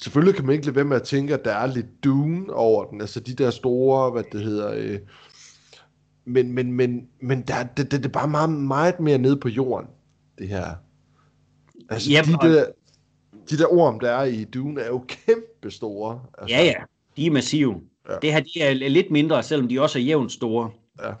selvfølgelig 0.00 0.34
kan 0.34 0.46
man 0.46 0.52
ikke 0.52 0.66
lade 0.66 0.76
være 0.76 0.84
med 0.84 0.96
at 0.96 1.02
tænke, 1.02 1.34
at 1.34 1.44
der 1.44 1.52
er 1.52 1.66
lidt 1.66 2.04
Dune 2.04 2.52
over 2.52 2.84
den, 2.84 3.00
altså 3.00 3.20
de 3.20 3.34
der 3.34 3.50
store, 3.50 4.10
hvad 4.10 4.24
det 4.32 4.40
hedder, 4.40 4.72
øh, 4.76 4.98
men, 6.24 6.52
men, 6.52 6.72
men, 6.72 7.08
men 7.20 7.42
der, 7.42 7.62
det, 7.62 7.90
det, 7.90 8.02
det 8.02 8.06
er 8.06 8.12
bare 8.12 8.28
meget, 8.28 8.50
meget 8.50 9.00
mere 9.00 9.18
nede 9.18 9.36
på 9.36 9.48
jorden, 9.48 9.88
det 10.38 10.48
her. 10.48 10.74
Altså, 11.90 12.10
Jamen, 12.10 12.34
de, 12.42 12.54
der, 12.54 12.66
de 13.50 13.58
der 13.58 13.66
orm, 13.66 14.00
der 14.00 14.10
er 14.10 14.24
i 14.24 14.44
Dune, 14.44 14.80
er 14.80 14.86
jo 14.86 15.04
kæmpe 15.08 15.70
store. 15.70 16.22
Altså, 16.38 16.56
Ja, 16.56 16.64
ja, 16.64 16.74
de 17.16 17.26
er 17.26 17.30
massive. 17.30 17.80
Ja. 18.08 18.12
Ja. 18.12 18.18
Det 18.22 18.32
her 18.32 18.40
de 18.40 18.60
er 18.60 18.88
lidt 18.88 19.10
mindre, 19.10 19.42
selvom 19.42 19.68
de 19.68 19.80
også 19.80 19.98
er 19.98 20.02
jævnt 20.02 20.32
store. 20.32 20.70
Ja. 21.02 21.12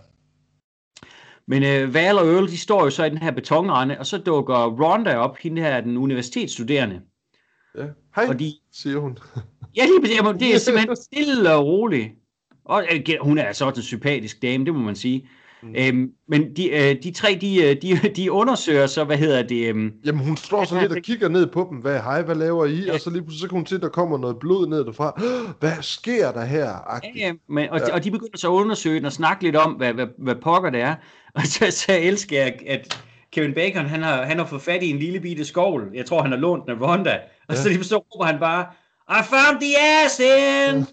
Men 1.46 1.62
øh, 1.62 1.94
Val 1.94 2.18
og 2.18 2.26
Earl, 2.26 2.48
de 2.48 2.58
står 2.58 2.84
jo 2.84 2.90
så 2.90 3.04
i 3.04 3.10
den 3.10 3.18
her 3.18 3.30
betonrende, 3.30 3.98
og 3.98 4.06
så 4.06 4.18
dukker 4.18 4.54
Rhonda 4.56 5.16
op, 5.16 5.36
hende 5.36 5.62
her, 5.62 5.80
den 5.80 5.96
universitetsstuderende. 5.96 7.00
Ja. 7.78 7.84
Hej, 8.16 8.26
Og 8.28 8.38
de, 8.38 8.52
siger 8.72 8.98
hun. 8.98 9.18
ja, 9.76 9.84
lige 9.84 10.14
jamen, 10.16 10.40
det 10.40 10.54
er 10.54 10.58
simpelthen 10.66 10.96
stille 10.96 11.54
og 11.54 11.66
roligt. 11.66 12.08
Og 12.64 12.84
øh, 12.92 13.00
hun 13.20 13.38
er 13.38 13.52
så 13.52 13.68
en 13.68 13.82
sympatisk 13.82 14.42
dame, 14.42 14.64
det 14.64 14.74
må 14.74 14.80
man 14.80 14.96
sige. 14.96 15.28
Mm. 15.62 15.74
Øhm, 15.78 16.10
men 16.28 16.56
de, 16.56 16.68
øh, 16.70 17.02
de 17.02 17.10
tre, 17.10 17.38
de, 17.40 17.62
øh, 17.64 17.82
de, 17.82 17.96
de 18.16 18.32
undersøger 18.32 18.86
så, 18.86 19.04
hvad 19.04 19.16
hedder 19.16 19.42
det, 19.42 19.68
øhm, 19.68 19.92
Jamen, 20.04 20.24
hun 20.26 20.36
står 20.36 20.64
så 20.64 20.80
lidt 20.80 20.92
og 20.92 20.98
kigger 21.02 21.28
ned 21.28 21.46
på 21.46 21.66
dem. 21.70 21.78
Hvad, 21.78 22.00
hej, 22.00 22.22
hvad 22.22 22.34
laver 22.34 22.66
I? 22.66 22.88
Og 22.88 23.00
så 23.00 23.10
lige 23.10 23.22
pludselig 23.22 23.40
så 23.40 23.48
kan 23.48 23.58
hun 23.58 23.66
se, 23.66 23.80
der 23.80 23.88
kommer 23.88 24.18
noget 24.18 24.36
blod 24.38 24.66
ned 24.68 24.84
derfra. 24.84 25.22
Hvad 25.60 25.72
sker 25.82 26.32
der 26.32 26.44
her? 26.44 26.64
Ja, 26.64 26.76
Agtigt. 26.86 27.16
ja, 27.16 27.32
men, 27.48 27.68
og, 27.70 27.78
Ja. 27.78 27.86
ja. 27.88 27.94
og 27.94 28.04
de 28.04 28.10
begynder 28.10 28.38
så 28.38 28.48
at 28.48 28.52
undersøge 28.52 28.96
den 28.96 29.04
og 29.04 29.12
snakke 29.12 29.42
lidt 29.42 29.56
om, 29.56 29.72
hvad, 29.72 29.92
hvad, 29.94 30.06
hvad 30.18 30.34
pokker 30.34 30.70
det 30.70 30.80
er. 30.80 30.94
Og 31.36 31.42
så, 31.46 31.70
så 31.70 31.98
elsker 32.00 32.42
jeg, 32.42 32.58
at 32.66 33.04
Kevin 33.34 33.54
Bacon, 33.54 33.86
han 33.86 34.02
har, 34.02 34.22
han 34.24 34.38
har 34.38 34.46
fået 34.46 34.62
fat 34.62 34.82
i 34.82 34.90
en 34.90 34.98
lille 34.98 35.20
bitte 35.20 35.44
skovl. 35.44 35.90
Jeg 35.94 36.06
tror, 36.06 36.22
han 36.22 36.30
har 36.30 36.38
lånt 36.38 36.62
den 36.66 36.82
af 36.82 36.88
Ronda. 36.88 37.18
Og 37.48 37.54
Ja. 37.54 37.60
så 37.62 37.88
så 37.88 37.96
råber 37.96 38.24
han 38.24 38.40
bare, 38.40 38.66
I 39.10 39.22
found 39.24 39.60
the 39.60 39.74
ass 40.04 40.18
in! 40.20 40.86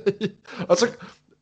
og 0.70 0.76
så, 0.76 0.86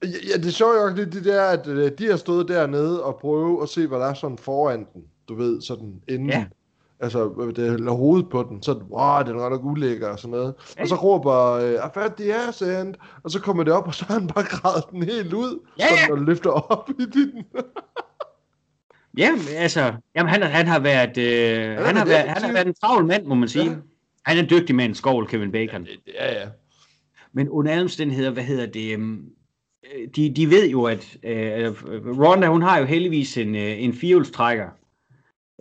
ja, 0.02 0.36
det 0.42 0.60
er 0.60 0.82
jo 0.90 0.96
det, 0.96 1.12
det 1.12 1.24
der, 1.24 1.42
at 1.44 1.66
øh, 1.66 1.90
de 1.98 2.10
har 2.10 2.16
stået 2.16 2.48
dernede 2.48 3.04
og 3.04 3.18
prøvet 3.20 3.62
at 3.62 3.68
se, 3.68 3.86
hvad 3.86 3.98
der 3.98 4.06
er 4.06 4.14
sådan 4.14 4.38
foran 4.38 4.86
den. 4.94 5.02
Du 5.28 5.34
ved, 5.34 5.60
sådan 5.60 5.92
inden. 6.08 6.28
Ja. 6.30 6.44
Altså, 7.00 7.24
hvad 7.28 7.46
det 7.52 7.74
eller 7.74 7.92
hovedet 7.92 8.28
på 8.30 8.42
den, 8.50 8.62
så 8.62 8.72
wow, 8.90 9.22
den 9.26 9.38
er 9.40 9.48
nok 9.48 9.64
ulækker 9.64 10.08
og 10.08 10.18
sådan 10.18 10.30
noget. 10.30 10.54
Ja. 10.76 10.82
Og 10.82 10.88
så 10.88 10.94
råber, 10.94 11.52
øh, 11.52 11.72
I 11.72 11.88
found 11.94 12.12
the 12.18 12.34
ass 12.48 12.62
end, 12.62 12.94
og 13.24 13.30
så 13.30 13.40
kommer 13.40 13.64
det 13.64 13.72
op, 13.72 13.86
og 13.86 13.94
så 13.94 14.04
har 14.04 14.14
han 14.14 14.26
bare 14.26 14.44
gravet 14.44 14.84
den 14.90 15.02
helt 15.02 15.32
ud, 15.32 15.58
Ja, 15.78 15.84
ja. 16.08 16.12
og 16.12 16.18
løfter 16.18 16.50
op 16.50 16.90
i 16.90 17.04
den. 17.04 17.44
Ja, 19.18 19.30
altså, 19.56 19.92
jamen, 20.16 20.30
han, 20.30 20.42
han 20.42 20.66
har 20.66 20.78
været, 20.78 21.18
øh, 21.18 21.84
han, 21.86 21.96
har 21.96 22.04
været 22.04 22.08
været, 22.08 22.28
han 22.28 22.42
har 22.42 22.52
været 22.52 22.66
en 22.66 22.74
travl 22.74 23.06
mand, 23.06 23.26
må 23.26 23.34
man 23.34 23.48
sige. 23.48 23.64
Ja. 23.64 23.70
Ja. 23.70 23.76
Han 24.24 24.36
er 24.38 24.42
en 24.42 24.50
dygtig 24.50 24.74
mand, 24.76 24.94
skovl, 24.94 25.26
Kevin 25.26 25.52
Bacon. 25.52 25.86
Ja, 26.14 26.40
ja. 26.40 26.48
Men 27.32 27.48
under 27.48 27.72
alle 27.72 27.82
omstændigheder, 27.82 28.30
hvad 28.30 28.42
hedder 28.42 28.66
det, 28.66 28.92
øhm, 28.92 29.24
øh, 29.94 30.08
de, 30.16 30.34
de 30.34 30.50
ved 30.50 30.70
jo, 30.70 30.84
at 30.84 31.16
øh, 31.22 31.72
Ronda, 32.20 32.46
hun 32.46 32.62
har 32.62 32.78
jo 32.78 32.84
heldigvis 32.84 33.36
en, 33.38 33.54
øh, 33.54 33.82
en 33.82 33.92
firehjulstrækker, 33.92 34.68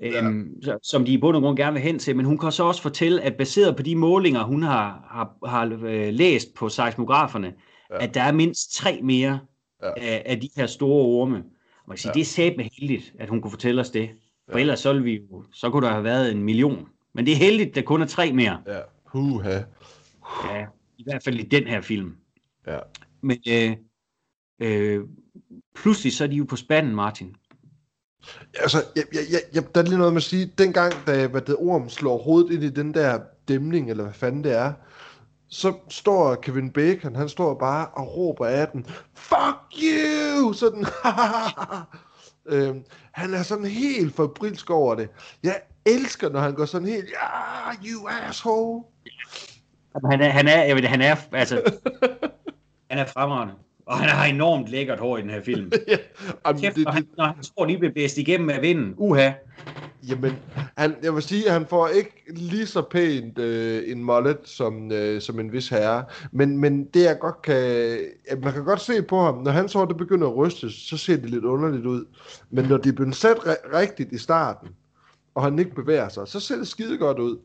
øhm, 0.04 0.54
ja. 0.66 0.74
som 0.84 1.06
de 1.06 1.12
i 1.14 1.18
bund 1.18 1.36
og 1.36 1.42
grund 1.42 1.58
gerne 1.58 1.74
vil 1.74 1.82
hen 1.82 2.00
til, 2.00 2.16
men 2.16 2.26
hun 2.26 2.38
kan 2.38 2.52
så 2.52 2.64
også 2.64 2.82
fortælle, 2.82 3.22
at 3.22 3.36
baseret 3.36 3.76
på 3.76 3.84
de 3.84 3.96
målinger, 3.96 4.44
hun 4.44 4.64
har, 4.64 5.08
har, 5.12 5.48
har 5.48 5.80
øh, 5.84 6.14
læst 6.14 6.54
på 6.56 6.70
seismograferne, 6.70 7.54
Ja. 7.90 7.96
ja. 7.96 8.04
at 8.04 8.14
der 8.14 8.22
er 8.22 8.32
mindst 8.32 8.74
tre 8.76 9.00
mere 9.04 9.40
Ja. 9.84 9.88
ja. 9.88 9.94
af, 10.02 10.24
af 10.26 10.42
de 10.42 10.50
her 10.56 10.66
store 10.68 11.06
orme. 11.06 11.44
Man 11.88 11.96
kan 11.96 11.98
sige, 11.98 12.10
Ja. 12.10 12.14
det 12.14 12.22
er 12.22 12.26
satme 12.26 12.70
heldigt, 12.80 13.14
at 13.20 13.30
hun 13.30 13.42
kunne 13.42 13.52
fortælle 13.52 13.82
os 13.82 13.90
det. 13.90 14.10
For 14.50 14.58
Ja. 14.58 14.62
ellers 14.62 14.80
så, 14.80 14.94
ville 14.94 15.04
vi 15.04 15.22
jo, 15.32 15.44
så 15.54 15.70
kunne 15.70 15.88
der 15.88 15.92
have 15.94 16.04
været 16.04 16.32
en 16.32 16.44
million. 16.44 16.88
Men 17.14 17.26
det 17.26 17.32
er 17.32 17.36
heldigt, 17.38 17.76
der 17.76 17.82
kun 17.82 18.02
er 18.02 18.06
tre 18.06 18.34
mere. 18.34 18.62
Ja, 18.68 18.80
huha. 19.06 19.60
Ja, 20.46 20.66
I 20.98 21.04
hvert 21.04 21.24
fald 21.24 21.40
i 21.40 21.44
den 21.44 21.64
her 21.68 21.82
film. 21.82 22.16
Ja. 22.68 22.80
Men 23.22 23.38
øh, 23.50 23.72
øh, 24.62 25.04
pludselig 25.76 26.14
så 26.14 26.24
er 26.24 26.28
de 26.28 26.36
jo 26.36 26.44
på 26.46 26.56
spanden, 26.56 26.96
Martin. 26.96 27.36
Altså, 28.60 28.78
jeg, 28.96 29.04
jeg, 29.14 29.22
jeg, 29.32 29.40
jeg, 29.54 29.76
der 29.76 29.82
er 29.82 29.86
lige 29.86 29.98
noget 29.98 30.14
med 30.14 30.18
at 30.20 30.24
sige, 30.24 30.46
dengang, 30.58 30.94
da 31.08 31.28
hvad 31.28 31.42
det, 31.42 31.56
orm 31.60 31.90
slår 31.90 32.18
hovedet 32.18 32.54
ind 32.54 32.64
i 32.64 32.70
den 32.70 32.94
der 32.94 33.20
dæmning, 33.48 33.90
eller 33.90 34.04
hvad 34.04 34.14
fanden 34.14 34.44
det 34.44 34.52
er, 34.58 34.74
så 35.50 35.74
står 35.90 36.36
Kevin 36.36 36.72
Bacon, 36.72 37.16
han 37.16 37.30
står 37.30 37.54
bare 37.54 37.88
og 37.88 38.18
råber 38.18 38.46
af 38.46 38.68
den, 38.68 38.86
fuck 39.14 39.84
you! 39.84 40.54
Sådan, 40.54 40.86
øhm, 42.52 42.84
han 43.12 43.34
er 43.34 43.44
sådan 43.44 43.66
helt 43.66 44.16
fabrilsk 44.16 44.70
over 44.70 44.96
det. 44.96 45.10
Jeg 45.44 45.62
elsker, 45.86 46.30
når 46.30 46.40
han 46.40 46.54
går 46.54 46.66
sådan 46.66 46.88
helt, 46.88 47.06
ja, 47.10 47.90
you 47.90 48.08
asshole! 48.08 48.84
Han 50.12 50.22
er, 50.22 50.30
han 50.30 50.48
er, 50.48 50.64
jeg 50.64 50.76
ved, 50.76 50.82
det, 50.82 50.90
han 50.90 51.02
er, 51.02 51.16
altså, 51.32 51.62
han 52.90 53.00
er 53.00 53.06
fremragende. 53.06 53.54
Og 53.86 53.98
han 53.98 54.10
har 54.10 54.26
enormt 54.26 54.68
lækkert 54.68 55.00
hår 55.00 55.18
i 55.18 55.22
den 55.22 55.30
her 55.30 55.42
film. 55.42 55.72
ja, 55.88 55.98
jamen, 56.46 56.62
Kæft, 56.62 56.76
det, 56.76 56.86
når, 56.86 56.92
det, 56.92 56.94
han, 56.94 57.08
når 57.18 57.26
han 57.26 57.44
tror, 57.44 57.66
de 57.66 57.78
bliver 57.78 57.94
blæst 57.94 58.18
igennem 58.18 58.50
af 58.50 58.62
vinden. 58.62 58.94
Uha. 58.98 59.32
Jamen, 60.04 60.34
han, 60.78 60.96
jeg 61.04 61.14
vil 61.14 61.22
sige, 61.22 61.48
at 61.48 61.54
han 61.54 61.66
får 61.66 61.88
ikke 61.88 62.24
lige 62.36 62.66
så 62.68 62.82
pænt 62.82 63.40
øh, 63.40 63.92
en 63.92 64.04
mullet 64.04 64.38
som, 64.44 64.92
øh, 64.92 65.22
som 65.22 65.40
en 65.40 65.52
vis 65.52 65.70
herre. 65.70 66.06
Men, 66.32 66.58
men 66.58 66.86
det 66.86 67.04
jeg 67.04 67.18
godt 67.20 67.42
kan... 67.42 67.56
At 68.28 68.40
man 68.44 68.54
kan 68.54 68.64
godt 68.66 68.82
se 68.82 69.02
på 69.02 69.20
ham, 69.22 69.38
når 69.38 69.52
hans 69.52 69.74
hår 69.74 69.86
det 69.86 69.98
begynder 69.98 70.28
at 70.28 70.36
ryste, 70.36 70.72
så 70.72 70.98
ser 70.98 71.18
det 71.18 71.30
lidt 71.30 71.46
underligt 71.46 71.86
ud. 71.86 72.06
Men 72.50 72.66
når 72.66 72.78
det 72.78 72.90
er 72.92 72.96
blevet 72.96 73.16
sat 73.16 73.38
ri- 73.38 73.78
rigtigt 73.78 74.12
i 74.12 74.18
starten, 74.18 74.70
og 75.36 75.44
han 75.44 75.60
ikke 75.60 75.76
bevæger 75.76 76.10
sig, 76.10 76.28
så 76.28 76.40
ser 76.40 76.56
det 76.56 76.68
skide 76.68 76.98
godt 76.98 77.20
ud. 77.20 77.38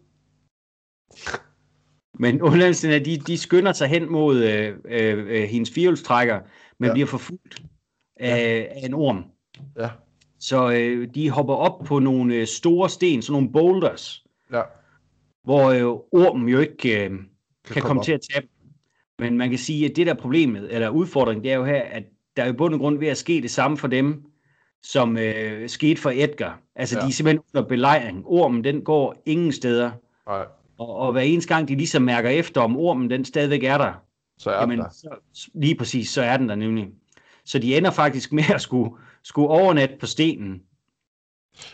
Men 2.18 2.42
underligheden 2.42 3.00
er, 3.00 3.04
de, 3.04 3.16
de 3.16 3.38
skynder 3.38 3.72
sig 3.72 3.88
hen 3.88 4.12
mod 4.12 4.44
øh, 4.44 4.76
øh, 4.84 5.18
øh, 5.28 5.42
hendes 5.48 5.70
firehjulstrækker, 5.70 6.40
men 6.78 6.86
Ja. 6.86 6.86
ja. 6.86 6.92
bliver 6.92 7.06
forfulgt 7.06 7.62
af, 8.16 8.68
af 8.70 8.86
en 8.86 8.94
orm. 8.94 9.24
Ja, 9.78 9.90
Så 10.42 10.70
øh, 10.72 11.08
de 11.14 11.30
hopper 11.30 11.54
op 11.54 11.84
på 11.84 11.98
nogle 11.98 12.34
øh, 12.34 12.46
store 12.46 12.88
sten, 12.90 13.22
sådan 13.22 13.32
nogle 13.32 13.52
boulders, 13.52 14.24
ja. 14.52 14.62
hvor 15.44 15.70
øh, 15.70 15.82
ormen 16.22 16.48
jo 16.48 16.58
ikke 16.58 17.04
øh, 17.04 17.10
kan, 17.10 17.28
kan 17.64 17.82
komme 17.82 17.88
komme 17.88 18.00
op. 18.00 18.04
til 18.04 18.12
at 18.12 18.20
dem. 18.36 18.48
Men 19.18 19.38
man 19.38 19.50
kan 19.50 19.58
sige, 19.58 19.90
at 19.90 19.96
det 19.96 20.06
der 20.06 20.14
problemet, 20.14 20.74
eller 20.74 20.88
udfordringen, 20.88 21.44
det 21.44 21.52
er 21.52 21.56
jo 21.56 21.64
her, 21.64 21.82
at 21.82 22.02
der 22.36 22.42
er 22.42 22.46
jo 22.46 22.52
i 22.52 22.56
bund 22.56 22.74
og 22.74 22.80
grund 22.80 22.98
ved 22.98 23.08
at 23.08 23.16
ske 23.16 23.42
det 23.42 23.50
samme 23.50 23.76
for 23.76 23.88
dem, 23.88 24.22
som 24.82 25.18
øh, 25.18 25.68
skete 25.68 26.00
for 26.00 26.10
Edgar. 26.14 26.60
Altså, 26.76 26.96
Ja. 26.98 27.02
de 27.02 27.08
er 27.08 27.12
simpelthen 27.12 27.42
under 27.54 27.68
belejring. 27.68 28.22
Ormen, 28.26 28.64
den 28.64 28.82
går 28.82 29.22
ingen 29.26 29.52
steder. 29.52 29.90
Nej, 30.26 30.44
Og, 30.78 30.96
og 30.96 31.12
hver 31.12 31.20
eneste 31.20 31.54
gang, 31.54 31.68
de 31.68 31.74
ligesom 31.76 32.02
mærker 32.02 32.30
efter, 32.30 32.60
om 32.60 32.76
ormen, 32.76 33.10
den 33.10 33.24
stadigvæk 33.24 33.64
er 33.64 33.78
der, 33.78 33.92
så 34.38 34.50
er 34.50 34.60
jamen, 34.60 34.78
der. 34.78 34.88
så, 34.92 35.08
lige 35.54 35.74
præcis, 35.74 36.08
så 36.08 36.22
er 36.22 36.36
den 36.36 36.48
der 36.48 36.54
nemlig. 36.54 36.88
Så 37.44 37.58
de 37.58 37.76
ender 37.76 37.90
faktisk 37.90 38.32
med 38.32 38.44
at 38.54 38.60
skulle, 38.60 38.90
skulle 39.24 39.48
overnatte 39.48 39.96
på 40.00 40.06
stenen. 40.06 40.62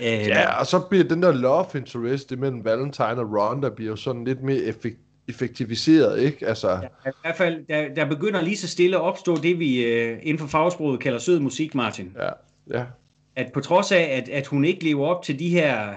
Øh, 0.01 0.07
Ja, 0.07 0.61
og 0.61 0.67
så 0.67 0.81
bliver 0.91 1.05
den 1.05 1.23
der 1.23 1.33
love 1.33 1.67
interest 1.75 2.33
imellem 2.33 2.65
Valentine 2.65 3.21
og 3.21 3.33
Ronda 3.33 3.69
bliver 3.69 3.91
jo 3.91 3.97
sådan 3.97 4.25
lidt 4.25 4.43
mere 4.43 4.59
effekt, 4.63 4.99
effektiviseret, 5.29 6.21
ikke? 6.21 6.47
Altså, 6.47 6.89
I 7.07 7.11
hvert 7.23 7.37
fald, 7.37 7.67
der, 7.67 7.95
der 7.95 8.05
begynder 8.05 8.41
lige 8.41 8.57
så 8.57 8.69
stille 8.69 8.97
at 8.97 9.03
opstå 9.03 9.37
det, 9.37 9.59
vi 9.59 9.85
øh, 9.85 10.19
inden 10.23 10.39
for 10.39 10.47
fagsproget 10.47 11.01
kalder 11.01 11.19
sød 11.19 11.41
musik, 11.41 11.75
Martin. 11.75 12.17
ja, 12.17 12.31
ja, 12.79 12.85
At 13.37 13.53
på 13.53 13.61
trods 13.61 13.93
af, 13.93 14.03
at, 14.03 14.29
at 14.29 14.47
hun 14.47 14.65
ikke 14.65 14.85
lever 14.85 15.07
op 15.07 15.23
til 15.23 15.39
de 15.39 15.49
her 15.49 15.97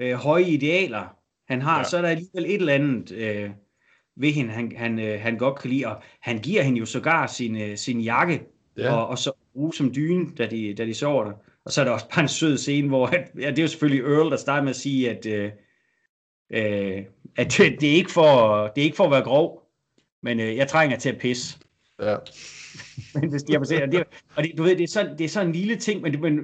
øh, 0.00 0.14
høje 0.14 0.44
idealer, 0.44 1.16
han 1.48 1.62
har, 1.62 1.78
ja. 1.78 1.84
så 1.84 1.96
er 1.96 2.02
der 2.02 2.08
alligevel 2.08 2.44
et 2.44 2.54
eller 2.54 2.74
andet 2.74 3.12
øh, 3.12 3.50
ved 4.16 4.32
hende, 4.32 4.50
han, 4.50 4.72
han, 4.76 4.98
øh, 4.98 5.20
han 5.20 5.38
godt 5.38 5.58
kan 5.58 5.70
lide. 5.70 5.86
Og 5.86 6.02
han 6.20 6.38
giver 6.38 6.62
hende 6.62 6.78
jo 6.78 6.86
sågar 6.86 7.26
sin, 7.26 7.60
øh, 7.60 7.76
sin 7.76 8.00
jakke, 8.00 8.42
ja. 8.76 8.94
og, 8.94 9.06
og 9.06 9.18
så 9.18 9.32
bruge 9.60 9.74
som 9.74 9.94
dyne, 9.94 10.26
da 10.38 10.46
de, 10.46 10.74
da 10.74 10.84
de 10.84 10.94
sover 10.94 11.24
der. 11.24 11.32
Og 11.64 11.72
så 11.72 11.80
er 11.80 11.84
der 11.84 11.92
også 11.92 12.08
bare 12.14 12.20
en 12.22 12.28
sød 12.28 12.58
scene, 12.58 12.88
hvor 12.88 13.06
at, 13.06 13.30
ja, 13.38 13.50
det 13.50 13.58
er 13.58 13.62
jo 13.62 13.68
selvfølgelig 13.68 14.04
Earl, 14.04 14.30
der 14.30 14.36
starter 14.36 14.62
med 14.62 14.70
at 14.70 14.76
sige, 14.76 15.10
at, 15.10 15.26
øh, 15.26 15.50
øh, 16.50 17.04
at 17.36 17.54
det, 17.58 17.80
det, 17.80 17.90
er 17.90 17.94
ikke 17.94 18.10
for, 18.10 18.62
det 18.66 18.80
er 18.80 18.84
ikke 18.84 18.96
for 18.96 19.04
at 19.04 19.10
være 19.10 19.22
grov, 19.22 19.70
men 20.22 20.40
øh, 20.40 20.56
jeg 20.56 20.68
trænger 20.68 20.98
til 20.98 21.08
at 21.08 21.18
pisse. 21.18 21.58
ja. 22.02 22.16
Men 23.14 23.30
hvis 23.30 23.42
de 23.42 23.52
har 23.52 23.58
baseret, 23.58 23.92
det, 23.92 24.04
og 24.36 24.44
det, 24.44 24.52
du 24.58 24.62
ved, 24.62 24.76
det 24.76 24.84
er, 24.84 24.88
sådan, 24.88 25.18
det 25.18 25.24
er 25.24 25.28
sådan 25.28 25.46
en 25.46 25.52
lille 25.54 25.76
ting, 25.76 26.02
men, 26.02 26.20
men 26.20 26.40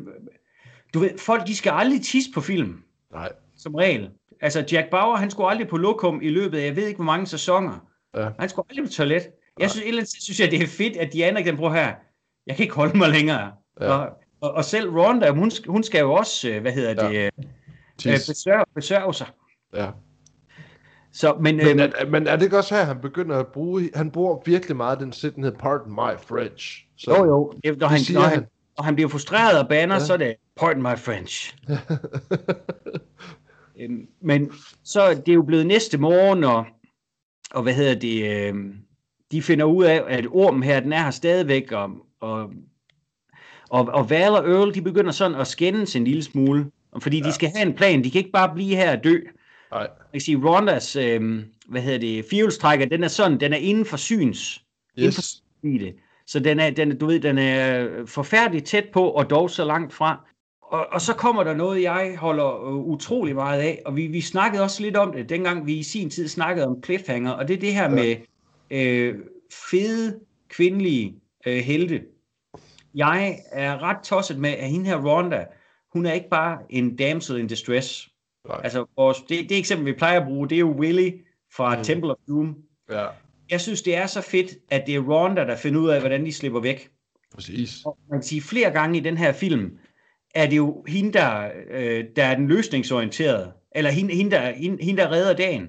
du 0.95 0.99
ved, 0.99 1.19
folk 1.19 1.47
de 1.47 1.57
skal 1.57 1.73
aldrig 1.75 2.03
tisse 2.03 2.31
på 2.35 2.41
film, 2.41 2.83
Nej, 3.13 3.33
som 3.57 3.75
regel. 3.75 4.11
Altså 4.41 4.65
Jack 4.73 4.91
Bauer, 4.91 5.17
han 5.17 5.31
skulle 5.31 5.51
aldrig 5.51 5.69
på 5.69 5.77
lokum 5.77 6.23
i 6.23 6.29
løbet 6.29 6.59
af, 6.59 6.67
jeg 6.67 6.77
ved 6.77 6.87
ikke 6.87 6.97
hvor 6.97 7.05
mange 7.05 7.27
sæsoner. 7.27 7.89
Ja. 8.17 8.29
Han 8.39 8.49
skulle 8.49 8.67
aldrig 8.71 8.87
på 8.87 8.93
toilet. 8.93 9.23
Jeg 9.61 9.71
synes, 9.71 9.83
et 9.83 9.89
eller 9.89 10.01
andet 10.01 10.23
synes 10.23 10.41
jeg, 10.41 10.51
det 10.51 10.63
er 10.63 10.67
fedt, 10.67 10.97
at 10.97 11.13
de 11.13 11.25
anerkender, 11.25 11.61
prøv 11.61 11.73
her, 11.73 11.95
jeg 12.47 12.57
kan 12.57 12.63
ikke 12.63 12.75
holde 12.75 12.99
mig 12.99 13.09
længere. 13.09 13.53
Ja. 13.81 13.87
Og, 13.93 14.09
og, 14.41 14.53
og 14.53 14.65
selv 14.65 14.91
Ronda, 14.91 15.31
hun, 15.31 15.51
skal- 15.51 15.71
hun 15.71 15.83
skal 15.83 16.01
jo 16.01 16.13
også, 16.13 16.49
øh, 16.51 16.61
hvad 16.61 16.73
hedder 16.73 16.95
det, 17.09 17.15
Ja. 17.15 17.23
ja. 17.25 17.31
tis. 17.99 18.27
besørge, 18.27 18.65
besørge 18.75 19.15
sig. 19.15 19.27
Ja. 19.75 19.91
Så, 21.13 21.35
men, 21.41 21.57
Men 21.57 21.67
øhm, 21.69 21.79
er, 21.99 22.07
men 22.11 22.27
er 22.27 22.37
det 22.37 22.43
ikke 22.45 22.59
også 22.59 22.75
her, 22.75 22.85
han 22.85 23.01
begynder 23.01 23.39
at 23.39 23.47
bruge... 23.47 23.91
Han 23.95 24.11
bruger 24.11 24.39
virkelig 24.47 24.77
meget 24.77 25.01
den 25.01 25.13
sætning, 25.13 25.55
pardon 25.59 25.91
my 25.93 26.19
French. 26.21 26.87
Så, 26.97 27.17
jo 27.17 27.25
jo, 27.27 27.53
det, 27.65 27.79
når, 27.79 27.87
han, 27.87 27.99
siger 27.99 28.21
når, 28.21 28.27
han. 28.27 28.39
han, 28.39 28.47
når 28.79 28.85
han 28.85 28.95
bliver 28.95 29.09
frustreret 29.11 29.61
og 29.61 29.69
baner, 29.69 29.95
Ja. 29.95 30.01
så 30.01 30.13
er 30.13 30.17
det, 30.17 30.35
pardon 30.57 30.83
my 30.83 30.97
French. 30.99 31.57
Øhm, 33.81 34.07
men 34.21 34.53
så 34.85 35.03
er 35.03 35.15
det 35.15 35.35
jo 35.35 35.43
blevet 35.43 35.67
næste 35.67 35.99
morgen, 35.99 36.45
og, 36.45 36.65
og 37.51 37.63
hvad 37.63 37.75
hedder 37.75 37.95
det, 37.95 38.49
øhm, 38.49 38.75
de 39.33 39.43
finder 39.43 39.65
ud 39.65 39.85
af, 39.85 40.03
at 40.09 40.27
ormen 40.31 40.63
her, 40.63 40.81
den 40.81 40.93
er 40.93 41.03
her 41.03 41.11
stadigvæk, 41.11 41.73
og, 41.73 41.91
og, 42.27 42.51
Og, 43.71 43.85
og 43.87 44.11
Val 44.11 44.31
og 44.31 44.49
Earl, 44.51 44.75
de 44.75 44.83
begynder 44.83 45.11
sådan 45.13 45.37
at 45.41 45.47
skændes 45.47 45.97
en 45.97 46.05
lille 46.05 46.23
smule, 46.23 46.67
fordi 47.03 47.19
ja. 47.19 47.27
de 47.27 47.33
skal 47.33 47.51
have 47.57 47.67
en 47.67 47.75
plan. 47.75 48.05
De 48.05 48.11
kan 48.11 48.19
ikke 48.19 48.31
bare 48.31 48.55
blive 48.55 48.77
her 48.77 48.97
og 48.97 49.05
dø. 49.05 49.17
Nej. 49.71 49.81
Jeg 49.81 49.89
kan 50.13 50.21
sige, 50.21 50.37
Rondas, 50.45 50.97
øh, 50.97 51.43
hvad 51.69 51.83
hedder 51.83 51.99
det, 51.99 52.25
fjolstrækker, 52.31 52.87
den 52.87 53.05
er 53.05 53.09
sådan, 53.09 53.41
den 53.41 53.53
er 53.53 53.57
inden 53.57 53.85
for 53.85 53.97
syns. 53.97 54.63
Inden 54.97 55.13
for 55.13 55.21
Yes. 55.21 55.43
synsvidde. 55.63 55.93
Så 56.27 56.41
den 56.41 56.61
er, 56.61 56.71
den, 56.71 56.99
du 56.99 57.07
ved, 57.07 57.21
den 57.21 57.39
er 57.39 57.89
forfærdeligt 58.07 58.67
tæt 58.67 58.85
på, 58.93 59.11
og 59.11 59.31
dog 59.31 59.51
så 59.51 59.65
langt 59.65 59.93
fra. 59.93 60.27
Og, 60.63 60.87
og 60.93 61.01
så 61.01 61.15
kommer 61.15 61.45
der 61.45 61.55
noget, 61.55 61.83
jeg 61.83 62.17
holder 62.19 62.67
øh, 62.69 62.75
utrolig 62.77 63.35
meget 63.35 63.61
af, 63.61 63.83
og 63.87 63.97
vi, 63.97 64.07
vi 64.07 64.21
snakkede 64.21 64.63
også 64.63 64.83
lidt 64.83 64.97
om 64.97 65.13
det, 65.13 65.29
dengang 65.29 65.67
vi 65.67 65.75
i 65.75 65.83
sin 65.83 66.11
tid 66.11 66.29
snakkede 66.29 66.67
om 66.67 66.83
cliffhanger, 66.85 67.31
og 67.31 67.49
det 67.49 67.55
er 67.57 67.61
det 67.61 67.75
her 67.75 67.83
Ja. 67.83 67.89
med 67.89 68.17
øh, 68.71 69.15
fede 69.71 70.19
kvindelige 70.49 71.15
øh, 71.47 71.57
helte. 71.57 72.03
Jeg 72.97 73.39
er 73.53 73.83
ret 73.83 73.97
tosset 74.05 74.39
med, 74.39 74.51
at 74.51 74.71
hende 74.71 74.87
her 74.87 74.97
Ronda, 74.97 75.47
hun 75.93 76.07
er 76.07 76.13
ikke 76.13 76.29
bare 76.29 76.59
en 76.71 76.97
damsel 76.97 77.39
in 77.39 77.47
distress. 77.47 78.09
Nej. 78.49 78.61
Altså, 78.65 78.87
vores, 78.97 79.19
det, 79.29 79.49
det 79.49 79.59
eksempel, 79.59 79.87
vi 79.87 79.93
plejer 79.93 80.21
at 80.21 80.27
bruge, 80.27 80.49
det 80.49 80.57
er 80.57 80.61
jo 80.61 80.75
Willy 80.79 81.11
fra 81.57 81.77
Mm. 81.77 81.83
Temple 81.83 82.11
of 82.11 82.17
Doom. 82.29 82.57
Ja, 82.91 83.07
Jeg 83.51 83.61
synes, 83.61 83.83
det 83.83 83.97
er 83.97 84.07
så 84.07 84.21
fedt, 84.21 84.51
at 84.71 84.87
det 84.87 84.95
er 84.95 85.01
Ronda, 85.01 85.45
der 85.45 85.57
finder 85.57 85.81
ud 85.81 85.89
af, 85.89 86.01
hvordan 86.01 86.27
de 86.27 86.33
slipper 86.33 86.61
væk. 86.61 86.91
præcis. 87.35 87.85
Og 87.85 87.99
man 88.11 88.19
kan 88.19 88.27
sige, 88.27 88.41
flere 88.43 88.71
gange 88.71 88.99
i 88.99 89.01
den 89.01 89.17
her 89.17 89.33
film, 89.33 89.79
er 90.35 90.47
det 90.47 90.57
jo 90.57 90.85
hende, 90.89 91.13
der, 91.13 91.51
øh, 91.71 92.05
der 92.17 92.25
er 92.25 92.35
den 92.35 92.49
løsningsorienterede. 92.49 93.53
Eller 93.75 93.91
hende, 93.91 94.15
hende, 94.15 94.31
der, 94.31 94.53
hende, 94.53 94.85
hende, 94.85 95.03
der 95.03 95.11
redder 95.13 95.35
dagen. 95.35 95.69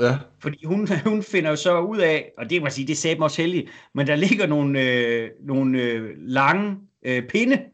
Ja, 0.00 0.18
Fordi 0.42 0.64
hun, 0.64 0.88
hun 1.10 1.22
finder 1.22 1.50
jo 1.50 1.56
så 1.56 1.80
ud 1.80 1.98
af, 1.98 2.32
og 2.38 2.50
det 2.50 2.62
man 2.62 2.72
sige, 2.72 2.86
det 2.86 2.98
sagde 2.98 3.16
mig 3.16 3.24
også 3.24 3.42
heldigt, 3.42 3.70
men 3.94 4.06
der 4.06 4.16
ligger 4.16 4.46
nogle, 4.46 4.80
øh, 4.80 5.30
nogle 5.40 5.82
øh, 5.82 6.14
lange 6.16 6.76
øh, 7.02 7.28
pinde, 7.28 7.64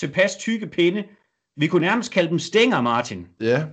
tilpas 0.00 0.36
tykke 0.36 0.66
pinde. 0.66 1.04
Vi 1.56 1.66
kunne 1.66 1.86
nærmest 1.86 2.12
kalde 2.12 2.30
dem 2.30 2.38
stænger, 2.38 2.80
Martin. 2.80 3.28
ja, 3.40 3.66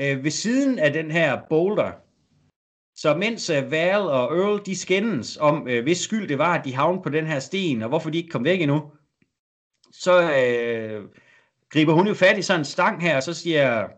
øh, 0.00 0.24
ved 0.24 0.30
siden 0.30 0.78
af 0.78 0.92
den 0.92 1.10
her 1.10 1.40
boulder. 1.48 1.92
Så 2.96 3.16
mens 3.16 3.50
øh, 3.50 3.70
Val 3.70 4.00
og 4.00 4.38
Earl 4.38 4.66
de 4.66 4.76
skændes 4.76 5.36
om, 5.36 5.68
øh, 5.68 5.82
hvis 5.82 5.98
skyld 5.98 6.28
det 6.28 6.38
var, 6.38 6.58
at 6.58 6.64
de 6.64 6.74
havnede 6.74 7.02
på 7.02 7.08
den 7.08 7.26
her 7.26 7.38
sten, 7.38 7.82
og 7.82 7.88
hvorfor 7.88 8.10
de 8.10 8.18
ikke 8.18 8.30
kom 8.30 8.44
væk 8.44 8.60
endnu, 8.60 8.92
så 9.92 10.22
øh, 10.22 11.08
griber 11.70 11.92
hun 11.92 12.06
jo 12.06 12.14
fat 12.14 12.38
i 12.38 12.42
sådan 12.42 12.60
en 12.60 12.64
stang 12.64 13.02
her, 13.02 13.16
og 13.16 13.22
så 13.22 13.34
siger, 13.34 13.88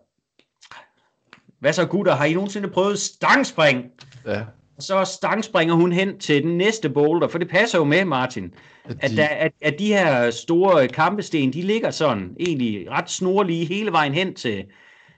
hvad 1.62 1.72
så 1.72 1.86
gutter, 1.86 2.14
har 2.14 2.24
I 2.24 2.32
nogensinde 2.34 2.68
prøvet 2.68 2.98
stangspring? 2.98 3.84
ja. 4.26 4.44
Og 4.76 4.82
så 4.82 5.04
stangspringer 5.04 5.74
hun 5.74 5.92
hen 5.92 6.18
til 6.18 6.42
den 6.42 6.58
næste 6.58 6.90
boulder, 6.90 7.28
for 7.28 7.38
det 7.38 7.48
passer 7.50 7.78
jo 7.78 7.84
med, 7.84 8.04
Martin, 8.04 8.54
at, 8.84 9.10
de- 9.10 9.16
der, 9.16 9.26
at, 9.26 9.52
at 9.60 9.74
de 9.78 9.86
her 9.86 10.30
store 10.30 10.88
kampesten, 10.88 11.52
de 11.52 11.62
ligger 11.62 11.90
sådan 11.90 12.36
egentlig 12.40 12.90
ret 12.90 13.10
snorlige 13.10 13.64
hele 13.64 13.92
vejen 13.92 14.14
hen 14.14 14.34
til, 14.34 14.64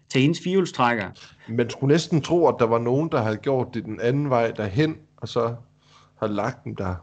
til 0.09 0.21
hendes 0.21 0.41
fjolstrækker. 0.45 1.07
Man 1.49 1.71
skulle 1.71 1.93
næsten 1.95 2.21
tro, 2.21 2.49
at 2.49 2.55
der 2.59 2.67
var 2.67 2.79
nogen, 2.79 3.09
der 3.13 3.23
havde 3.23 3.37
gjort 3.37 3.69
det 3.75 3.85
den 3.85 4.01
anden 4.01 4.31
vej 4.31 4.51
derhen, 4.51 4.97
og 5.17 5.29
så 5.29 5.55
har 6.19 6.27
lagt 6.27 6.65
dem 6.65 6.77
der. 6.77 6.95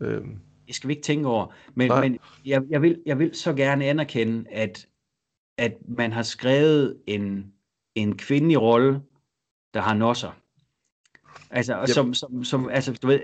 Øhm, 0.00 0.36
Det 0.66 0.74
skal 0.74 0.88
vi 0.88 0.92
ikke 0.92 1.04
tænke 1.06 1.28
over. 1.28 1.46
Men, 1.74 1.88
Nej. 1.88 2.00
men 2.00 2.18
jeg, 2.44 2.62
jeg, 2.70 2.82
vil, 2.82 2.98
jeg 3.06 3.18
vil 3.18 3.30
så 3.34 3.52
gerne 3.52 3.84
anerkende, 3.84 4.44
at, 4.50 4.86
at 5.58 5.72
man 5.88 6.12
har 6.12 6.22
skrevet 6.22 6.96
en, 7.06 7.44
en 7.98 8.16
kvindelig 8.16 8.60
rolle, 8.60 9.00
der 9.74 9.80
har 9.80 9.94
nosser. 9.94 10.30
Altså, 11.50 11.76
Yep. 11.80 11.88
som, 11.88 12.14
som, 12.14 12.44
som, 12.44 12.68
altså, 12.68 12.92
du 13.02 13.06
ved, 13.06 13.20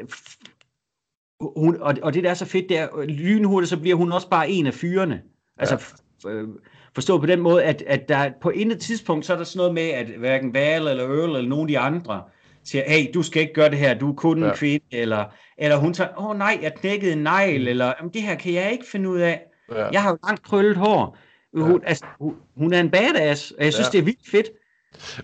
hun, 1.56 1.76
og, 1.80 1.94
og 2.02 2.14
det 2.14 2.24
der 2.24 2.30
er 2.30 2.34
så 2.34 2.44
fedt, 2.46 2.68
det 2.68 2.78
er, 2.78 3.04
lynhurtigt, 3.04 3.70
så 3.70 3.80
bliver 3.80 3.96
hun 3.96 4.12
også 4.12 4.28
bare 4.28 4.50
en 4.50 4.66
af 4.66 4.74
fyrene. 4.74 5.22
Altså, 5.56 5.74
f- 5.76 6.28
øh, 6.28 6.48
forstå 6.94 7.18
på 7.18 7.26
den 7.26 7.40
måde, 7.40 7.64
at, 7.64 7.82
at 7.86 8.08
der 8.08 8.30
på 8.40 8.50
intet 8.50 8.80
tidspunkt, 8.80 9.26
så 9.26 9.32
er 9.32 9.36
der 9.36 9.44
sådan 9.44 9.58
noget 9.58 9.74
med, 9.74 9.82
at 9.88 10.06
hverken 10.06 10.54
Val 10.54 10.88
eller 10.88 11.04
Earl 11.04 11.36
eller 11.36 11.48
nogen 11.48 11.64
af 11.64 11.68
de 11.68 11.78
andre 11.78 12.22
siger, 12.64 12.84
hey, 12.90 13.06
du 13.14 13.22
skal 13.22 13.42
ikke 13.42 13.54
gøre 13.54 13.70
det 13.70 13.78
her, 13.78 13.94
du 13.98 14.10
er 14.10 14.14
kun 14.14 14.38
en 14.38 14.44
Ja. 14.44 14.54
kvinde, 14.56 14.84
eller, 14.92 15.24
eller 15.58 15.76
hun 15.76 15.94
tager, 15.94 16.10
åh 16.18 16.26
oh, 16.26 16.38
nej, 16.38 16.58
jeg 16.62 16.74
knækkede 16.74 17.12
en 17.12 17.18
negl, 17.22 17.60
Mm. 17.60 17.66
eller 17.68 17.92
det 18.14 18.22
her 18.22 18.34
kan 18.34 18.52
jeg 18.52 18.72
ikke 18.72 18.84
finde 18.86 19.10
ud 19.10 19.18
af. 19.18 19.42
ja. 19.72 19.86
Jeg 19.88 20.02
har 20.02 20.10
jo 20.10 20.18
langt 20.26 20.42
krøllet 20.42 20.76
hår. 20.76 21.18
Hun, 21.56 21.82
altså, 21.84 22.04
hun, 22.20 22.36
hun 22.56 22.72
er 22.72 22.80
en 22.80 22.90
badass, 22.90 23.50
og 23.50 23.64
jeg 23.64 23.72
synes, 23.72 23.86
Ja. 23.86 23.90
det 23.92 23.98
er 23.98 24.02
vildt 24.02 24.28
fedt. 24.30 24.46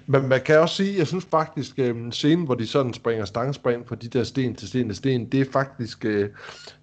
Men 0.07 0.29
man 0.29 0.41
kan 0.41 0.59
også 0.59 0.75
sige, 0.75 0.99
jeg 0.99 1.07
synes 1.07 1.27
faktisk, 1.31 1.79
øh, 1.79 2.12
scenen, 2.12 2.45
hvor 2.45 2.55
de 2.55 2.66
sådan 2.66 2.95
springer 2.95 3.25
stangspring 3.25 3.85
på 3.85 3.95
de 3.95 4.09
der 4.09 4.25
sten 4.25 4.55
til 4.55 4.68
sten 4.68 4.89
til 4.89 4.97
sten, 4.97 5.27
det 5.33 5.41
er 5.41 5.45
faktisk, 5.53 6.05
øh, 6.05 6.29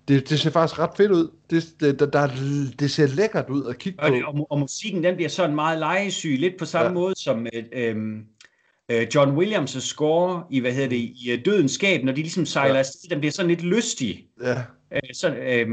det, 0.07 0.29
det 0.29 0.39
ser 0.39 0.49
faktisk 0.49 0.79
ret 0.79 0.89
fedt 0.97 1.11
ud. 1.11 1.31
Det, 1.49 1.65
det, 1.79 1.99
der, 1.99 2.05
der, 2.05 2.27
det 2.79 2.91
ser 2.91 3.07
lækkert 3.07 3.49
ud 3.49 3.65
at 3.69 3.77
kigge 3.77 3.99
på. 3.99 4.05
Og, 4.05 4.11
det, 4.11 4.25
og, 4.25 4.47
og 4.51 4.59
musikken, 4.59 5.03
den 5.03 5.15
bliver 5.15 5.29
sådan 5.29 5.55
meget 5.55 5.79
legesyg, 5.79 6.37
lidt 6.39 6.57
på 6.59 6.65
samme 6.65 6.87
Ja. 6.87 6.93
måde 6.93 7.13
som 7.17 7.47
øh, 7.53 7.63
øh, 7.73 7.95
øh, 8.91 9.07
John 9.15 9.37
Williams' 9.37 9.79
score 9.79 10.43
i, 10.49 10.59
hvad 10.59 10.71
hedder 10.71 10.89
det, 10.89 10.95
i 10.97 11.29
øh, 11.31 11.45
Dødens 11.45 11.71
Skab, 11.71 12.03
når 12.03 12.11
de 12.13 12.21
ligesom 12.21 12.45
sejler 12.45 12.69
Ja. 12.69 12.73
ja. 12.73 12.79
afsted, 12.79 13.09
den 13.09 13.19
bliver 13.19 13.31
sådan 13.31 13.49
lidt 13.49 13.63
lystig. 13.63 14.25
Ja, 14.43 14.61
Øh, 14.93 14.99
så, 15.13 15.35
øh, 15.35 15.69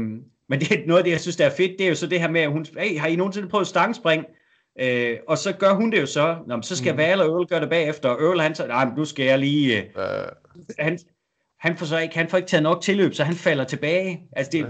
men 0.49 0.59
det 0.59 0.71
er 0.71 0.87
noget 0.87 0.97
af 0.97 1.03
det, 1.03 1.11
jeg 1.11 1.21
synes, 1.21 1.35
der 1.35 1.45
er 1.45 1.55
fedt, 1.57 1.71
det 1.77 1.85
er 1.85 1.89
jo 1.89 1.95
så 1.95 2.07
det 2.07 2.19
her 2.19 2.29
med, 2.29 2.41
at 2.41 2.51
hun, 2.51 2.65
hey, 2.79 2.99
har 2.99 3.07
I 3.07 3.15
nogensinde 3.15 3.47
prøvet 3.47 3.67
stangspring? 3.67 4.25
Øh, 4.81 5.17
og 5.27 5.37
så 5.37 5.53
gør 5.53 5.73
hun 5.73 5.91
det 5.91 6.01
jo 6.01 6.05
så, 6.05 6.37
Nå, 6.47 6.55
men 6.55 6.63
så 6.63 6.75
skal 6.75 6.93
Mm. 6.93 6.97
Val 6.97 7.21
og 7.21 7.27
Earl 7.27 7.47
gøre 7.47 7.61
det 7.61 7.69
bagefter, 7.69 8.09
og 8.09 8.21
Earl 8.21 8.39
han 8.39 8.55
så, 8.55 8.67
nej, 8.67 8.85
men 8.85 8.93
nu 8.97 9.05
skal 9.05 9.25
jeg 9.25 9.39
lige, 9.39 9.77
øh, 9.77 9.89
øh, 9.97 10.27
han, 10.79 10.99
han 11.59 11.77
får 11.77 11.85
så 11.85 11.97
ikke, 11.97 12.17
han 12.17 12.29
får 12.29 12.37
ikke 12.37 12.49
taget 12.49 12.63
nok 12.63 12.81
tilløb, 12.81 13.13
så 13.13 13.23
han 13.23 13.35
falder 13.35 13.63
tilbage. 13.63 14.21
Altså 14.31 14.49
det, 14.51 14.59
ja. 14.59 14.65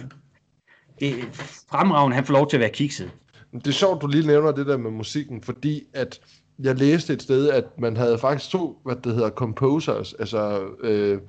det 0.99 1.25
fremragende, 1.69 2.15
han 2.15 2.25
får 2.25 2.33
lov 2.33 2.49
til 2.49 2.57
at 2.57 2.61
være 2.61 2.69
kikset. 2.69 3.11
Det 3.53 3.67
er 3.67 3.71
sjovt, 3.71 4.01
du 4.01 4.07
lige 4.07 4.27
nævner 4.27 4.51
det 4.51 4.65
der 4.65 4.77
med 4.77 4.91
musikken, 4.91 5.41
fordi 5.41 5.83
at 5.93 6.19
jeg 6.59 6.75
læste 6.75 7.13
et 7.13 7.21
sted, 7.21 7.49
at 7.49 7.65
man 7.79 7.97
havde 7.97 8.17
faktisk 8.17 8.51
to, 8.51 8.77
hvad 8.85 8.95
det 8.95 9.13
hedder, 9.13 9.29
composers, 9.29 10.13
altså 10.13 10.63
øh, 10.83 11.19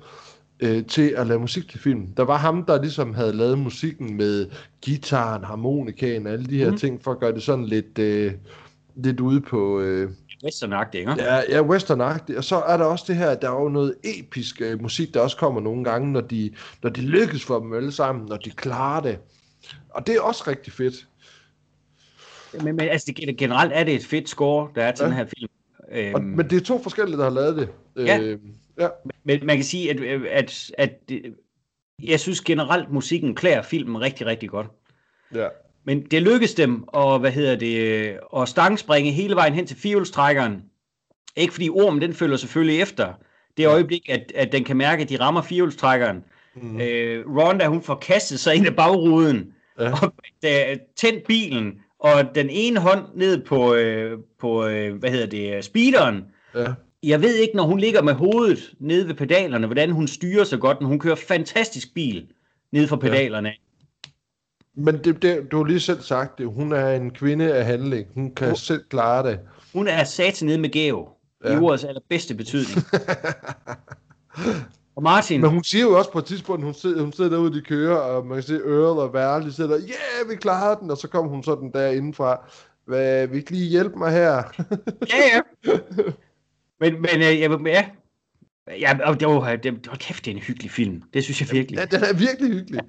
øh, 0.59 0.85
til 0.85 1.09
at 1.17 1.27
lave 1.27 1.39
musik 1.39 1.69
til 1.69 1.79
film. 1.79 2.07
Der 2.07 2.23
var 2.23 2.37
ham, 2.37 2.65
der 2.65 2.81
ligesom 2.81 3.13
havde 3.13 3.33
lavet 3.33 3.59
musikken 3.59 4.17
med 4.17 4.49
gitaren, 4.81 5.43
harmonikaen 5.43 6.27
og 6.27 6.33
alle 6.33 6.45
de 6.45 6.57
her 6.57 6.71
mm. 6.71 6.77
Ting, 6.77 7.03
for 7.03 7.11
at 7.11 7.19
gøre 7.19 7.33
det 7.33 7.43
sådan 7.43 7.65
lidt, 7.65 7.99
øh, 7.99 8.33
lidt 9.03 9.19
ude 9.19 9.41
på... 9.41 9.79
Øh, 9.79 10.11
Westernagtigt, 10.43 11.01
ikke? 11.01 11.23
Ja, 11.23 11.41
ja 11.49 11.61
westernagtigt. 11.61 12.37
Og 12.37 12.43
så 12.43 12.55
er 12.55 12.77
der 12.77 12.85
også 12.85 13.05
det 13.07 13.15
her, 13.15 13.35
der 13.35 13.49
er 13.49 13.61
jo 13.61 13.69
noget 13.69 13.95
episk 14.03 14.61
øh, 14.61 14.81
musik, 14.81 15.13
der 15.13 15.19
også 15.19 15.37
kommer 15.37 15.61
nogle 15.61 15.83
gange, 15.83 16.11
når 16.11 16.21
de, 16.21 16.51
når 16.83 16.89
de 16.89 17.01
lykkes 17.01 17.45
for 17.45 17.59
dem 17.59 17.73
alle 17.73 17.91
sammen, 17.91 18.25
når 18.25 18.37
de 18.37 18.51
klarer 18.51 19.01
det. 19.01 19.19
Og 19.89 20.07
det 20.07 20.15
er 20.15 20.21
også 20.21 20.43
rigtig 20.47 20.73
fedt. 20.73 21.07
Men, 22.53 22.75
men 22.75 22.79
altså, 22.89 23.13
det, 23.17 23.37
generelt 23.37 23.71
er 23.75 23.83
det 23.83 23.95
et 23.95 24.05
fedt 24.05 24.29
score, 24.29 24.69
der 24.75 24.83
er 24.83 24.91
til 24.91 25.03
Ja. 25.03 25.09
den 25.09 25.17
her 25.17 25.25
film. 25.37 25.49
Øhm, 25.91 26.15
Og, 26.15 26.23
men 26.23 26.49
det 26.49 26.55
er 26.61 26.65
to 26.65 26.83
forskellige, 26.83 27.17
der 27.17 27.23
har 27.23 27.29
lavet 27.31 27.55
det. 27.57 27.69
Ja. 28.05 28.19
Øh, 28.19 28.39
ja. 28.79 28.87
men 29.23 29.45
man 29.45 29.55
kan 29.57 29.65
sige, 29.65 29.89
at, 29.91 30.01
at, 30.27 30.71
at 30.77 31.09
det, 31.09 31.35
jeg 32.03 32.19
synes 32.19 32.41
generelt, 32.41 32.91
musikken 32.91 33.35
klæder 33.35 33.61
filmen 33.61 34.01
rigtig, 34.01 34.27
rigtig 34.27 34.49
godt. 34.49 34.67
ja. 35.35 35.47
Men 35.87 36.01
det 36.11 36.21
lykkedes 36.21 36.53
dem 36.53 36.83
at, 36.97 37.19
hvad 37.19 37.31
hedder 37.31 37.55
det, 37.55 38.17
at 38.37 38.49
stangspringe 38.49 39.11
hele 39.11 39.35
vejen 39.35 39.53
hen 39.53 39.67
til 39.67 39.77
firehjulstrækkeren. 39.77 40.61
Ikke 41.35 41.53
fordi 41.53 41.69
ormen, 41.69 42.01
den 42.01 42.13
følger 42.13 42.37
selvfølgelig 42.37 42.81
efter. 42.81 43.13
Det 43.57 43.67
øjeblik, 43.67 44.09
at, 44.09 44.31
at 44.35 44.51
den 44.51 44.63
kan 44.63 44.77
mærke, 44.77 45.03
at 45.03 45.09
de 45.09 45.19
rammer 45.19 45.41
firehjulstrækkeren. 45.41 46.23
Mm. 46.55 46.81
Øh, 46.81 47.25
Ronda, 47.37 47.65
hun 47.67 47.81
får 47.81 47.95
kastet 47.95 48.39
sig 48.39 48.55
ind 48.55 48.65
af 48.67 48.75
bagruden, 48.75 49.53
Ja. 49.79 49.91
og 50.03 50.13
da, 50.43 50.77
tændt 50.95 51.23
bilen, 51.27 51.73
og 51.99 52.35
den 52.35 52.47
ene 52.49 52.79
hånd 52.79 53.01
ned 53.15 53.45
på, 53.45 53.73
øh, 53.73 54.19
på 54.39 54.65
øh, 54.65 54.95
hvad 54.95 55.09
hedder 55.09 55.25
det, 55.25 55.65
speederen. 55.65 56.23
ja. 56.55 56.65
Jeg 57.03 57.21
ved 57.21 57.35
ikke, 57.35 57.55
når 57.55 57.63
hun 57.63 57.79
ligger 57.79 58.01
med 58.01 58.13
hovedet 58.13 58.73
nede 58.79 59.07
ved 59.07 59.13
pedalerne, 59.15 59.67
hvordan 59.67 59.91
hun 59.91 60.07
styrer 60.07 60.43
så 60.43 60.57
godt, 60.57 60.81
men 60.81 60.87
hun 60.87 60.99
kører 60.99 61.15
fantastisk 61.15 61.93
bil 61.93 62.27
nede 62.71 62.87
for 62.87 62.99
Ja. 63.05 63.51
Men 64.77 65.03
det, 65.03 65.21
det, 65.21 65.51
du 65.51 65.57
har 65.57 65.63
lige 65.63 65.79
selv 65.79 66.01
sagt 66.01 66.37
det. 66.37 66.47
Hun 66.47 66.71
er 66.71 66.89
en 66.91 67.11
kvinde 67.11 67.53
af 67.53 67.65
handling. 67.65 68.07
Hun 68.13 68.35
kan 68.35 68.47
Hun- 68.47 68.55
selv 68.55 68.83
klare 68.89 69.29
det. 69.29 69.39
Hun 69.73 69.87
er 69.87 70.03
sat 70.03 70.41
nede 70.41 70.57
med 70.57 70.69
gave, 70.69 71.07
ja. 71.43 71.51
Ja. 71.51 71.55
i 71.55 71.59
ordets 71.59 71.83
allerbedste 71.83 72.35
betydning. 72.35 72.83
og 74.95 75.03
Martin, 75.03 75.41
Men 75.41 75.49
hun 75.49 75.63
siger 75.63 75.83
jo 75.83 75.97
også 75.97 76.11
på 76.11 76.19
et 76.19 76.25
tidspunkt, 76.25 76.63
hun 76.63 76.73
sidder, 76.73 77.01
hun 77.01 77.13
sidder 77.13 77.29
derude, 77.29 77.53
de 77.53 77.61
kører, 77.61 77.97
og 77.97 78.25
man 78.25 78.35
kan 78.35 78.43
se 78.43 78.55
Earl 78.55 78.99
og 78.99 79.13
Val, 79.13 79.45
de 79.45 79.53
sidder 79.53 79.69
der, 79.69 79.77
ja, 79.77 79.87
yeah, 80.19 80.29
vi 80.29 80.35
klarede 80.35 80.77
den, 80.81 80.91
og 80.91 80.97
så 80.97 81.07
kommer 81.07 81.31
hun 81.31 81.43
sådan 81.43 81.71
der 81.73 81.87
indenfra. 81.87 82.49
Hvad, 82.85 83.27
vil 83.27 83.35
I 83.35 83.39
ikke 83.39 83.51
lige 83.51 83.69
hjælpe 83.69 83.97
mig 83.97 84.11
her? 84.11 84.33
ja, 85.13 85.17
ja. 85.33 85.41
Men, 86.79 86.93
men 87.01 87.15
øh, 87.15 87.39
jeg, 87.39 87.59
ja, 87.65 87.85
ja, 88.79 88.97
og 89.07 89.19
det 89.19 89.27
var, 89.27 89.55
det, 89.55 89.87
hold 89.87 89.99
kæft, 89.99 90.25
det 90.25 90.31
er 90.31 90.35
en 90.35 90.41
hyggelig 90.41 90.71
film. 90.71 91.01
Det 91.13 91.23
synes 91.23 91.41
jeg 91.41 91.49
virkelig. 91.51 91.77
ja, 91.79 91.85
den 91.85 92.03
er 92.03 92.13
virkelig 92.13 92.51
hyggelig. 92.51 92.81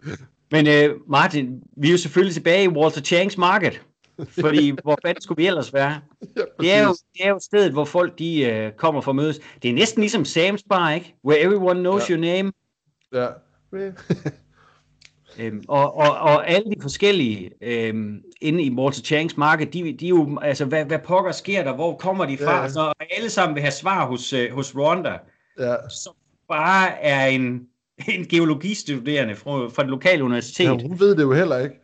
Men 0.51 0.67
øh, 0.67 0.95
Martin, 1.09 1.63
vi 1.77 1.89
er 1.89 1.93
jo 1.93 1.99
selvfølgelig 1.99 2.35
tilbage 2.35 2.65
i 2.65 2.69
Walter 2.69 3.01
Changs 3.01 3.39
Market. 3.39 3.83
Fordi 4.41 4.73
hvor 4.83 4.99
fanden 5.05 5.23
skulle 5.23 5.37
vi 5.43 5.47
ellers 5.47 5.73
være? 5.75 6.01
Ja, 6.37 6.43
Det 6.61 6.73
er, 6.73 6.83
jo, 6.83 6.89
det 7.13 7.25
er 7.25 7.29
jo 7.29 7.39
stedet, 7.43 7.73
hvor 7.73 7.85
folk 7.85 8.19
de 8.19 8.41
øh, 8.45 8.73
kommer 8.73 9.01
for 9.01 9.13
mødes. 9.13 9.41
Det 9.63 9.69
er 9.71 9.75
næsten 9.75 10.01
ligesom 10.01 10.23
Sam's 10.23 10.63
Bar, 10.71 10.91
ikke? 10.93 11.15
Where 11.25 11.41
everyone 11.41 11.81
knows 11.81 12.11
Ja. 12.11 12.15
your 12.15 12.21
name. 12.21 12.53
Ja. 13.13 13.27
Øhm, 15.41 15.65
og, 15.69 15.95
og, 15.97 16.11
og 16.19 16.49
alle 16.51 16.71
de 16.71 16.83
forskellige 16.83 17.51
øhm, 17.63 18.23
inde 18.41 18.63
i 18.63 18.71
Walter 18.71 19.03
Changs 19.03 19.37
marked, 19.37 19.67
de, 19.67 19.93
de 19.93 20.05
er 20.07 20.09
jo, 20.09 20.39
altså, 20.43 20.65
hvad, 20.65 20.85
hvad 20.85 20.99
pokker 20.99 21.33
sker 21.33 21.63
der? 21.65 21.75
Hvor 21.75 21.97
kommer 21.97 22.25
de 22.27 22.39
fra? 22.39 22.63
Ja. 22.63 22.69
Så 22.69 22.93
alle 23.17 23.31
sammen 23.31 23.55
vil 23.55 23.63
have 23.63 23.71
svar 23.73 24.07
hos, 24.07 24.33
øh, 24.33 24.53
hos 24.53 24.77
Rwanda, 24.77 25.19
Ja. 25.59 25.75
som 26.03 26.15
bare 26.49 27.03
er 27.03 27.27
en, 27.27 27.61
en 28.09 28.27
geologistuderende 28.27 29.35
fra, 29.35 29.69
fra 29.69 29.83
det 29.83 29.91
lokale 29.91 30.25
universitet. 30.25 30.65
ja, 30.65 30.71
hun 30.71 31.01
ved 31.01 31.17
det 31.17 31.23
jo 31.23 31.33
heller 31.33 31.59
ikke. 31.59 31.75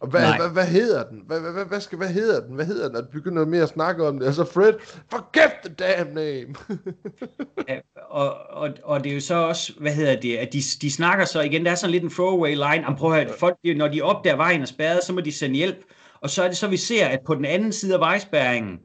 Og 0.00 0.08
hvad, 0.08 0.36
hvad, 0.36 0.50
hvad 0.52 0.66
hedder 0.66 1.08
den? 1.08 1.22
Hvad, 1.26 1.40
hvad, 1.40 1.64
hvad, 1.64 1.80
skal, 1.80 1.98
hvad 1.98 2.08
hedder 2.08 2.46
den? 2.46 2.54
Hvad 2.54 2.66
hedder 2.66 2.88
den? 2.88 2.96
Og 2.96 3.08
begynder 3.12 3.46
mere 3.46 3.62
at 3.62 3.68
snakke 3.68 4.06
om 4.06 4.18
det. 4.18 4.26
Altså 4.26 4.44
Fred, 4.44 4.72
forget 5.10 5.52
the 5.64 5.74
damn 5.74 6.14
name. 6.14 6.54
Ja, 7.68 7.78
og, 8.10 8.36
og, 8.50 8.70
og 8.82 9.04
det 9.04 9.10
er 9.10 9.14
jo 9.14 9.20
så 9.20 9.34
også, 9.34 9.72
hvad 9.80 9.92
hedder 9.92 10.20
det, 10.20 10.36
at 10.36 10.52
de, 10.52 10.62
de 10.82 10.92
snakker 10.92 11.24
så 11.24 11.40
igen, 11.40 11.64
der 11.64 11.70
er 11.70 11.74
sådan 11.74 11.90
lidt 11.90 12.04
en 12.04 12.10
throwaway 12.10 12.50
line, 12.50 12.86
om 12.86 12.96
prøv 12.96 13.12
at 13.12 13.24
høre, 13.24 13.38
folk, 13.38 13.56
når 13.76 13.88
de 13.88 14.02
opdager 14.02 14.36
vejen 14.36 14.62
er 14.62 14.66
spærret, 14.66 15.04
så 15.04 15.12
må 15.12 15.20
de 15.20 15.32
sende 15.32 15.56
hjælp, 15.56 15.76
og 16.20 16.30
så 16.30 16.42
er 16.42 16.48
det 16.48 16.56
så, 16.56 16.68
vi 16.68 16.76
ser, 16.76 17.06
at 17.06 17.20
på 17.26 17.34
den 17.34 17.44
anden 17.44 17.72
side 17.72 17.94
af 17.94 18.00
vejspærringen, 18.00 18.78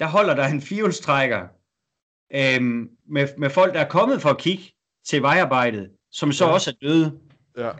der 0.00 0.06
holder 0.06 0.34
der 0.34 0.44
en 0.44 0.60
firehjulstrækker 0.60 1.40
øhm, 2.34 2.88
med, 3.08 3.28
med 3.38 3.50
folk, 3.50 3.74
der 3.74 3.80
er 3.80 3.88
kommet 3.88 4.22
for 4.22 4.30
at 4.30 4.38
kigge 4.38 4.64
til 5.06 5.22
vejarbejdet, 5.22 5.90
som 6.14 6.32
så 6.32 6.44
Ja. 6.46 6.50
også 6.52 6.70
er 6.70 6.86
døde. 6.88 7.12
ja, 7.58 7.70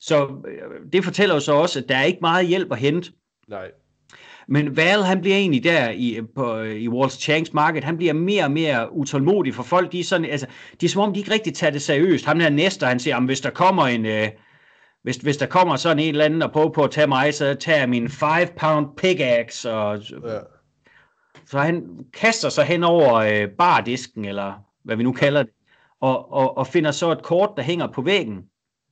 Så 0.00 0.24
øh, 0.26 0.92
det 0.92 1.04
fortæller 1.04 1.34
jo 1.34 1.40
så 1.40 1.52
også, 1.52 1.78
at 1.78 1.88
der 1.88 1.96
er 1.96 2.02
ikke 2.04 2.18
meget 2.20 2.46
hjælp 2.46 2.72
at 2.72 2.78
hente. 2.78 3.12
nej. 3.48 3.70
Men 4.48 4.76
Val, 4.76 5.02
han 5.02 5.20
bliver 5.20 5.36
egentlig 5.36 5.64
der 5.64 5.90
i, 5.90 6.20
på, 6.34 6.58
i 6.62 6.88
Walter 6.88 7.16
Changs 7.16 7.52
marked, 7.52 7.82
han 7.82 7.96
bliver 7.96 8.12
mere 8.12 8.44
og 8.44 8.50
mere 8.50 8.92
utålmodig, 8.92 9.54
for 9.54 9.62
folk, 9.62 9.92
de 9.92 10.00
er 10.00 10.04
sådan, 10.04 10.30
altså, 10.30 10.46
det 10.80 10.86
er 10.86 10.90
som 10.90 11.02
om, 11.02 11.12
de 11.12 11.18
ikke 11.20 11.30
rigtig 11.32 11.54
tager 11.54 11.70
det 11.70 11.82
seriøst. 11.82 12.24
Ham 12.24 12.38
der 12.38 12.48
næste, 12.50 12.86
han 12.86 13.00
siger, 13.00 13.14
"Jamen, 13.16 13.26
hvis 13.26 13.40
der 13.40 13.50
kommer 13.50 13.86
en, 13.86 14.06
øh, 14.06 14.28
hvis, 15.02 15.16
hvis 15.16 15.36
der 15.36 15.46
kommer 15.46 15.76
sådan 15.76 15.98
en 15.98 16.08
eller 16.08 16.24
anden 16.24 16.42
og 16.42 16.52
prøver 16.52 16.68
på 16.72 16.84
at 16.84 16.90
tage 16.90 17.06
mig, 17.06 17.34
så 17.34 17.54
tager 17.54 17.78
jeg 17.78 17.88
min 17.88 18.08
5 18.08 18.48
pound 18.60 18.86
pickaxe, 18.96 19.72
og 19.72 19.98
Ja. 19.98 20.38
så 21.46 21.58
han 21.58 21.86
kaster 22.12 22.48
sig 22.48 22.64
hen 22.64 22.84
over 22.84 23.14
øh, 23.14 23.48
bardisken, 23.58 24.24
eller 24.24 24.52
hvad 24.84 24.96
vi 24.96 25.02
nu 25.02 25.12
kalder 25.12 25.42
det, 25.42 25.52
og, 26.02 26.32
og, 26.32 26.56
og 26.58 26.66
finder 26.66 26.90
så 26.90 27.12
et 27.12 27.22
kort, 27.22 27.50
der 27.56 27.62
hænger 27.62 27.86
på 27.86 28.02
væggen, 28.02 28.42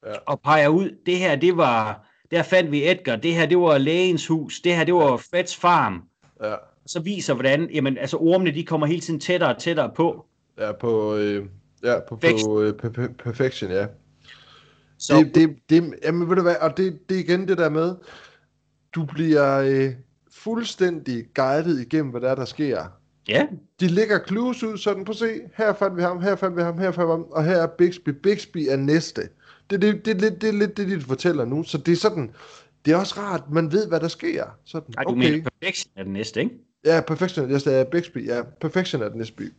Ja. 0.07 0.13
og 0.27 0.41
peger 0.41 0.69
ud, 0.69 0.91
det 1.07 1.19
her, 1.19 1.37
det 1.37 1.57
var, 1.57 2.07
der 2.31 2.43
fandt 2.43 2.71
vi 2.73 2.91
Edgar, 2.91 3.17
det 3.17 3.35
her, 3.35 3.47
det 3.47 3.59
var 3.59 3.79
lægens 3.79 4.27
hus, 4.27 4.61
det 4.61 4.77
her, 4.77 4.85
det 4.85 4.95
var 4.95 5.17
Freds 5.17 5.57
farm, 5.57 6.03
Ja. 6.43 6.55
så 6.87 7.01
viser, 7.01 7.35
hvordan, 7.35 7.71
jamen, 7.71 7.99
altså 7.99 8.17
ormene, 8.17 8.51
de 8.55 8.65
kommer 8.65 8.87
hele 8.87 9.01
tiden 9.01 9.21
tættere 9.21 9.55
og 9.55 9.61
tættere 9.63 9.91
på. 9.97 10.27
Ja, 10.59 10.73
på, 10.73 11.17
øh, 11.17 11.47
ja, 11.85 11.95
på, 12.09 12.17
Perfection. 12.17 12.51
på 12.51 12.61
øh, 12.63 12.75
per- 12.75 13.13
perfection, 13.25 13.71
ja. 13.71 13.87
Så, 14.99 15.15
Det, 15.17 15.35
det, 15.35 15.57
det, 15.71 15.95
jamen, 16.05 16.29
ved 16.31 16.37
du 16.37 16.43
hvad, 16.43 16.57
og 16.61 16.77
det, 16.77 16.99
det 17.09 17.15
er 17.17 17.21
igen 17.21 17.49
det 17.49 17.59
der 17.59 17.69
med, 17.69 17.95
du 18.95 19.05
bliver 19.05 19.59
øh, 19.59 19.93
fuldstændig 20.33 21.25
guidet 21.35 21.81
igennem, 21.81 22.11
hvad 22.11 22.21
der 22.21 22.31
er, 22.31 22.35
der 22.35 22.45
sker. 22.45 22.85
Ja, 23.31 23.47
De 23.81 23.89
lægger 23.89 24.19
clues 24.27 24.63
ud, 24.63 24.79
sådan 24.79 25.05
på 25.05 25.13
se, 25.13 25.41
her 25.57 25.75
fandt 25.75 25.97
vi 25.97 26.03
ham, 26.03 26.23
her 26.23 26.37
fandt 26.37 26.57
vi 26.57 26.63
ham, 26.63 26.79
her 26.79 26.91
fandt 26.93 27.09
vi 27.09 27.11
ham, 27.11 27.27
og 27.31 27.45
her 27.45 27.57
er 27.57 27.67
Bixby. 27.67 28.09
Bixby 28.09 28.67
er 28.71 28.77
næste. 28.77 29.23
Det, 29.71 29.83
det, 29.83 30.05
det, 30.05 30.17
er 30.17 30.21
lidt, 30.21 30.43
det 30.43 30.49
er 30.49 30.53
lidt 30.53 30.77
det, 30.77 30.89
de 30.89 31.01
fortæller 31.01 31.45
nu, 31.45 31.63
så 31.63 31.79
det 31.79 31.93
er 31.93 31.97
sådan, 31.97 32.31
det 32.85 32.93
er 32.93 32.97
også 32.97 33.15
rart, 33.19 33.43
man 33.53 33.73
ved, 33.73 33.89
hvad 33.89 34.01
der 34.01 34.09
sker. 34.09 34.45
Sådan, 34.65 34.95
Ej, 34.99 35.03
du 35.03 35.11
okay. 35.11 35.19
mener 35.19 35.51
Perfection 35.61 35.93
er 35.97 36.03
den 36.03 36.13
næste, 36.13 36.41
ikke? 36.41 36.55
Ja, 36.85 37.01
Perfection, 37.01 37.51
jeg 37.51 37.61
sagde 37.61 37.85
Bixby, 37.85 38.27
ja, 38.27 38.43
Perfection 38.61 39.03
er 39.03 39.09
den 39.09 39.19
næste 39.19 39.35
by. 39.35 39.53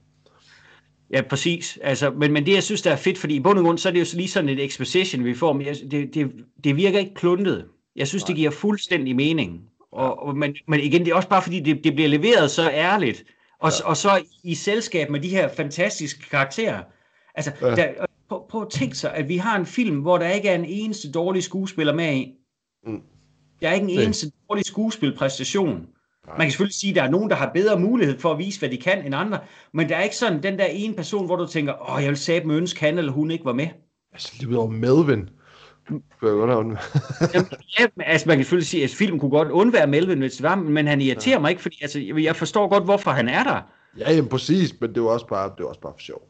Ja, 1.13 1.21
præcis. 1.21 1.79
Altså, 1.81 2.09
men, 2.09 2.33
men 2.33 2.45
det, 2.45 2.53
jeg 2.53 2.63
synes, 2.63 2.81
der 2.81 2.91
er 2.91 2.95
fedt, 2.95 3.17
fordi 3.17 3.35
i 3.35 3.39
bund 3.39 3.59
og 3.59 3.65
grund, 3.65 3.77
så 3.77 3.89
er 3.89 3.93
det 3.93 3.99
jo 3.99 4.05
så 4.05 4.17
lige 4.17 4.27
sådan 4.27 4.49
et 4.49 4.63
exposition, 4.63 5.25
vi 5.25 5.33
får, 5.33 5.53
men 5.53 5.67
jeg, 5.67 5.75
det, 5.91 6.13
det, 6.13 6.31
det 6.63 6.75
virker 6.75 6.99
ikke 6.99 7.13
kluntet. 7.13 7.65
Jeg 7.95 8.07
synes, 8.07 8.23
det 8.23 8.35
giver 8.35 8.51
fuldstændig 8.51 9.15
mening. 9.15 9.61
Og, 9.91 10.23
og, 10.23 10.37
men, 10.37 10.55
men 10.67 10.79
igen, 10.79 11.05
det 11.05 11.11
er 11.11 11.15
også 11.15 11.29
bare, 11.29 11.41
fordi 11.41 11.59
det, 11.59 11.83
det 11.83 11.93
bliver 11.93 12.09
leveret 12.09 12.51
så 12.51 12.69
ærligt, 12.69 13.23
og, 13.61 13.71
ja. 13.79 13.85
og 13.85 13.97
så 13.97 14.21
i 14.43 14.55
selskab 14.55 15.09
med 15.09 15.19
de 15.19 15.29
her 15.29 15.49
fantastiske 15.57 16.29
karakterer. 16.29 16.83
Altså, 17.35 17.51
Ja. 17.61 17.75
der, 17.75 17.87
prøv, 18.29 18.47
prøv 18.49 18.61
at 18.61 18.69
tænke 18.69 18.95
sig, 18.95 19.13
at 19.13 19.27
vi 19.29 19.37
har 19.37 19.59
en 19.59 19.65
film, 19.65 19.99
hvor 19.99 20.17
der 20.17 20.29
ikke 20.29 20.49
er 20.49 20.55
en 20.55 20.65
eneste 20.65 21.11
dårlig 21.11 21.43
skuespiller 21.43 21.93
med 21.93 22.13
i. 22.13 22.33
Mm. 22.85 23.01
Der 23.61 23.69
er 23.69 23.73
ikke 23.73 23.87
en 23.87 23.95
Nej. 23.95 24.03
eneste 24.03 24.31
dårlig 24.49 24.65
skuespilpræstation. 24.65 25.69
Nej. 25.69 26.37
Man 26.37 26.45
kan 26.45 26.51
selvfølgelig 26.51 26.75
sige, 26.75 26.91
at 26.91 26.95
der 26.95 27.03
er 27.03 27.09
nogen, 27.09 27.29
der 27.29 27.35
har 27.35 27.51
bedre 27.53 27.79
mulighed 27.79 28.19
for 28.19 28.31
at 28.31 28.37
vise, 28.37 28.59
hvad 28.59 28.69
de 28.69 28.77
kan 28.77 29.05
end 29.05 29.15
andre, 29.15 29.39
men 29.73 29.89
der 29.89 29.95
er 29.95 30.03
ikke 30.03 30.15
sådan 30.17 30.43
den 30.43 30.59
der 30.59 30.65
ene 30.65 30.93
person, 30.95 31.25
hvor 31.25 31.35
du 31.35 31.47
tænker, 31.47 31.91
åh, 31.91 32.01
jeg 32.01 32.09
vil 32.09 32.17
sæbe 32.17 32.47
med 32.47 32.55
ønske, 32.55 32.79
han 32.79 32.97
eller 32.97 33.11
hun 33.11 33.31
ikke 33.31 33.45
var 33.45 33.53
med. 33.53 33.67
Altså, 34.13 34.33
lige 34.39 34.49
ud 34.49 34.55
over 34.55 34.67
Melvin. 34.69 35.29
Jeg 35.91 36.31
godt 36.31 36.49
have 36.49 36.61
Jamen, 37.33 37.47
ja, 37.79 37.87
altså, 38.05 38.27
man 38.27 38.37
kan 38.37 38.45
selvfølgelig 38.45 38.67
sige, 38.67 38.83
at 38.83 38.89
filmen 38.89 39.19
kunne 39.19 39.31
godt 39.31 39.47
undvære 39.47 39.87
Melvin, 39.87 40.19
hvis 40.19 40.33
det 40.33 40.43
var, 40.43 40.55
men 40.55 40.87
han 40.87 41.01
irriterer 41.01 41.39
mig 41.39 41.49
ikke, 41.49 41.61
fordi 41.61 41.77
altså, 41.81 41.99
jeg 42.17 42.35
forstår 42.35 42.67
godt, 42.67 42.83
hvorfor 42.83 43.11
han 43.11 43.29
er 43.29 43.43
der. 43.43 43.61
Ja, 43.97 44.13
jamen, 44.13 44.29
præcis, 44.29 44.75
men 44.81 44.95
det 44.95 45.03
var 45.03 45.09
også 45.09 45.27
bare, 45.27 45.51
det 45.57 45.63
var 45.63 45.69
også 45.69 45.81
bare 45.81 45.93
for 45.95 45.99
sjov. 45.99 46.21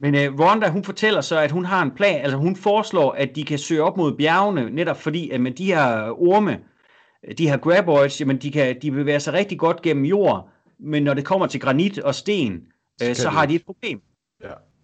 Men 0.00 0.14
uh, 0.14 0.40
Rhonda, 0.40 0.68
hun 0.68 0.84
fortæller 0.84 1.20
så, 1.20 1.38
at 1.38 1.50
hun 1.50 1.64
har 1.64 1.82
en 1.82 1.90
plan, 1.90 2.20
altså 2.20 2.36
hun 2.36 2.56
foreslår, 2.56 3.12
at 3.12 3.36
de 3.36 3.44
kan 3.44 3.58
søge 3.58 3.82
op 3.82 3.96
mod 3.96 4.16
bjergene, 4.16 4.70
netop 4.70 4.96
fordi, 4.96 5.30
at 5.30 5.40
med 5.40 5.50
de 5.50 5.64
her 5.64 6.10
orme, 6.10 6.58
de 7.38 7.48
her 7.48 7.56
graboids, 7.56 8.20
jamen 8.20 8.38
de 8.38 8.52
kan 8.52 8.76
de 8.82 8.90
bevæger 8.90 9.18
sig 9.18 9.32
rigtig 9.32 9.58
godt 9.58 9.82
gennem 9.82 10.04
jord, 10.04 10.48
men 10.80 11.02
når 11.02 11.14
det 11.14 11.24
kommer 11.24 11.46
til 11.46 11.60
granit 11.60 11.98
og 11.98 12.14
sten, 12.14 12.62
Så 13.00 13.08
øh, 13.08 13.14
så 13.14 13.28
de 13.28 13.34
har 13.34 13.46
de 13.46 13.54
et 13.54 13.64
problem. 13.66 14.00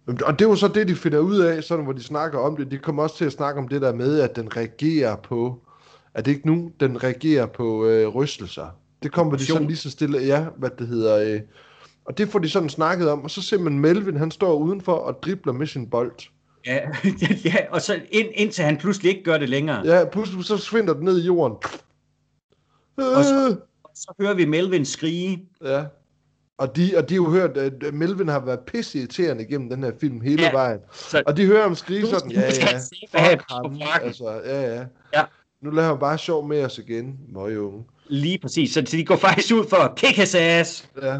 Og 0.07 0.39
det 0.39 0.45
er 0.45 0.49
jo 0.49 0.55
så 0.55 0.67
det, 0.67 0.87
de 0.87 0.95
finder 0.95 1.19
ud 1.19 1.37
af, 1.39 1.63
sådan 1.63 1.83
hvor 1.83 1.93
de 1.93 2.03
snakker 2.03 2.39
om 2.39 2.57
det. 2.57 2.71
De 2.71 2.77
kommer 2.77 3.03
også 3.03 3.17
til 3.17 3.25
at 3.25 3.31
snakke 3.31 3.61
om 3.61 3.67
det 3.67 3.81
der 3.81 3.93
med, 3.93 4.19
at 4.19 4.35
den 4.35 4.57
reagerer 4.57 5.15
på... 5.15 5.59
Er 6.13 6.21
det 6.21 6.31
ikke 6.31 6.47
nu, 6.47 6.71
den 6.79 7.03
reagerer 7.03 7.45
på 7.45 7.85
øh, 7.85 8.07
rystelser? 8.07 8.67
Det 9.03 9.11
kommer 9.11 9.37
de 9.37 9.45
sådan 9.45 9.67
lige 9.67 9.77
så 9.77 9.89
stille... 9.91 10.19
Ja, 10.19 10.45
hvad 10.57 10.69
det 10.79 10.87
hedder... 10.87 11.33
Øh, 11.35 11.41
og 12.05 12.17
det 12.17 12.29
får 12.29 12.39
de 12.39 12.49
sådan 12.49 12.69
snakket 12.69 13.09
om. 13.09 13.21
Og 13.23 13.31
så 13.31 13.41
ser 13.41 13.59
man 13.59 13.79
Melvin, 13.79 14.17
han 14.17 14.31
står 14.31 14.53
udenfor 14.57 14.93
og 14.93 15.23
dribler 15.23 15.53
med 15.53 15.67
sin 15.67 15.89
bold. 15.89 16.11
Ja, 16.65 16.79
ja 17.45 17.55
og 17.71 17.81
så 17.81 17.99
ind, 18.11 18.27
indtil 18.35 18.63
han 18.63 18.77
pludselig 18.77 19.09
ikke 19.11 19.23
gør 19.23 19.37
det 19.37 19.49
længere. 19.49 19.81
Ja, 19.85 20.05
pludselig 20.05 20.45
så 20.45 20.57
svinder 20.57 20.93
den 20.93 21.03
ned 21.03 21.21
i 21.21 21.25
jorden. 21.25 21.57
Og 22.97 23.23
så- 23.23 23.47
Øh, 23.49 23.55
Så 23.95 24.13
hører 24.21 24.33
vi 24.33 24.45
Melvin 24.45 24.85
skrige. 24.85 25.45
Ja. 25.63 25.83
Og 26.57 26.75
de, 26.75 26.91
og 26.97 27.09
de 27.09 27.13
har 27.13 27.23
jo 27.23 27.29
hørt, 27.29 27.57
at 27.57 27.93
Melvin 27.93 28.27
har 28.27 28.39
været 28.39 28.59
pisse 28.59 28.97
irriterende 28.99 29.43
igennem 29.43 29.69
den 29.69 29.83
her 29.83 29.91
film 30.01 30.21
hele 30.21 30.41
Ja. 30.43 30.51
vejen. 30.51 30.79
Så, 30.93 31.23
Og 31.25 31.37
de 31.37 31.45
hører 31.45 31.61
ham 31.63 31.75
skrige 31.75 32.01
Nu 32.01 32.07
sådan, 32.07 32.31
ja, 32.31 32.41
ja, 32.41 32.77
fuck 33.35 33.43
ham, 33.51 33.79
altså, 34.03 34.41
ja, 34.45 34.61
ja. 34.75 34.83
Ja. 35.13 35.23
Nu 35.61 35.69
lader 35.69 35.87
han 35.87 35.99
bare 35.99 36.17
sjov 36.17 36.47
med 36.47 36.63
os 36.65 36.77
igen, 36.77 37.19
møgunge. 37.33 37.83
lige 38.09 38.37
præcis. 38.41 38.73
Så 38.73 38.81
de 38.81 39.05
går 39.05 39.15
faktisk 39.15 39.53
ud 39.53 39.65
for 39.69 39.77
at 39.77 39.95
kick 39.95 40.15
his 40.17 40.35
ass. 40.35 40.89
Ja, 41.01 41.17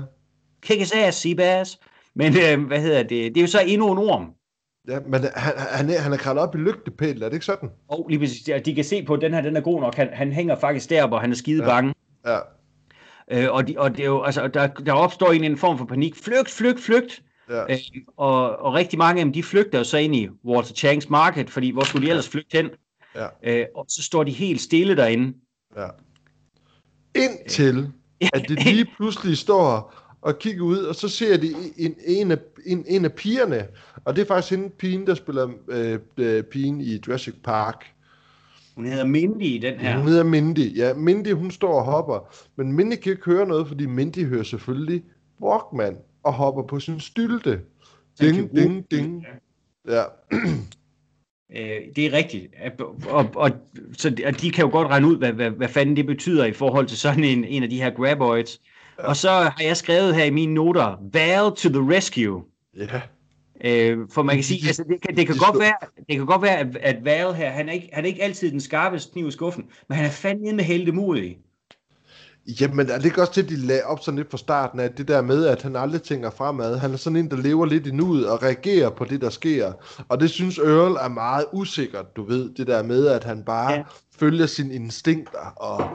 Kick 0.62 0.80
his 0.80 0.92
ass, 0.96 1.18
Seabass. 1.22 1.80
Men 2.16 2.36
øh, 2.38 2.68
hvad 2.68 2.80
hedder 2.82 3.04
det? 3.04 3.10
Det 3.10 3.38
er 3.38 3.42
jo 3.42 3.48
så 3.48 3.62
endnu 3.68 3.92
en 3.92 3.98
orm. 3.98 4.26
ja, 4.88 5.00
men 5.08 5.22
han, 5.36 5.54
han, 5.58 5.90
er, 5.90 6.00
han 6.00 6.14
er 6.14 6.18
kravlet 6.18 6.44
op 6.44 6.56
i 6.56 6.58
lygtepælen, 6.58 7.24
er 7.24 7.26
det 7.30 7.34
ikke 7.34 7.46
sådan? 7.46 7.70
Og 7.88 8.06
lige 8.10 8.20
præcis, 8.20 8.50
de 8.66 8.76
kan 8.76 8.84
se 8.84 9.04
på, 9.06 9.14
at 9.14 9.22
den 9.22 9.34
her 9.34 9.42
den 9.42 9.58
er 9.58 9.62
god 9.62 9.82
nok. 9.82 9.96
Han, 9.96 10.10
han 10.14 10.32
hænger 10.32 10.56
faktisk 10.60 10.90
der, 10.90 11.08
hvor 11.08 11.18
han 11.20 11.32
er 11.32 11.36
skide 11.36 11.64
Ja. 11.64 11.70
bange. 11.70 11.94
Ja, 12.26 12.38
Øh, 13.32 13.52
og, 13.52 13.68
de, 13.68 13.76
og 13.78 13.92
det 13.92 14.00
er 14.00 14.06
jo, 14.06 14.24
altså, 14.24 14.48
der, 14.48 14.68
der 14.68 14.94
opstår 14.94 15.28
egentlig 15.32 15.52
en 15.52 15.58
form 15.58 15.78
for 15.78 15.86
panik. 15.86 16.16
Flygt, 16.16 16.50
flygt, 16.50 16.80
flygt. 16.82 17.24
ja, 17.50 17.64
Øh, 17.74 17.78
og, 18.18 18.56
og 18.60 18.74
rigtig 18.74 19.00
mange 19.00 19.20
af 19.20 19.26
dem, 19.26 19.34
de 19.34 19.44
flygter 19.44 19.78
jo 19.78 19.84
så 19.84 19.98
ind 19.98 20.16
i 20.16 20.30
Walter 20.46 20.74
Changs 20.74 21.10
market, 21.10 21.50
fordi 21.50 21.70
hvor 21.72 21.84
skulle 21.84 22.06
de 22.06 22.10
ellers 22.10 22.30
flygte 22.30 22.58
hen? 22.58 22.70
ja, 23.16 23.28
Øh, 23.44 23.66
og 23.76 23.86
så 23.90 24.04
står 24.04 24.24
de 24.24 24.32
helt 24.32 24.62
stille 24.62 24.96
derinde. 24.96 25.34
ja. 25.78 25.88
Indtil, 27.16 27.92
at 28.34 28.46
det 28.50 28.64
lige 28.66 28.86
pludselig 28.98 29.38
står 29.38 29.94
og 30.22 30.40
kigger 30.40 30.64
ud, 30.64 30.78
og 30.78 30.96
så 30.96 31.10
ser 31.10 31.38
de 31.38 31.54
en, 31.78 31.96
en, 32.06 32.32
af, 32.32 32.38
en, 32.66 32.86
en 32.88 33.06
af 33.06 33.14
pigerne, 33.14 33.68
og 34.06 34.16
det 34.16 34.22
er 34.22 34.26
faktisk 34.26 34.52
hende 34.52 34.70
pigen, 34.70 35.08
der 35.08 35.16
spiller 35.16 35.50
øh, 35.70 36.00
øh, 36.18 36.44
pigen 36.44 36.82
i 36.82 37.02
Jurassic 37.08 37.34
Park. 37.44 37.86
Hun 38.78 38.86
hedder 38.86 39.06
Mindy 39.06 39.44
i 39.44 39.58
den 39.58 39.80
her. 39.80 39.98
Hun 39.98 40.08
hedder 40.08 40.24
Mindy. 40.24 40.78
Ja, 40.78 40.94
Mindy, 40.94 41.34
hun 41.34 41.52
står 41.52 41.74
og 41.74 41.84
hopper. 41.84 42.34
Men 42.56 42.74
Mindy 42.74 42.96
kan 42.96 43.12
ikke 43.12 43.26
høre 43.26 43.48
noget, 43.48 43.68
fordi 43.68 43.86
Mindy 43.86 44.26
hører 44.26 44.44
selvfølgelig 44.44 45.04
Walkman 45.42 45.98
og 46.24 46.34
hopper 46.34 46.64
på 46.64 46.80
sin 46.80 47.00
stylte. 47.00 47.62
Ding, 48.20 48.56
ding, 48.56 48.92
ding. 48.92 49.26
Ja, 49.88 50.04
Øh, 51.52 51.82
det 51.96 52.06
er 52.06 52.14
rigtigt. 52.14 52.54
Og, 52.80 52.96
og, 53.10 53.30
og, 53.36 53.52
så 53.98 54.16
og 54.26 54.42
de 54.42 54.52
kan 54.52 54.66
jo 54.66 54.72
godt 54.72 54.88
regne 54.88 55.08
ud, 55.08 55.18
hvad, 55.18 55.34
hvad, 55.34 55.50
hvad 55.50 55.68
fanden 55.68 55.96
det 55.96 56.06
betyder 56.06 56.46
i 56.46 56.54
forhold 56.54 56.88
til 56.88 56.98
sådan 56.98 57.24
en, 57.24 57.44
en 57.44 57.64
af 57.64 57.70
de 57.70 57.82
her 57.82 57.90
graboids. 57.90 58.62
Ja. 59.00 59.08
Og 59.08 59.16
så 59.16 59.30
har 59.30 59.64
jeg 59.64 59.78
skrevet 59.78 60.16
her 60.16 60.24
i 60.24 60.30
mine 60.30 60.54
noter, 60.54 60.96
Val 61.14 61.52
to 61.56 61.70
the 61.70 61.96
rescue. 61.96 62.44
ja, 62.78 63.02
Øh, 63.66 63.98
for 64.12 64.24
man 64.24 64.36
kan 64.36 64.44
sige, 64.44 64.68
altså, 64.68 64.84
det, 64.84 65.02
kan, 65.02 65.18
det, 65.18 65.28
kan 65.28 65.38
godt 65.38 65.60
være, 65.60 65.76
det 65.98 66.16
kan 66.16 66.26
godt 66.26 66.42
være, 66.42 66.58
at, 66.58 66.78
at 66.82 67.06
Val 67.06 67.34
her, 67.34 67.50
han 67.50 67.70
er, 67.70 67.74
ikke, 67.74 67.90
han 67.94 68.04
er 68.04 68.08
ikke 68.08 68.24
altid 68.24 68.52
den 68.52 68.62
skarpeste 68.62 69.12
kniv 69.12 69.28
i 69.28 69.32
skuffen, 69.32 69.66
men 69.90 69.96
han 69.96 70.06
er 70.06 70.10
fandme 70.10 70.54
med 70.54 70.64
heldemodig. 70.64 71.38
Jamen, 72.62 72.90
er 72.90 72.98
det 72.98 73.06
ikke 73.06 73.22
også 73.22 73.34
til, 73.34 73.44
at 73.44 73.50
de 73.50 73.56
lagde 73.56 73.84
op 73.84 74.00
sådan 74.04 74.18
lidt 74.18 74.32
fra 74.32 74.38
starten 74.38 74.80
af 74.80 74.92
det 74.92 75.08
der 75.08 75.22
med, 75.22 75.46
at 75.46 75.62
han 75.62 75.76
aldrig 75.76 76.02
tænker 76.02 76.30
fremad? 76.30 76.78
Han 76.78 76.94
er 76.94 76.98
sådan 76.98 77.16
en, 77.16 77.32
der 77.32 77.38
lever 77.38 77.66
lidt 77.66 77.88
i 77.88 77.92
nuet 77.92 78.30
og 78.30 78.44
reagerer 78.44 78.90
på 78.90 79.06
det, 79.06 79.22
der 79.22 79.30
sker. 79.30 79.74
Og 80.10 80.20
det 80.20 80.30
synes 80.30 80.58
Earl 80.58 80.96
er 80.96 81.08
meget 81.08 81.46
usikkert, 81.54 82.16
du 82.16 82.24
ved. 82.24 82.50
Det 82.50 82.68
der 82.68 82.84
med, 82.84 83.08
at 83.08 83.24
han 83.24 83.44
bare 83.44 83.72
ja. 83.72 83.84
følger 84.20 84.46
sine 84.46 84.74
instinkter 84.74 85.54
og 85.56 85.90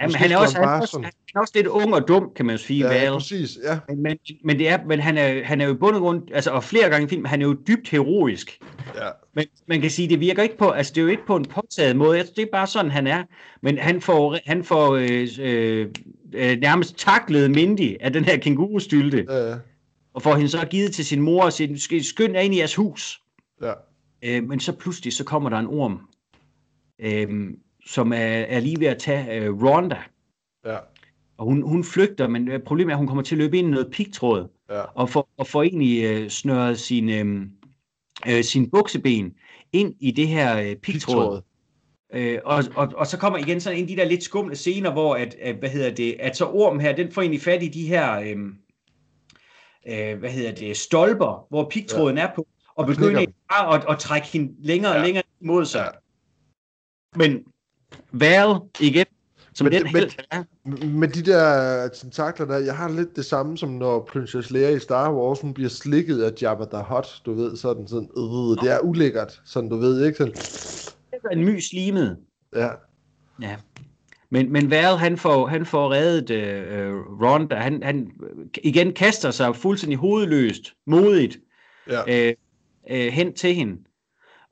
Jamen, 0.00 0.14
han, 0.14 0.32
er 0.32 0.36
også, 0.36 0.56
han, 0.58 0.68
er 0.68 0.80
også, 0.80 0.98
han 1.00 1.12
er 1.34 1.40
også 1.40 1.52
lidt 1.54 1.66
ung 1.66 1.94
og 1.94 2.08
dum, 2.08 2.32
kan 2.36 2.46
man 2.46 2.56
jo 2.56 2.62
sige. 2.62 2.92
Ja, 2.92 3.04
Val. 3.04 3.12
præcis, 3.12 3.58
ja. 3.64 3.78
Men, 3.88 4.02
men, 4.02 4.18
men, 4.44 4.58
det 4.58 4.68
er, 4.68 4.78
men 4.86 5.00
han, 5.00 5.18
er, 5.18 5.44
han 5.44 5.60
er 5.60 5.66
jo 5.66 5.74
i 5.74 5.76
bund 5.76 5.96
og 5.96 6.02
grund, 6.02 6.22
altså, 6.32 6.50
og 6.50 6.64
flere 6.64 6.90
gange 6.90 7.06
i 7.06 7.08
film, 7.08 7.24
han 7.24 7.42
er 7.42 7.46
jo 7.46 7.56
dybt 7.66 7.88
heroisk. 7.88 8.58
Ja. 8.94 9.08
Men 9.34 9.46
man 9.66 9.80
kan 9.80 9.90
sige, 9.90 10.08
det 10.08 10.20
virker 10.20 10.42
ikke 10.42 10.58
på, 10.58 10.70
altså 10.70 10.92
det 10.94 11.00
er 11.00 11.02
jo 11.02 11.08
ikke 11.08 11.26
på 11.26 11.36
en 11.36 11.44
påtaget 11.44 11.96
måde, 11.96 12.18
det 12.18 12.38
er 12.38 12.46
bare 12.52 12.66
sådan, 12.66 12.90
han 12.90 13.06
er. 13.06 13.24
Men 13.62 13.78
han 13.78 14.00
får, 14.00 14.38
han 14.46 14.64
får 14.64 14.94
øh, 14.94 15.28
øh, 15.40 15.88
øh, 16.34 16.58
nærmest 16.58 16.98
taklet 16.98 17.50
Mindy 17.50 17.96
af 18.00 18.12
den 18.12 18.24
her 18.24 18.36
kængurustylte. 18.36 19.26
Ja. 19.30 19.54
Og 20.14 20.22
får 20.22 20.34
hende 20.34 20.48
så 20.48 20.66
givet 20.70 20.92
til 20.92 21.04
sin 21.04 21.20
mor 21.20 21.44
og 21.44 21.52
siger, 21.52 22.02
skynd 22.02 22.36
ind 22.36 22.54
i 22.54 22.58
jeres 22.58 22.74
hus. 22.74 23.20
Ja. 23.62 23.72
Øh, 24.24 24.44
men 24.44 24.60
så 24.60 24.72
pludselig, 24.72 25.12
så 25.12 25.24
kommer 25.24 25.50
der 25.50 25.58
en 25.58 25.66
orm. 25.66 26.00
Øh, 26.98 27.50
som 27.86 28.12
er, 28.12 28.16
er 28.16 28.60
lige 28.60 28.80
ved 28.80 28.86
at 28.86 28.98
tage 28.98 29.50
uh, 29.50 29.62
Ronda. 29.62 29.98
Ja. 30.64 30.78
Og 31.36 31.44
hun, 31.44 31.62
hun 31.62 31.84
flygter, 31.84 32.28
men 32.28 32.48
øh, 32.48 32.60
problemet 32.60 32.90
er, 32.90 32.94
at 32.94 32.98
hun 32.98 33.06
kommer 33.06 33.22
til 33.22 33.34
at 33.34 33.38
løbe 33.38 33.58
ind 33.58 33.68
i 33.68 33.70
noget 33.70 33.90
pigtråd. 33.92 34.48
Ja. 34.70 34.80
Og 34.80 35.10
får, 35.10 35.28
og 35.36 35.46
får 35.46 35.62
egentlig 35.62 36.22
uh, 36.22 36.28
snøret 36.28 36.78
sin, 36.78 37.08
uh, 37.08 37.42
uh, 38.34 38.42
sin 38.42 38.70
bukseben 38.70 39.34
ind 39.72 39.94
i 40.00 40.10
det 40.10 40.28
her 40.28 40.70
uh, 40.70 40.76
pigtråd. 40.76 41.42
Uh, 42.16 42.34
og, 42.44 42.64
og, 42.74 42.92
og 42.96 43.06
så 43.06 43.18
kommer 43.18 43.38
igen 43.38 43.60
sådan 43.60 43.78
en 43.78 43.84
af 43.84 43.88
de 43.88 43.96
der 43.96 44.04
lidt 44.04 44.22
skumle 44.22 44.56
scener, 44.56 44.92
hvor 44.92 45.16
at, 45.16 45.34
at 45.34 45.56
hvad 45.56 45.68
hedder 45.68 45.90
det, 45.90 46.16
at 46.20 46.36
så 46.36 46.46
ormen 46.46 46.80
her, 46.80 46.92
den 46.92 47.12
får 47.12 47.22
egentlig 47.22 47.42
fat 47.42 47.62
i 47.62 47.68
de 47.68 47.86
her, 47.86 48.18
uh, 48.18 48.40
uh, 49.92 50.18
hvad 50.18 50.30
hedder 50.30 50.54
det, 50.54 50.76
stolper, 50.76 51.46
hvor 51.50 51.68
pigtråden 51.70 52.16
ja. 52.16 52.22
er 52.22 52.34
på, 52.34 52.46
og, 52.74 52.86
begynder 52.86 53.26
bare 53.50 53.74
at, 53.74 53.84
at 53.88 53.98
trække 53.98 54.26
hende 54.26 54.54
længere 54.58 54.92
ja. 54.92 54.98
og 54.98 55.04
længere 55.04 55.24
mod 55.40 55.64
sig. 55.64 55.90
Ja. 55.94 57.18
Men 57.18 57.44
Val 58.12 58.56
igen, 58.80 59.06
som 59.54 59.64
men, 59.64 59.72
den 59.72 59.82
men, 59.82 59.94
helt 59.94 60.26
er. 60.30 60.44
Med 60.86 61.08
de 61.08 61.22
der 61.22 61.88
tentakler 61.88 62.46
der, 62.46 62.58
jeg 62.58 62.76
har 62.76 62.88
lidt 62.88 63.16
det 63.16 63.24
samme 63.24 63.58
som 63.58 63.70
når 63.70 64.08
Princess 64.12 64.50
Leia 64.50 64.68
i 64.68 64.78
Star 64.78 65.12
Wars, 65.12 65.40
hun 65.40 65.54
bliver 65.54 65.70
slikket 65.70 66.22
af 66.22 66.42
Jabba 66.42 66.64
the 66.64 66.84
Hutt, 66.88 67.22
du 67.26 67.34
ved, 67.34 67.56
sådan 67.56 67.88
sådan, 67.88 68.08
øh, 68.16 68.64
det 68.64 68.72
er 68.72 68.80
ulækkert, 68.80 69.40
sådan 69.44 69.70
du 69.70 69.76
ved, 69.76 70.06
ikke 70.06 70.18
sådan. 70.18 70.34
Det 70.34 71.20
er 71.24 71.28
en 71.28 71.44
mys 71.44 71.72
limet. 71.72 72.16
Ja. 72.56 72.68
Ja. 73.42 73.56
Men, 74.30 74.52
men 74.52 74.70
Val, 74.70 74.96
han 74.96 75.18
får, 75.18 75.46
han 75.46 75.66
får 75.66 75.92
reddet 75.92 76.30
øh, 76.30 76.94
Ron, 76.94 77.48
der 77.48 77.56
han, 77.56 77.82
han 77.82 78.10
igen 78.64 78.92
kaster 78.92 79.30
sig 79.30 79.56
fuldstændig 79.56 79.98
hovedløst, 79.98 80.72
modigt, 80.86 81.38
ja. 81.88 82.28
øh, 82.28 82.34
øh, 82.90 83.12
hen 83.12 83.34
til 83.34 83.54
hende. 83.54 83.76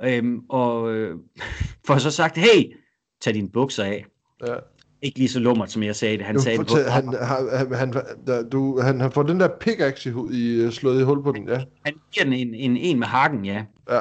Øhm, 0.04 0.40
og 0.48 0.92
øh, 0.92 1.18
får 1.86 1.98
så 1.98 2.10
sagt, 2.10 2.38
hey, 2.38 2.74
tag 3.20 3.34
dine 3.34 3.48
bukser 3.48 3.84
af. 3.84 4.06
Ja. 4.46 4.54
Ikke 5.02 5.18
lige 5.18 5.28
så 5.28 5.40
lummert, 5.40 5.70
som 5.70 5.82
jeg 5.82 5.96
sagde 5.96 6.18
det. 6.18 6.26
Han 6.26 6.34
du 6.34 6.40
sagde 6.40 6.58
det 6.58 6.66
på, 6.66 6.76
han, 6.88 7.14
han, 7.22 7.74
han, 7.74 8.48
du, 8.48 8.80
han, 8.80 9.00
han 9.00 9.12
får 9.12 9.22
den 9.22 9.40
der 9.40 9.48
pickaxe 9.60 10.14
i, 10.32 10.66
i, 10.66 10.70
slået 10.70 11.00
i 11.00 11.04
hul 11.04 11.22
på 11.22 11.32
den, 11.32 11.48
ja. 11.48 11.60
Han 11.84 11.94
giver 12.12 12.24
den 12.24 12.32
en, 12.32 12.54
en, 12.54 12.76
en 12.76 12.98
med 12.98 13.06
hakken, 13.06 13.44
ja. 13.44 13.64
Ja. 13.90 14.00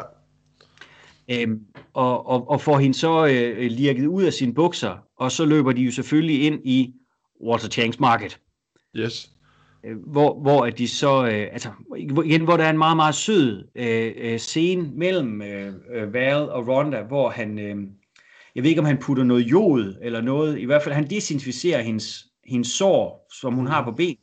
Øhm, 1.32 1.60
og, 1.94 2.28
og, 2.28 2.50
og 2.50 2.62
får 2.62 2.78
hende 2.80 2.98
så 2.98 3.28
øh, 3.28 3.72
lirket 3.72 4.06
ud 4.06 4.24
af 4.24 4.34
sine 4.34 4.54
bukser, 4.54 4.98
og 5.18 5.32
så 5.32 5.46
løber 5.46 5.72
de 5.72 5.82
jo 5.82 5.92
selvfølgelig 5.92 6.46
ind 6.46 6.60
i 6.64 6.94
Walter 7.46 7.70
Changs 7.70 8.00
Market. 8.00 8.40
Yes. 8.96 9.30
Øh, 9.86 9.98
hvor, 10.08 10.40
hvor 10.42 10.66
at 10.66 10.78
de 10.78 10.88
så, 10.88 11.26
øh, 11.26 11.48
altså 11.52 11.70
igen, 11.98 12.42
hvor 12.42 12.58
der 12.58 12.64
er 12.64 12.70
en 12.70 12.78
meget, 12.78 12.96
meget 12.96 13.16
sød 13.16 13.68
øh, 13.76 14.12
øh, 14.18 14.40
scene 14.40 14.92
mellem 14.94 15.42
øh, 15.42 15.74
øh 15.94 16.14
Val 16.14 16.50
og 16.50 16.68
Ronda, 16.68 17.02
hvor 17.02 17.30
han, 17.30 17.60
øh, 17.60 17.78
jeg 18.56 18.64
ved 18.64 18.70
ikke, 18.70 18.82
om 18.82 18.86
han 18.86 18.98
putter 18.98 19.24
noget 19.24 19.42
jod 19.42 19.98
eller 20.02 20.22
noget. 20.22 20.60
I 20.60 20.66
hvert 20.66 20.84
fald, 20.84 20.96
han 20.96 21.10
desinficerer 21.10 21.82
hendes, 21.82 22.28
hendes 22.46 22.68
sår, 22.68 23.28
som 23.42 23.54
hun 23.54 23.68
har 23.68 23.84
på 23.84 23.92
ben. 23.92 24.18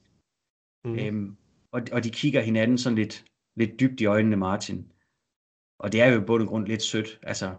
Mm. 0.84 0.98
Øhm, 0.98 1.36
og, 1.72 1.82
og 1.92 2.04
de 2.04 2.10
kigger 2.10 2.40
hinanden 2.40 2.78
sådan 2.78 2.96
lidt, 2.96 3.24
lidt 3.56 3.80
dybt 3.80 4.00
i 4.00 4.06
øjnene, 4.06 4.36
Martin. 4.36 4.86
Og 5.78 5.92
det 5.92 6.00
er 6.00 6.06
jo 6.06 6.20
i 6.20 6.24
bund 6.24 6.42
og 6.42 6.48
grund 6.48 6.66
lidt 6.66 6.82
sødt. 6.82 7.18
Altså, 7.22 7.54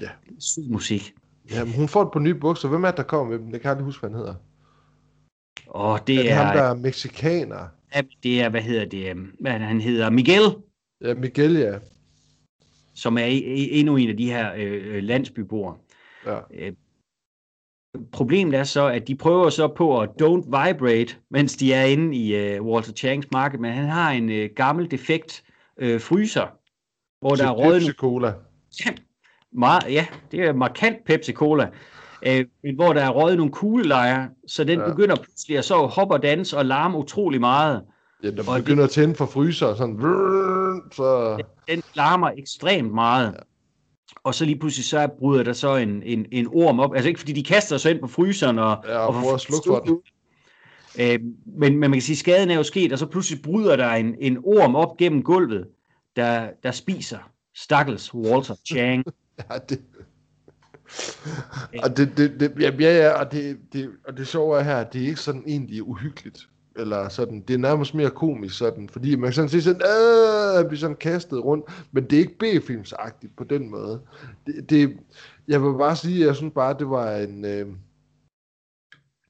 ja. 0.00 0.10
sød 0.38 0.68
musik. 0.68 1.14
Ja, 1.50 1.64
men 1.64 1.74
hun 1.74 1.88
får 1.88 2.04
det 2.04 2.12
på 2.12 2.18
nye 2.18 2.34
bukser. 2.34 2.68
Hvem 2.68 2.84
er 2.84 2.88
det, 2.88 2.96
der 2.96 3.02
kommer 3.02 3.30
med 3.30 3.38
dem? 3.38 3.52
Jeg 3.52 3.60
kan 3.60 3.70
aldrig 3.70 3.84
huske, 3.84 4.00
hvad 4.00 4.10
han 4.10 4.18
hedder. 4.18 4.34
Åh, 5.74 5.98
det 6.06 6.30
er... 6.30 6.34
er 6.34 6.44
ham, 6.44 6.56
der 6.56 6.62
er 6.62 6.74
mexikaner. 6.74 7.68
Ja, 7.94 8.02
det 8.22 8.40
er, 8.40 8.48
hvad 8.48 8.62
hedder 8.62 8.84
det? 8.84 9.16
Hvad 9.40 9.52
han 9.52 9.80
hedder? 9.80 10.10
Miguel. 10.10 10.42
Ja, 11.00 11.14
Miguel, 11.14 11.52
ja. 11.52 11.78
Som 12.94 13.18
er 13.18 13.24
endnu 13.70 13.96
en 13.96 14.10
af 14.10 14.16
de 14.16 14.26
her 14.26 14.54
øh, 14.54 14.96
øh 14.96 15.02
landsbyboere. 15.02 15.76
Ja. 16.26 16.38
Øh, 16.54 16.72
problemet 18.12 18.54
er 18.54 18.64
så, 18.64 18.86
at 18.86 19.08
de 19.08 19.16
prøver 19.16 19.50
så 19.50 19.68
på 19.68 20.00
at 20.00 20.08
don't 20.22 20.44
vibrate, 20.44 21.16
mens 21.30 21.56
de 21.56 21.72
er 21.72 21.84
inde 21.84 22.16
i 22.16 22.58
uh, 22.58 22.66
Walter 22.66 22.92
Changs 22.92 23.26
marked, 23.32 23.58
men 23.58 23.72
han 23.72 23.88
har 23.88 24.10
en 24.10 24.28
uh, 24.28 24.56
gammel 24.56 24.90
defekt 24.90 25.44
uh, 25.82 26.00
fryser, 26.00 26.46
hvor 27.20 27.34
der 27.34 27.46
er 27.46 27.50
røget... 27.50 27.80
Pepsi 27.80 27.92
Cola. 27.92 28.32
Ja, 28.86 28.90
meget, 29.52 29.92
ja, 29.92 30.06
det 30.30 30.40
er 30.40 30.52
markant 30.52 31.04
Pepsi 31.04 31.32
Cola. 31.32 31.70
Uh, 32.26 32.74
hvor 32.74 32.92
der 32.92 33.02
er 33.02 33.10
røget 33.10 33.36
nogle 33.36 33.52
kuglelejer, 33.52 34.28
så 34.46 34.64
den 34.64 34.78
ja. 34.78 34.90
begynder 34.90 35.16
pludselig 35.16 35.58
at 35.58 35.64
så 35.64 35.86
hoppe 35.86 36.14
og 36.14 36.22
danse 36.22 36.58
og 36.58 36.66
larme 36.66 36.98
utrolig 36.98 37.40
meget. 37.40 37.82
Ja, 38.22 38.30
der 38.30 38.58
begynder 38.58 38.82
det, 38.82 38.88
at 38.88 38.90
tænde 38.90 39.14
for 39.14 39.26
fryser, 39.26 39.74
sådan... 39.74 39.98
Så... 40.92 41.36
Den 41.68 41.82
larmer 41.94 42.30
ekstremt 42.36 42.92
meget. 42.92 43.32
Ja 43.32 43.49
og 44.24 44.34
så 44.34 44.44
lige 44.44 44.58
pludselig 44.58 44.84
så 44.84 45.08
bryder 45.18 45.42
der 45.42 45.52
så 45.52 45.76
en, 45.76 46.02
en, 46.02 46.26
en 46.32 46.46
orm 46.52 46.80
op. 46.80 46.94
Altså 46.94 47.08
ikke 47.08 47.20
fordi 47.20 47.32
de 47.32 47.44
kaster 47.44 47.78
sig 47.78 47.90
ind 47.90 48.00
på 48.00 48.06
fryseren 48.06 48.58
og, 48.58 48.84
ja, 48.84 48.98
og, 48.98 49.06
og 49.06 49.14
prøver 49.14 49.34
at 49.34 49.40
slukke 49.40 49.66
for 49.66 49.78
den. 49.78 50.00
Øh, 50.98 51.20
men, 51.46 51.72
men 51.72 51.80
man 51.80 51.92
kan 51.92 52.02
sige, 52.02 52.14
at 52.14 52.18
skaden 52.18 52.50
er 52.50 52.54
jo 52.54 52.62
sket, 52.62 52.92
og 52.92 52.98
så 52.98 53.06
pludselig 53.06 53.42
bryder 53.42 53.76
der 53.76 53.90
en, 53.90 54.14
en 54.20 54.38
orm 54.44 54.74
op 54.74 54.96
gennem 54.96 55.22
gulvet, 55.22 55.66
der, 56.16 56.50
der 56.62 56.70
spiser 56.70 57.18
Stakkels 57.54 58.14
Walter 58.14 58.54
Chang. 58.66 59.04
ja, 59.50 59.58
det... 59.68 59.80
Og 61.82 61.96
det, 61.96 62.12
det, 62.16 62.40
det, 62.40 62.52
ja, 62.60 62.96
ja, 62.96 63.10
og 63.10 63.32
det, 63.32 63.58
det, 63.72 63.90
og 64.08 64.16
det 64.16 64.28
sjove 64.28 64.58
er 64.58 64.62
her, 64.62 64.84
det 64.84 65.02
er 65.02 65.06
ikke 65.06 65.20
sådan 65.20 65.44
egentlig 65.46 65.82
uhyggeligt 65.82 66.48
eller 66.76 67.08
sådan, 67.08 67.40
det 67.48 67.54
er 67.54 67.58
nærmest 67.58 67.94
mere 67.94 68.10
komisk 68.10 68.58
sådan, 68.58 68.88
fordi 68.88 69.16
man 69.16 69.26
kan 69.26 69.32
sådan 69.32 69.48
sige 69.48 69.62
sådan, 69.62 69.82
at 70.58 70.68
bliver 70.68 70.80
sådan 70.80 70.96
kastet 70.96 71.44
rundt, 71.44 71.64
men 71.92 72.04
det 72.04 72.12
er 72.12 72.20
ikke 72.20 72.38
B-filmsagtigt 72.38 73.36
på 73.36 73.44
den 73.44 73.70
måde. 73.70 74.00
Det, 74.46 74.70
det, 74.70 74.96
jeg 75.48 75.62
vil 75.62 75.78
bare 75.78 75.96
sige, 75.96 76.26
jeg 76.26 76.36
synes 76.36 76.52
bare, 76.54 76.76
det 76.78 76.90
var 76.90 77.16
en, 77.16 77.44
øh, 77.44 77.66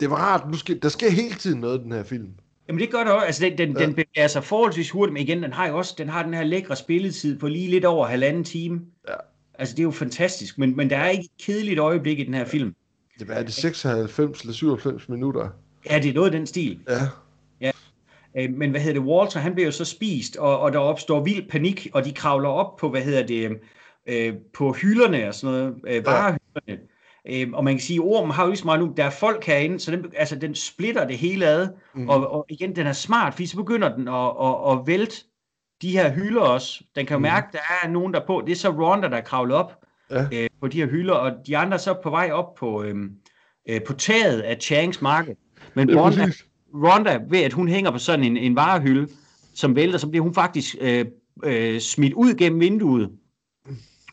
det 0.00 0.10
var 0.10 0.16
rart, 0.16 0.50
nu 0.50 0.56
skal, 0.56 0.82
der 0.82 0.88
sker 0.88 1.10
hele 1.10 1.34
tiden 1.34 1.60
noget 1.60 1.80
i 1.80 1.82
den 1.82 1.92
her 1.92 2.02
film. 2.02 2.28
Jamen 2.68 2.80
det 2.80 2.90
gør 2.90 3.04
det 3.04 3.12
også, 3.12 3.26
altså 3.26 3.44
den, 3.44 3.58
den, 3.58 3.78
ja. 3.78 3.86
den 3.86 3.94
bevæger 3.94 4.28
sig 4.28 4.44
forholdsvis 4.44 4.90
hurtigt, 4.90 5.12
men 5.12 5.22
igen, 5.22 5.42
den 5.42 5.52
har 5.52 5.68
jo 5.68 5.78
også, 5.78 5.94
den 5.98 6.08
har 6.08 6.22
den 6.22 6.34
her 6.34 6.44
lækre 6.44 6.76
spilletid 6.76 7.38
på 7.38 7.48
lige 7.48 7.70
lidt 7.70 7.84
over 7.84 8.06
halvanden 8.06 8.44
time. 8.44 8.80
Ja. 9.08 9.14
Altså 9.54 9.74
det 9.74 9.82
er 9.82 9.84
jo 9.84 9.90
fantastisk, 9.90 10.58
men, 10.58 10.76
men 10.76 10.90
der 10.90 10.96
er 10.96 11.08
ikke 11.08 11.24
et 11.24 11.44
kedeligt 11.44 11.78
øjeblik 11.78 12.18
i 12.18 12.24
den 12.24 12.34
her 12.34 12.44
film. 12.44 12.74
Det 13.18 13.30
er 13.30 13.42
det 13.42 13.54
96 13.54 14.40
eller 14.40 14.52
97 14.52 15.08
minutter? 15.08 15.48
Ja, 15.90 15.98
det 15.98 16.08
er 16.08 16.14
noget 16.14 16.26
af 16.26 16.32
den 16.32 16.46
stil. 16.46 16.80
Ja. 16.88 17.00
Øh, 18.36 18.50
men 18.50 18.70
hvad 18.70 18.80
hedder 18.80 19.00
det, 19.00 19.08
Walter, 19.08 19.40
han 19.40 19.54
bliver 19.54 19.66
jo 19.66 19.72
så 19.72 19.84
spist, 19.84 20.36
og, 20.36 20.60
og 20.60 20.72
der 20.72 20.78
opstår 20.78 21.24
vild 21.24 21.48
panik, 21.48 21.88
og 21.92 22.04
de 22.04 22.12
kravler 22.12 22.48
op 22.48 22.76
på, 22.76 22.88
hvad 22.88 23.02
hedder 23.02 23.26
det, 23.26 23.60
øh, 24.06 24.34
på 24.54 24.72
hylderne 24.72 25.28
og 25.28 25.34
sådan 25.34 25.56
noget, 25.56 25.74
øh, 25.86 26.06
varehylderne. 26.06 26.78
Øh, 27.28 27.48
og 27.52 27.64
man 27.64 27.74
kan 27.74 27.80
sige, 27.80 27.96
at 27.96 28.04
ormen 28.04 28.30
har 28.30 28.42
jo 28.42 28.48
lige 28.48 28.58
så 28.58 28.64
meget 28.64 28.80
nu, 28.80 28.92
der 28.96 29.04
er 29.04 29.10
folk 29.10 29.44
herinde, 29.44 29.80
så 29.80 29.90
den, 29.90 30.04
altså, 30.16 30.36
den 30.36 30.54
splitter 30.54 31.06
det 31.06 31.18
hele 31.18 31.46
ad, 31.46 31.68
mm. 31.94 32.08
og, 32.08 32.30
og 32.32 32.46
igen, 32.48 32.76
den 32.76 32.86
er 32.86 32.92
smart, 32.92 33.34
fordi 33.34 33.46
så 33.46 33.56
begynder 33.56 33.96
den 33.96 34.08
at, 34.08 34.32
at, 34.42 34.72
at 34.72 34.86
vælte 34.86 35.16
de 35.82 35.90
her 35.92 36.12
hylder 36.12 36.40
også. 36.40 36.84
Den 36.96 37.06
kan 37.06 37.14
jo 37.14 37.18
mm. 37.18 37.22
mærke, 37.22 37.46
at 37.46 37.52
der 37.52 37.58
er 37.82 37.88
nogen 37.90 38.14
der 38.14 38.26
på. 38.26 38.42
Det 38.46 38.52
er 38.52 38.56
så 38.56 38.68
Ronda, 38.70 39.08
der 39.08 39.20
kravler 39.20 39.54
op 39.54 39.84
ja. 40.10 40.26
øh, 40.32 40.48
på 40.60 40.68
de 40.68 40.78
her 40.78 40.86
hylder, 40.86 41.14
og 41.14 41.32
de 41.46 41.56
andre 41.56 41.78
så 41.78 41.94
på 42.02 42.10
vej 42.10 42.30
op 42.32 42.54
på, 42.54 42.82
øh, 42.82 42.96
øh, 43.68 43.80
på 43.86 43.92
taget 43.92 44.40
af 44.40 44.56
Changs 44.60 45.02
marked. 45.02 45.34
Men 45.74 45.98
Ronda, 45.98 46.26
Ronda, 46.74 47.20
ved 47.28 47.38
at 47.38 47.52
hun 47.52 47.68
hænger 47.68 47.90
på 47.90 47.98
sådan 47.98 48.24
en, 48.24 48.36
en 48.36 48.56
varehylde, 48.56 49.08
som 49.54 49.76
vælter, 49.76 49.98
så 49.98 50.08
bliver 50.08 50.22
hun 50.22 50.34
faktisk 50.34 50.76
øh, 50.80 51.04
øh, 51.44 51.80
smidt 51.80 52.12
ud 52.12 52.34
gennem 52.34 52.60
vinduet. 52.60 53.10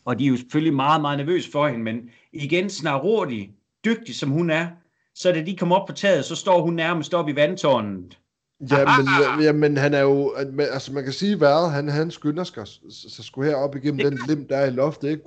Og 0.04 0.18
de 0.18 0.24
er 0.24 0.28
jo 0.28 0.36
selvfølgelig 0.36 0.74
meget, 0.74 1.00
meget 1.00 1.18
nervøse 1.18 1.50
for 1.50 1.68
hende, 1.68 1.84
men 1.84 2.10
igen 2.32 2.70
snarrådig, 2.70 3.50
dygtig 3.84 4.14
som 4.14 4.30
hun 4.30 4.50
er, 4.50 4.66
så 5.14 5.32
da 5.32 5.42
de 5.42 5.56
kommer 5.56 5.76
op 5.76 5.86
på 5.86 5.92
taget, 5.92 6.24
så 6.24 6.34
står 6.34 6.62
hun 6.62 6.74
nærmest 6.74 7.14
op 7.14 7.28
i 7.28 7.36
vandtårnet. 7.36 8.18
Ja, 8.70 8.84
men, 8.84 9.44
ja, 9.44 9.52
men 9.52 9.76
han 9.76 9.94
er 9.94 10.00
jo, 10.00 10.34
altså 10.58 10.92
man 10.92 11.04
kan 11.04 11.12
sige, 11.12 11.36
hvad 11.36 11.70
han, 11.70 11.88
han 11.88 12.10
skynder 12.10 12.44
sig, 12.44 12.66
så 12.90 13.22
skulle 13.22 13.50
herop 13.50 13.76
igennem 13.76 14.10
den 14.10 14.20
lim, 14.28 14.48
der 14.48 14.56
er 14.56 14.66
i 14.66 14.70
loftet, 14.70 15.10
ikke? 15.10 15.22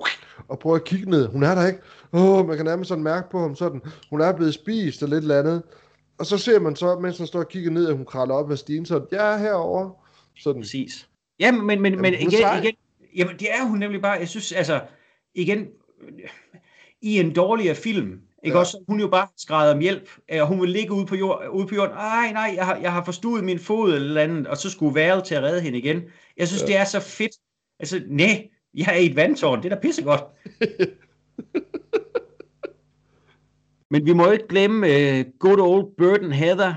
og 0.48 0.58
prøve 0.58 0.76
at 0.76 0.84
kigge 0.84 1.10
ned. 1.10 1.28
Hun 1.28 1.42
er 1.42 1.54
der 1.54 1.66
ikke. 1.66 1.78
Åh, 2.12 2.38
oh, 2.38 2.48
man 2.48 2.56
kan 2.56 2.66
nærmest 2.66 2.88
sådan 2.88 3.04
mærke 3.04 3.30
på 3.30 3.40
ham 3.40 3.56
sådan. 3.56 3.82
Hun 4.10 4.20
er 4.20 4.32
blevet 4.32 4.54
spist 4.54 5.02
og 5.02 5.08
lidt 5.08 5.22
eller 5.22 5.38
andet. 5.38 5.62
Og 6.18 6.26
så 6.26 6.38
ser 6.38 6.60
man 6.60 6.76
så, 6.76 6.98
mens 6.98 7.18
han 7.18 7.26
står 7.26 7.38
og 7.38 7.48
kigger 7.48 7.70
ned, 7.70 7.88
at 7.88 7.96
hun 7.96 8.06
kravler 8.06 8.34
op 8.34 8.50
ad 8.50 8.56
stigen, 8.56 8.86
så 8.86 9.04
ja, 9.12 9.38
herovre. 9.38 9.92
Sådan. 10.36 10.62
Præcis. 10.62 11.08
Ja, 11.40 11.52
men, 11.52 11.66
men, 11.66 11.82
men 11.82 11.92
Jamen, 11.92 12.14
er 12.14 12.18
igen, 12.18 12.30
sej. 12.30 12.60
igen, 12.60 12.74
jamen, 13.16 13.38
det 13.38 13.52
er 13.52 13.64
hun 13.64 13.78
nemlig 13.78 14.02
bare, 14.02 14.12
jeg 14.18 14.28
synes, 14.28 14.52
altså, 14.52 14.80
igen, 15.34 15.66
i 17.02 17.20
en 17.20 17.34
dårligere 17.34 17.74
film, 17.74 18.20
ikke 18.44 18.56
Ja. 18.56 18.60
også, 18.60 18.84
hun 18.88 19.00
jo 19.00 19.08
bare 19.08 19.28
skræder 19.36 19.74
om 19.74 19.80
hjælp, 19.80 20.10
og 20.32 20.46
hun 20.46 20.60
vil 20.60 20.70
ligge 20.70 20.92
ude 20.92 21.06
på, 21.06 21.16
jord, 21.16 21.48
ude 21.52 21.66
på 21.66 21.74
jorden, 21.74 21.96
ej, 21.96 22.32
nej, 22.32 22.52
jeg 22.56 22.66
har, 22.66 22.76
jeg 22.76 22.92
har 22.92 23.04
forstuet 23.04 23.44
min 23.44 23.58
fod 23.58 23.94
eller, 23.94 24.22
andet, 24.22 24.46
og 24.46 24.56
så 24.56 24.70
skulle 24.70 24.94
Val 24.94 25.22
til 25.22 25.34
at 25.34 25.42
redde 25.42 25.60
hende 25.60 25.78
igen. 25.78 26.02
Jeg 26.36 26.48
synes, 26.48 26.62
ja. 26.62 26.66
det 26.66 26.76
er 26.76 26.84
så 26.84 27.00
fedt. 27.00 27.32
Altså, 27.80 28.02
nej, 28.08 28.48
jeg 28.74 28.86
er 28.88 28.98
i 28.98 29.06
et 29.06 29.16
vandtårn, 29.16 29.62
det 29.62 29.72
er 29.72 29.74
da 29.74 29.80
pissegodt. 29.80 30.22
Men 33.92 34.06
vi 34.06 34.12
må 34.12 34.30
ikke 34.30 34.48
glemme 34.48 34.86
uh, 34.86 35.24
good 35.38 35.58
old 35.60 35.86
Burton 35.98 36.32
Heather. 36.32 36.74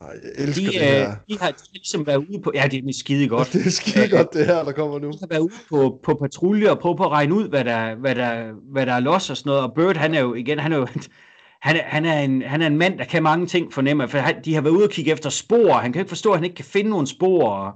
Ej, 0.00 0.08
jeg 0.22 0.44
elsker 0.44 0.66
De, 0.66 0.72
det 0.72 0.80
her. 0.80 1.08
uh, 1.08 1.14
de 1.28 1.38
har 1.40 1.50
de 1.50 1.72
ligesom 1.72 2.06
været 2.06 2.16
ude 2.16 2.40
på, 2.42 2.52
ja, 2.54 2.68
det 2.70 2.78
er 2.88 2.92
skide 2.92 3.28
godt. 3.28 3.52
Det 3.52 3.66
er 3.66 3.70
skide 3.70 4.08
godt, 4.08 4.32
det 4.32 4.46
her, 4.46 4.64
der 4.64 4.72
kommer 4.72 4.98
nu. 4.98 5.06
har 5.06 5.26
været 5.30 5.40
ude 5.40 5.52
på, 5.68 6.00
på 6.02 6.14
patrulje 6.14 6.70
og 6.70 6.78
prøve 6.78 6.96
på 6.96 7.04
at 7.04 7.10
regne 7.10 7.34
ud, 7.34 7.48
hvad 7.48 7.64
der, 7.64 7.94
hvad 7.94 8.14
der, 8.14 8.52
hvad 8.72 8.86
der 8.86 8.92
er 8.92 9.00
los 9.00 9.30
og 9.30 9.36
sådan 9.36 9.50
noget. 9.50 9.62
Og 9.62 9.74
Bird, 9.74 9.96
han 9.96 10.14
er 10.14 10.20
jo 10.20 10.34
igen, 10.34 10.58
han 10.58 10.72
er 10.72 10.76
jo, 10.76 10.86
han 11.66 11.76
er, 11.76 11.82
han, 11.82 12.04
er 12.04 12.20
en, 12.20 12.42
han 12.42 12.62
er 12.62 12.66
en 12.66 12.78
mand, 12.78 12.98
der 12.98 13.04
kan 13.04 13.22
mange 13.22 13.46
ting 13.46 13.72
fornemme, 13.72 14.08
for 14.08 14.18
han, 14.18 14.44
de 14.44 14.54
har 14.54 14.60
været 14.60 14.74
ude 14.74 14.84
og 14.84 14.90
kigge 14.90 15.12
efter 15.12 15.30
spor. 15.30 15.72
Han 15.72 15.92
kan 15.92 16.00
ikke 16.00 16.08
forstå, 16.08 16.30
at 16.30 16.36
han 16.36 16.44
ikke 16.44 16.56
kan 16.56 16.64
finde 16.64 16.90
nogle 16.90 17.06
spor. 17.06 17.48
Og 17.48 17.72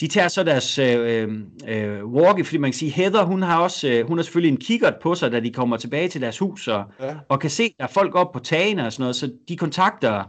de 0.00 0.06
tager 0.08 0.28
så 0.28 0.42
deres 0.44 0.78
øh, 0.78 1.28
øh, 1.68 2.04
walkie, 2.06 2.44
fordi 2.44 2.58
man 2.58 2.70
kan 2.70 2.78
sige, 2.78 2.90
Heather, 2.90 3.24
hun 3.24 3.42
har 3.42 3.60
også, 3.60 3.88
øh, 3.88 4.06
hun 4.06 4.18
har 4.18 4.22
selvfølgelig 4.22 4.52
en 4.52 4.60
kikkert 4.60 4.94
på 5.02 5.14
sig, 5.14 5.32
da 5.32 5.40
de 5.40 5.52
kommer 5.52 5.76
tilbage 5.76 6.08
til 6.08 6.20
deres 6.20 6.38
hus, 6.38 6.68
og, 6.68 6.84
Ja. 7.00 7.14
og 7.28 7.40
kan 7.40 7.50
se, 7.50 7.74
der 7.78 7.84
er 7.84 7.88
folk 7.88 8.14
op 8.14 8.32
på 8.32 8.38
tagene 8.38 8.86
og 8.86 8.92
sådan 8.92 9.02
noget, 9.02 9.16
så 9.16 9.32
de 9.48 9.56
kontakter 9.56 10.24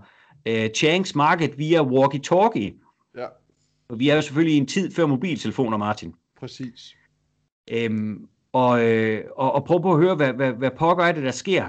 øh, 0.45 0.69
Changs 0.75 1.15
Market 1.15 1.57
via 1.57 1.81
walkie-talkie. 1.83 2.81
Ja, 3.17 3.25
Og 3.89 3.99
vi 3.99 4.09
er 4.09 4.15
jo 4.15 4.21
selvfølgelig 4.21 4.55
i 4.55 4.59
en 4.59 4.67
tid 4.67 4.91
før 4.91 5.05
mobiltelefoner, 5.05 5.77
Martin. 5.77 6.13
præcis. 6.39 6.93
Øhm, 7.71 8.17
og, 8.53 8.83
øh, 8.85 9.23
og, 9.37 9.51
og 9.51 9.65
prøve 9.65 9.81
på 9.81 9.91
at 9.93 9.99
høre, 9.99 10.15
hvad, 10.15 10.33
hvad, 10.33 10.51
hvad 10.53 10.71
pokker 10.77 11.03
er 11.03 11.11
det, 11.11 11.23
der 11.23 11.31
sker. 11.31 11.65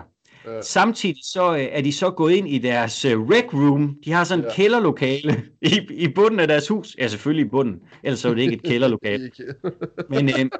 Ja. 0.47 0.63
Samtidig 0.63 1.17
så 1.23 1.55
øh, 1.57 1.67
er 1.71 1.81
de 1.81 1.93
så 1.93 2.11
gået 2.11 2.33
ind 2.33 2.49
i 2.49 2.59
deres 2.59 3.05
øh, 3.05 3.21
rec 3.21 3.45
room. 3.55 3.97
De 4.05 4.13
har 4.13 4.25
sådan 4.25 4.45
et 4.45 4.49
Ja. 4.49 4.55
kælderlokale 4.55 5.43
i, 5.63 5.81
i 5.91 6.09
bunden 6.09 6.41
af 6.41 6.49
deres 6.49 6.69
hus. 6.69 6.97
Ja, 6.99 7.09
selvfølgelig 7.09 7.47
i 7.47 7.49
bunden. 7.49 7.81
Ellers 8.03 8.21
så 8.21 8.29
er 8.29 8.35
det 8.35 8.43
ikke 8.43 8.55
et 8.55 8.63
kælderlokale. 8.71 9.31
Men 10.11 10.29
øh, 10.29 10.51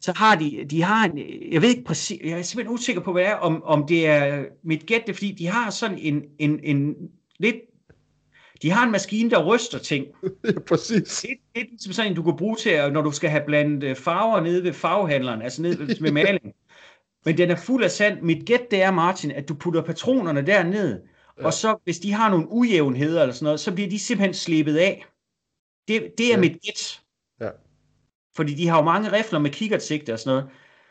så 0.00 0.12
har 0.16 0.34
de, 0.36 0.64
de 0.70 0.82
har 0.82 1.04
en, 1.04 1.18
jeg 1.52 1.62
ved 1.62 1.68
ikke 1.68 1.84
præcis, 1.84 2.20
jeg 2.24 2.38
er 2.38 2.42
simpelthen 2.42 2.74
usikker 2.74 3.02
på, 3.02 3.12
hvad 3.12 3.22
det 3.22 3.30
er, 3.30 3.34
om, 3.34 3.62
om 3.62 3.86
det 3.86 4.06
er 4.06 4.44
mit 4.64 4.86
gæt, 4.86 5.00
det 5.06 5.12
er, 5.12 5.14
fordi 5.14 5.32
de 5.32 5.46
har 5.46 5.70
sådan 5.70 5.98
en, 5.98 6.22
en, 6.38 6.60
en 6.62 6.94
lidt, 7.38 7.56
de 8.62 8.70
har 8.70 8.84
en 8.86 8.92
maskine, 8.92 9.30
der 9.30 9.44
ryster 9.44 9.78
ting. 9.78 10.06
ja, 10.44 10.50
præcis. 10.68 11.20
Det, 11.20 11.30
det 11.54 11.60
er 11.62 11.66
ligesom 11.70 11.92
sådan 11.92 12.10
en, 12.10 12.16
du 12.16 12.22
kan 12.22 12.36
bruge 12.36 12.56
til, 12.56 12.92
når 12.92 13.02
du 13.02 13.10
skal 13.10 13.30
have 13.30 13.42
blandet 13.46 13.84
øh, 13.84 13.96
farver 13.96 14.40
nede 14.40 14.64
ved 14.64 14.72
farvehandleren, 14.72 15.42
altså 15.42 15.62
nede 15.62 15.78
ved 16.00 16.12
maling. 16.12 16.52
Men 17.24 17.38
den 17.38 17.50
er 17.50 17.56
fuld 17.56 17.84
af 17.84 17.90
sand. 17.90 18.22
Mit 18.22 18.46
gæt 18.46 18.70
det 18.70 18.82
er, 18.82 18.90
Martin, 18.90 19.30
at 19.30 19.48
du 19.48 19.54
putter 19.54 19.82
patronerne 19.82 20.42
derned, 20.46 21.00
Ja. 21.40 21.44
og 21.46 21.52
så 21.52 21.76
hvis 21.84 21.98
de 21.98 22.12
har 22.12 22.30
nogle 22.30 22.46
ujævnheder 22.50 23.22
eller 23.22 23.34
sådan 23.34 23.44
noget, 23.44 23.60
så 23.60 23.74
bliver 23.74 23.90
de 23.90 23.98
simpelthen 23.98 24.34
slebet 24.34 24.76
af. 24.76 25.06
Det, 25.88 26.12
det 26.18 26.26
er 26.26 26.30
Ja. 26.34 26.40
mit 26.40 26.52
gæt. 26.62 27.00
Ja. 27.40 27.48
Fordi 28.36 28.54
de 28.54 28.68
har 28.68 28.78
jo 28.78 28.84
mange 28.84 29.12
rifler 29.12 29.38
med 29.38 29.50
kikkertsigte 29.50 30.12
og 30.12 30.18
sådan 30.18 30.44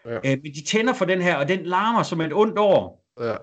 noget. 0.06 0.22
Ja. 0.26 0.32
Øh, 0.32 0.38
men 0.44 0.54
de 0.54 0.64
tænder 0.64 0.94
for 0.94 1.06
den 1.06 1.22
her, 1.22 1.36
og 1.36 1.48
den 1.48 1.64
larmer 1.66 2.04
som 2.04 2.22
et 2.22 2.34
ondt 2.34 2.60
år. 2.60 3.06
Ja. 3.22 3.36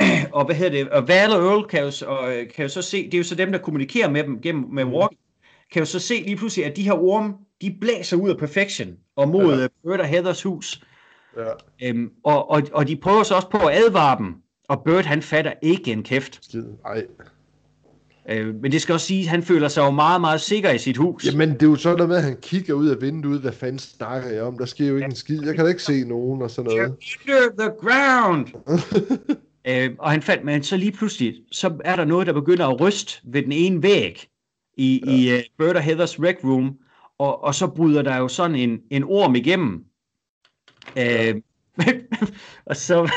Og 0.38 0.44
hvad 0.44 0.54
hedder 0.54 0.70
det? 0.72 0.88
Og 0.90 1.08
Val 1.08 1.30
og 1.32 1.44
Earl 1.46 1.68
kan 1.68 1.82
jo, 1.82 1.90
så- 1.90 2.06
og, 2.06 2.36
øh, 2.36 2.50
kan 2.50 2.62
jo 2.62 2.68
så 2.68 2.82
se, 2.82 3.04
det 3.04 3.14
er 3.14 3.18
jo 3.18 3.24
så 3.24 3.34
dem, 3.34 3.52
der 3.52 3.58
kommunikerer 3.58 4.10
med 4.10 4.24
dem 4.24 4.40
gennem 4.40 4.64
med 4.72 4.84
walkie, 4.84 5.18
kan 5.72 5.80
jo 5.80 5.86
så 5.86 5.98
se 5.98 6.14
lige 6.14 6.36
pludselig, 6.36 6.66
at 6.66 6.76
de 6.76 6.82
her 6.82 6.92
orme, 6.92 7.34
de 7.60 7.76
blæser 7.80 8.16
ud 8.16 8.30
af 8.30 8.38
Perfection 8.38 8.96
og 9.16 9.28
mod 9.28 9.60
Ja. 9.60 9.66
Bert 9.84 10.00
og 10.00 10.06
Heathers 10.06 10.42
hus. 10.42 10.84
Ja. 11.36 11.88
Øhm, 11.88 12.10
og, 12.24 12.50
og, 12.50 12.62
og 12.72 12.88
de 12.88 12.96
prøver 12.96 13.22
så 13.22 13.34
også 13.34 13.48
på 13.48 13.58
at 13.58 13.76
advare 13.76 14.18
dem, 14.18 14.34
og 14.68 14.82
Bert 14.84 15.06
han 15.06 15.22
fatter 15.22 15.52
ikke 15.62 15.92
en 15.92 16.02
kæft. 16.02 16.44
Skid. 16.44 16.64
Ej. 16.86 17.04
Øh, 18.28 18.54
men 18.54 18.72
det 18.72 18.82
skal 18.82 18.92
også 18.92 19.06
sige, 19.06 19.20
at 19.20 19.26
han 19.26 19.42
føler 19.42 19.68
sig 19.68 19.82
jo 19.82 19.90
meget, 19.90 20.20
meget 20.20 20.40
sikker 20.40 20.70
i 20.70 20.78
sit 20.78 20.96
hus. 20.96 21.26
Jamen, 21.26 21.52
det 21.52 21.62
er 21.62 21.66
jo 21.66 21.76
sådan 21.76 21.96
noget 21.96 22.08
med, 22.08 22.16
at 22.16 22.22
han 22.22 22.36
kigger 22.42 22.74
ud 22.74 22.88
af 22.88 23.02
vinduet. 23.02 23.40
Hvad 23.40 23.52
fanden 23.52 23.78
snakker 23.78 24.30
jeg 24.30 24.42
om? 24.42 24.58
Der 24.58 24.64
sker 24.64 24.88
jo 24.88 24.94
ikke 24.96 25.06
en 25.06 25.14
skid. 25.14 25.46
Jeg 25.46 25.54
kan 25.54 25.64
da 25.64 25.68
ikke 25.68 25.82
se 25.82 26.04
nogen 26.04 26.42
og 26.42 26.50
sådan 26.50 26.70
noget. 26.70 26.92
Under 27.28 27.50
the 27.58 27.70
ground! 27.80 28.46
øh, 29.68 29.90
og 29.98 30.10
han 30.10 30.22
fandt, 30.22 30.44
men 30.44 30.62
så 30.62 30.76
lige 30.76 30.92
pludselig, 30.92 31.34
så 31.52 31.76
er 31.84 31.96
der 31.96 32.04
noget, 32.04 32.26
der 32.26 32.32
begynder 32.32 32.66
at 32.66 32.80
ryste 32.80 33.20
ved 33.24 33.42
den 33.42 33.52
ene 33.52 33.82
væg 33.82 34.28
i, 34.76 35.02
ja. 35.06 35.12
i 35.12 35.38
uh, 35.38 35.40
Bert 35.58 35.76
og 35.76 35.82
Heathers 35.82 36.20
rec 36.20 36.36
room, 36.44 36.76
og, 37.18 37.44
og 37.44 37.54
så 37.54 37.66
bryder 37.66 38.02
der 38.02 38.16
jo 38.16 38.28
sådan 38.28 38.56
en, 38.56 38.78
en 38.90 39.04
orm 39.04 39.34
igennem. 39.34 39.84
Øh, 40.96 41.34
og 42.66 42.76
så, 42.76 43.10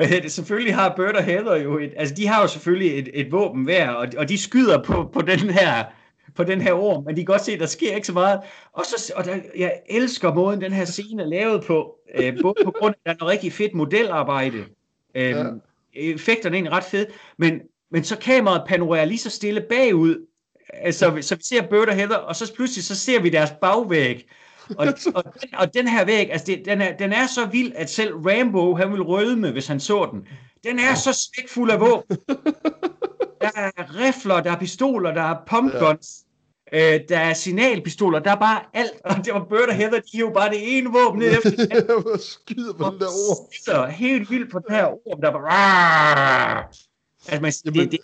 hedder 0.00 0.20
det, 0.22 0.32
selvfølgelig 0.32 0.74
har 0.74 0.94
Bert 0.96 1.16
og 1.16 1.24
Heather 1.24 1.56
jo 1.56 1.78
et, 1.78 1.92
altså 1.96 2.14
de 2.14 2.26
har 2.26 2.42
jo 2.42 2.48
selvfølgelig 2.48 2.98
et, 2.98 3.08
et 3.14 3.32
våben 3.32 3.64
hver, 3.64 3.90
og, 3.90 4.08
og 4.16 4.28
de 4.28 4.38
skyder 4.38 4.82
på, 4.82 5.10
på 5.12 5.22
den 5.22 5.50
her 5.50 5.84
på 6.34 6.44
den 6.44 6.60
her 6.60 6.72
orm, 6.72 7.04
men 7.04 7.16
de 7.16 7.20
kan 7.20 7.24
godt 7.24 7.44
se, 7.44 7.52
at 7.52 7.60
der 7.60 7.66
sker 7.66 7.94
ikke 7.94 8.06
så 8.06 8.12
meget. 8.12 8.40
Og, 8.72 8.84
så, 8.84 9.12
og 9.16 9.24
der, 9.24 9.36
jeg 9.56 9.72
elsker 9.90 10.34
måden, 10.34 10.60
den 10.60 10.72
her 10.72 10.84
scene 10.84 11.22
er 11.22 11.26
lavet 11.26 11.64
på, 11.64 11.98
øh, 12.14 12.42
både 12.42 12.54
på 12.64 12.70
grund 12.70 12.94
af, 12.94 12.98
at 12.98 13.04
der 13.04 13.10
er 13.12 13.16
noget 13.20 13.32
rigtig 13.32 13.52
fedt 13.52 13.74
modelarbejde. 13.74 14.64
Øh, 15.14 15.30
Ja. 15.30 15.44
Effekterne 15.96 16.54
er 16.54 16.56
egentlig 16.56 16.72
ret 16.72 16.84
fede, 16.84 17.06
men, 17.38 17.60
men 17.90 18.04
så 18.04 18.18
kameraet 18.18 18.62
panorerer 18.68 19.04
lige 19.04 19.18
så 19.18 19.30
stille 19.30 19.60
bagud, 19.60 20.26
altså, 20.72 21.18
så 21.20 21.36
vi 21.36 21.42
ser 21.42 21.62
Bert 21.62 21.88
og 21.88 21.94
Heather, 21.94 22.16
og 22.16 22.36
så 22.36 22.52
pludselig 22.54 22.84
så 22.84 22.96
ser 22.96 23.20
vi 23.20 23.28
deres 23.28 23.50
bagvæg. 23.60 24.28
Og, 24.78 24.86
og, 25.14 25.24
den, 25.24 25.54
og 25.54 25.74
den 25.74 25.88
her 25.88 26.04
væg, 26.04 26.32
altså 26.32 26.46
det, 26.46 26.62
den, 26.64 26.80
er, 26.80 26.96
den 26.96 27.12
er 27.12 27.26
så 27.26 27.46
vild, 27.46 27.72
at 27.74 27.90
selv 27.90 28.14
Rambo, 28.14 28.74
han 28.74 28.92
vil 28.92 29.02
rødme, 29.02 29.50
hvis 29.50 29.66
han 29.66 29.80
så 29.80 30.08
den. 30.12 30.28
Den 30.64 30.78
er 30.78 30.94
så 30.94 31.12
smækfuld 31.12 31.70
af 31.70 31.80
våben. 31.80 32.16
Der 33.40 33.50
er 33.56 33.70
rifler, 34.00 34.40
der 34.40 34.52
er 34.52 34.58
pistoler, 34.58 35.14
der 35.14 35.22
er 35.22 35.36
pumpguns, 35.46 36.24
ja. 36.72 36.94
øh, 36.94 37.00
der 37.08 37.18
er 37.18 37.34
signalpistoler, 37.34 38.18
der 38.18 38.30
er 38.30 38.36
bare 38.36 38.60
alt. 38.74 38.92
Og 39.04 39.16
det 39.24 39.34
var 39.34 39.44
Bert 39.44 39.68
og 39.68 39.74
Heather, 39.74 40.00
de 40.00 40.06
hiver 40.12 40.32
bare 40.32 40.50
det 40.50 40.78
ene 40.78 40.90
våben 40.90 41.18
ned 41.18 41.30
efter 41.30 41.50
det 41.50 41.72
andet. 41.72 42.04
Jeg 42.12 42.20
skyder 42.20 42.72
på 42.72 42.84
den 42.84 43.00
der 43.00 43.06
ord. 43.30 43.50
Så 43.64 43.86
helt 43.86 44.30
vildt 44.30 44.52
på 44.52 44.58
den 44.58 44.76
her 44.76 44.86
orm, 44.86 45.20
der 45.20 45.32
bare... 45.32 46.64
Altså, 47.28 47.40
man, 47.40 47.52
Jamen, 47.64 47.90
det, 47.90 48.00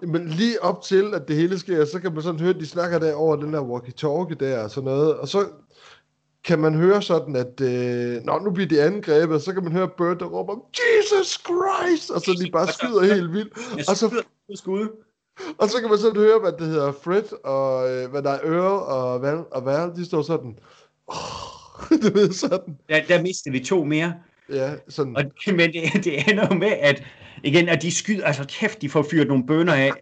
det, 0.00 0.08
Men 0.08 0.28
lige 0.28 0.62
op 0.62 0.82
til, 0.82 1.14
at 1.14 1.28
det 1.28 1.36
hele 1.36 1.58
sker, 1.58 1.84
så 1.84 2.00
kan 2.00 2.12
man 2.12 2.22
sådan 2.22 2.40
høre, 2.40 2.54
at 2.54 2.60
de 2.60 2.66
snakker 2.66 2.98
der 2.98 3.14
over 3.14 3.36
den 3.36 3.52
der 3.52 3.60
walkie-talkie 3.60 4.34
der 4.34 4.62
og 4.64 4.70
sådan 4.70 4.84
noget. 4.84 5.14
Og 5.14 5.28
så 5.28 5.46
kan 6.46 6.58
man 6.58 6.74
høre 6.74 7.02
sådan, 7.02 7.36
at 7.36 7.60
øh, 7.60 8.24
når 8.24 8.40
nu 8.44 8.50
bliver 8.50 8.68
de 8.68 8.82
angrebet, 8.82 9.34
og 9.34 9.40
så 9.40 9.52
kan 9.52 9.62
man 9.62 9.72
høre 9.72 9.88
Bert, 9.88 10.20
der 10.20 10.26
råber, 10.26 10.54
Jesus 10.78 11.40
Christ! 11.46 12.10
Og 12.10 12.20
så 12.20 12.44
de 12.44 12.50
bare 12.50 12.72
skyder 12.72 13.14
helt 13.14 13.32
vildt. 13.32 13.52
Og 13.88 13.96
så, 13.96 14.24
skud. 14.54 14.88
og 15.58 15.68
så 15.68 15.80
kan 15.80 15.90
man 15.90 15.98
sådan 15.98 16.16
høre, 16.16 16.38
hvad 16.40 16.52
det 16.52 16.66
hedder, 16.66 16.92
Fred 16.92 17.44
og, 17.44 17.90
øh, 17.90 18.10
hvad 18.10 18.22
der 18.22 18.30
er 18.30 18.38
Earl 18.38 18.82
og 18.82 19.22
Val, 19.22 19.44
og 19.50 19.64
Val, 19.64 19.96
de 19.96 20.04
står 20.04 20.22
sådan, 20.22 20.58
oh, 21.06 21.16
du 22.02 22.18
ved 22.18 22.32
sådan, 22.32 22.78
Der, 22.88 23.00
der 23.08 23.22
mistede 23.22 23.52
vi 23.52 23.64
to 23.64 23.84
mere. 23.84 24.14
ja, 24.52 24.74
sådan, 24.88 25.16
Og, 25.16 25.24
men 25.46 25.72
det, 25.72 26.04
det 26.04 26.30
ender 26.30 26.46
jo 26.50 26.54
med, 26.54 26.72
at 26.80 27.02
igen, 27.44 27.68
at 27.68 27.82
de 27.82 27.94
skyder, 27.94 28.24
altså 28.26 28.44
kæft, 28.48 28.82
de 28.82 28.88
får 28.90 29.02
fyret 29.10 29.28
nogle 29.28 29.46
bønder 29.46 29.74
af. 29.74 29.92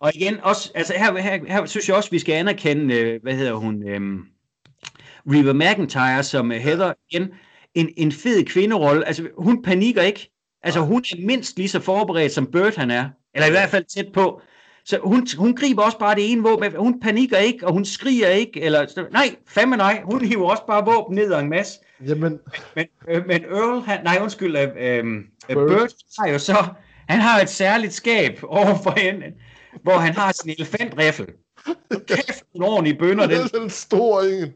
Og 0.00 0.10
igen, 0.14 0.40
også, 0.42 0.72
altså 0.74 0.94
her, 0.96 1.18
her, 1.18 1.38
her 1.46 1.66
synes 1.66 1.88
jeg 1.88 1.96
også, 1.96 2.10
vi 2.10 2.18
skal 2.18 2.32
anerkende, 2.32 2.94
øh, 2.94 3.22
hvad 3.22 3.34
hedder 3.34 3.54
hun, 3.54 3.88
øhm, 3.88 4.24
Reba 5.26 5.52
McIntyre, 5.52 6.22
som 6.22 6.52
øh, 6.52 6.58
Heather, 6.58 6.92
igen, 7.10 7.30
en, 7.74 7.88
en 7.96 8.12
fed 8.12 8.44
kvinderolle. 8.44 9.06
Altså, 9.06 9.28
hun 9.38 9.62
panikker 9.62 10.02
ikke. 10.02 10.30
Altså, 10.62 10.80
hun 10.80 11.04
er 11.12 11.26
mindst 11.26 11.56
lige 11.56 11.68
så 11.68 11.80
forberedt, 11.80 12.32
som 12.32 12.46
Bert 12.46 12.76
han 12.76 12.90
er. 12.90 13.08
Eller 13.34 13.46
i 13.46 13.50
hvert 13.50 13.68
fald 13.68 13.84
tæt 13.84 14.06
på. 14.14 14.40
Så 14.84 14.98
hun, 15.02 15.26
hun 15.38 15.56
griber 15.56 15.82
også 15.82 15.98
bare 15.98 16.14
det 16.14 16.32
ene 16.32 16.42
våben. 16.42 16.76
Hun 16.76 17.00
panikker 17.00 17.36
ikke, 17.38 17.66
og 17.66 17.72
hun 17.72 17.84
skriger 17.84 18.28
ikke. 18.28 18.60
Eller, 18.60 19.08
nej, 19.12 19.36
fandme 19.48 19.76
nej. 19.76 20.02
Hun 20.04 20.24
hiver 20.24 20.50
også 20.50 20.62
bare 20.66 20.84
våben 20.84 21.14
ned 21.14 21.32
og 21.32 21.40
en 21.40 21.50
masse. 21.50 21.78
jamen, 22.06 22.38
Men, 22.76 22.86
øh, 23.08 23.26
men 23.26 23.44
Earl, 23.44 23.82
han, 23.82 24.04
nej 24.04 24.18
undskyld, 24.22 24.56
øh, 24.56 24.68
øh, 24.78 25.04
Bert. 25.48 25.68
Bert 25.68 25.92
har 26.18 26.28
jo 26.28 26.38
så, 26.38 26.64
han 27.08 27.20
har 27.20 27.40
et 27.40 27.48
særligt 27.48 27.92
skab 27.92 28.38
overfor 28.42 29.00
hende, 29.00 29.26
hvor 29.82 29.92
han 29.92 30.14
har 30.14 30.32
sin 30.32 30.50
elefantriffel. 30.58 31.26
Kæft, 32.08 32.44
en 32.54 32.62
ordentlig 32.62 32.98
bønder, 32.98 33.26
det 33.26 33.36
den 33.36 33.44
er 33.44 33.48
sådan 33.48 33.62
en 33.62 33.70
stor 33.70 34.20
en. 34.22 34.52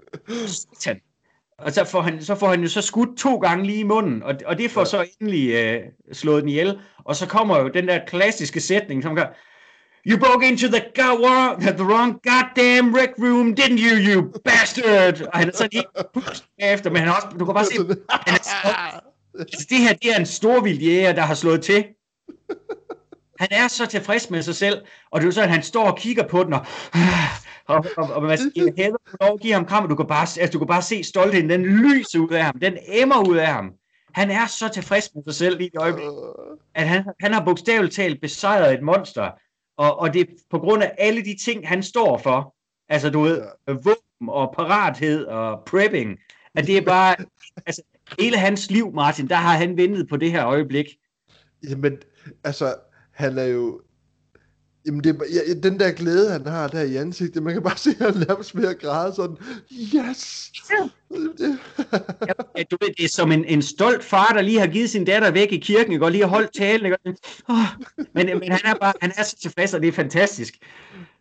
satan. 0.47 1.01
Og 1.59 1.73
så 1.73 1.85
får, 1.85 2.01
han, 2.01 2.23
så 2.25 2.35
får 2.35 2.49
han 2.49 2.63
jo 2.63 2.69
så 2.69 2.83
skudt 2.83 3.19
to 3.19 3.37
gange 3.37 3.67
lige 3.67 3.79
i 3.79 3.83
munden, 3.83 4.23
og, 4.23 4.35
og 4.47 4.59
det 4.59 4.71
får 4.71 4.81
Ja. 4.81 4.85
så 4.85 5.07
endelig 5.21 5.55
øh, 5.55 5.81
slået 6.13 6.43
den 6.43 6.49
ihjel. 6.49 6.79
Og 7.05 7.17
så 7.17 7.27
kommer 7.27 7.59
jo 7.59 7.69
den 7.69 7.89
der 7.89 7.99
klassiske 8.07 8.61
sætning, 8.61 9.03
som 9.03 9.15
gør, 9.17 9.27
You 10.09 10.19
broke 10.19 10.49
into 10.49 10.67
the, 10.69 10.83
wrong, 10.99 11.61
the 11.63 11.85
wrong 11.85 12.13
goddamn 12.23 12.95
rec 12.97 13.11
room, 13.19 13.55
didn't 13.61 13.81
you, 13.91 13.97
you 14.15 14.33
bastard? 14.45 15.21
Og 15.33 15.39
han 15.39 15.49
er 15.49 15.53
så 15.53 15.69
lige 15.73 15.85
efter, 16.59 16.91
men 16.91 16.99
han 16.99 17.09
er 17.09 17.13
også, 17.13 17.29
du 17.39 17.45
kan 17.45 17.55
bare 17.55 17.65
se, 17.65 17.73
han 18.11 18.35
er, 18.35 18.43
så- 18.43 19.01
Altså, 19.39 19.67
det 19.71 19.79
her, 19.79 19.93
det 19.95 20.13
er 20.13 20.17
en 20.19 20.27
storvild 20.27 20.79
jæger, 20.79 21.13
der 21.13 21.23
har 21.23 21.35
slået 21.35 21.63
til. 21.63 21.85
Og 23.41 23.47
han 23.51 23.65
er 23.65 23.69
så 23.69 23.87
tilfreds 23.87 24.31
med 24.31 24.43
sig 24.43 24.55
selv, 24.55 24.83
og 25.11 25.21
det 25.21 25.25
er 25.25 25.29
jo 25.29 25.33
sådan, 25.33 25.49
at 25.49 25.55
han 25.55 25.63
står 25.63 25.91
og 25.91 25.99
kigger 25.99 26.29
på 26.29 26.45
den, 26.45 26.53
og, 26.53 26.67
og, 27.75 27.87
og, 27.97 28.13
og 28.13 28.23
man 28.23 28.39
skal 28.39 28.73
hæve 28.77 28.97
lov 29.21 29.39
give 29.39 29.53
ham 29.53 29.65
kram, 29.65 29.85
og 29.85 29.91
du 29.91 29.95
kan 29.95 30.07
bare, 30.07 30.23
altså, 30.41 30.51
du 30.53 30.59
kan 30.59 30.69
bare 30.69 30.83
se 30.83 31.05
stoltheden, 31.05 31.51
den 31.51 31.63
lyser 31.63 32.19
ud 32.19 32.31
af 32.31 32.45
ham, 32.45 32.59
den 32.61 32.79
emmer 32.89 33.29
ud 33.29 33.37
af 33.37 33.47
ham. 33.47 33.73
Han 34.15 34.31
er 34.31 34.47
så 34.47 34.69
tilfreds 34.69 35.15
med 35.15 35.23
sig 35.27 35.35
selv 35.35 35.61
i 35.61 35.65
det 35.65 35.81
øjeblik, 35.81 36.07
at 36.75 36.89
han, 36.89 37.05
han 37.21 37.33
har 37.33 37.45
bogstaveligt 37.45 37.95
talt 37.95 38.21
besejret 38.21 38.75
et 38.75 38.83
monster, 38.83 39.31
og, 39.77 39.99
og 39.99 40.15
det 40.15 40.21
er 40.21 40.27
på 40.51 40.59
grund 40.59 40.83
af 40.83 40.95
alle 40.99 41.25
de 41.25 41.37
ting, 41.45 41.69
han 41.69 41.83
står 41.83 42.19
for, 42.19 42.55
altså 42.89 43.11
du 43.11 43.21
ved, 43.21 43.43
våben 43.67 44.29
og 44.29 44.55
parathed 44.57 45.25
og 45.25 45.63
prepping, 45.67 46.19
at 46.55 46.67
det 46.67 46.77
er 46.77 46.83
bare, 46.83 47.17
altså 47.67 47.83
hele 48.19 48.37
hans 48.37 48.71
liv, 48.71 48.93
Martin, 48.95 49.29
der 49.29 49.35
har 49.35 49.57
han 49.57 49.77
ventet 49.77 50.09
på 50.09 50.17
det 50.17 50.31
her 50.31 50.47
øjeblik. 50.47 50.87
Jamen, 51.69 51.99
altså, 52.45 52.75
han 53.17 53.39
er 53.39 53.45
jo... 53.45 53.81
Jamen, 54.87 55.05
det, 55.05 55.23
ja, 55.35 55.55
den 55.69 55.81
der 55.81 55.93
glæde, 55.93 56.31
han 56.31 56.47
har 56.47 56.69
der 56.69 56.83
i 56.83 56.97
ansigtet, 56.97 57.43
man 57.43 57.53
kan 57.53 57.63
bare 57.63 57.79
se, 57.87 57.91
at 57.91 58.15
han 58.15 58.27
nærmest 58.29 58.57
ved 58.57 58.69
at 58.69 58.79
græde 58.79 59.15
sådan, 59.15 59.37
yes! 59.73 60.53
Ja. 60.71 60.89
du 62.71 62.77
ved, 62.81 62.95
det 62.97 63.05
er 63.05 63.09
som 63.09 63.33
en, 63.33 63.45
en 63.45 63.63
stolt 63.63 64.05
far, 64.05 64.33
der 64.35 64.43
lige 64.43 64.61
har 64.61 64.67
givet 64.67 64.91
sin 64.91 65.05
datter 65.05 65.31
væk 65.31 65.53
i 65.53 65.59
kirken, 65.59 66.03
og 66.03 66.11
lige 66.11 66.23
har 66.23 66.29
holdt 66.29 66.55
talen, 66.55 66.87
ikke? 66.87 66.99
Oh, 67.49 67.57
men, 68.15 68.27
men 68.27 68.53
han 68.53 68.61
er 68.65 68.75
bare, 68.81 68.93
han 69.01 69.13
er 69.17 69.23
så 69.23 69.37
tilfreds, 69.37 69.75
og 69.75 69.81
det 69.81 69.89
er 69.89 69.93
fantastisk. 69.93 70.55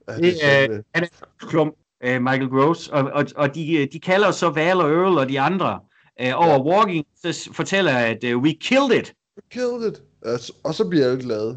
Ja, 0.08 0.18
det, 0.18 0.36
er 0.42 0.72
øh, 0.72 0.80
han 0.96 1.04
er 1.04 1.08
klum, 1.40 1.74
øh, 2.04 2.22
Michael 2.22 2.50
Gross, 2.50 2.88
og, 2.88 3.04
og, 3.04 3.26
og 3.36 3.56
de, 3.56 3.88
de 3.94 4.00
kalder 4.00 4.32
så 4.32 4.50
Val 4.50 4.82
og 4.82 4.90
Earl 4.90 5.18
og 5.18 5.30
de 5.30 5.40
andre 5.40 5.80
øh, 6.22 6.32
over 6.36 6.50
ja. 6.50 6.62
Walking, 6.62 7.06
så 7.22 7.50
fortæller 7.54 7.92
at 7.92 8.24
uh, 8.24 8.42
we 8.42 8.54
killed 8.54 8.92
it. 8.92 9.14
We 9.38 9.42
killed 9.52 9.92
it. 9.92 10.02
Altså, 10.26 10.54
og 10.64 10.76
så 10.76 10.88
bliver 10.88 11.08
jeg 11.08 11.18
glad. 11.18 11.56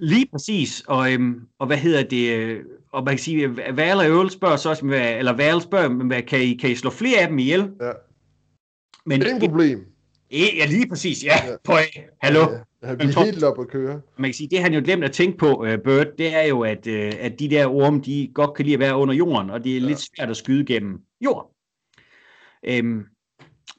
Lige 0.00 0.26
præcis, 0.32 0.82
og, 0.86 1.12
øhm, 1.12 1.40
og 1.58 1.66
hvad 1.66 1.76
hedder 1.76 2.02
det, 2.02 2.36
øh, 2.36 2.64
og 2.92 3.04
man 3.04 3.14
kan 3.14 3.18
sige, 3.18 3.56
Val 3.56 3.96
og 3.96 4.04
Earl 4.04 4.30
spørger 4.30 4.56
så 4.56 4.68
også, 4.68 4.84
hvad, 4.84 5.18
eller 5.18 5.32
Val 5.32 5.62
spørger, 5.62 5.88
hvad, 5.88 6.22
kan, 6.22 6.40
I, 6.40 6.54
kan 6.54 6.70
I 6.70 6.74
slå 6.74 6.90
flere 6.90 7.20
af 7.20 7.28
dem 7.28 7.38
ihjel? 7.38 7.70
Ja. 7.80 7.90
Men, 9.06 9.20
det 9.20 9.30
er 9.30 9.34
en 9.34 9.40
problem. 9.40 9.84
Ja, 10.32 10.66
lige 10.66 10.88
præcis, 10.88 11.24
ja. 11.24 11.46
ja. 11.46 11.56
På, 11.64 11.72
hallo. 12.22 12.40
Ja, 12.40 12.86
han 12.86 12.98
bliver 12.98 13.24
helt 13.24 13.44
op 13.44 13.60
at 13.60 13.68
køre. 13.68 14.00
Man 14.18 14.28
kan 14.28 14.34
sige, 14.34 14.48
det 14.50 14.58
han 14.58 14.74
jo 14.74 14.80
glemt 14.84 15.04
at 15.04 15.12
tænke 15.12 15.38
på, 15.38 15.62
uh, 15.62 15.74
Bert, 15.84 16.06
det 16.18 16.34
er 16.34 16.42
jo, 16.42 16.60
at, 16.60 16.86
uh, 16.86 17.10
at 17.20 17.38
de 17.38 17.50
der 17.50 17.66
orme, 17.66 18.00
de 18.00 18.30
godt 18.34 18.54
kan 18.54 18.64
lide 18.64 18.74
at 18.74 18.80
være 18.80 18.96
under 18.96 19.14
jorden, 19.14 19.50
og 19.50 19.64
det 19.64 19.76
er 19.76 19.80
ja. 19.80 19.86
lidt 19.86 19.98
svært 19.98 20.30
at 20.30 20.36
skyde 20.36 20.64
gennem 20.64 20.98
jord. 21.20 21.54
Um, 22.82 23.04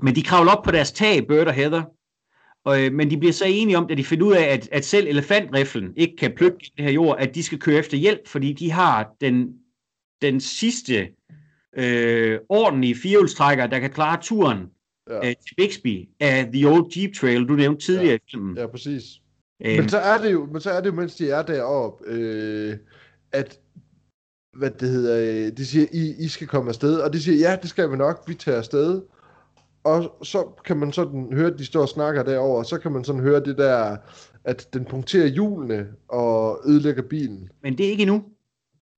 men 0.01 0.15
de 0.15 0.23
kravler 0.23 0.51
op 0.51 0.63
på 0.63 0.71
deres 0.71 0.91
tag, 0.91 1.27
Bert 1.27 1.47
og 1.47 1.53
Heather, 1.53 1.83
og, 2.65 2.85
øh, 2.85 2.93
men 2.93 3.09
de 3.09 3.17
bliver 3.17 3.33
så 3.33 3.45
enige 3.45 3.77
om, 3.77 3.87
at 3.89 3.97
de 3.97 4.03
finder 4.03 4.25
ud 4.25 4.33
af, 4.33 4.43
at, 4.43 4.69
at 4.71 4.85
selv 4.85 5.07
elefantriflen 5.07 5.93
ikke 5.95 6.15
kan 6.15 6.31
plukke 6.35 6.71
det 6.77 6.85
her 6.85 6.91
jord, 6.91 7.17
at 7.19 7.35
de 7.35 7.43
skal 7.43 7.59
køre 7.59 7.79
efter 7.79 7.97
hjælp, 7.97 8.27
fordi 8.27 8.53
de 8.53 8.71
har 8.71 9.15
den, 9.21 9.53
den 10.21 10.39
sidste 10.39 11.07
øh, 11.77 12.39
ordentlige 12.49 12.95
firehjulstrækker, 12.95 13.67
der 13.67 13.79
kan 13.79 13.89
klare 13.89 14.19
turen 14.21 14.59
ja. 15.09 15.17
øh, 15.17 15.35
til 15.47 15.55
Bixby 15.57 16.09
af 16.19 16.49
The 16.53 16.67
Old 16.67 16.97
Jeep 16.97 17.13
Trail, 17.13 17.47
du 17.47 17.53
nævnte 17.53 17.85
tidligere 17.85 18.09
ja. 18.09 18.15
i 18.15 18.31
filmen. 18.31 18.57
Ja, 18.57 18.67
præcis. 18.67 19.03
Æm. 19.61 19.79
Men 19.79 19.89
så 19.89 19.97
er 19.97 20.17
det 20.17 20.31
jo, 20.31 20.45
men 20.45 20.61
så 20.61 20.71
er 20.71 20.81
det 20.81 20.89
jo, 20.89 20.93
mens 20.95 21.15
de 21.15 21.29
er 21.29 21.41
deroppe, 21.41 22.03
øh, 22.07 22.77
at 23.31 23.59
hvad 24.57 24.71
det 24.71 24.89
hedder, 24.89 25.45
øh, 25.47 25.57
de 25.57 25.65
siger, 25.65 25.87
I, 25.91 26.15
I 26.19 26.27
skal 26.27 26.47
komme 26.47 26.69
afsted, 26.69 26.99
og 26.99 27.13
de 27.13 27.21
siger, 27.21 27.49
ja, 27.49 27.57
det 27.61 27.69
skal 27.69 27.91
vi 27.91 27.97
nok, 27.97 28.23
vi 28.27 28.33
tager 28.33 28.57
afsted 28.57 29.01
og 29.83 30.25
så 30.25 30.47
kan 30.65 30.77
man 30.77 30.91
sådan 30.91 31.33
høre, 31.33 31.47
at 31.47 31.59
de 31.59 31.65
står 31.65 31.81
og 31.81 31.89
snakker 31.89 32.23
derover, 32.23 32.57
og 32.57 32.65
så 32.65 32.77
kan 32.77 32.91
man 32.91 33.03
sådan 33.03 33.21
høre 33.21 33.39
det 33.39 33.57
der, 33.57 33.97
at 34.43 34.73
den 34.73 34.85
punkterer 34.85 35.27
hjulene 35.27 35.87
og 36.07 36.59
ødelægger 36.65 37.01
bilen. 37.01 37.49
Men 37.63 37.77
det 37.77 37.85
er 37.85 37.89
ikke 37.89 38.01
endnu. 38.01 38.23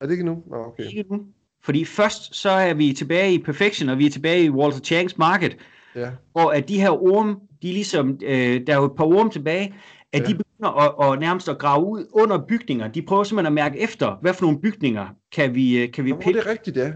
Er 0.01 0.05
det 0.05 0.11
ikke 0.11 0.21
endnu? 0.21 0.43
Nå, 0.47 0.55
okay. 0.55 0.83
Det 0.83 0.85
er 0.85 0.97
ikke 0.97 1.09
endnu. 1.11 1.25
Fordi 1.63 1.85
først 1.85 2.35
så 2.35 2.49
er 2.49 2.73
vi 2.73 2.93
tilbage 2.93 3.33
i 3.33 3.43
Perfection, 3.43 3.89
og 3.89 3.97
vi 3.97 4.05
er 4.05 4.09
tilbage 4.09 4.43
i 4.43 4.49
Walter 4.49 4.79
Changs 4.79 5.17
Market, 5.17 5.57
ja. 5.95 6.11
hvor 6.31 6.51
at 6.51 6.67
de 6.69 6.81
her 6.81 6.89
orme, 6.89 7.35
de 7.61 7.69
er 7.69 7.73
ligesom, 7.73 8.19
øh, 8.23 8.67
der 8.67 8.73
er 8.73 8.77
jo 8.77 8.85
et 8.85 8.95
par 8.97 9.03
orme 9.03 9.29
tilbage, 9.29 9.75
at 10.13 10.21
ja. 10.21 10.27
de 10.27 10.35
begynder 10.35 11.01
at, 11.01 11.13
at 11.13 11.19
nærmest 11.19 11.49
at 11.49 11.57
grave 11.57 11.85
ud 11.85 12.05
under 12.13 12.45
bygninger. 12.47 12.87
De 12.87 13.01
prøver 13.01 13.23
simpelthen 13.23 13.57
at 13.57 13.63
mærke 13.63 13.79
efter, 13.79 14.17
hvad 14.21 14.33
for 14.33 14.45
nogle 14.45 14.61
bygninger 14.61 15.07
kan 15.31 15.55
vi, 15.55 15.83
øh, 15.83 15.91
kan 15.91 16.05
vi 16.05 16.13
pille. 16.13 16.39
det 16.39 16.47
er 16.47 16.51
rigtigt, 16.51 16.77
ja. 16.77 16.91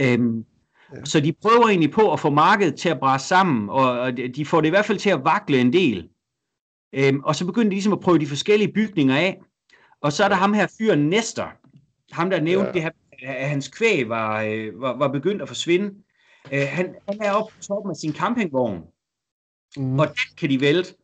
Øhm, 0.00 0.44
så 1.04 1.20
de 1.20 1.32
prøver 1.32 1.68
egentlig 1.68 1.90
på 1.90 2.12
at 2.12 2.20
få 2.20 2.30
markedet 2.30 2.76
til 2.76 2.88
at 2.88 3.00
brase 3.00 3.26
sammen, 3.26 3.68
og 3.70 4.16
de 4.16 4.46
får 4.46 4.60
det 4.60 4.68
i 4.68 4.70
hvert 4.70 4.84
fald 4.84 4.98
til 4.98 5.10
at 5.10 5.24
vakle 5.24 5.60
en 5.60 5.72
del. 5.72 6.08
Øhm, 6.94 7.20
og 7.24 7.36
så 7.36 7.46
begynder 7.46 7.68
de 7.68 7.74
ligesom 7.74 7.92
at 7.92 8.00
prøve 8.00 8.18
de 8.18 8.26
forskellige 8.26 8.72
bygninger 8.72 9.16
af. 9.16 9.40
Og 10.00 10.12
så 10.12 10.24
er 10.24 10.28
der 10.28 10.36
ham 10.36 10.52
her 10.52 10.66
fyren 10.78 11.08
Nestor, 11.08 11.52
ham 12.12 12.30
der 12.30 12.40
nævnte 12.40 12.66
ja. 12.66 12.72
det 12.72 12.82
her, 12.82 12.90
at 13.22 13.48
hans 13.48 13.68
kvæg 13.68 14.08
var, 14.08 14.42
øh, 14.42 14.80
var, 14.80 14.96
var 14.96 15.08
begyndt 15.08 15.42
at 15.42 15.48
forsvinde. 15.48 15.94
Øh, 16.52 16.66
han, 16.68 16.94
han 17.08 17.18
er 17.22 17.32
oppe 17.32 17.54
på 17.54 17.62
toppen 17.62 17.90
af 17.90 17.96
sin 17.96 18.12
campingvogn, 18.12 18.82
mm. 19.76 19.98
og 19.98 20.06
den 20.06 20.36
kan 20.36 20.50
de 20.50 20.60
vælte. 20.60 20.94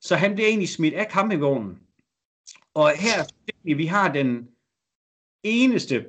Så 0.00 0.16
han 0.16 0.34
bliver 0.34 0.48
egentlig 0.48 0.68
smidt 0.68 0.94
af 0.94 1.06
campingvognen. 1.10 1.78
Og 2.74 2.90
her 2.90 3.24
vi 3.76 3.86
har 3.86 4.12
den 4.12 4.48
eneste 5.42 6.06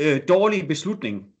øh, 0.00 0.20
dårlige 0.28 0.66
beslutning, 0.66 1.33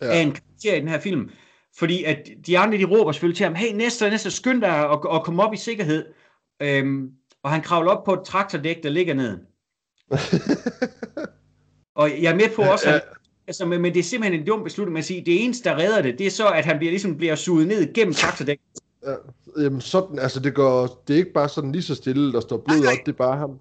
ja. 0.00 0.06
af 0.06 0.18
en 0.18 0.32
karakter 0.32 0.74
i 0.74 0.80
den 0.80 0.88
her 0.88 1.00
film. 1.00 1.30
Fordi 1.78 2.04
at 2.04 2.28
de 2.46 2.58
andre, 2.58 2.78
de 2.78 2.84
råber 2.84 3.12
selvfølgelig 3.12 3.36
til 3.36 3.46
ham, 3.46 3.54
hey 3.54 3.74
Nestor, 3.74 4.08
Nestor, 4.08 4.30
skynd 4.30 4.60
dig 4.60 4.90
at, 4.90 4.98
at 5.14 5.22
komme 5.24 5.42
op 5.42 5.54
i 5.54 5.56
sikkerhed. 5.56 6.04
Øhm, 6.62 7.10
og 7.42 7.50
han 7.50 7.62
kravler 7.62 7.90
op 7.90 8.04
på 8.04 8.12
et 8.12 8.20
traktordæk, 8.26 8.82
der 8.82 8.88
ligger 8.88 9.14
ned. 9.14 9.38
og 12.00 12.10
jeg 12.22 12.32
er 12.32 12.34
med 12.34 12.54
på 12.56 12.62
også, 12.62 12.88
at, 12.88 13.02
altså, 13.46 13.66
men, 13.66 13.82
men 13.82 13.94
det 13.94 14.00
er 14.00 14.04
simpelthen 14.04 14.40
en 14.40 14.46
dum 14.46 14.64
beslutning 14.64 14.98
at 14.98 15.04
sige, 15.04 15.24
det 15.26 15.44
eneste, 15.44 15.68
der 15.68 15.76
redder 15.76 16.02
det, 16.02 16.18
det 16.18 16.26
er 16.26 16.30
så, 16.30 16.48
at 16.48 16.64
han 16.64 16.78
bliver, 16.78 16.90
ligesom 16.90 17.16
bliver 17.16 17.34
suget 17.34 17.66
ned 17.66 17.94
gennem 17.94 18.14
traktordæk. 18.14 18.60
Ja, 19.06 19.14
jamen 19.62 19.80
sådan, 19.80 20.18
altså 20.18 20.40
det 20.40 20.54
går, 20.54 21.02
det 21.08 21.14
er 21.14 21.18
ikke 21.18 21.32
bare 21.32 21.48
sådan 21.48 21.72
lige 21.72 21.82
så 21.82 21.94
stille, 21.94 22.32
der 22.32 22.40
står 22.40 22.62
blod 22.66 22.86
op, 22.86 23.06
det 23.06 23.12
er 23.12 23.16
bare 23.16 23.36
ham. 23.36 23.60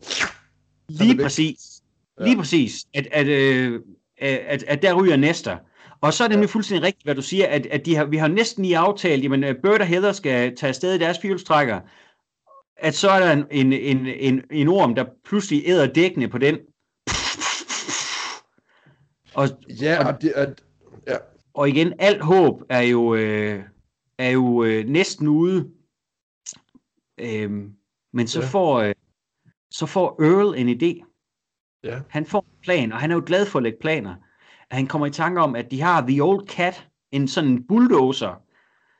Lige 0.89 1.17
præcis. 1.17 1.81
Lige 2.19 2.31
ja. 2.31 2.37
præcis. 2.39 2.85
At, 2.93 3.07
at, 3.11 3.27
øh, 3.27 3.81
at, 4.17 4.39
at, 4.47 4.63
at 4.67 4.81
der 4.81 4.93
ryger 4.93 5.15
Nestor. 5.15 5.61
Og 6.01 6.13
så 6.13 6.23
er 6.23 6.27
det 6.27 6.39
ja. 6.39 6.45
fuldstændig 6.45 6.83
rigtigt, 6.83 7.03
hvad 7.03 7.15
du 7.15 7.21
siger, 7.21 7.47
at, 7.47 7.65
at 7.65 7.85
de 7.85 7.95
har, 7.95 8.05
vi 8.05 8.17
har 8.17 8.27
næsten 8.27 8.65
lige 8.65 8.77
aftalt, 8.77 9.23
jamen 9.23 9.43
uh, 9.43 9.49
Bert 9.63 9.81
og 9.81 9.87
Heather 9.87 10.11
skal 10.11 10.55
tage 10.55 10.69
afsted 10.69 10.93
i 10.95 10.97
deres 10.97 11.19
fjolstrækker, 11.21 11.79
at 12.77 12.95
så 12.95 13.09
er 13.09 13.19
der 13.19 13.31
en, 13.31 13.45
en, 13.51 13.73
en, 13.73 14.07
en, 14.07 14.43
en 14.51 14.67
orm, 14.67 14.95
der 14.95 15.05
pludselig 15.25 15.63
æder 15.65 15.93
dækkene 15.93 16.27
på 16.27 16.37
den. 16.37 16.57
Og, 19.35 19.47
ja, 19.81 20.07
og, 20.07 20.21
det, 20.21 20.29
at, 20.29 20.63
ja. 21.07 21.17
og 21.53 21.69
igen, 21.69 21.93
alt 21.99 22.21
håb 22.21 22.61
er 22.69 22.81
jo, 22.81 23.15
øh, 23.15 23.63
er 24.17 24.29
jo 24.29 24.63
øh, 24.63 24.85
næsten 24.85 25.27
ude. 25.27 25.71
Øhm, 27.19 27.73
men 28.13 28.27
så, 28.27 28.41
ja. 28.41 28.47
får, 28.47 28.79
øh, 28.79 28.93
så 29.71 29.85
får 29.85 30.23
Earl 30.23 30.55
en 30.57 30.69
idé. 30.69 31.05
Ja. 31.83 32.01
Han 32.09 32.25
får 32.25 32.39
en 32.39 32.61
plan, 32.61 32.91
og 32.91 32.99
han 32.99 33.11
er 33.11 33.15
jo 33.15 33.23
glad 33.25 33.45
for 33.45 33.59
at 33.59 33.63
lægge 33.63 33.77
planer 33.81 34.15
han 34.75 34.87
kommer 34.87 35.07
i 35.07 35.11
tanke 35.11 35.41
om, 35.41 35.55
at 35.55 35.71
de 35.71 35.81
har 35.81 36.01
The 36.07 36.23
Old 36.23 36.47
Cat, 36.47 36.87
en 37.11 37.27
sådan 37.27 37.63
bulldozer, 37.67 38.41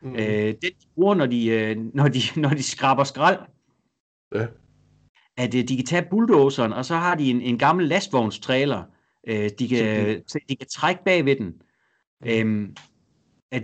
mm. 0.02 0.15
øh, 0.15 0.47
den 0.47 0.56
de 0.61 0.88
bruger, 0.95 1.15
når 1.15 1.26
de, 1.26 1.47
øh, 1.47 1.77
når, 1.93 2.07
de, 2.07 2.19
når 2.41 2.49
de 2.49 2.64
skraber 2.64 3.03
skrald. 3.03 3.39
Ja. 4.35 4.45
At 5.38 5.56
øh, 5.56 5.68
de 5.68 5.76
kan 5.76 5.85
tage 5.85 6.07
bulldozeren, 6.10 6.73
og 6.73 6.85
så 6.85 6.95
har 6.95 7.15
de 7.15 7.30
en, 7.30 7.41
en 7.41 7.57
gammel 7.57 7.88
lastvognstrailer, 7.88 8.84
øh, 9.27 9.49
de, 9.60 9.68
kan, 9.68 10.22
de 10.49 10.56
kan 10.56 10.68
trække 10.72 11.03
bag 11.03 11.26
ved 11.26 11.35
den. 11.35 11.53
Øhm, 12.26 12.76
at 13.52 13.64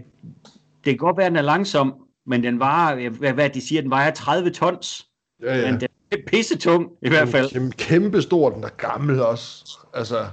det 0.85 0.85
kan 0.85 0.97
godt 0.97 1.17
være, 1.17 1.25
at 1.25 1.31
den 1.31 1.37
er 1.37 1.41
langsom, 1.41 1.93
men 2.25 2.43
den 2.43 2.59
vejer, 2.59 3.09
hvad, 3.09 3.33
hvad 3.33 3.49
de 3.49 3.61
siger, 3.61 3.81
den 3.81 3.89
vejer 3.89 4.11
30 4.11 4.49
tons. 4.49 5.07
Ja, 5.41 5.55
ja. 5.55 5.71
Men 5.71 5.79
den 5.79 5.89
er 6.11 6.17
pissetung, 6.27 6.91
i 7.01 7.09
hvert 7.09 7.29
fald. 7.29 7.51
Kæmpe, 7.51 7.77
kæmpe 7.77 8.21
stor, 8.21 8.49
den 8.49 8.63
er 8.63 8.69
gammel 8.69 9.21
også. 9.21 9.77
Altså 9.93 10.27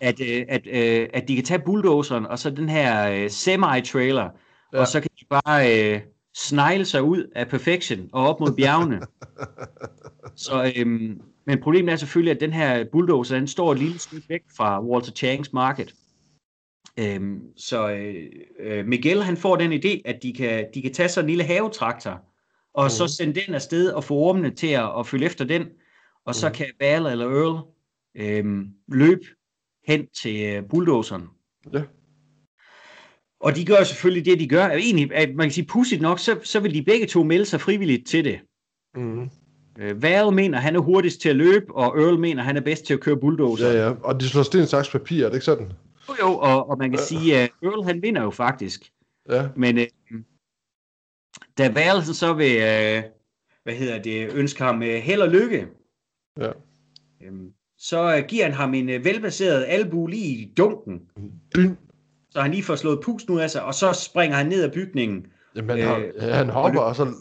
at, 0.00 0.20
øh, 0.20 0.44
at, 0.48 0.66
øh, 0.66 1.08
at 1.14 1.28
de 1.28 1.34
kan 1.34 1.44
tage 1.44 1.62
bulldozeren, 1.64 2.26
og 2.26 2.38
så 2.38 2.50
den 2.50 2.68
her 2.68 3.10
øh, 3.10 3.30
semi-trailer, 3.30 4.28
ja. 4.72 4.80
og 4.80 4.86
så 4.86 5.00
kan 5.00 5.10
de 5.20 5.24
bare 5.30 5.92
øh, 5.94 6.00
snegle 6.34 6.84
sig 6.84 7.02
ud 7.02 7.30
af 7.34 7.48
Perfection 7.48 8.08
og 8.12 8.28
op 8.28 8.40
mod 8.40 8.52
bjergene. 8.56 9.00
så, 10.46 10.72
øh, 10.76 10.86
men 11.46 11.60
problemet 11.62 11.92
er 11.92 11.96
selvfølgelig, 11.96 12.34
at 12.34 12.40
den 12.40 12.52
her 12.52 12.84
bulldozer, 12.92 13.38
den 13.38 13.48
står 13.48 13.72
et 13.72 13.78
lille 13.78 13.98
stykke 13.98 14.28
væk 14.28 14.42
fra 14.56 14.84
Walter 14.84 15.12
Changs 15.12 15.52
market. 15.52 15.94
Øhm, 16.98 17.40
så 17.56 17.90
øh, 18.60 18.86
Miguel 18.86 19.22
han 19.22 19.36
får 19.36 19.56
den 19.56 19.72
idé, 19.72 20.00
at 20.04 20.22
de 20.22 20.32
kan, 20.32 20.66
de 20.74 20.82
kan 20.82 20.92
tage 20.92 21.08
sådan 21.08 21.24
en 21.24 21.30
lille 21.30 21.44
havetraktor, 21.44 22.22
og 22.74 22.84
mm. 22.84 22.90
så 22.90 23.06
sende 23.06 23.40
den 23.40 23.54
afsted 23.54 23.90
og 23.90 24.04
få 24.04 24.14
ormene 24.14 24.50
til 24.50 24.66
at, 24.66 24.98
at 24.98 25.06
følge 25.06 25.26
efter 25.26 25.44
den, 25.44 25.66
og 26.24 26.34
så 26.34 26.48
mm. 26.48 26.54
kan 26.54 26.66
Val 26.80 27.06
eller 27.06 27.26
Earl 27.26 27.60
øh, 28.14 28.66
løbe 28.88 29.26
hen 29.88 30.06
til 30.06 30.46
øh, 30.46 30.62
bulldozeren. 30.70 31.24
Ja. 31.72 31.82
Og 33.40 33.56
de 33.56 33.64
gør 33.64 33.84
selvfølgelig 33.84 34.24
det, 34.24 34.40
de 34.40 34.48
gør. 34.48 34.66
Egentlig, 34.68 35.14
at 35.14 35.34
man 35.34 35.46
kan 35.46 35.52
sige, 35.52 35.66
pudsigt 35.66 36.02
nok, 36.02 36.18
så, 36.18 36.38
så 36.42 36.60
vil 36.60 36.74
de 36.74 36.82
begge 36.82 37.06
to 37.06 37.22
melde 37.22 37.44
sig 37.44 37.60
frivilligt 37.60 38.06
til 38.06 38.24
det. 38.24 38.40
Mm. 38.94 39.30
Val 39.94 40.32
mener, 40.32 40.58
han 40.58 40.76
er 40.76 40.80
hurtigst 40.80 41.20
til 41.20 41.28
at 41.28 41.36
løbe, 41.36 41.74
og 41.74 42.00
Earl 42.00 42.18
mener, 42.18 42.42
han 42.42 42.56
er 42.56 42.60
bedst 42.60 42.84
til 42.84 42.94
at 42.94 43.00
køre 43.00 43.16
bulldozer. 43.16 43.68
Ja, 43.68 43.86
ja. 43.86 43.94
Og 44.02 44.20
de 44.20 44.28
slår 44.28 44.42
sten, 44.42 44.66
saks, 44.66 44.90
papir, 44.90 45.24
er 45.24 45.28
det 45.28 45.36
ikke 45.36 45.44
sådan? 45.44 45.72
Jo, 46.08 46.14
jo, 46.20 46.38
og, 46.38 46.70
og 46.70 46.78
man 46.78 46.90
kan 46.90 46.98
sige, 46.98 47.36
at 47.36 47.50
Earl 47.62 47.84
han 47.84 48.02
vinder 48.02 48.22
jo 48.22 48.30
faktisk. 48.30 48.92
Ja. 49.30 49.48
Men 49.56 49.78
øh, 49.78 49.86
da 51.58 51.68
Val 51.68 52.02
så 52.04 52.32
vil, 52.32 52.56
øh, 52.56 53.02
hvad 53.62 53.74
hedder 53.74 54.02
det, 54.02 54.32
ønske 54.34 54.62
ham 54.62 54.82
øh, 54.82 54.94
held 54.94 55.20
og 55.20 55.28
lykke, 55.28 55.66
Ja. 56.40 56.50
øhm, 57.22 57.52
så 57.78 58.16
øh, 58.16 58.24
giver 58.28 58.44
han 58.44 58.52
ham 58.54 58.74
en 58.74 58.88
øh, 58.88 59.04
velbaseret 59.04 59.64
albu 59.68 60.06
lige 60.06 60.38
i 60.38 60.52
dunken, 60.56 61.00
Dyn. 61.56 61.74
så 62.30 62.40
han 62.40 62.50
lige 62.50 62.62
får 62.62 62.76
slået 62.76 63.00
pusten 63.04 63.34
ud 63.34 63.40
af 63.40 63.50
sig, 63.50 63.62
og 63.64 63.74
så 63.74 63.92
springer 63.92 64.36
han 64.36 64.46
ned 64.46 64.64
ad 64.64 64.70
bygningen. 64.72 65.26
Jamen, 65.56 65.78
Øh, 65.78 65.84
han, 65.86 66.12
ja, 66.20 66.34
han 66.34 66.48
hopper, 66.50 66.80
og 66.80 66.96
så... 66.96 67.04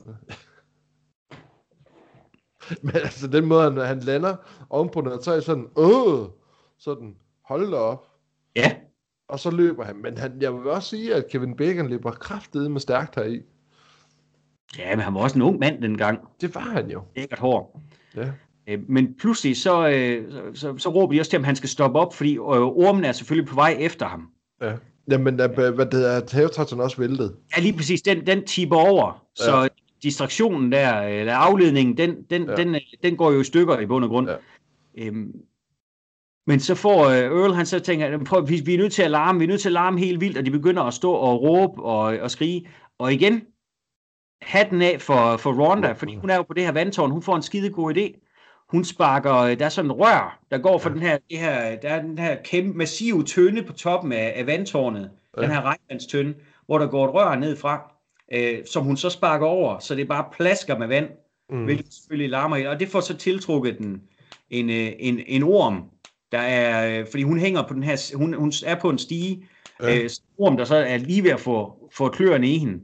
Men 2.84 2.96
altså, 2.96 3.28
den 3.28 3.46
måde, 3.46 3.64
han, 3.64 3.78
han 3.78 4.00
lander 4.00 4.36
ovenpå 4.70 5.02
den, 5.02 5.24
så 5.24 5.34
er 5.34 5.40
sådan, 5.40 5.68
åh, 5.76 6.28
sådan, 6.80 7.16
hold 7.46 7.72
da 7.72 7.78
op. 7.78 8.06
Ja, 8.56 8.76
Og 9.28 9.40
så 9.40 9.52
løber 9.52 9.84
han. 9.84 9.96
Men 10.02 10.18
han, 10.18 10.42
jeg 10.42 10.54
vil 10.54 10.68
også 10.68 10.90
sige, 10.90 11.16
at 11.16 11.26
Kevin 11.32 11.56
Bacon 11.56 11.88
løber 11.88 12.12
kraftedet 12.12 12.72
med 12.72 12.82
stærkt 12.82 13.16
heri. 13.16 13.42
ja 14.78 14.90
men 14.96 15.00
han 15.00 15.14
var 15.14 15.20
også 15.22 15.36
en 15.36 15.42
ung 15.42 15.60
mand 15.60 15.82
dengang. 15.82 16.20
Det 16.42 16.56
var 16.56 16.62
han 16.62 16.90
jo. 16.92 17.04
Lækkert 17.16 17.40
hår. 17.40 17.82
Ja. 18.16 18.32
Øh, 18.70 18.80
Men 18.90 19.14
pludselig 19.20 19.58
så, 19.58 19.88
øh, 19.90 20.32
så, 20.32 20.42
så, 20.54 20.78
så 20.78 20.90
råber 20.90 21.14
de 21.14 21.20
også 21.20 21.30
til 21.30 21.38
ham, 21.38 21.44
at 21.44 21.46
han 21.46 21.56
skal 21.56 21.70
stoppe 21.70 22.00
op, 22.00 22.14
fordi 22.14 22.34
øh, 22.34 22.40
ormen 22.42 23.06
er 23.06 23.12
selvfølgelig 23.12 23.48
på 23.50 23.56
vej 23.56 23.76
efter 23.80 24.06
ham. 24.08 24.28
ja. 24.62 24.74
Jamen, 25.12 25.40
at, 25.40 25.52
hvad 25.52 25.86
det 25.86 26.14
er, 26.14 26.18
at 26.22 26.32
havetrætteren 26.32 26.82
også 26.82 26.98
væltet. 26.98 27.36
Ja, 27.58 27.62
lige 27.62 27.74
præcis. 27.78 28.02
Den, 28.02 28.28
den 28.28 28.46
tipper 28.46 28.76
over. 28.78 29.24
Så 29.36 29.62
Ja. 29.62 29.68
distraktionen 30.04 30.72
der, 30.72 31.02
eller 31.02 31.34
afledningen, 31.36 31.98
den, 31.98 32.24
den, 32.30 32.50
Ja. 32.50 32.56
den, 32.56 32.76
den 33.04 33.16
går 33.18 33.32
jo 33.32 33.40
i 33.40 33.44
stykker 33.44 33.80
i 33.80 33.86
bund 33.86 34.04
og 34.04 34.10
grund. 34.10 34.30
Ja. 34.30 34.36
Øhm, 34.98 35.32
men 36.48 36.60
så 36.60 36.76
får 36.76 37.06
Earl, 37.12 37.54
han 37.54 37.66
så 37.66 37.80
tænker, 37.80 38.24
prøv, 38.24 38.50
vi, 38.50 38.62
vi 38.66 38.74
er 38.74 38.78
nødt 38.78 38.94
til 38.94 39.04
at 39.04 39.12
larme, 39.12 39.40
vi 39.40 39.46
er 39.46 39.50
nødt 39.50 39.62
til 39.62 39.70
at 39.70 39.74
larme 39.74 40.00
helt 40.00 40.22
vildt, 40.22 40.38
og 40.38 40.46
de 40.46 40.52
begynder 40.52 40.84
at 40.84 40.94
stå 40.94 41.12
og 41.12 41.42
råbe 41.42 41.84
og, 41.84 42.02
og 42.04 42.32
skrige. 42.32 42.68
Og 43.00 43.14
igen, 43.14 43.42
hatten 44.42 44.82
af 44.82 45.02
for, 45.02 45.38
for 45.38 45.54
Rhonda, 45.54 45.92
fordi 45.92 46.16
hun 46.16 46.30
er 46.30 46.36
jo 46.36 46.44
på 46.44 46.54
det 46.54 46.64
her 46.64 46.72
vandtårn, 46.72 47.12
hun 47.12 47.22
får 47.22 47.36
en 47.36 47.42
skide 47.42 47.70
god 47.70 47.98
idé. 47.98 48.27
Hun 48.70 48.86
sparker, 48.86 49.36
øh, 49.36 49.60
der 49.60 49.66
er 49.66 49.70
sådan 49.70 49.92
en 49.92 49.92
rør, 49.92 50.40
der 50.52 50.58
går 50.58 50.78
fra 50.78 50.90
den 50.90 51.02
her, 51.02 51.18
det 51.30 51.38
her, 51.38 51.76
der 51.76 51.90
er 51.90 52.02
den 52.02 52.20
her 52.20 52.38
kæmpe, 52.44 52.78
massive 52.78 53.24
tønde 53.24 53.64
på 53.64 53.74
toppen 53.74 54.12
af, 54.12 54.34
af 54.36 54.48
vandtårnet, 54.48 55.12
ja. 55.38 55.42
den 55.42 55.52
her 55.52 55.62
regnvandstønde, 55.62 56.34
hvor 56.66 56.78
der 56.78 56.88
går 56.88 57.06
et 57.08 57.14
rør 57.14 57.36
ned 57.36 57.56
fra, 57.56 57.92
øh, 58.34 58.66
som 58.66 58.84
hun 58.84 58.98
så 58.98 59.10
sparker 59.10 59.46
over, 59.46 59.80
så 59.80 59.96
det 59.96 60.08
bare 60.08 60.26
plasker 60.32 60.78
med 60.78 60.88
vand, 60.88 61.10
mm. 61.50 61.64
hvilket 61.64 61.94
selvfølgelig 61.94 62.30
larmer. 62.30 62.70
Og 62.70 62.80
det 62.80 62.88
får 62.88 63.00
så 63.00 63.18
tiltrukket 63.18 63.78
den, 63.78 64.02
en, 64.50 64.70
øh, 64.70 64.92
en, 65.00 65.20
en 65.28 65.44
orm, 65.44 65.84
der 66.32 66.40
er, 66.40 67.00
øh, 67.00 67.06
fordi 67.12 67.24
hun 67.24 67.40
hænger 67.40 67.68
på 67.68 67.74
den 67.74 67.84
her, 67.84 68.18
hun, 68.18 68.34
hun 68.34 68.54
er 68.66 68.76
på 68.76 68.90
en 68.90 68.98
stige, 68.98 69.48
Ja. 69.80 69.88
ja. 69.88 70.04
øh, 70.04 70.10
orm, 70.38 70.58
der 70.58 70.66
så 70.66 70.76
er 70.76 70.98
lige 70.98 71.24
ved 71.24 71.32
at 71.32 71.40
få, 71.40 71.90
få 71.94 72.10
kløerne 72.10 72.48
i 72.48 72.58
hende. 72.58 72.80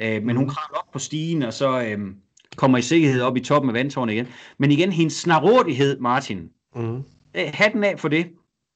Øh, 0.00 0.22
men 0.22 0.36
hun 0.36 0.48
kravler 0.48 0.78
op 0.78 0.92
på 0.92 0.98
stigen, 0.98 1.42
og 1.42 1.52
så 1.52 1.82
øh, 1.82 1.98
kommer 2.56 2.78
i 2.78 2.82
sikkerhed 2.82 3.20
op 3.20 3.36
i 3.36 3.40
toppen 3.40 3.70
af 3.70 3.74
vandtårnet 3.74 4.12
igen. 4.12 4.26
Men 4.58 4.70
igen, 4.70 4.92
hendes 4.92 5.12
snarådighed, 5.14 5.98
Martin, 6.00 6.48
Mm. 6.76 7.02
hatten 7.34 7.84
af 7.84 7.94
for 8.00 8.08
det. 8.08 8.26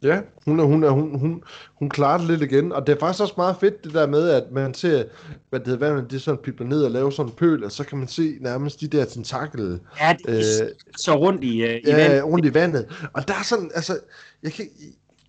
Ja, 0.03 0.21
hun, 0.45 0.61
er, 0.61 0.65
hun, 0.65 0.83
er, 0.85 0.91
hun, 0.91 1.19
hun, 1.19 1.43
hun 1.79 1.89
klarer 1.91 2.19
det 2.19 2.27
lidt 2.27 2.43
igen, 2.53 2.73
og 2.73 2.87
det 2.87 2.95
er 2.95 2.99
faktisk 3.01 3.23
også 3.23 3.35
meget 3.37 3.57
fedt 3.61 3.85
det 3.85 3.95
der 3.95 4.07
med, 4.07 4.29
at 4.29 4.45
man 4.53 4.75
ser, 4.75 5.05
hvad 5.51 5.61
det 5.61 5.69
hedder, 5.69 5.95
man, 5.95 6.09
det 6.11 6.23
sådan 6.23 6.41
pipler 6.45 6.67
ned 6.67 6.83
og 6.85 6.91
laver 6.91 7.11
sådan 7.11 7.31
en 7.33 7.37
pøl, 7.37 7.65
og 7.65 7.73
så 7.73 7.85
kan 7.85 7.99
man 7.99 8.09
se 8.09 8.37
nærmest 8.41 8.81
de 8.81 8.87
der 8.89 9.05
tentakel, 9.05 9.81
Ja, 10.01 10.17
det 10.27 10.61
Øh, 10.63 10.69
så 10.97 11.15
rundt 11.15 11.45
i, 11.45 11.63
øh, 11.63 11.75
i 11.75 11.81
ja, 11.87 11.97
vandet. 11.97 12.25
rundt 12.25 12.47
i 12.47 12.55
vandet. 12.55 13.09
Og 13.13 13.29
der 13.29 13.35
er 13.35 13.43
sådan, 13.45 13.71
altså, 13.75 13.99
jeg 14.43 14.53
kan, 14.53 14.67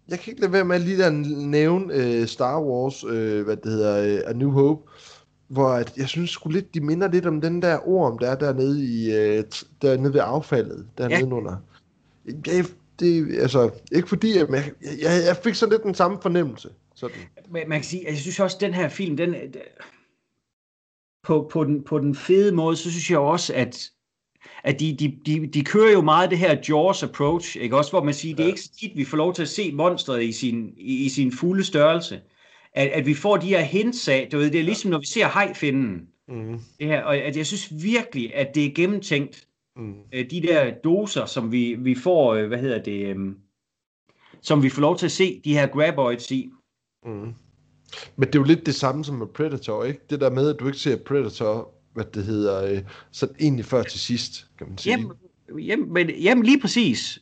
jeg 0.10 0.20
kan 0.20 0.32
ikke 0.32 0.42
lade 0.42 0.54
være 0.54 0.66
med 0.66 0.76
at 0.76 0.82
lige 0.82 0.98
der 0.98 1.10
nævne 1.48 1.94
øh, 1.94 2.28
Star 2.28 2.62
Wars, 2.62 3.04
øh, 3.04 3.44
hvad 3.46 3.58
det 3.58 3.72
hedder, 3.72 4.16
øh, 4.16 4.22
A 4.26 4.34
New 4.34 4.52
Hope, 4.52 4.82
hvor 5.52 5.69
at, 5.69 5.98
jeg 5.98 6.07
synes 6.07 6.30
sgu 6.30 6.49
lidt, 6.49 6.73
de 6.73 6.82
minder 6.82 7.11
lidt 7.11 7.26
om 7.26 7.41
den 7.41 7.61
der 7.61 7.88
orm, 7.88 8.18
der 8.18 8.32
er 8.32 8.36
dernede, 8.36 8.86
i, 8.86 9.15
øh, 9.15 9.44
dernede 9.82 10.14
ved 10.14 10.22
affaldet, 10.23 10.88
dernede 10.98 11.19
Ja. 11.19 11.36
under. 11.36 11.56
Jeg, 12.26 12.65
det, 12.99 13.40
altså, 13.40 13.69
ikke 13.91 14.10
fordi, 14.10 14.38
at 14.38 14.49
jeg, 14.49 14.72
jeg, 14.82 15.23
jeg 15.28 15.38
fik 15.44 15.56
sådan 15.56 15.73
lidt 15.73 15.84
den 15.84 15.95
samme 15.95 16.18
fornemmelse. 16.22 16.69
Sådan. 16.95 17.18
Men 17.52 17.69
man 17.69 17.78
kan 17.80 17.84
sige, 17.84 18.06
jeg 18.07 18.18
synes 18.18 18.40
også, 18.40 18.57
at 18.57 18.61
den 18.61 18.73
her 18.73 18.90
film, 18.90 19.18
den, 19.18 19.36
på, 21.23 21.49
på, 21.52 21.64
den, 21.64 21.84
på 21.84 21.99
den 21.99 22.15
fede 22.15 22.52
måde, 22.52 22.76
så 22.76 22.91
synes 22.91 23.11
jeg 23.11 23.19
også, 23.19 23.53
at, 23.56 23.90
at 24.64 24.80
de, 24.80 24.95
de, 24.99 25.18
de, 25.26 25.48
de 25.48 25.64
kører 25.64 25.91
jo 25.91 26.02
meget 26.02 26.30
det 26.30 26.38
her 26.38 26.57
Jaws 26.69 27.03
approach, 27.03 27.57
ikke? 27.57 27.78
Også 27.78 27.91
hvor 27.91 28.03
man 28.03 28.14
siger, 28.14 28.32
ja. 28.34 28.38
det 28.38 28.44
er 28.44 28.48
ikke 28.48 28.61
så 28.61 28.72
tit, 28.80 28.91
vi 28.95 29.06
får 29.06 29.18
lov 29.18 29.34
til 29.34 29.41
at 29.41 29.49
se 29.49 29.72
monstret 29.72 30.23
i 30.23 30.32
sin, 30.32 30.73
i, 30.78 31.06
i 31.06 31.10
sin 31.10 31.32
fulde 31.32 31.64
størrelse. 31.64 32.22
At, 32.73 32.88
at 32.88 33.06
vi 33.06 33.14
får 33.14 33.38
de 33.38 33.48
her 33.48 33.61
hints 33.61 34.07
af, 34.07 34.30
du 34.31 34.38
ved, 34.38 34.52
det 34.52 34.60
er 34.60 34.64
ligesom 34.64 34.91
når 34.91 34.99
vi 34.99 35.06
ser 35.06 35.26
hajfinden, 35.26 36.07
Mm. 36.27 36.60
det 36.80 36.88
her, 36.88 37.03
og 37.03 37.18
at 37.18 37.38
jeg 37.38 37.45
synes 37.45 37.84
virkelig, 37.84 38.35
at 38.35 38.56
det 38.56 38.65
er 38.65 38.72
gennemtænkt, 38.76 39.48
Mm. 39.76 39.93
øh, 40.14 40.31
de 40.31 40.41
der 40.41 40.73
doser, 40.84 41.26
som 41.26 41.52
vi, 41.52 41.76
vi 41.80 41.95
får, 41.95 42.34
øh, 42.34 42.48
hvad 42.48 42.57
hedder 42.57 42.84
det, 42.84 43.07
øh, 43.07 43.35
som 44.41 44.64
vi 44.64 44.69
får 44.69 44.81
lov 44.81 44.98
til 44.98 45.06
at 45.06 45.11
se 45.11 45.41
de 45.45 45.53
her 45.53 45.68
graboids 45.68 46.31
i. 46.31 46.52
Mm. 47.06 47.11
Men 48.15 48.27
det 48.27 48.35
er 48.35 48.39
jo 48.39 48.43
lidt 48.43 48.65
det 48.65 48.76
samme 48.76 49.06
som 49.06 49.15
med 49.15 49.27
Predator, 49.27 49.84
ikke? 49.84 49.99
Det 50.10 50.22
der 50.22 50.30
med, 50.30 50.49
at 50.49 50.60
du 50.60 50.68
ikke 50.68 50.80
ser 50.80 50.98
Predator, 50.98 51.73
hvad 51.93 52.06
det 52.14 52.23
hedder, 52.23 52.65
øh, 52.72 52.81
sådan 53.11 53.35
egentlig 53.39 53.65
før 53.65 53.84
til 53.84 53.99
sidst, 53.99 54.48
kan 54.57 54.68
man 54.68 54.77
sige. 54.77 54.91
Jamen, 54.98 55.11
jamen, 55.60 55.93
men, 55.93 56.10
jamen 56.10 56.43
lige 56.45 56.60
præcis. 56.60 57.19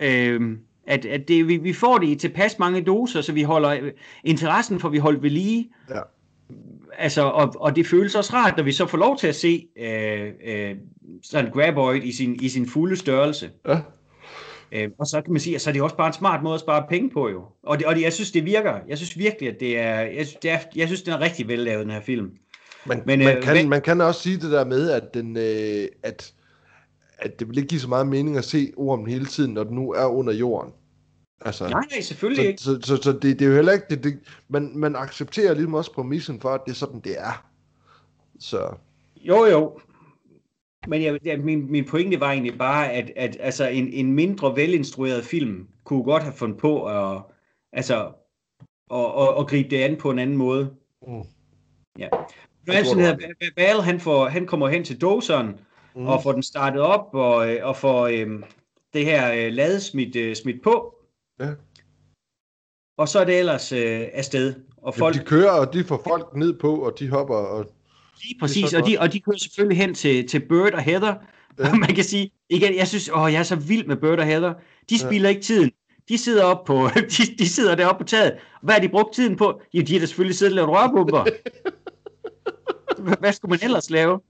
Øhm, 0.00 0.58
at, 0.86 1.04
at 1.04 1.28
det, 1.28 1.48
vi, 1.48 1.56
vi 1.56 1.72
får 1.72 1.98
det 1.98 2.08
i 2.08 2.14
tilpas 2.14 2.58
mange 2.58 2.80
doser, 2.82 3.20
så 3.20 3.32
vi 3.32 3.42
holder 3.42 3.70
øh, 3.70 3.92
interessen 4.24 4.80
for, 4.80 4.88
vi 4.88 4.98
holder 4.98 5.20
ved 5.20 5.30
lige. 5.30 5.68
Ja. 5.90 6.00
Altså, 6.98 7.22
og, 7.22 7.54
og 7.56 7.76
det 7.76 7.86
føles 7.86 8.14
også 8.14 8.34
rart, 8.34 8.56
når 8.56 8.64
vi 8.64 8.72
så 8.72 8.86
får 8.86 8.98
lov 8.98 9.18
til 9.18 9.26
at 9.26 9.34
se 9.34 9.66
øh, 9.78 10.30
øh, 10.46 10.76
sådan 11.22 11.50
graboid 11.50 12.02
i 12.02 12.12
sin, 12.12 12.38
i 12.42 12.48
sin 12.48 12.68
fulde 12.68 12.96
størrelse. 12.96 13.50
Ja. 13.68 13.78
Øh, 14.72 14.88
og 14.98 15.06
så 15.06 15.20
kan 15.22 15.32
man 15.32 15.40
sige, 15.40 15.54
at 15.54 15.60
så 15.60 15.70
er 15.70 15.72
det 15.72 15.82
også 15.82 15.96
bare 15.96 16.06
en 16.06 16.12
smart 16.12 16.42
måde 16.42 16.54
at 16.54 16.60
spare 16.60 16.84
penge 16.88 17.10
på 17.10 17.28
jo. 17.28 17.44
Og, 17.62 17.78
det, 17.78 17.86
og 17.86 17.94
det, 17.94 18.02
jeg 18.02 18.12
synes, 18.12 18.30
det 18.30 18.44
virker. 18.44 18.74
Jeg 18.88 18.96
synes 18.98 19.18
virkelig, 19.18 19.48
at 19.48 19.60
det 19.60 19.78
er, 19.78 20.00
jeg, 20.00 20.26
synes, 20.26 20.38
det 20.42 20.50
er, 20.50 20.58
jeg 20.76 20.86
synes, 20.88 21.02
den 21.02 21.12
er 21.12 21.20
rigtig 21.20 21.48
vellavet, 21.48 21.84
den 21.84 21.90
her 21.92 22.00
film. 22.00 22.30
Man, 22.86 22.98
Men, 22.98 23.02
men, 23.06 23.18
man, 23.18 23.36
øh, 23.36 23.42
kan, 23.42 23.52
hvad- 23.52 23.66
man 23.66 23.82
kan 23.82 24.00
også 24.00 24.20
sige 24.20 24.36
det 24.36 24.50
der 24.50 24.64
med, 24.64 24.90
at, 24.90 25.14
den, 25.14 25.36
øh, 25.36 25.88
at, 26.02 26.32
at 27.18 27.40
det 27.40 27.48
vil 27.48 27.58
ikke 27.58 27.68
give 27.68 27.80
så 27.80 27.88
meget 27.88 28.06
mening 28.06 28.36
at 28.36 28.44
se 28.44 28.72
ormen 28.76 29.06
hele 29.06 29.26
tiden, 29.26 29.54
når 29.54 29.64
den 29.64 29.74
nu 29.74 29.92
er 29.92 30.06
under 30.06 30.32
jorden. 30.32 30.72
Altså, 31.40 31.68
Nej, 31.68 31.82
nej, 31.90 32.00
selvfølgelig 32.00 32.46
ikke. 32.46 32.62
så, 32.62 32.78
så, 32.82 32.96
så, 32.96 33.02
så 33.02 33.12
det, 33.12 33.22
det 33.22 33.42
er 33.42 33.46
jo 33.46 33.54
heller 33.54 33.72
ikke... 33.72 33.86
Det, 33.90 34.04
det, 34.04 34.18
man, 34.48 34.72
man 34.74 34.96
accepterer 34.96 35.54
ligesom 35.54 35.74
også 35.74 35.92
præmissen 35.92 36.40
for, 36.40 36.48
at 36.48 36.60
det 36.64 36.70
er 36.70 36.76
sådan, 36.76 37.00
det 37.00 37.18
er. 37.18 37.46
Så, 38.38 38.74
Jo, 39.26 39.44
jo. 39.44 39.80
Men 40.88 41.02
jeg, 41.02 41.18
jeg, 41.24 41.40
min, 41.40 41.70
min 41.70 41.84
pointe 41.84 42.20
var 42.20 42.32
egentlig 42.32 42.58
bare, 42.58 42.92
at, 42.92 43.10
at 43.16 43.36
altså 43.40 43.66
en, 43.68 43.92
en 43.92 44.12
mindre 44.12 44.56
velinstrueret 44.56 45.24
film 45.24 45.68
kunne 45.84 46.02
godt 46.02 46.22
have 46.22 46.34
fundet 46.34 46.58
på 46.58 46.86
at, 46.86 47.22
altså, 47.72 48.12
at, 48.90 49.06
at, 49.18 49.38
at 49.38 49.46
gribe 49.46 49.68
det 49.68 49.82
an 49.82 49.96
på 49.96 50.10
en 50.10 50.18
anden 50.18 50.36
måde. 50.36 50.70
Mm. 51.06 51.22
Ja. 51.98 52.08
Er 52.68 53.00
her, 53.00 53.16
Val, 53.56 53.82
han, 53.82 54.00
får, 54.00 54.28
han 54.28 54.46
kommer 54.46 54.68
hen 54.68 54.84
til 54.84 55.00
doseren, 55.00 55.60
mm. 55.96 56.06
og 56.06 56.22
får 56.22 56.32
den 56.32 56.42
startet 56.42 56.80
op, 56.80 57.14
og, 57.14 57.54
øh, 57.54 57.66
og 57.68 57.76
får 57.76 58.06
øhm, 58.06 58.44
det 58.92 59.04
her 59.04 59.32
øh, 59.32 59.52
lade 59.52 59.80
smidt, 59.80 60.16
øh, 60.16 60.36
smidt 60.36 60.62
på. 60.62 60.94
Ja. 61.40 61.48
Og 62.98 63.08
så 63.08 63.18
er 63.18 63.24
det 63.24 63.38
ellers 63.38 63.72
øh, 63.72 64.06
afsted. 64.12 64.54
Og 64.76 64.94
folk, 64.94 65.14
Folk... 65.14 65.24
De 65.24 65.28
kører, 65.30 65.50
og 65.50 65.72
de 65.72 65.84
får 65.84 66.02
folk 66.08 66.36
ned 66.36 66.58
på, 66.58 66.76
og 66.76 66.98
de 66.98 67.08
hopper, 67.10 67.34
og 67.36 67.66
Lige 68.22 68.38
præcis, 68.40 68.74
og 68.74 68.86
de, 68.86 68.98
og 69.00 69.12
de 69.12 69.20
kører 69.20 69.36
selvfølgelig 69.36 69.78
hen 69.78 69.94
til, 69.94 70.28
til 70.28 70.40
Bird 70.48 70.72
og 70.72 70.80
Heather. 70.82 71.14
Ja. 71.58 71.66
Ja. 71.66 71.74
Man 71.84 71.94
kan 71.94 72.04
sige, 72.04 72.30
igen, 72.50 72.76
jeg 72.76 72.88
synes, 72.88 73.10
åh, 73.14 73.32
jeg 73.32 73.38
er 73.38 73.42
så 73.42 73.56
vild 73.56 73.86
med 73.86 73.96
Bird 73.96 74.18
og 74.18 74.26
Heather. 74.26 74.54
De 74.90 74.98
spilder 74.98 75.28
ja. 75.28 75.34
ikke 75.34 75.42
tiden. 75.42 75.70
De 76.08 76.18
sidder 76.18 76.44
op 76.44 76.64
på, 76.64 76.88
de, 77.18 77.36
de 77.38 77.48
sidder 77.48 77.74
deroppe 77.74 78.04
på 78.04 78.08
taget. 78.08 78.32
Hvad 78.62 78.74
har 78.74 78.80
de 78.80 78.88
brugt 78.88 79.14
tiden 79.14 79.36
på? 79.36 79.60
Jo, 79.74 79.82
de 79.82 79.92
har 79.92 80.00
da 80.00 80.06
selvfølgelig 80.06 80.36
siddet 80.36 80.52
og 80.52 80.56
lavet 80.56 80.70
rørbomber. 80.70 81.22
Hvad- 82.98 83.16
Hvad 83.20 83.32
skulle 83.32 83.50
man 83.50 83.58
ellers 83.62 83.90
lave? 83.90 84.20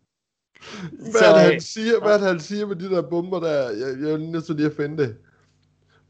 Hvad 1.10 1.20
er 1.20 1.32
det, 1.34 1.42
han 1.42 1.60
siger, 1.60 2.00
hvad 2.00 2.18
det, 2.18 2.26
han 2.26 2.40
siger 2.40 2.66
med 2.66 2.76
de 2.76 2.90
der 2.90 3.02
bomber 3.02 3.40
der? 3.40 3.70
Jeg, 3.70 4.00
jeg 4.00 4.10
er 4.10 4.16
nødt 4.16 4.44
til 4.44 4.54
lige 4.54 4.66
at 4.66 4.76
finde 4.76 5.02
det. 5.02 5.16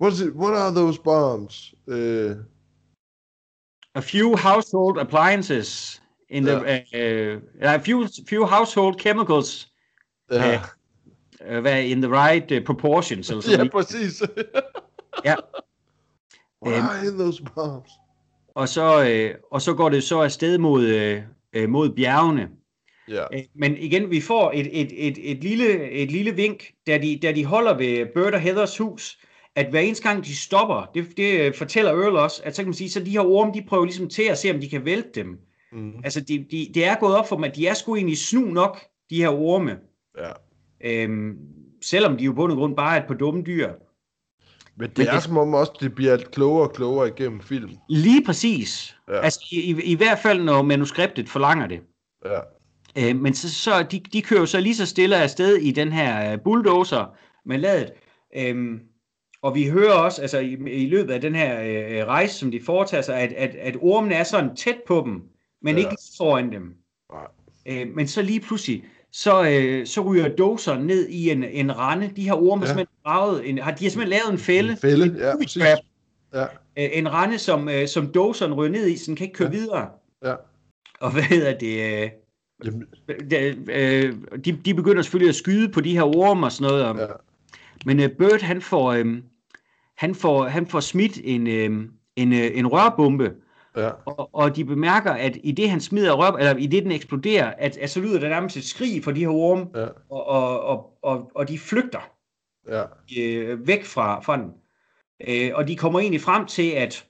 What, 0.00 0.12
is 0.12 0.20
it, 0.20 0.32
what 0.32 0.56
are 0.58 0.74
those 0.74 1.00
bombs? 1.04 1.74
Uh, 1.86 2.36
A 3.94 4.00
few 4.00 4.36
household 4.36 4.98
appliances 4.98 6.02
in 6.28 6.44
the, 6.44 6.56
uh, 6.56 6.60
uh, 6.62 7.40
a 7.62 7.78
few, 7.78 8.06
few 8.28 8.44
household 8.44 8.94
chemicals 9.00 9.72
ja, 10.30 10.60
uh, 11.50 11.58
hvad, 11.60 11.84
in 11.84 12.02
the 12.02 12.10
right 12.10 12.52
uh, 12.52 12.64
proportions. 12.64 13.30
Eller 13.30 13.42
sådan 13.42 13.66
ja, 13.66 13.70
præcis. 13.72 14.22
Ja. 15.24 15.34
What 16.66 16.76
Øhm. 16.76 16.86
are 16.86 17.10
those 17.10 17.42
bombs? 17.54 17.90
Og 18.54 18.68
så, 18.68 19.04
øh, 19.08 19.34
og 19.50 19.62
så 19.62 19.74
går 19.74 19.88
det 19.88 20.02
så 20.04 20.20
afsted 20.20 20.58
mod, 20.58 20.84
øh, 20.84 21.22
øh, 21.52 21.68
mod 21.68 21.90
bjergene. 21.90 22.48
Ja. 23.08 23.24
Øh, 23.32 23.40
Men 23.54 23.76
igen, 23.76 24.10
vi 24.10 24.20
får 24.20 24.52
et, 24.54 24.80
et, 24.80 25.06
et, 25.08 25.30
et, 25.30 25.44
lille, 25.44 25.90
et 25.90 26.10
lille 26.10 26.30
vink, 26.34 26.72
da 26.86 26.98
de, 26.98 27.18
da 27.22 27.32
de 27.32 27.44
holder 27.44 27.76
ved 27.76 28.06
Bert 28.14 28.34
og 28.34 28.40
Heathers 28.40 28.78
hus, 28.78 29.18
at 29.54 29.70
hver 29.70 29.80
eneste 29.80 30.08
gang 30.08 30.24
de 30.24 30.36
stopper, 30.36 30.90
det, 30.94 31.16
det 31.16 31.40
øh, 31.40 31.54
fortæller 31.54 31.92
Earl 31.92 32.16
også, 32.16 32.42
at 32.44 32.56
så 32.56 32.62
kan 32.62 32.68
man 32.68 32.74
sige, 32.74 32.90
så 32.90 33.00
de 33.00 33.10
her 33.10 33.20
orme, 33.20 33.52
de 33.54 33.64
prøver 33.68 33.84
ligesom 33.84 34.08
til 34.08 34.22
at 34.22 34.38
se, 34.38 34.50
om 34.50 34.60
de 34.60 34.68
kan 34.68 34.84
vælte 34.84 35.08
dem. 35.14 35.38
Mm. 35.72 35.92
Altså, 36.04 36.20
de, 36.20 36.46
de, 36.50 36.70
det 36.74 36.84
er 36.84 36.94
gået 37.00 37.16
op 37.16 37.28
for 37.28 37.36
dem, 37.36 37.44
at 37.44 37.56
de 37.56 37.66
er 37.66 37.74
sgu 37.74 37.96
egentlig 37.96 38.18
snu 38.18 38.40
nok, 38.40 38.78
de 39.10 39.16
her 39.16 39.28
orme. 39.28 39.78
ja. 40.18 40.30
Øhm, 40.84 41.36
selvom 41.82 42.16
de 42.16 42.24
jo 42.24 42.32
på 42.32 42.46
grund 42.46 42.76
bare 42.76 42.96
er 42.96 43.00
et 43.00 43.06
par 43.08 43.14
dumme 43.14 43.42
dyr. 43.42 43.72
Men 44.78 44.88
det 44.90 44.98
Men 44.98 45.06
er 45.06 45.12
det- 45.12 45.22
som 45.22 45.38
om 45.38 45.54
også, 45.54 45.72
det 45.80 45.94
bliver 45.94 46.16
klogere 46.16 46.68
og 46.68 46.74
klogere 46.74 47.08
igennem 47.08 47.40
film. 47.40 47.70
Lige 47.88 48.24
præcis. 48.26 48.96
Ja. 49.08 49.20
Altså, 49.20 49.40
i, 49.52 49.56
i, 49.60 49.82
i 49.82 49.94
hvert 49.94 50.18
fald, 50.18 50.42
når 50.42 50.62
manuskriptet 50.62 51.28
forlanger 51.28 51.66
det. 51.66 51.80
Ja. 52.24 52.38
Øh, 52.98 53.16
men 53.16 53.34
så, 53.34 53.54
så 53.54 53.82
de, 53.90 54.00
de 54.12 54.22
kører 54.22 54.40
jo 54.40 54.46
så 54.46 54.60
lige 54.60 54.74
så 54.76 54.86
stille 54.86 55.16
afsted 55.16 55.56
i 55.56 55.70
den 55.72 55.92
her 55.92 56.32
øh, 56.32 56.40
bulldozer 56.40 57.16
med 57.44 57.58
ladet. 57.58 57.92
Øhm, 58.36 58.80
og 59.42 59.54
vi 59.54 59.64
hører 59.68 59.92
også, 59.92 60.22
altså 60.22 60.38
i, 60.38 60.52
i 60.70 60.86
løbet 60.88 61.12
af 61.12 61.20
den 61.20 61.34
her 61.34 61.60
øh, 61.62 62.06
rejse, 62.06 62.34
som 62.38 62.50
de 62.50 62.60
foretager 62.66 63.02
sig, 63.02 63.16
at, 63.16 63.32
at, 63.32 63.54
at 63.54 63.76
ormene 63.80 64.14
er 64.14 64.24
sådan 64.24 64.56
tæt 64.56 64.76
på 64.86 65.02
dem, 65.06 65.22
men 65.62 65.74
Ja. 65.74 65.80
ikke 65.80 65.96
foran 66.18 66.52
dem. 66.52 66.74
Nej. 67.12 67.26
Øh, 67.66 67.94
men 67.94 68.08
så 68.08 68.22
lige 68.22 68.40
pludselig, 68.40 68.84
så, 69.12 69.48
øh, 69.48 69.86
så 69.86 70.00
ryger 70.00 70.28
doseren 70.28 70.86
ned 70.86 71.08
i 71.08 71.30
en, 71.30 71.44
en 71.44 71.78
rende. 71.78 72.10
De 72.16 72.22
her 72.24 72.32
orme 72.34 72.62
Ja. 72.62 72.66
har 72.66 72.66
simpelthen 72.66 72.96
gravet 73.04 73.48
en, 73.48 73.58
har, 73.58 73.70
de 73.74 73.84
har 73.84 73.90
simpelthen 73.90 74.08
lavet 74.20 74.32
en 74.32 74.38
fælde. 74.38 74.70
En 74.72 74.78
fælde, 74.78 75.16
ja, 75.28 75.36
præcis. 75.36 75.62
trap. 75.62 75.78
Ja, 76.34 76.44
Øh, 76.78 76.88
en 76.92 77.12
rende, 77.12 77.38
som, 77.38 77.68
øh, 77.68 77.88
som 77.88 78.12
doseren 78.12 78.54
ryger 78.54 78.72
ned 78.72 78.86
i, 78.86 78.96
så 78.96 79.04
den 79.06 79.16
kan 79.16 79.24
ikke 79.26 79.36
køre 79.36 79.48
Ja. 79.52 79.58
videre. 79.58 79.88
ja. 80.24 80.34
Og 81.00 81.12
hvad 81.12 81.22
hedder 81.22 81.58
det? 81.58 82.02
Øh, 82.02 82.10
Jamen, 82.64 82.84
de, 83.30 83.36
øh, 83.68 84.14
de, 84.44 84.52
de 84.64 84.74
begynder 84.74 85.02
selvfølgelig 85.02 85.28
at 85.28 85.34
skyde 85.34 85.68
på 85.68 85.80
de 85.80 85.92
her 85.92 86.02
orme 86.02 86.46
og 86.46 86.52
sådan 86.52 86.72
noget. 86.72 86.84
Og, 86.84 86.98
ja. 86.98 87.06
Men 87.86 88.00
øh, 88.00 88.10
Bert, 88.10 88.42
han 88.42 88.62
får, 88.62 88.92
øh, 88.92 89.06
han 89.96 90.14
får, 90.14 90.44
han 90.44 90.66
får 90.66 90.80
smidt 90.80 91.20
en, 91.24 91.46
øh, 91.46 91.88
en, 92.16 92.32
øh, 92.32 92.50
en 92.54 92.66
rørbombe, 92.66 93.34
Ja, 93.76 93.90
og, 94.04 94.34
og 94.34 94.56
de 94.56 94.64
bemærker, 94.64 95.12
at 95.12 95.38
i 95.42 95.52
det 95.52 95.70
han 95.70 95.80
smider 95.80 96.12
rør, 96.12 96.36
eller 96.36 96.56
i 96.56 96.66
det 96.66 96.82
den 96.82 96.92
eksploderer, 96.92 97.54
at, 97.58 97.76
at 97.76 97.90
så 97.90 98.00
lyder 98.00 98.20
der 98.20 98.28
nærmest 98.28 98.56
et 98.56 98.64
skrig 98.64 99.04
fra 99.04 99.12
de 99.12 99.20
her 99.20 99.28
orme, 99.28 99.66
ja, 99.74 99.86
og, 100.10 100.26
og, 100.26 100.60
og, 100.60 100.98
og, 101.02 101.30
og 101.34 101.48
de 101.48 101.58
flygter 101.58 102.10
ja. 102.68 102.82
øh, 103.18 103.66
væk 103.66 103.84
fra, 103.84 104.20
fra 104.20 104.36
den. 104.36 104.52
Øh, 105.28 105.50
og 105.54 105.68
de 105.68 105.76
kommer 105.76 106.00
egentlig 106.00 106.20
frem 106.20 106.46
til, 106.46 106.70
at 106.70 107.06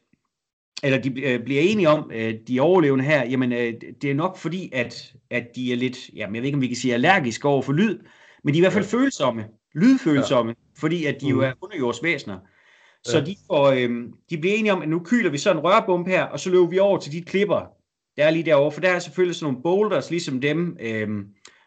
eller 0.83 0.99
de 0.99 1.21
øh, 1.23 1.45
bliver 1.45 1.61
enige 1.63 1.89
om, 1.89 2.11
øh, 2.15 2.35
de 2.49 2.61
overlevende 2.61 3.05
her, 3.05 3.25
jamen 3.27 3.53
øh, 3.53 3.75
det 4.03 4.11
er 4.11 4.15
nok 4.15 4.37
fordi, 4.37 4.71
at, 4.73 5.13
at 5.31 5.47
de 5.57 5.73
er 5.73 5.77
lidt, 5.77 6.11
jamen 6.15 6.35
jeg 6.35 6.43
ved 6.43 6.47
ikke, 6.47 6.57
om 6.57 6.63
vi 6.63 6.67
kan 6.67 6.77
sige 6.77 6.95
allergiske 6.95 7.49
over 7.49 7.63
for 7.63 7.73
lyd, 7.73 7.99
men 8.45 8.55
de 8.55 8.59
er 8.59 8.61
i 8.61 8.63
hvert 8.63 8.73
fald 8.73 8.85
Ja. 8.93 8.99
følsomme, 8.99 9.45
lydfølsomme, 9.75 10.55
fordi 10.79 11.05
at 11.05 11.21
de 11.21 11.29
jo 11.29 11.35
Mhm. 11.37 11.45
er 11.45 11.53
underjordsvæsener. 11.63 12.39
Så 13.05 13.19
Ja. 13.19 13.25
de, 13.25 13.37
får, 13.47 13.67
øh, 13.71 13.91
de 14.31 14.39
bliver 14.39 14.55
enige 14.57 14.73
om, 14.73 14.83
at 14.83 14.89
nu 14.89 14.99
kyler 15.05 15.31
vi 15.31 15.39
så 15.39 15.51
en 15.53 15.59
rørbombe 15.59 16.11
her, 16.11 16.23
og 16.25 16.41
så 16.41 16.51
løber 16.51 16.67
vi 16.67 16.79
over 16.79 16.99
til 16.99 17.13
de 17.13 17.23
klipper, 17.23 17.61
der 18.17 18.25
er 18.25 18.31
lige 18.31 18.45
derovre, 18.45 18.73
for 18.73 18.81
der 18.81 18.91
er 18.91 18.99
selvfølgelig 18.99 19.37
sådan 19.37 19.53
nogle 19.53 19.63
boulders, 19.63 20.11
ligesom 20.11 20.41
dem 20.41 20.77
øh, 20.81 21.09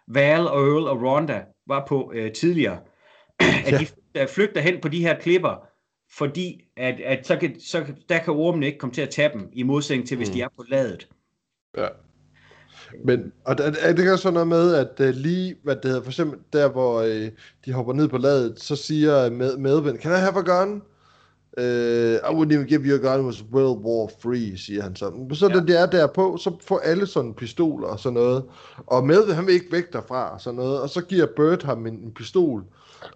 Val 0.07 0.47
og 0.47 0.67
Earl 0.67 0.87
og 0.87 1.01
Rhonda 1.01 1.41
var 1.67 1.85
på 1.87 2.11
øh, 2.15 2.31
tidligere. 2.31 2.77
at 3.65 3.71
Ja. 3.71 3.77
de 3.77 3.85
flygter- 3.85 4.27
flygter 4.27 4.61
hen 4.61 4.81
på 4.81 4.87
de 4.87 4.99
her 5.01 5.19
klipper, 5.19 5.65
fordi 6.17 6.65
at, 6.77 6.99
at 7.05 7.27
så 7.27 7.35
kan, 7.35 7.59
så, 7.61 7.83
der 8.09 8.17
kan 8.19 8.33
ormene 8.33 8.65
ikke 8.65 8.79
komme 8.79 8.93
til 8.93 9.01
at 9.01 9.09
tage 9.09 9.29
dem, 9.33 9.49
i 9.53 9.63
modsætning 9.63 10.07
til, 10.07 10.17
hvis 10.17 10.29
Mm. 10.29 10.33
de 10.33 10.41
er 10.41 10.47
på 10.57 10.63
ladet. 10.69 11.07
Ja. 11.77 11.87
Men, 13.05 13.31
og 13.45 13.57
der, 13.57 13.71
er 13.81 13.93
det 13.93 14.05
kan 14.05 14.17
sådan 14.17 14.33
noget 14.33 14.47
med, 14.47 14.75
at 14.75 14.99
uh, 14.99 15.05
lige, 15.15 15.55
hvad 15.63 15.75
det 15.75 15.85
hedder, 15.85 16.01
for 16.01 16.09
eksempel 16.11 16.39
der, 16.53 16.69
hvor 16.69 17.01
uh, 17.01 17.27
de 17.65 17.73
hopper 17.73 17.93
ned 17.93 18.07
på 18.07 18.17
ladet, 18.17 18.59
så 18.59 18.75
siger 18.75 19.29
med, 19.29 19.57
medven, 19.57 19.97
can 19.97 20.11
I 20.11 20.15
have 20.19 20.37
a 20.37 20.41
gun? 20.63 20.81
Uh, 21.57 21.63
I 22.15 22.33
wouldn't 22.35 22.53
even 22.53 22.65
give 22.67 22.81
you 22.85 22.95
a 22.95 23.11
gun, 23.11 23.19
it 23.19 23.25
was 23.25 23.43
World 23.51 23.83
War 23.85 24.09
Free, 24.21 24.57
siger 24.57 24.83
han 24.83 24.95
så. 24.95 25.09
Men 25.09 25.35
så 25.35 25.47
Ja. 25.47 25.53
da 25.53 25.59
det 25.65 25.79
er 25.79 25.85
derpå, 25.85 26.37
så 26.37 26.57
får 26.67 26.79
alle 26.79 27.07
sådan 27.07 27.33
pistoler 27.33 27.87
og 27.87 27.99
sådan 27.99 28.13
noget. 28.13 28.43
Og 28.77 29.05
medven, 29.07 29.35
han 29.35 29.45
vil 29.45 29.53
ikke 29.53 29.71
væk 29.71 29.93
derfra 29.93 30.33
og 30.33 30.41
sådan 30.41 30.55
noget. 30.57 30.81
Og 30.81 30.89
så 30.89 31.01
giver 31.01 31.27
Bert 31.35 31.63
ham 31.63 31.85
en, 31.85 31.93
en 31.93 32.13
pistol. 32.13 32.63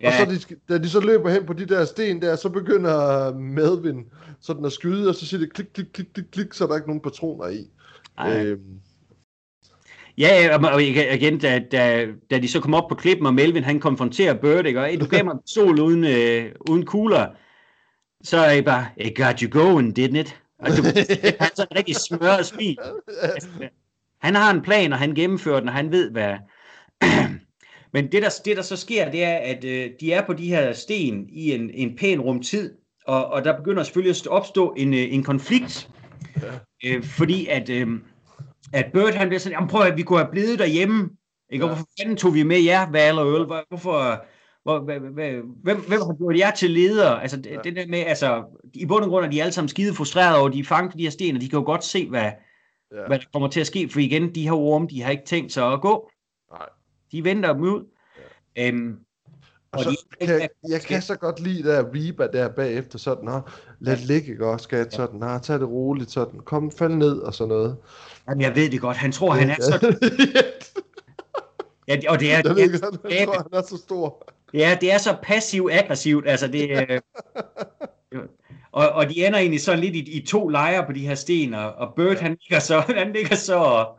Ja. 0.01 0.07
Og 0.07 0.13
så 0.13 0.25
de, 0.49 0.55
da 0.69 0.77
de 0.77 0.89
så 0.89 0.99
løber 0.99 1.29
hen 1.29 1.45
på 1.45 1.53
de 1.53 1.65
der 1.65 1.85
sten 1.85 2.21
der, 2.21 2.35
så 2.35 2.49
begynder 2.49 3.33
Medvin 3.33 4.05
sådan 4.41 4.65
at 4.65 4.71
skyde, 4.71 5.09
og 5.09 5.15
så 5.15 5.25
siger 5.25 5.39
det 5.39 5.53
klik, 5.53 5.67
klik, 5.73 5.85
klik, 5.93 6.07
klik, 6.13 6.25
klik, 6.31 6.53
så 6.53 6.63
er 6.63 6.67
der 6.67 6.75
ikke 6.75 6.87
nogen 6.87 7.01
patroner 7.01 7.47
i. 7.47 7.67
Ej. 8.17 8.45
Øhm, 8.45 8.59
Ja, 10.17 10.57
og- 10.57 10.71
og 10.71 10.83
igen, 10.83 11.39
da, 11.39 11.59
da, 11.71 12.07
da 12.31 12.39
de 12.39 12.47
så 12.47 12.59
kom 12.59 12.73
op 12.73 12.89
på 12.89 12.95
klippen, 12.95 13.27
og 13.27 13.33
Melvin 13.33 13.63
han 13.63 13.79
konfronterer 13.79 14.33
Bert, 14.33 14.65
ikke? 14.65 14.79
og 14.81 14.85
"Hey, 14.87 14.99
du 14.99 15.05
gav 15.05 15.25
mig 15.25 15.31
en 15.31 15.39
pistol 15.45 15.79
uden, 15.79 16.03
øh, 16.03 16.51
uden 16.69 16.85
kugler, 16.85 17.27
så 18.23 18.37
er 18.37 18.51
jeg 18.51 18.65
bare, 18.65 18.85
it 18.97 19.15
got 19.17 19.39
you 19.39 19.49
going, 19.61 19.99
didn't 19.99 20.17
it? 20.17 20.39
Og 20.59 20.67
du, 20.69 20.83
han 21.39 21.51
er 21.57 21.65
en 21.71 21.77
rigtig 21.77 21.95
smørret 21.95 22.45
smil. 22.45 22.77
Altså, 23.21 23.49
Han 24.23 24.35
har 24.35 24.51
en 24.53 24.61
plan, 24.61 24.93
og 24.93 24.99
han 24.99 25.15
gennemfører 25.15 25.59
den, 25.59 25.69
og 25.69 25.75
han 25.75 25.91
ved, 25.91 26.11
hvad... 26.11 26.33
Men 27.93 28.11
det 28.11 28.21
der, 28.23 28.29
det, 28.45 28.57
der 28.57 28.63
så 28.63 28.77
sker, 28.77 29.11
det 29.11 29.23
er, 29.23 29.35
at 29.37 29.63
øh, 29.63 29.89
de 29.99 30.13
er 30.13 30.25
på 30.25 30.33
de 30.33 30.47
her 30.47 30.73
sten 30.73 31.29
i 31.29 31.51
en, 31.51 31.69
en 31.73 31.95
pæn 31.95 32.19
rumtid, 32.21 32.73
og, 33.07 33.25
og 33.25 33.43
der 33.45 33.57
begynder 33.57 33.83
selvfølgelig 33.83 34.09
at 34.21 34.27
opstå 34.27 34.73
en, 34.77 34.93
øh, 34.93 35.13
en 35.13 35.23
konflikt, 35.23 35.89
øh, 36.85 37.03
fordi 37.03 37.47
at, 37.47 37.69
øh, 37.69 37.87
at 38.73 38.85
Bert 38.93 39.15
han 39.15 39.27
bliver 39.27 39.39
sådan, 39.39 39.55
jamen 39.55 39.69
prøv 39.69 39.81
at 39.81 39.97
vi 39.97 40.01
kunne 40.03 40.19
have 40.19 40.31
blevet 40.31 40.59
derhjemme, 40.59 41.09
ikke? 41.51 41.65
Og 41.65 41.69
hvorfor 41.69 41.85
fanden 42.01 42.17
tog 42.17 42.33
vi 42.33 42.43
med 42.43 42.59
jer, 42.59 42.91
Val 42.91 43.19
og? 43.19 43.45
Hvor- 43.45 43.65
Hvorfor, 43.69 44.25
hvor, 44.63 44.79
hvad, 44.79 44.99
hvem, 44.99 45.79
hvem 45.79 46.01
har 46.01 46.17
gjort 46.17 46.37
jer 46.37 46.51
til 46.51 46.71
ledere? 46.71 47.21
Altså 47.21 47.37
det, 47.37 47.45
Ja. 47.51 47.57
det 47.63 47.75
der 47.75 47.87
med, 47.87 47.99
altså 47.99 48.43
i 48.73 48.85
bund 48.85 49.03
og 49.03 49.09
grund 49.09 49.25
er 49.25 49.29
de 49.29 49.41
alle 49.41 49.51
sammen 49.53 49.69
skide 49.69 49.93
frustrerede 49.93 50.39
over, 50.39 50.49
de 50.49 50.59
er 50.59 50.63
fanget 50.63 50.93
de 50.97 51.03
her 51.03 51.09
sten, 51.09 51.35
og 51.35 51.41
de 51.41 51.49
kan 51.49 51.59
jo 51.59 51.65
godt 51.65 51.83
se, 51.83 52.09
hvad, 52.09 52.21
ja. 52.21 53.07
hvad 53.07 53.19
der 53.19 53.25
kommer 53.33 53.47
til 53.47 53.59
at 53.59 53.67
ske, 53.67 53.89
for 53.89 53.99
igen, 53.99 54.35
de 54.35 54.43
her 54.43 54.51
orme, 54.53 54.87
de 54.87 55.01
har 55.01 55.11
ikke 55.11 55.25
tænkt 55.25 55.51
sig 55.51 55.73
at 55.73 55.81
gå. 55.81 56.09
Nej. 56.51 56.65
De 57.13 57.23
venter 57.23 57.53
dem 57.53 57.61
ud. 57.61 57.85
Ja. 58.55 58.67
Øhm, 58.67 58.97
Og 59.71 59.77
og 59.79 59.83
så 59.83 59.89
de- 60.21 60.27
kan, 60.27 60.49
jeg 60.69 60.81
kan 60.81 61.01
så 61.01 61.15
godt 61.15 61.39
lide 61.39 61.63
der 61.69 61.83
Reba 61.93 62.27
der 62.27 62.49
bagefter, 62.49 62.97
sådan, 62.99 63.25
Nå, 63.25 63.41
lad 63.79 63.97
det 63.97 64.05
ligge, 64.05 64.31
ikke 64.31 64.45
også, 64.45 64.63
skat, 64.63 64.93
sådan, 64.93 65.19
Nå, 65.19 65.37
tag 65.37 65.59
det 65.59 65.67
roligt, 65.69 66.11
sådan, 66.11 66.39
kom, 66.39 66.71
fald 66.71 66.93
ned, 66.93 67.17
og 67.19 67.33
sådan 67.33 67.49
noget. 67.49 67.77
jamen, 68.29 68.41
jeg 68.41 68.55
ved 68.55 68.69
det 68.69 68.81
godt, 68.81 68.97
han 68.97 69.11
tror, 69.11 69.31
han 69.33 69.49
er 69.49 69.55
så... 69.61 69.95
Ja, 71.87 71.97
og 72.09 72.19
det 72.19 72.33
er, 72.33 72.41
jeg 72.45 72.55
ved 72.55 72.57
ikke, 72.63 72.79
han, 72.83 73.11
jeg 73.11 73.27
tror, 73.27 73.33
han 73.51 73.53
er 73.53 73.61
så 73.61 73.77
stor. 73.77 74.23
ja, 74.53 74.77
det 74.81 74.93
er 74.93 74.97
så 74.97 75.17
passivt-aggressivt, 75.23 76.27
altså 76.27 76.47
det... 76.47 76.69
Øh, 76.89 77.01
og, 78.71 78.89
og 78.89 79.09
de 79.09 79.25
ender 79.25 79.39
egentlig 79.39 79.61
sådan 79.61 79.79
lidt 79.79 79.95
i, 79.95 80.17
i 80.17 80.25
to 80.25 80.47
lejre 80.47 80.85
på 80.85 80.91
de 80.91 81.07
her 81.07 81.15
sten, 81.15 81.53
og, 81.53 81.73
og 81.73 81.93
Bert, 81.95 82.19
han 82.19 82.37
ligger 82.41 82.59
så, 82.59 82.79
han 82.97 83.13
ligger 83.13 83.35
så 83.35 83.55
og, 83.55 83.97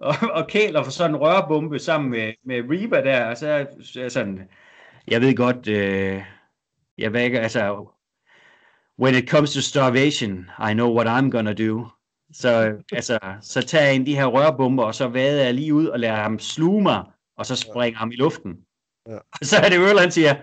og, 0.00 0.14
og 0.32 0.46
kæler 0.46 0.82
for 0.82 0.90
sådan 0.90 1.10
en 1.10 1.20
rørbombe 1.20 1.78
sammen 1.78 2.10
med, 2.10 2.32
med 2.44 2.62
Reba 2.70 3.02
der, 3.02 3.24
og 3.24 3.36
så 3.36 3.48
er 3.48 3.64
er 4.04 4.08
sådan, 4.08 4.48
jeg 5.08 5.20
ved 5.20 5.36
godt, 5.36 5.68
øh, 5.68 6.22
jeg 6.98 7.12
ved 7.12 7.20
ikke, 7.20 7.40
altså, 7.40 7.86
when 8.98 9.14
it 9.14 9.30
comes 9.30 9.54
to 9.54 9.60
starvation, 9.60 10.50
I 10.70 10.72
know 10.72 10.94
what 10.94 11.06
I'm 11.06 11.30
gonna 11.30 11.52
do. 11.52 11.86
Så, 12.32 12.72
altså, 12.92 13.18
så 13.40 13.62
tager 13.62 13.84
jeg 13.84 13.94
en 13.94 14.06
de 14.06 14.14
her 14.14 14.26
rørbomber, 14.26 14.84
og 14.84 14.94
så 14.94 15.08
vader 15.08 15.44
jeg 15.44 15.54
lige 15.54 15.74
ud 15.74 15.86
og 15.86 16.00
lader 16.00 16.14
ham 16.14 16.38
sluge 16.38 16.82
mig, 16.82 17.04
og 17.36 17.46
så 17.46 17.56
springer 17.56 17.98
ham 17.98 18.10
i 18.10 18.16
luften. 18.16 18.56
Ja. 19.08 19.16
Og 19.16 19.46
så 19.46 19.56
er 19.56 19.68
det 19.68 19.78
Earl, 19.78 19.98
han 19.98 20.10
siger, 20.10 20.34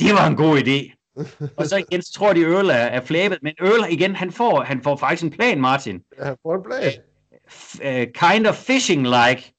det 0.00 0.12
var 0.12 0.26
en 0.26 0.36
god 0.36 0.58
idé. 0.58 0.92
og 1.58 1.66
så 1.66 1.76
igen, 1.76 2.02
så 2.02 2.12
tror 2.12 2.32
de, 2.32 2.40
Earl 2.40 2.70
er, 2.70 2.74
er 2.74 3.00
flabet, 3.00 3.38
men 3.42 3.54
Earl 3.60 3.92
igen, 3.92 4.16
han 4.16 4.32
får, 4.32 4.62
han 4.62 4.82
får 4.82 4.96
faktisk 4.96 5.22
en 5.22 5.30
plan, 5.30 5.60
Martin. 5.60 6.02
Ja, 6.18 6.24
han 6.24 6.36
får 6.42 6.54
en 6.54 6.62
plan. 6.62 6.92
Uh, 7.84 8.06
kind 8.12 8.46
of 8.46 8.54
fishing-like. 8.54 9.52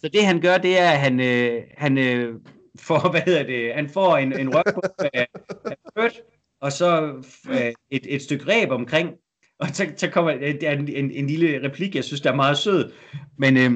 Så 0.00 0.08
det 0.12 0.26
han 0.26 0.40
gør, 0.40 0.58
det 0.58 0.78
er, 0.78 0.90
at 0.90 0.98
han, 0.98 1.20
øh, 1.20 1.62
han 1.76 1.98
øh, 1.98 2.34
får, 2.80 3.08
hvad 3.10 3.20
hedder 3.20 3.42
det, 3.42 3.74
han 3.74 3.88
får 3.88 4.16
en, 4.16 4.40
en 4.40 4.54
rørbombe 4.54 5.16
af, 5.16 5.26
af 5.64 5.76
Bert, 5.94 6.20
og 6.60 6.72
så 6.72 7.12
øh, 7.50 7.72
et, 7.90 8.14
et 8.14 8.22
stykke 8.22 8.46
ræb 8.46 8.70
omkring, 8.70 9.10
og 9.58 9.68
så, 9.72 9.86
så 9.96 10.10
kommer 10.10 10.34
øh, 10.40 10.54
en, 10.62 10.88
en, 10.88 11.10
en 11.10 11.26
lille 11.26 11.68
replik, 11.68 11.94
jeg 11.94 12.04
synes, 12.04 12.20
der 12.20 12.30
er 12.30 12.36
meget 12.36 12.58
sød, 12.58 12.92
men 13.38 13.56
øh, 13.56 13.70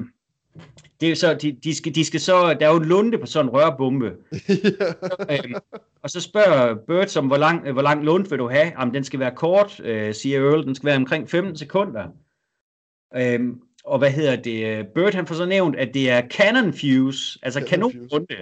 det 1.01 1.11
er 1.11 1.15
så, 1.15 1.35
de, 1.35 1.53
de, 1.53 1.75
skal, 1.75 1.95
de 1.95 2.05
skal 2.05 2.21
så, 2.21 2.55
der 2.55 2.67
er 2.67 2.71
jo 2.71 2.77
en 2.77 2.89
lunde 2.89 3.19
på 3.19 3.27
sådan 3.27 3.47
en 3.47 3.55
rørbombe, 3.55 4.13
øh, 5.31 5.55
og 6.03 6.11
så 6.11 6.21
spørger 6.21 6.75
Bert 6.87 7.11
som, 7.11 7.27
hvor 7.27 7.37
lang, 7.37 7.67
øh, 7.67 7.73
hvor 7.73 7.83
lang 7.83 8.05
lund 8.05 8.27
vil 8.29 8.39
du 8.39 8.49
have? 8.49 8.73
Jamen, 8.79 8.95
den 8.95 9.05
skal 9.05 9.21
være 9.21 9.35
kort, 9.37 9.81
øh, 9.81 10.15
siger 10.15 10.41
Earl, 10.41 10.67
den 10.67 10.75
skal 10.75 10.87
være 10.87 10.97
omkring 10.97 11.31
15 11.31 11.57
sekunder. 11.57 12.09
Øhm, 13.17 13.61
og 13.85 13.99
hvad 13.99 14.11
hedder 14.11 14.37
det? 14.37 14.87
Bert 14.95 15.15
han 15.15 15.27
får 15.27 15.35
så 15.35 15.47
nævnt, 15.47 15.77
at 15.77 15.95
det 15.95 16.11
er 16.11 16.29
cannon 16.29 16.73
fuse, 16.73 17.39
altså 17.43 17.61
Cannon 17.69 17.91
kanonrunde. 17.93 18.37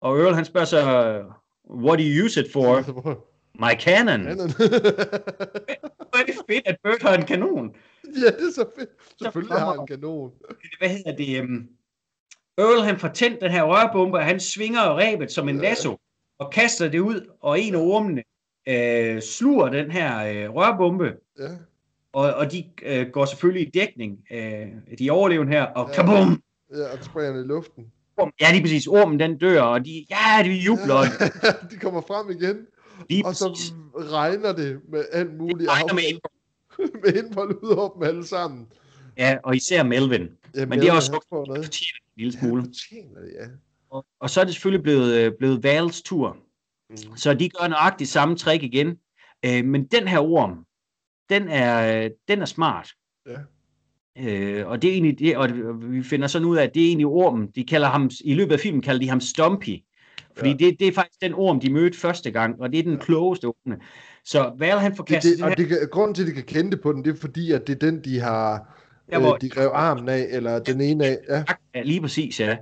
Og 0.00 0.18
Earl 0.20 0.34
han 0.34 0.44
spørger 0.44 0.64
så, 0.64 0.82
what 1.70 1.98
do 1.98 2.04
you 2.04 2.24
use 2.24 2.40
it 2.40 2.52
for? 2.52 2.76
My 3.64 3.80
cannon. 3.80 4.20
Cannon. 4.24 4.50
Hvor 6.10 6.20
er 6.20 6.24
det 6.26 6.34
fedt, 6.50 6.66
at 6.66 6.76
Bert 6.84 7.02
har 7.02 7.14
en 7.16 7.24
kanon. 7.24 7.74
ja, 8.04 8.26
det 8.26 8.48
er 8.48 8.52
så 8.54 8.64
fedt. 8.78 8.88
Selvfølgelig 9.22 9.56
har 9.58 9.64
kommer- 9.66 9.80
han 9.82 9.86
kanon. 9.86 10.32
Hvad 10.78 10.88
hedder 10.88 11.16
det? 11.16 11.40
Um, 11.40 11.68
Earl 12.58 12.84
han 12.84 12.98
får 12.98 13.08
tændt 13.08 13.40
den 13.40 13.50
her 13.50 13.62
rørbombe, 13.62 14.18
og 14.18 14.24
han 14.24 14.40
svinger 14.40 14.98
rebet 14.98 15.32
som 15.32 15.48
en 15.48 15.56
Ja. 15.56 15.62
lasso, 15.62 15.96
og 16.38 16.50
kaster 16.50 16.88
det 16.88 16.98
ud, 17.00 17.30
og 17.40 17.60
en 17.60 17.74
af 17.74 17.78
ormene 17.80 18.22
øh, 18.68 19.22
sluger 19.22 19.68
den 19.68 19.90
her 19.90 20.18
øh, 20.18 20.54
rørbombe, 20.54 21.16
Ja. 21.38 21.48
Og, 22.12 22.34
og 22.34 22.52
de 22.52 22.64
øh, 22.82 23.06
går 23.12 23.24
selvfølgelig 23.24 23.66
i 23.68 23.70
dækning, 23.70 24.18
øh, 24.32 24.66
de 24.98 25.10
overlevende 25.10 25.52
her, 25.52 25.62
og 25.64 25.88
Ja. 25.88 25.94
kabum! 25.94 26.42
Ja, 26.76 26.92
og 26.98 27.04
springer 27.04 27.32
han 27.32 27.44
i 27.44 27.46
luften. 27.46 27.84
Ja, 28.40 28.50
lige 28.52 28.62
præcis. 28.62 28.86
Ormen 28.86 29.20
den 29.20 29.38
dør, 29.38 29.62
og 29.62 29.84
de, 29.84 30.06
ja, 30.10 30.42
de 30.44 30.50
jubler. 30.50 30.96
Ja, 31.42 31.52
de 31.70 31.76
kommer 31.76 32.00
frem 32.00 32.30
igen, 32.30 32.56
Lige 33.10 33.26
og 33.26 33.34
så 33.34 33.48
præcis. 33.48 33.72
regner 34.12 34.52
det 34.52 34.80
med 34.88 35.04
alt 35.12 35.34
muligt 35.38 35.70
regner 35.70 35.94
med 35.94 36.02
affald, 36.02 37.00
med 37.04 37.22
indhold 37.24 37.58
ud 37.62 37.68
over 37.70 37.88
dem 37.94 38.02
alle 38.02 38.26
sammen. 38.26 38.66
Ja, 39.18 39.36
og 39.44 39.56
især 39.56 39.82
Melvin. 39.82 40.28
Ja, 40.54 40.66
Men 40.66 40.80
det 40.80 40.88
er 40.88 40.92
også 40.92 41.12
han 41.12 41.20
fortjener 41.30 41.98
en 42.06 42.12
lille 42.16 42.38
Han 42.38 42.48
smule. 42.48 42.62
fortjener 42.62 43.20
det, 43.20 43.32
ja. 43.40 43.46
Og, 43.90 44.06
og 44.20 44.30
så 44.30 44.40
er 44.40 44.44
det 44.44 44.54
selvfølgelig 44.54 44.82
blevet, 44.82 45.14
øh, 45.14 45.32
blevet 45.38 45.62
Vals 45.62 46.02
tur. 46.02 46.36
Mm. 46.90 46.96
Så 47.16 47.34
de 47.34 47.48
gør 47.48 47.68
nøjagtigt 47.68 48.10
samme 48.10 48.36
trick 48.36 48.62
igen. 48.62 48.98
Øh, 49.44 49.64
men 49.64 49.84
den 49.84 50.08
her 50.08 50.18
orm, 50.18 50.64
den 51.30 51.48
er, 51.48 52.08
den 52.28 52.42
er 52.42 52.46
smart. 52.46 52.90
Ja. 53.26 53.36
Øh, 54.18 54.68
og 54.68 54.82
det 54.82 54.88
er 54.90 54.92
egentlig 54.92 55.18
det, 55.18 55.36
og 55.36 55.48
vi 55.92 56.02
finder 56.02 56.26
sådan 56.26 56.48
ud 56.48 56.56
af, 56.56 56.62
at 56.64 56.74
det 56.74 56.82
er 56.82 56.86
egentlig 56.86 57.06
ormen. 57.06 57.48
De 57.54 57.64
kalder 57.64 57.88
ham, 57.88 58.10
i 58.24 58.34
løbet 58.34 58.52
af 58.52 58.60
filmen 58.60 58.82
kalder 58.82 59.00
de 59.00 59.08
ham 59.08 59.20
Stumpy. 59.20 59.76
Fordi 60.36 60.50
Ja. 60.50 60.56
det, 60.56 60.76
det 60.80 60.88
er 60.88 60.92
faktisk 60.92 61.20
den 61.22 61.34
orm, 61.34 61.60
de 61.60 61.72
mødte 61.72 61.98
første 61.98 62.30
gang, 62.30 62.60
og 62.60 62.72
det 62.72 62.78
er 62.78 62.82
den 62.82 62.98
klogeste 62.98 63.44
orme. 63.44 63.76
Så 64.24 64.52
Val 64.58 64.78
han 64.78 64.96
får 64.96 65.04
Det, 65.04 65.22
det, 65.22 65.42
og 65.44 65.56
det, 65.56 65.68
kan- 65.68 65.88
grunden 65.92 66.14
til, 66.14 66.22
at 66.22 66.28
de 66.28 66.32
kan 66.34 66.42
kende 66.44 66.70
det 66.70 66.80
på 66.80 66.92
den, 66.92 67.04
det 67.04 67.14
er 67.14 67.20
fordi, 67.20 67.52
at 67.52 67.66
det 67.66 67.74
er 67.74 67.78
den, 67.90 68.04
de 68.04 68.20
har 68.20 68.74
Der, 69.10 69.18
hvor- 69.18 69.34
øh, 69.34 69.40
de 69.40 69.50
rev 69.60 69.70
armen 69.74 70.08
af, 70.08 70.26
eller 70.30 70.58
den 70.58 70.80
ene 70.80 71.06
af. 71.06 71.16
Ja, 71.28 71.44
Ja, 71.74 71.82
lige 71.82 72.00
præcis, 72.00 72.40
ja. 72.40 72.56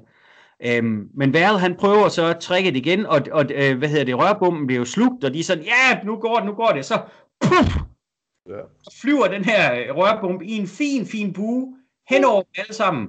Øhm, 0.66 1.08
men 1.14 1.32
Val, 1.32 1.58
han 1.58 1.74
prøver 1.74 2.08
så 2.08 2.26
at 2.26 2.38
trække 2.40 2.70
det 2.70 2.76
igen, 2.76 3.06
og, 3.06 3.20
og 3.32 3.44
øh, 3.54 3.78
hvad 3.78 3.88
hedder 3.88 4.04
det, 4.04 4.18
rørbomben 4.18 4.66
bliver 4.66 4.78
jo 4.78 4.84
slugt, 4.84 5.24
og 5.24 5.34
de 5.34 5.40
er 5.40 5.44
sådan, 5.44 5.64
ja, 5.64 5.98
nu 6.04 6.16
går 6.16 6.36
det, 6.36 6.46
nu 6.46 6.52
går 6.52 6.72
det, 6.74 6.84
så 6.84 7.00
puff, 7.40 7.76
ja. 8.48 8.60
så 8.82 8.98
flyver 9.00 9.28
den 9.28 9.44
her 9.44 9.74
øh, 9.74 9.96
rørbombe 9.96 10.46
i 10.46 10.52
en 10.52 10.66
fin, 10.66 11.06
fin 11.06 11.32
bue 11.32 11.76
hen 12.08 12.24
over 12.24 12.42
dem 12.42 12.50
alle 12.56 12.74
sammen. 12.74 13.08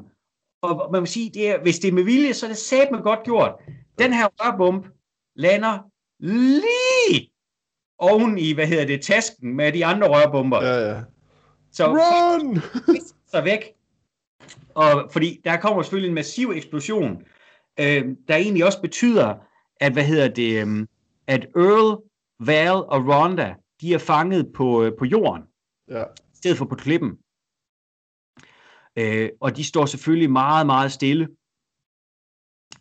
Og 0.61 0.91
man 0.91 1.01
vil 1.01 1.07
sige, 1.07 1.29
det 1.29 1.49
er, 1.49 1.61
hvis 1.61 1.79
det 1.79 1.87
er 1.87 1.93
med 1.93 2.03
vilje, 2.03 2.33
så 2.33 2.45
er 2.45 2.49
det 2.49 2.57
satme 2.57 2.97
godt 2.97 3.23
gjort. 3.23 3.51
Den 3.99 4.13
her 4.13 4.27
rørbombe 4.39 4.89
lander 5.35 5.79
lige 6.19 7.31
oven 7.97 8.37
i, 8.37 8.53
hvad 8.53 8.67
hedder 8.67 8.85
det, 8.85 9.01
tasken 9.01 9.55
med 9.55 9.71
de 9.71 9.85
andre 9.85 10.07
rørbomber. 10.07 10.63
Ja. 10.63 10.89
ja. 10.89 11.01
Så 11.71 11.87
Run! 11.87 12.61
sig 13.31 13.43
væk. 13.43 13.73
Og 14.75 15.09
fordi 15.11 15.41
der 15.43 15.57
kommer 15.57 15.81
selvfølgelig 15.81 16.07
en 16.07 16.15
massiv 16.15 16.51
eksplosion, 16.55 17.23
øh, 17.79 18.05
der 18.27 18.35
egentlig 18.35 18.65
også 18.65 18.81
betyder, 18.81 19.35
at 19.79 19.93
hvad 19.93 20.03
hedder 20.03 20.27
det, 20.27 20.67
øh, 20.67 20.87
at 21.27 21.47
Earl, 21.55 22.01
Val 22.39 22.71
og 22.71 23.07
Rhonda, 23.07 23.55
de 23.81 23.93
er 23.93 23.97
fanget 23.97 24.53
på, 24.53 24.83
øh, 24.83 24.91
på 24.99 25.05
jorden, 25.05 25.43
Ja, 25.87 26.03
i 26.03 26.35
stedet 26.35 26.57
for 26.57 26.65
på 26.65 26.75
klippen. 26.75 27.17
Øh, 28.95 29.29
og 29.41 29.57
de 29.57 29.63
står 29.63 29.85
selvfølgelig 29.85 30.31
meget, 30.31 30.65
meget 30.65 30.91
stille. 30.91 31.27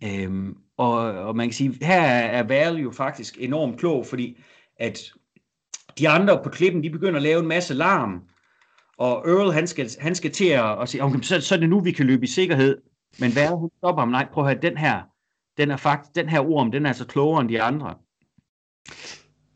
Øhm, 0.04 0.56
og, 0.76 0.96
og 0.98 1.36
man 1.36 1.46
kan 1.46 1.52
sige, 1.52 1.78
her 1.84 2.00
er, 2.02 2.42
Val 2.42 2.76
jo 2.76 2.90
faktisk 2.90 3.36
enormt 3.38 3.78
klog, 3.78 4.06
fordi 4.06 4.42
at 4.76 5.12
de 5.98 6.08
andre 6.08 6.40
på 6.44 6.50
klippen, 6.50 6.82
de 6.82 6.90
begynder 6.90 7.16
at 7.16 7.22
lave 7.22 7.40
en 7.40 7.48
masse 7.48 7.74
larm, 7.74 8.28
og 8.98 9.28
Earl, 9.28 9.52
han 9.52 9.66
skal, 9.66 9.90
han 10.00 10.14
skal 10.14 10.32
til 10.32 10.48
at, 10.48 10.82
at 10.82 10.88
sige, 10.88 11.02
okay, 11.02 11.20
så, 11.20 11.40
så 11.40 11.54
er 11.54 11.58
det 11.58 11.68
nu, 11.68 11.80
vi 11.80 11.92
kan 11.92 12.06
løbe 12.06 12.24
i 12.24 12.28
sikkerhed. 12.28 12.82
Men 13.20 13.34
Val, 13.34 13.50
hun 13.50 13.70
stopper 13.78 14.02
ham, 14.02 14.08
nej, 14.08 14.28
prøv 14.32 14.44
at 14.44 14.50
høre, 14.50 14.62
den 14.62 14.76
her, 14.76 15.02
den 15.56 15.70
er 15.70 15.76
faktisk, 15.76 16.14
den 16.14 16.28
her 16.28 16.40
orm, 16.40 16.70
den 16.72 16.86
er 16.86 16.90
altså 16.90 17.06
klogere 17.06 17.40
end 17.40 17.48
de 17.48 17.62
andre. 17.62 17.94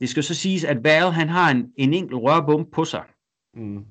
Det 0.01 0.09
skal 0.09 0.22
så 0.24 0.35
siges, 0.35 0.64
at 0.64 0.85
Val, 0.85 1.10
han 1.10 1.28
har 1.28 1.51
en, 1.51 1.72
en 1.77 1.94
enkelt 1.94 2.20
rørbombe 2.22 2.70
på 2.70 2.85
sig. 2.85 3.02
mm. 3.55 3.85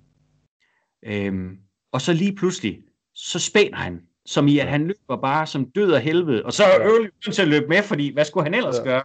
Øhm, 1.06 1.58
og 1.94 2.02
så 2.02 2.14
lige 2.14 2.36
pludselig, 2.36 2.80
så 3.16 3.40
spænder 3.40 3.78
han, 3.78 4.02
som 4.26 4.48
i 4.48 4.60
at 4.60 4.68
han 4.68 4.82
løber 4.88 5.22
bare 5.22 5.48
som 5.48 5.72
død 5.72 5.92
af 5.92 6.02
helvede. 6.02 6.46
Og 6.46 6.54
så 6.54 6.64
er 6.64 6.68
Ja. 6.70 6.76
Earl 6.88 7.04
jo 7.04 7.10
nødt 7.26 7.36
til 7.36 7.42
at 7.42 7.48
løbe 7.48 7.68
med, 7.68 7.84
fordi 7.84 8.14
hvad 8.14 8.26
skulle 8.26 8.44
han 8.44 8.54
ellers 8.54 8.78
Ja. 8.78 8.84
gøre? 8.84 9.04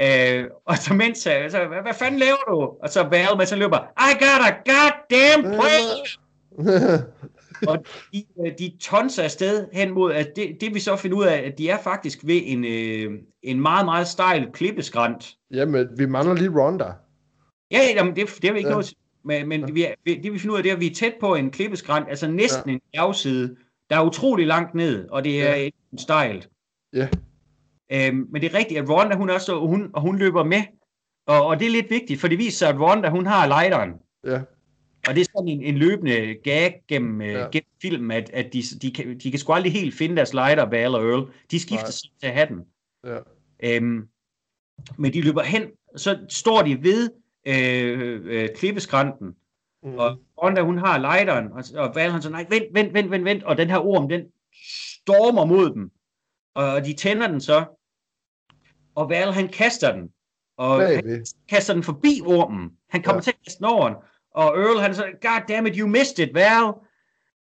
Øh, 0.00 0.50
og 0.66 0.78
så 0.78 0.94
mens 0.94 1.26
jeg, 1.26 1.50
så, 1.50 1.66
hvad, 1.66 1.82
hvad 1.82 1.94
fanden 1.94 2.20
laver 2.20 2.36
du? 2.48 2.54
Og 2.82 2.88
så 2.88 3.02
Val, 3.02 3.36
mens 3.38 3.50
han 3.50 3.58
løber, 3.58 3.78
I 3.78 4.12
got 4.24 4.42
a 4.50 4.52
goddamn 4.70 5.54
plan! 5.60 6.06
Og 7.68 7.84
de, 8.12 8.24
øh, 8.46 8.52
de 8.58 8.72
tonser 8.80 9.22
afsted 9.22 9.66
hen 9.72 9.90
mod, 9.94 10.12
at 10.12 10.32
det, 10.36 10.56
det 10.60 10.74
vi 10.74 10.80
så 10.80 10.96
finder 10.96 11.16
ud 11.18 11.24
af, 11.24 11.36
at 11.38 11.58
de 11.58 11.68
er 11.68 11.78
faktisk 11.78 12.18
ved 12.26 12.40
en, 12.44 12.64
øh, 12.64 13.18
en 13.42 13.60
meget, 13.60 13.84
meget 13.84 14.08
stejl 14.08 14.48
klippeskrant. 14.52 15.34
Jamen, 15.50 15.88
vi 15.98 16.06
mangler 16.06 16.34
lige 16.34 16.50
Ronda. 16.50 16.84
Ja, 17.70 17.78
jamen, 17.96 18.16
det, 18.16 18.38
det 18.42 18.48
er 18.48 18.52
vi 18.52 18.58
ikke 18.58 18.68
Ja. 18.68 18.72
noget. 18.74 18.92
Men, 19.24 19.48
men 19.48 19.60
Ja. 19.60 19.72
vi 19.72 19.84
er, 19.84 19.94
det 20.06 20.32
vi 20.32 20.38
finder 20.38 20.52
ud 20.52 20.56
af, 20.58 20.62
det 20.62 20.70
er, 20.70 20.74
at 20.74 20.80
vi 20.80 20.86
er 20.86 20.94
tæt 20.94 21.14
på 21.20 21.34
en 21.34 21.50
klippeskrant, 21.50 22.08
altså 22.08 22.28
næsten 22.28 22.70
ja. 22.70 22.74
en 22.74 22.80
bjergside, 22.92 23.56
der 23.90 23.96
er 23.96 24.04
utrolig 24.06 24.46
langt 24.46 24.74
ned, 24.74 25.08
og 25.08 25.24
det 25.24 25.42
er 25.42 25.54
Ja. 25.56 25.68
stejlt. 25.98 26.48
Ja. 26.92 27.08
Øhm, 27.92 28.26
men 28.32 28.42
det 28.42 28.52
er 28.54 28.58
rigtigt, 28.58 28.80
at 28.80 28.88
Ronda, 28.90 29.16
hun, 29.16 29.30
er 29.30 29.38
så, 29.38 29.58
hun, 29.58 29.90
og 29.94 30.00
hun 30.02 30.18
løber 30.18 30.44
med, 30.44 30.62
og, 31.26 31.46
og 31.46 31.60
det 31.60 31.66
er 31.66 31.70
lidt 31.70 31.90
vigtigt, 31.90 32.20
for 32.20 32.28
det 32.28 32.38
viser 32.38 32.58
sig, 32.58 32.68
at 32.68 32.80
Ronda, 32.80 33.08
hun 33.08 33.26
har 33.26 33.46
lighteren. 33.46 33.90
Ja, 34.26 34.40
Og 35.08 35.14
det 35.14 35.20
er 35.20 35.24
sådan 35.34 35.48
en, 35.48 35.62
en 35.62 35.74
løbende 35.78 36.34
gag 36.44 36.82
gennem, 36.88 37.20
ja. 37.22 37.38
Ja. 37.38 37.50
gennem 37.50 37.68
filmen, 37.82 38.10
at, 38.10 38.30
at 38.30 38.52
de, 38.52 38.62
de, 38.82 38.90
kan, 38.90 39.18
de 39.18 39.30
kan 39.30 39.40
sgu 39.40 39.52
aldrig 39.52 39.72
helt 39.72 39.94
finde 39.94 40.16
deres 40.16 40.32
lighter, 40.34 40.66
Val 40.66 40.94
og 40.94 41.02
Earl. 41.04 41.32
De 41.50 41.60
skifter 41.60 41.90
sig 41.90 42.10
til 42.20 42.26
at 42.26 42.32
have 42.34 42.48
den. 42.48 42.60
ja. 43.06 43.18
Øhm, 43.62 44.08
men 44.98 45.12
de 45.12 45.20
løber 45.20 45.42
hen, 45.42 45.62
så 45.96 46.18
står 46.28 46.62
de 46.62 46.82
ved 46.82 47.10
øh, 47.46 48.20
øh, 48.24 48.48
klippeskranten, 48.56 49.34
Mm. 49.84 49.98
og 49.98 50.18
Ronda, 50.42 50.62
hun 50.62 50.78
har 50.78 50.98
lighteren, 50.98 51.52
og, 51.52 51.64
og 51.74 51.94
Val, 51.94 52.10
han 52.10 52.22
så, 52.22 52.30
nej, 52.30 52.46
vent, 52.50 52.64
vent, 52.74 52.94
vent, 52.94 53.10
vent, 53.10 53.24
vent, 53.24 53.42
og 53.42 53.56
den 53.56 53.70
her 53.70 53.78
orm, 53.78 54.08
den 54.08 54.22
stormer 55.02 55.44
mod 55.44 55.74
dem, 55.74 55.90
og 56.54 56.84
de 56.84 56.92
tænder 56.92 57.26
den 57.28 57.40
så, 57.40 57.64
og 58.94 59.08
Val, 59.10 59.32
han 59.32 59.48
kaster 59.48 59.92
den, 59.92 60.10
og 60.56 60.80
han 60.82 61.26
kaster 61.48 61.74
den 61.74 61.82
forbi 61.82 62.20
ormen, 62.26 62.70
han 62.88 63.02
kommer 63.02 63.18
ja. 63.18 63.22
til 63.22 63.30
at 63.30 63.36
kaste 63.44 63.58
den 63.58 63.66
over 63.66 63.88
den, 63.88 63.96
og 64.34 64.58
Earl, 64.58 64.80
han 64.80 64.94
så, 64.94 65.04
god 65.22 65.40
damn 65.48 65.66
it, 65.66 65.76
you 65.76 65.88
missed 65.88 66.18
it, 66.28 66.34
Val, 66.34 66.72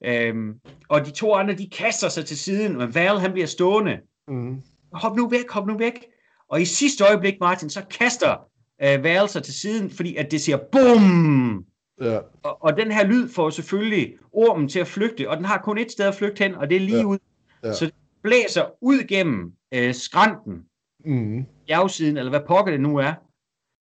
øhm, 0.04 0.54
og 0.88 1.06
de 1.06 1.10
to 1.10 1.34
andre, 1.34 1.54
de 1.54 1.70
kaster 1.70 2.08
sig 2.08 2.24
til 2.26 2.38
siden, 2.38 2.76
men 2.78 2.94
Val, 2.94 3.18
han 3.18 3.32
bliver 3.32 3.46
stående, 3.46 3.98
Mm. 4.28 4.62
hop 4.92 5.16
nu 5.16 5.28
væk, 5.28 5.50
hop 5.50 5.66
nu 5.66 5.78
væk. 5.78 6.04
Og 6.48 6.60
i 6.62 6.64
sidste 6.64 7.04
øjeblik, 7.04 7.34
Martin, 7.40 7.70
så 7.70 7.84
kaster 7.90 8.36
øh, 8.82 9.02
Val 9.04 9.28
sig 9.28 9.42
til 9.42 9.54
siden, 9.54 9.90
fordi 9.90 10.16
at 10.16 10.30
det 10.30 10.40
siger 10.40 10.56
BUM! 10.72 11.64
Ja, 12.00 12.18
Og, 12.42 12.62
og 12.64 12.76
den 12.76 12.92
her 12.92 13.06
lyd 13.06 13.28
får 13.28 13.50
selvfølgelig 13.50 14.16
ormen 14.32 14.68
til 14.68 14.78
at 14.78 14.86
flygte, 14.86 15.30
og 15.30 15.36
den 15.36 15.44
har 15.44 15.58
kun 15.58 15.78
et 15.78 15.90
sted 15.92 16.04
at 16.06 16.14
flygte 16.14 16.44
hen, 16.44 16.54
og 16.54 16.70
det 16.70 16.76
er 16.76 16.80
lige 16.80 16.98
Ja. 16.98 17.04
ud. 17.04 17.18
Ja. 17.64 17.72
Så 17.72 17.84
det 17.86 17.94
blæser 18.22 18.64
ud 18.82 19.06
gennem 19.08 19.52
øh, 19.74 19.94
skrænten, 19.94 20.64
mm. 21.04 21.44
bjergsiden, 21.66 22.16
eller 22.16 22.30
hvad 22.30 22.40
pokker 22.48 22.72
det 22.72 22.80
nu 22.80 22.96
er, 22.96 23.12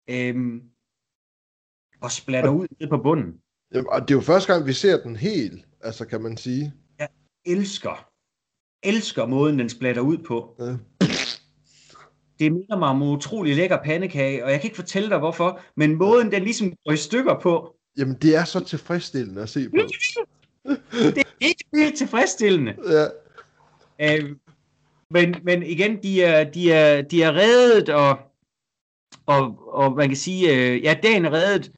øhm, 0.09 0.61
og 2.01 2.11
splatter 2.11 2.49
ud 2.49 2.67
ned 2.79 2.89
på 2.89 2.97
bunden. 2.97 3.33
Jamen, 3.73 3.89
og 3.89 4.01
det 4.01 4.11
er 4.11 4.15
jo 4.15 4.21
første 4.21 4.53
gang, 4.53 4.65
vi 4.65 4.73
ser 4.73 5.01
den 5.01 5.15
helt, 5.15 5.65
altså 5.81 6.05
kan 6.05 6.21
man 6.21 6.37
sige. 6.37 6.73
Elsker, 7.45 8.09
elsker 8.83 9.25
måden, 9.25 9.59
den 9.59 9.69
splatter 9.69 10.01
ud 10.01 10.17
på. 10.17 10.55
Ja. 10.59 10.77
Det 12.39 12.51
minder 12.51 12.77
mig 12.77 12.89
om 12.89 13.01
en 13.01 13.09
utrolig 13.09 13.55
lækker 13.55 13.77
pandekage, 13.83 14.45
og 14.45 14.51
jeg 14.51 14.59
kan 14.61 14.67
ikke 14.67 14.75
fortælle 14.75 15.09
dig 15.09 15.19
hvorfor, 15.19 15.59
men 15.75 15.95
måden, 15.95 16.31
den 16.31 16.43
ligesom 16.43 16.73
går 16.85 16.91
i 16.91 16.97
stykker 16.97 17.39
på, 17.39 17.75
Jamen, 17.97 18.15
det 18.21 18.35
er 18.35 18.43
så 18.43 18.59
tilfredsstillende 18.59 19.41
at 19.41 19.49
se 19.49 19.69
på. 19.69 19.75
det 20.91 21.17
er 21.17 21.31
ikke 21.41 21.65
helt 21.73 21.97
tilfredsstillende. 21.97 22.75
Ja, 22.89 23.05
Øh, 24.01 24.35
men, 25.09 25.35
men 25.43 25.63
igen, 25.63 26.03
de 26.03 26.23
er, 26.23 26.43
de 26.43 26.71
er, 26.71 27.01
de 27.01 27.23
er 27.23 27.33
reddet, 27.33 27.89
og, 27.89 28.17
og, 29.25 29.73
og 29.73 29.95
man 29.95 30.07
kan 30.07 30.17
sige, 30.17 30.55
øh, 30.55 30.83
ja, 30.83 30.99
dagen 31.03 31.25
er 31.25 31.33
reddet, 31.33 31.71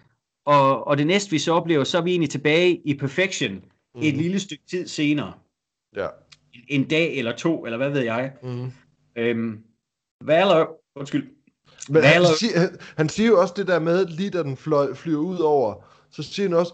og, 0.47 0.87
og 0.87 0.97
det 0.97 1.07
næste 1.07 1.31
vi 1.31 1.39
så 1.39 1.51
oplever, 1.53 1.83
så 1.83 1.97
er 1.97 2.01
vi 2.01 2.11
egentlig 2.11 2.29
tilbage 2.29 2.81
i 2.85 2.97
Perfection 2.97 3.51
mm. 3.53 4.01
et 4.01 4.13
Mhm. 4.13 4.21
lille 4.21 4.39
stykke 4.39 4.63
tid 4.67 4.87
senere. 4.87 5.33
ja. 5.95 6.07
En, 6.53 6.63
en 6.67 6.87
dag 6.87 7.17
eller 7.17 7.35
to, 7.35 7.65
eller 7.65 7.77
hvad 7.77 7.89
ved 7.89 8.01
jeg. 8.01 8.33
Mm. 8.43 8.71
Øhm, 9.15 9.63
Valor, 10.23 10.81
undskyld, 10.95 11.29
Men 11.89 12.03
han, 12.03 12.21
Valor- 12.21 12.37
siger, 12.39 12.59
han, 12.59 12.77
han 12.97 13.09
siger 13.09 13.27
jo 13.27 13.41
også 13.41 13.53
det 13.57 13.67
der 13.67 13.79
med, 13.79 14.05
lige 14.05 14.29
da 14.29 14.43
den 14.43 14.57
fløj, 14.57 14.93
flyver 14.93 15.21
ud 15.21 15.37
over, 15.39 15.83
så 16.11 16.23
siger 16.23 16.49
han 16.49 16.57
også, 16.57 16.73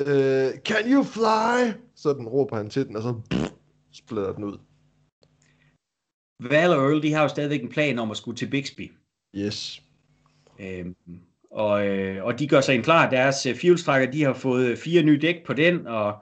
øh, 0.00 0.60
can 0.60 0.92
you 0.92 1.02
fly? 1.02 1.72
Så 1.94 2.12
den 2.12 2.28
råber 2.28 2.56
han 2.56 2.70
til 2.70 2.86
den, 2.86 2.96
og 2.96 3.02
så 3.02 3.20
pff, 3.30 3.50
splitter 3.92 4.32
den 4.32 4.44
ud. 4.44 4.58
Val 6.50 6.70
og 6.70 6.76
Earl, 6.84 7.02
de 7.02 7.12
har 7.12 7.22
jo 7.22 7.28
stadigvæk 7.28 7.62
en 7.62 7.68
plan 7.68 7.98
om 7.98 8.10
at 8.10 8.16
skulle 8.16 8.36
til 8.36 8.50
Bixby. 8.50 8.92
Yes. 9.36 9.82
Øhm, 10.60 10.96
og, 11.50 11.86
øh, 11.86 12.24
og 12.24 12.38
de 12.38 12.48
gør 12.48 12.60
sig 12.60 12.74
en 12.74 12.82
klar, 12.82 13.10
deres 13.10 13.46
øh, 13.46 13.56
fuelstrækker, 13.60 14.10
de 14.10 14.22
har 14.22 14.32
fået 14.32 14.78
fire 14.78 15.02
nye 15.02 15.18
dæk 15.22 15.46
på 15.46 15.52
den, 15.52 15.86
og, 15.86 16.16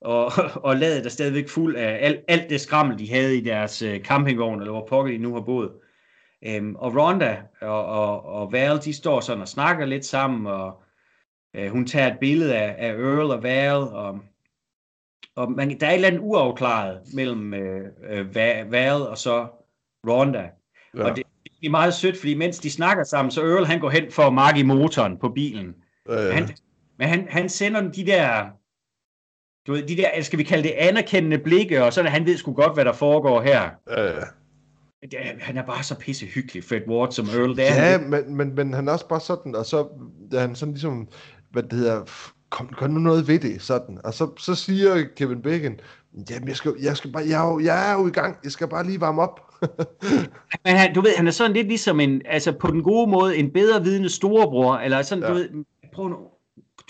og, 0.00 0.32
og 0.66 0.76
ladet 0.76 1.06
er 1.06 1.10
stadigvæk 1.10 1.48
fuld 1.48 1.76
af 1.76 1.98
alt, 2.00 2.20
alt 2.28 2.50
det 2.50 2.60
skrammel, 2.60 2.98
de 2.98 3.10
havde 3.10 3.36
i 3.36 3.40
deres 3.40 3.82
øh, 3.82 4.00
campingvogn, 4.00 4.60
eller 4.60 4.72
hvor 4.72 4.86
pokker 4.86 5.12
de 5.12 5.18
nu 5.18 5.34
har 5.34 5.40
boet. 5.40 5.72
Øhm, 6.46 6.76
og 6.76 6.96
Ronda 6.96 7.42
og, 7.60 7.84
og, 7.86 8.24
og 8.24 8.52
Val, 8.52 8.78
de 8.84 8.94
står 8.94 9.20
sådan 9.20 9.42
og 9.42 9.48
snakker 9.48 9.86
lidt 9.86 10.04
sammen, 10.04 10.46
og 10.46 10.82
øh, 11.56 11.70
hun 11.70 11.86
tager 11.86 12.12
et 12.12 12.18
billede 12.20 12.56
af, 12.56 12.74
af 12.78 12.92
Earl 12.92 13.30
og 13.30 13.42
Val, 13.42 13.74
og, 13.76 14.20
og 15.36 15.52
man, 15.52 15.80
der 15.80 15.86
er 15.86 15.90
et 15.90 15.94
eller 15.94 16.08
andet 16.08 16.20
uafklaret 16.20 17.00
mellem 17.14 17.54
øh, 17.54 17.88
øh, 18.10 18.34
Val 18.72 19.02
og 19.02 19.18
så 19.18 19.46
Ronda. 20.08 20.50
Ja. 20.96 21.04
Og 21.04 21.16
det, 21.16 21.23
det 21.64 21.68
er 21.68 21.70
meget 21.70 21.94
sødt, 21.94 22.16
fordi 22.16 22.34
mens 22.34 22.58
de 22.58 22.70
snakker 22.70 23.04
sammen, 23.04 23.30
så 23.32 23.40
Earl 23.40 23.64
han 23.64 23.80
går 23.80 23.90
hen 23.90 24.04
for 24.10 24.22
at 24.22 24.34
marke 24.34 24.60
i 24.60 24.62
motoren 24.62 25.18
på 25.18 25.28
bilen. 25.28 25.74
Ja, 26.08 26.26
ja. 26.26 26.32
Han, 26.32 26.50
men 26.98 27.08
han, 27.08 27.26
han 27.30 27.48
sender 27.48 27.80
de 27.80 28.06
der, 28.06 28.44
du 29.66 29.72
ved, 29.72 29.82
de 29.82 29.96
der, 29.96 30.22
skal 30.22 30.38
vi 30.38 30.42
kalde 30.42 30.62
det 30.62 30.70
anerkendende 30.70 31.38
blikke, 31.38 31.84
og 31.84 31.92
sådan, 31.92 32.10
han 32.10 32.26
ved 32.26 32.36
sgu 32.36 32.52
godt, 32.52 32.74
hvad 32.74 32.84
der 32.84 32.92
foregår 32.92 33.42
her. 33.42 33.70
Ja, 33.90 34.04
ja. 34.04 34.24
Han 35.40 35.56
er 35.56 35.66
bare 35.66 35.82
så 35.82 35.98
pisse 35.98 36.26
hyggelig, 36.26 36.64
Fred 36.64 36.80
Ward 36.88 37.12
som 37.12 37.26
Earl. 37.26 37.56
Det 37.56 37.70
er 37.70 37.74
ja, 37.74 37.98
han, 37.98 38.10
men, 38.10 38.36
men, 38.36 38.54
men 38.54 38.74
han 38.74 38.88
er 38.88 38.92
også 38.92 39.08
bare 39.08 39.20
sådan, 39.20 39.54
og 39.54 39.66
så 39.66 39.88
er 40.32 40.40
han 40.40 40.54
sådan 40.54 40.74
ligesom, 40.74 41.08
hvad 41.50 41.62
det 41.62 41.72
hedder, 41.72 42.04
kom, 42.50 42.68
kom 42.68 42.90
nu 42.90 43.00
noget 43.00 43.28
ved 43.28 43.38
det, 43.38 43.62
sådan. 43.62 43.98
Og 44.04 44.14
så, 44.14 44.30
så 44.38 44.54
siger 44.54 45.04
Kevin 45.16 45.42
Bacon, 45.42 45.80
jamen 46.30 46.48
jeg 46.48 46.56
skal, 46.56 46.74
jeg 46.82 46.96
skal 46.96 47.12
bare, 47.12 47.24
jeg 47.28 47.44
er, 47.44 47.52
jo, 47.52 47.60
jeg 47.60 47.90
er 47.90 47.94
jo 48.00 48.06
i 48.06 48.10
gang, 48.10 48.36
jeg 48.44 48.52
skal 48.52 48.68
bare 48.68 48.86
lige 48.86 49.00
varme 49.00 49.22
op. 49.22 49.40
Men 50.64 50.76
han, 50.76 50.94
du 50.94 51.00
ved, 51.00 51.16
han 51.16 51.26
er 51.26 51.30
sådan 51.30 51.52
lidt 51.52 51.66
ligesom 51.66 52.00
en, 52.00 52.22
altså 52.24 52.52
på 52.52 52.66
den 52.66 52.82
gode 52.82 53.10
måde, 53.10 53.36
en 53.36 53.52
bedre 53.52 53.82
vidende 53.82 54.08
storebror, 54.08 54.76
eller 54.76 55.02
sådan, 55.02 55.24
ja. 55.24 55.28
du 55.30 55.34
ved, 55.34 55.64
prøv 55.92 56.08
nu, 56.08 56.16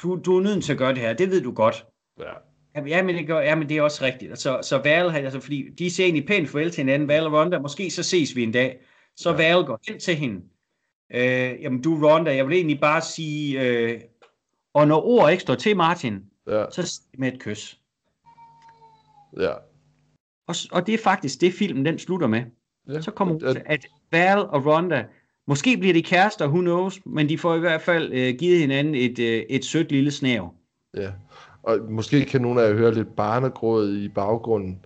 du, 0.03 0.20
du 0.24 0.39
er 0.39 0.43
nødt 0.43 0.65
til 0.65 0.73
at 0.73 0.78
gøre 0.78 0.95
det 0.95 0.99
her, 0.99 1.12
det 1.12 1.31
ved 1.31 1.43
du 1.43 1.53
godt. 1.53 1.86
Ja. 2.20 2.32
Ja, 2.86 3.03
men 3.03 3.15
det, 3.15 3.27
gør, 3.27 3.41
ja, 3.41 3.55
men 3.55 3.69
det 3.69 3.77
er 3.77 3.82
også 3.82 4.05
rigtigt. 4.05 4.39
Så, 4.39 4.59
så 4.62 4.78
Val, 4.78 5.11
altså, 5.11 5.41
fordi 5.41 5.70
de 5.78 5.91
ser 5.91 6.05
egentlig 6.05 6.27
pænt 6.27 6.49
farvel 6.49 6.70
til 6.70 6.81
hinanden, 6.85 7.09
Val 7.09 7.27
og 7.27 7.32
Ronda, 7.32 7.59
måske 7.59 7.91
så 7.91 8.03
ses 8.03 8.36
vi 8.36 8.43
en 8.43 8.53
dag. 8.53 8.81
Så 9.16 9.31
ja. 9.31 9.36
Val 9.36 9.65
går 9.65 9.81
hen 9.89 10.01
til 10.01 10.15
hende. 10.15 10.41
Øh, 11.15 11.62
jamen 11.62 11.82
du 11.82 12.09
Ronda, 12.09 12.36
jeg 12.36 12.49
vil 12.49 12.57
egentlig 12.57 12.81
bare 12.81 13.01
sige, 13.01 13.61
øh, 13.61 14.01
og 14.74 14.89
når 14.89 15.07
ord 15.07 15.31
ikke 15.31 15.41
står 15.41 15.55
til 15.55 15.77
Martin, 15.77 16.24
ja. 16.47 16.65
så 16.70 17.01
med 17.19 17.32
et 17.32 17.41
kys. 17.41 17.78
Ja. 19.41 19.53
Og, 20.46 20.54
og 20.72 20.86
det 20.86 20.94
er 20.94 20.98
faktisk 21.04 21.40
det, 21.40 21.52
filmen 21.52 21.84
den 21.84 21.98
slutter 21.98 22.26
med. 22.26 22.42
Ja. 22.88 23.00
Så 23.00 23.10
kommer 23.10 23.38
ja. 23.42 23.54
at 23.66 23.86
Val 24.12 24.38
og 24.38 24.66
Ronda, 24.66 25.04
måske 25.46 25.76
bliver 25.76 25.94
de 25.94 26.02
kærester, 26.02 26.46
who 26.46 26.60
knows, 26.60 27.00
men 27.06 27.28
de 27.28 27.38
får 27.38 27.54
i 27.54 27.60
hvert 27.60 27.80
fald 27.80 28.12
øh, 28.12 28.34
givet 28.38 28.60
hinanden 28.60 28.94
et, 28.94 29.18
øh, 29.18 29.42
et 29.48 29.64
sødt 29.64 29.92
lille 29.92 30.10
snæv. 30.10 30.48
Ja, 30.96 31.10
og 31.62 31.78
måske 31.90 32.24
kan 32.24 32.40
nogle 32.40 32.62
af 32.62 32.68
jer 32.68 32.76
høre 32.76 32.94
lidt 32.94 33.16
barnegråd 33.16 33.96
i 33.96 34.08
baggrunden. 34.08 34.84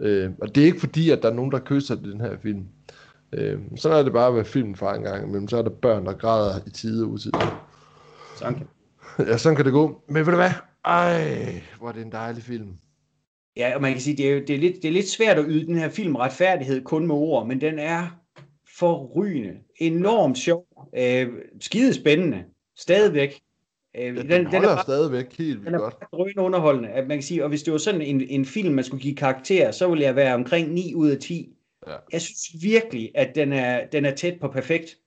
Øh, 0.00 0.30
og 0.40 0.54
det 0.54 0.60
er 0.60 0.66
ikke 0.66 0.80
fordi, 0.80 1.10
at 1.10 1.22
der 1.22 1.30
er 1.30 1.34
nogen, 1.34 1.52
der 1.52 1.58
kysser 1.58 1.94
den 1.94 2.20
her 2.20 2.36
film. 2.42 2.64
Øh, 3.32 3.58
sådan 3.76 3.98
er 3.98 4.02
det 4.02 4.12
bare 4.12 4.32
med 4.32 4.44
filmen 4.44 4.76
for 4.76 4.90
en 4.90 5.02
gang, 5.02 5.30
men 5.30 5.48
så 5.48 5.56
er 5.56 5.62
der 5.62 5.70
børn, 5.70 6.06
der 6.06 6.12
græder 6.12 6.58
i 6.66 6.70
tide 6.70 7.04
og 7.04 7.10
utide. 7.10 7.32
Sådan 8.36 8.54
kan. 8.54 8.66
Ja, 9.26 9.36
sådan 9.36 9.56
kan 9.56 9.64
det 9.64 9.72
gå. 9.72 10.02
Men 10.08 10.26
ved 10.26 10.32
du 10.32 10.36
hvad? 10.36 10.50
Ej, 10.84 11.62
hvor 11.78 11.88
er 11.88 11.92
det 11.92 12.02
en 12.02 12.12
dejlig 12.12 12.42
film. 12.42 12.76
Ja, 13.56 13.74
og 13.74 13.82
man 13.82 13.92
kan 13.92 14.00
sige, 14.00 14.16
det 14.16 14.32
er, 14.32 14.40
det, 14.40 14.50
er 14.50 14.58
lidt, 14.58 14.76
det 14.76 14.84
er 14.84 14.92
lidt 14.92 15.08
svært 15.08 15.38
at 15.38 15.44
yde 15.48 15.66
den 15.66 15.76
her 15.76 15.88
film 15.88 16.16
retfærdighed 16.16 16.84
kun 16.84 17.06
med 17.06 17.14
ord, 17.14 17.46
men 17.46 17.60
den 17.60 17.78
er 17.78 18.20
forrygende, 18.78 19.58
enormt 19.76 20.38
sjov, 20.38 20.66
øh, 20.96 21.28
skide 21.60 21.94
spændende, 21.94 22.44
stadigvæk. 22.76 23.40
Øh, 23.96 24.02
den, 24.02 24.16
den, 24.16 24.30
den, 24.30 24.46
den 24.46 24.64
er 24.64 24.82
stadigvæk 24.82 25.38
helt 25.38 25.66
den 25.66 25.74
er 25.74 25.78
godt. 25.78 25.94
Den 26.34 26.38
underholdende, 26.38 26.88
at 26.88 27.06
man 27.06 27.16
kan 27.16 27.22
sige, 27.22 27.42
og 27.42 27.48
hvis 27.48 27.62
det 27.62 27.72
var 27.72 27.78
sådan 27.78 28.02
en, 28.02 28.20
en 28.20 28.44
film, 28.44 28.74
man 28.74 28.84
skulle 28.84 29.02
give 29.02 29.16
karakter, 29.16 29.70
så 29.70 29.88
ville 29.88 30.04
jeg 30.04 30.16
være 30.16 30.34
omkring 30.34 30.72
9 30.72 30.94
ud 30.94 31.10
af 31.10 31.18
10. 31.18 31.48
Ja. 31.86 31.92
Jeg 32.12 32.20
synes 32.20 32.62
virkelig, 32.62 33.10
at 33.14 33.34
den 33.34 33.52
er, 33.52 33.86
den 33.86 34.04
er 34.04 34.14
tæt 34.14 34.40
på 34.40 34.48
perfekt. 34.48 34.98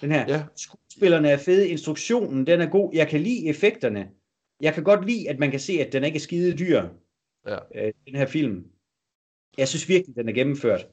Den 0.00 0.10
her. 0.10 0.24
Ja. 0.28 0.42
Skuespillerne 0.56 1.30
er 1.30 1.36
fede, 1.36 1.68
instruktionen, 1.68 2.46
den 2.46 2.60
er 2.60 2.66
god. 2.66 2.90
Jeg 2.94 3.08
kan 3.08 3.20
lide 3.20 3.46
effekterne. 3.48 4.08
Jeg 4.60 4.74
kan 4.74 4.84
godt 4.84 5.06
lide, 5.06 5.28
at 5.28 5.38
man 5.38 5.50
kan 5.50 5.60
se, 5.60 5.72
at 5.72 5.92
den 5.92 6.04
ikke 6.04 6.16
er 6.16 6.20
skide 6.20 6.58
dyr 6.58 6.82
ja. 7.46 7.56
øh, 7.74 7.92
den 8.06 8.14
her 8.14 8.26
film. 8.26 8.64
Jeg 9.58 9.68
synes 9.68 9.88
virkelig, 9.88 10.16
den 10.16 10.28
er 10.28 10.32
gennemført. 10.32 10.86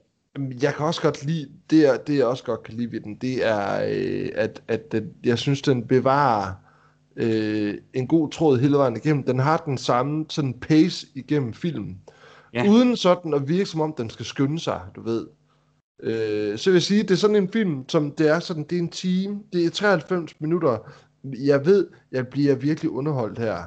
Jeg 0.62 0.74
kan 0.74 0.86
også 0.86 1.02
godt 1.02 1.26
lide, 1.26 1.52
det, 1.70 1.88
er, 1.88 1.98
det 1.98 2.18
jeg 2.18 2.26
også 2.26 2.44
godt 2.44 2.64
kan 2.64 2.74
lide 2.74 2.92
ved 2.92 3.00
den, 3.00 3.16
det 3.16 3.46
er, 3.46 3.86
øh, 3.90 4.30
at, 4.36 4.64
at 4.68 4.92
den, 4.92 5.14
jeg 5.24 5.38
synes, 5.40 5.62
den 5.62 5.88
bevarer 5.88 6.54
øh, 7.16 7.78
en 7.94 8.08
god 8.08 8.30
tråd 8.30 8.60
hele 8.60 8.78
vejen 8.78 8.96
igennem. 8.96 9.24
Den 9.24 9.40
har 9.40 9.58
den 9.58 9.78
samme 9.78 10.26
sådan 10.30 10.54
pace 10.54 11.08
igennem 11.16 11.54
filmen. 11.54 12.02
Ja. 12.54 12.70
Uden 12.70 12.96
sådan 12.96 13.34
at 13.34 13.48
virke 13.48 13.66
som 13.66 13.82
om, 13.82 13.94
den 13.98 14.10
skal 14.10 14.26
skynde 14.26 14.60
sig, 14.60 14.82
du 14.96 15.02
ved. 15.02 15.28
Øh, 16.04 16.58
så 16.58 16.70
vil 16.70 16.76
jeg 16.76 16.84
sige, 16.84 17.04
det 17.04 17.12
er 17.12 17.16
sådan 17.16 17.36
en 17.36 17.52
film, 17.52 17.90
som 17.90 18.12
det 18.12 18.30
er 18.30 18.40
sådan, 18.40 18.64
det 18.64 18.76
er 18.76 18.82
en 18.82 18.90
time, 18.90 19.44
det 19.54 19.66
er 19.66 19.70
93 19.70 20.42
minutter. 20.42 20.92
Jeg 21.24 21.66
ved, 21.66 21.88
jeg 22.12 22.28
bliver 22.28 22.56
virkelig 22.56 22.92
underholdt 22.92 23.40
her 23.40 23.64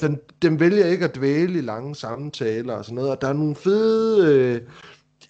den, 0.00 0.20
den 0.42 0.60
vælger 0.60 0.86
ikke 0.86 1.04
at 1.04 1.16
dvæle 1.16 1.58
i 1.58 1.60
lange 1.60 1.94
samtaler 1.94 2.74
og 2.74 2.84
sådan 2.84 2.94
noget, 2.94 3.10
og 3.10 3.20
der 3.20 3.28
er 3.28 3.32
nogle 3.32 3.56
fede... 3.56 4.34
Øh, 4.34 4.60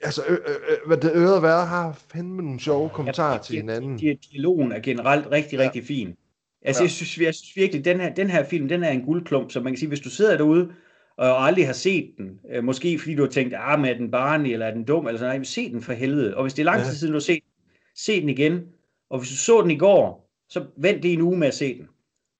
altså, 0.03 0.23
øh, 0.29 0.39
øh, 0.47 0.77
hvad 0.87 0.97
det 0.97 1.13
øre 1.15 1.43
være 1.43 1.67
har 1.67 2.01
fandme 2.13 2.43
nogle 2.43 2.61
sjove 2.61 2.89
kommentarer 2.89 3.33
ja, 3.33 3.43
til 3.43 3.57
hinanden. 3.57 4.19
Dialogen 4.33 4.73
er 4.73 4.81
generelt 4.81 5.27
rigtig, 5.31 5.59
ja. 5.59 5.65
rigtig 5.65 5.85
fin. 5.85 6.15
Altså, 6.63 6.83
ja. 6.83 6.85
jeg, 6.85 6.91
synes, 6.91 7.19
jeg 7.19 7.35
synes 7.35 7.57
virkelig, 7.57 7.85
den 7.85 8.01
her, 8.01 8.15
den 8.15 8.31
her 8.31 8.45
film, 8.45 8.69
den 8.69 8.85
er 8.85 8.91
en 8.91 9.03
guldklump, 9.03 9.51
så 9.51 9.61
man 9.61 9.73
kan 9.73 9.79
sige, 9.79 9.89
hvis 9.89 10.01
du 10.01 10.11
sidder 10.11 10.37
derude, 10.37 10.69
og 11.17 11.47
aldrig 11.47 11.67
har 11.67 11.73
set 11.73 12.11
den, 12.19 12.41
øh, 12.53 12.65
måske 12.65 12.99
fordi 12.99 13.15
du 13.15 13.23
har 13.23 13.31
tænkt, 13.31 13.55
ah, 13.57 13.81
men 13.81 13.91
er 13.91 13.95
den 13.95 14.11
barnlig, 14.11 14.53
eller 14.53 14.67
er 14.67 14.75
den 14.75 14.85
dum, 14.85 15.07
eller 15.07 15.19
sådan 15.19 15.35
noget, 15.35 15.47
se 15.47 15.73
den 15.73 15.83
for 15.83 15.93
helvede. 15.93 16.37
Og 16.37 16.43
hvis 16.43 16.55
det 16.55 16.63
er 16.63 16.65
lang 16.65 16.81
tid 16.81 16.91
ja. 16.91 16.97
siden, 16.97 17.13
du 17.13 17.17
har 17.17 17.21
set 17.21 17.43
se 17.97 18.21
den 18.21 18.29
igen. 18.29 18.61
Og 19.11 19.19
hvis 19.19 19.31
du 19.31 19.37
så 19.37 19.63
den 19.63 19.71
i 19.71 19.79
går, 19.79 20.31
så 20.49 20.65
vent 20.77 21.03
det 21.03 21.13
en 21.13 21.23
uge 21.23 21.39
med 21.39 21.49
at 21.49 21.55
se 21.55 21.79
den 21.79 21.89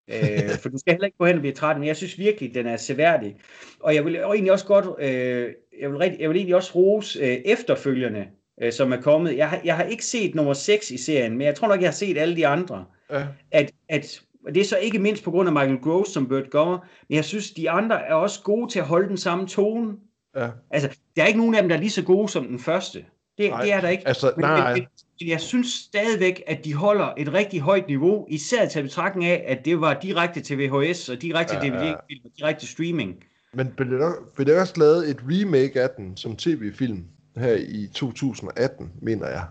øh, 0.09 0.51
for 0.63 0.69
du 0.69 0.79
skal 0.79 0.93
heller 0.93 1.07
ikke 1.07 1.19
gå 1.19 1.27
hen 1.27 1.35
og 1.35 1.41
blive 1.41 1.55
træt, 1.55 1.79
men 1.79 1.89
jeg 1.89 1.97
synes 1.97 2.19
virkelig, 2.19 2.55
den 2.55 2.67
er 2.67 2.77
seværdig. 2.77 3.37
Og 3.81 3.95
jeg 3.95 4.05
vil 4.05 4.25
og 4.25 4.35
egentlig 4.35 4.53
også 4.53 4.67
godt, 4.67 4.87
øh, 4.99 5.53
jeg, 5.81 5.93
vil, 5.93 6.17
jeg 6.21 6.29
vil 6.29 6.37
egentlig 6.37 6.57
også 6.57 6.73
rose 6.75 7.19
øh, 7.19 7.37
efterfølgende, 7.45 8.27
øh, 8.63 8.73
som 8.73 8.93
er 8.93 9.01
kommet. 9.01 9.37
Jeg 9.37 9.49
har, 9.49 9.61
jeg 9.65 9.77
har 9.77 9.85
ikke 9.85 10.05
set 10.05 10.35
nummer 10.35 10.53
6 10.53 10.91
i 10.91 10.97
serien, 10.97 11.33
men 11.39 11.47
jeg 11.47 11.55
tror 11.55 11.69
nok, 11.69 11.81
jeg 11.81 11.89
har 11.89 11.93
set 11.93 12.19
alle 12.19 12.37
de 12.37 12.47
andre. 12.47 12.85
Ja. 13.11 13.27
At, 13.51 13.73
at 13.89 14.21
og 14.47 14.55
det 14.55 14.61
er 14.61 14.65
så 14.65 14.77
ikke 14.77 14.99
mindst 14.99 15.25
på 15.25 15.31
grund 15.31 15.49
af 15.49 15.53
Michael 15.53 15.79
Gross 15.79 16.11
som 16.11 16.29
Burt 16.29 16.51
Gummer, 16.51 16.79
men 17.09 17.17
jeg 17.17 17.25
synes, 17.25 17.51
de 17.51 17.71
andre 17.71 18.07
er 18.07 18.15
også 18.15 18.43
gode 18.43 18.73
til 18.73 18.79
at 18.79 18.85
holde 18.85 19.09
den 19.09 19.17
samme 19.17 19.47
tone. 19.47 19.93
Ja. 20.37 20.49
Altså, 20.71 20.99
der 21.17 21.23
er 21.23 21.27
ikke 21.27 21.39
nogen 21.39 21.55
af 21.55 21.63
dem, 21.63 21.69
der 21.69 21.77
er 21.77 21.81
lige 21.81 21.91
så 21.91 22.05
gode 22.05 22.29
som 22.29 22.47
den 22.47 22.59
første. 22.59 22.99
Det, 23.39 23.53
det 23.63 23.73
er 23.73 23.81
der 23.81 23.89
ikke. 23.89 24.09
Altså, 24.09 24.33
men, 24.37 24.43
nej. 24.43 24.75
Men 24.75 24.87
jeg 25.21 25.41
synes 25.41 25.67
stadigvæk, 25.67 26.43
at 26.47 26.65
de 26.65 26.75
holder 26.75 27.13
et 27.17 27.33
rigtig 27.33 27.61
højt 27.61 27.89
niveau, 27.89 28.27
især 28.29 28.69
til 28.69 28.83
betragtning 28.83 29.27
af, 29.27 29.45
at 29.47 29.65
det 29.65 29.81
var 29.81 29.95
direkte 29.95 30.41
til 30.41 30.59
VHS 30.59 31.09
og 31.09 31.23
direkte 31.23 31.55
ja, 31.55 31.61
DVD-film 31.61 32.21
og 32.25 32.31
direkte 32.39 32.67
streaming. 32.67 33.25
Men 33.53 33.73
blev 33.77 33.91
der, 33.91 34.13
blev 34.35 34.47
der 34.47 34.61
også 34.61 34.75
lavet 34.77 35.11
et 35.11 35.17
remake 35.31 35.83
af 35.83 35.89
den 35.97 36.17
som 36.17 36.37
tv-film 36.37 37.05
her 37.37 37.57
i 37.69 37.87
2018, 37.95 38.93
mener 39.03 39.29
jeg? 39.29 39.45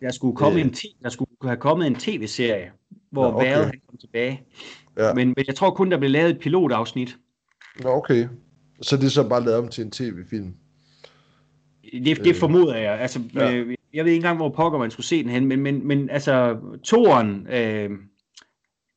Der 0.00 0.12
skulle, 0.12 0.36
komme 0.36 0.60
øh. 0.60 0.66
en 0.66 0.74
der 1.02 1.08
skulle 1.08 1.30
have 1.42 1.56
kommet 1.56 1.86
en 1.86 1.94
tv-serie, 1.94 2.72
hvor 3.10 3.26
ja, 3.26 3.34
okay. 3.34 3.58
Vade 3.58 3.70
kom 3.88 3.98
tilbage. 3.98 4.42
Ja. 4.98 5.14
Men, 5.14 5.28
men 5.28 5.44
jeg 5.46 5.54
tror 5.54 5.70
kun, 5.70 5.90
der 5.90 5.98
blev 5.98 6.10
lavet 6.10 6.30
et 6.30 6.38
pilotafsnit. 6.38 7.16
Nå, 7.82 7.88
okay. 7.88 8.28
Så 8.82 8.96
det 8.96 9.04
er 9.04 9.10
så 9.10 9.28
bare 9.28 9.44
lavet 9.44 9.58
om 9.58 9.68
til 9.68 9.84
en 9.84 9.90
tv-film? 9.90 10.54
Det, 11.92 12.24
det 12.24 12.36
formoder 12.36 12.76
jeg. 12.76 13.00
Altså, 13.00 13.20
ja. 13.34 13.52
øh, 13.52 13.74
jeg 13.94 14.04
ved 14.04 14.12
ikke 14.12 14.16
engang, 14.16 14.36
hvor 14.36 14.48
pokker 14.48 14.78
man 14.78 14.90
skulle 14.90 15.06
se 15.06 15.22
den 15.22 15.30
hen, 15.30 15.46
men, 15.46 15.60
men, 15.60 15.86
men 15.86 16.10
altså, 16.10 16.58
toren, 16.84 17.46
øh, 17.50 17.90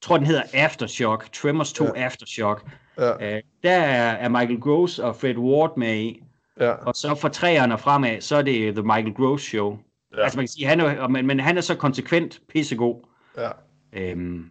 tror 0.01 0.18
den 0.18 0.26
hedder 0.26 0.43
Aftershock, 0.53 1.31
Tremors 1.34 1.73
2 1.73 1.85
ja. 1.85 1.91
Aftershock, 1.95 2.65
ja. 2.97 3.35
Øh, 3.35 3.41
der 3.63 3.72
er, 3.72 4.11
er 4.11 4.30
Michael 4.30 4.59
Gross 4.59 4.99
og 4.99 5.15
Fred 5.15 5.38
Ward 5.38 5.77
med 5.77 5.95
i, 5.95 6.23
ja. 6.59 6.72
og 6.72 6.95
så 6.95 7.15
fra 7.15 7.30
træerne 7.30 7.77
fremad, 7.77 8.22
så 8.22 8.35
er 8.35 8.41
det 8.41 8.76
The 8.76 8.84
Michael 8.84 9.13
Gross 9.13 9.43
Show. 9.43 9.77
Ja. 10.18 10.23
Altså 10.23 10.38
man 10.38 10.43
kan 10.43 10.47
sige, 10.47 10.68
han 10.68 10.80
er, 10.80 11.07
men, 11.07 11.27
men 11.27 11.39
han 11.39 11.57
er 11.57 11.61
så 11.61 11.76
konsekvent 11.76 12.41
pissegod. 12.49 13.07
Ja. 13.38 13.49
Øhm, 13.93 14.49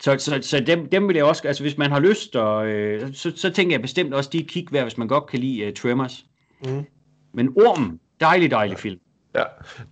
så, 0.00 0.16
så, 0.18 0.38
så 0.42 0.60
dem, 0.60 0.88
dem 0.88 1.08
vil 1.08 1.16
jeg 1.16 1.24
også, 1.24 1.48
altså 1.48 1.62
hvis 1.62 1.78
man 1.78 1.90
har 1.90 2.00
lyst, 2.00 2.36
og, 2.36 2.66
øh, 2.66 3.14
så, 3.14 3.32
så 3.36 3.50
tænker 3.50 3.74
jeg 3.74 3.82
bestemt 3.82 4.14
også, 4.14 4.30
de 4.32 4.44
kig 4.44 4.66
værd, 4.72 4.84
hvis 4.84 4.98
man 4.98 5.08
godt 5.08 5.26
kan 5.26 5.40
lide 5.40 5.66
uh, 5.66 5.72
Tremors. 5.72 6.26
Mm. 6.64 6.84
Men 7.32 7.48
Ormen, 7.48 8.00
dejlig, 8.20 8.50
dejlig 8.50 8.72
ja. 8.72 8.78
film. 8.78 9.00
Ja, 9.34 9.44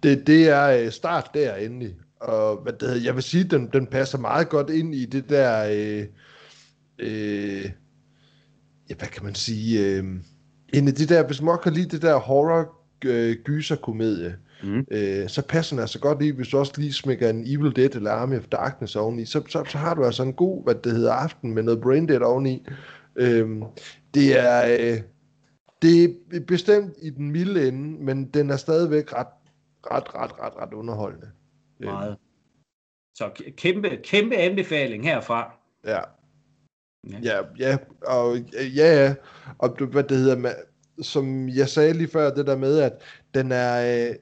det, 0.02 0.27
det 0.27 0.48
er 0.48 0.66
øh, 0.66 0.90
start 0.90 1.31
der 1.35 1.55
endelig. 1.55 1.94
Og 2.20 2.56
hvad 2.62 2.73
det 2.73 2.89
hedder, 2.89 3.05
jeg 3.05 3.14
vil 3.14 3.23
sige, 3.23 3.44
den, 3.44 3.69
den 3.73 3.86
passer 3.86 4.19
meget 4.19 4.48
godt 4.48 4.70
ind 4.70 4.94
i 4.94 5.05
det 5.05 5.28
der... 5.28 5.64
Øh, 5.70 6.06
øh, 6.98 7.70
ja, 8.90 8.94
hvad 8.98 9.09
kan 9.09 9.24
man 9.24 9.35
sige? 9.35 9.86
Øh, 9.86 10.05
ind 10.73 10.89
i 10.89 10.93
det 10.93 11.09
der, 11.09 11.27
hvis 11.27 11.43
man 11.43 11.59
kan 11.62 11.73
lide 11.73 11.89
det 11.89 12.02
der 12.02 12.16
horror 12.16 12.82
øh, 13.05 13.36
gyser 13.44 13.77
komedie, 13.77 14.36
mm. 14.62 14.86
øh, 14.90 15.28
så 15.28 15.43
passer 15.43 15.77
den 15.77 15.81
altså 15.81 15.98
godt 15.98 16.23
i, 16.23 16.31
hvis 16.31 16.48
du 16.48 16.59
også 16.59 16.73
lige 16.77 16.93
smækker 16.93 17.31
en 17.31 17.44
Evil 17.47 17.77
Dead 17.77 17.94
eller 17.94 18.10
Army 18.10 18.39
of 18.39 18.44
Darkness 18.52 18.97
oveni, 18.97 19.24
så, 19.24 19.43
så, 19.48 19.64
så 19.69 19.78
har 19.78 19.94
du 19.94 20.05
altså 20.05 20.23
en 20.23 20.32
god, 20.35 20.64
hvad 20.64 20.74
det 20.74 20.93
hedder, 20.93 21.12
aften 21.12 21.55
med 21.55 21.62
noget 21.62 21.81
Brain 21.81 22.09
Dead 22.09 22.20
oveni. 22.20 22.66
Øh, 23.16 23.48
det 24.14 24.39
er... 24.39 24.77
Øh, 24.78 25.01
det 25.82 26.18
er 26.32 26.40
bestemt 26.40 26.96
i 27.02 27.10
den 27.10 27.30
milde 27.30 27.68
ende, 27.68 28.04
men 28.04 28.24
den 28.24 28.50
er 28.50 28.56
stadigvæk 28.56 29.12
ret, 29.12 29.26
ret, 29.86 30.14
ret, 30.14 30.40
ret, 30.40 30.56
ret 30.56 30.72
underholdende. 30.72 31.30
Meget. 31.80 32.16
Så 33.14 33.30
kæmpe, 33.56 34.00
kæmpe 34.04 34.36
anbefaling 34.36 35.04
herfra. 35.04 35.54
Ja. 35.84 36.00
Ja, 37.10 37.18
ja, 37.22 37.42
ja 37.59 37.78
og 38.06 38.38
ja, 38.52 39.04
ja, 39.04 39.14
og 39.59 39.86
hvad 39.86 40.04
det 40.04 40.16
hedder, 40.16 40.52
som 41.00 41.48
jeg 41.48 41.68
sagde 41.68 41.92
lige 41.92 42.09
før, 42.09 42.34
det 42.34 42.46
der 42.46 42.56
med, 42.56 42.78
at 42.78 42.92
den 43.34 43.52
er, 43.52 44.09
øh, 44.09 44.16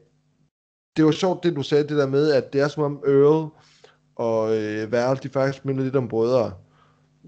det 0.96 1.04
var 1.04 1.10
sjovt 1.10 1.44
det 1.44 1.56
du 1.56 1.62
sagde, 1.62 1.88
det 1.88 1.96
der 1.96 2.06
med, 2.06 2.32
at 2.32 2.52
det 2.52 2.60
er 2.60 2.68
som 2.68 2.82
om 2.82 3.02
Earl 3.06 3.50
og 4.16 4.56
øh, 4.56 4.92
Val, 4.92 5.18
de 5.22 5.28
faktisk 5.28 5.64
minder 5.64 5.84
lidt 5.84 5.96
om 5.96 6.08
brødre. 6.08 6.52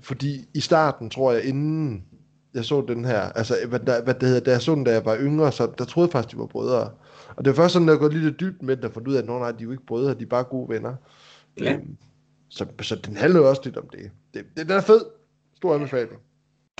Fordi 0.00 0.48
i 0.54 0.60
starten, 0.60 1.10
tror 1.10 1.32
jeg, 1.32 1.44
inden 1.44 2.04
jeg 2.54 2.64
så 2.64 2.84
den 2.88 3.04
her, 3.04 3.20
altså 3.20 3.54
hvad, 3.68 3.80
der, 3.80 4.02
hvad 4.02 4.14
det 4.14 4.22
hedder, 4.28 4.40
da 4.40 4.50
jeg 4.50 4.62
så 4.62 4.74
den, 4.74 4.84
da 4.84 4.92
jeg 4.92 5.04
var 5.04 5.18
yngre, 5.20 5.52
så 5.52 5.72
der 5.78 5.84
troede 5.84 6.06
jeg 6.06 6.12
faktisk, 6.12 6.32
de 6.34 6.38
var 6.38 6.46
brødre. 6.46 6.90
Og 7.36 7.44
det 7.44 7.46
var 7.46 7.54
først 7.54 7.72
sådan, 7.72 7.88
jeg 7.88 7.98
gået 7.98 8.14
lidt 8.14 8.40
dybt 8.40 8.62
med 8.62 8.76
det, 8.76 8.84
og 8.84 8.92
fundet 8.92 9.08
ud 9.08 9.14
af, 9.14 9.18
at 9.18 9.26
nej, 9.28 9.52
de 9.52 9.58
er 9.58 9.64
jo 9.64 9.70
ikke 9.70 9.86
brødre, 9.86 10.14
de 10.14 10.22
er 10.22 10.26
bare 10.26 10.44
gode 10.44 10.68
venner. 10.68 10.94
Ja. 11.60 11.72
Øhm, 11.74 11.96
så, 12.48 12.66
så 12.82 12.96
den 12.96 13.16
handler 13.16 13.40
jo 13.40 13.48
også 13.48 13.62
lidt 13.64 13.76
om 13.76 13.88
det. 13.88 14.10
det, 14.34 14.44
det 14.56 14.68
den 14.68 14.76
er 14.76 14.80
fed. 14.80 15.00
Stor 15.56 15.74
anbefaling. 15.74 16.20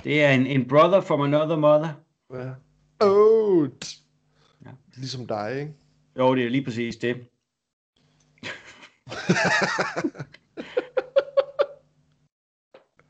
Det 0.05 0.23
er 0.23 0.31
en, 0.31 0.47
en 0.47 0.69
brother 0.69 1.01
from 1.01 1.21
another 1.21 1.57
mother. 1.57 1.89
Ja. 2.35 2.51
Oh. 3.07 3.69
Ja. 4.65 4.71
Ligesom 4.97 5.27
dig, 5.27 5.57
ikke? 5.61 5.73
Jo, 6.19 6.35
det 6.35 6.45
er 6.45 6.51
lige 6.51 6.65
præcis 6.65 6.97
det. 6.97 7.17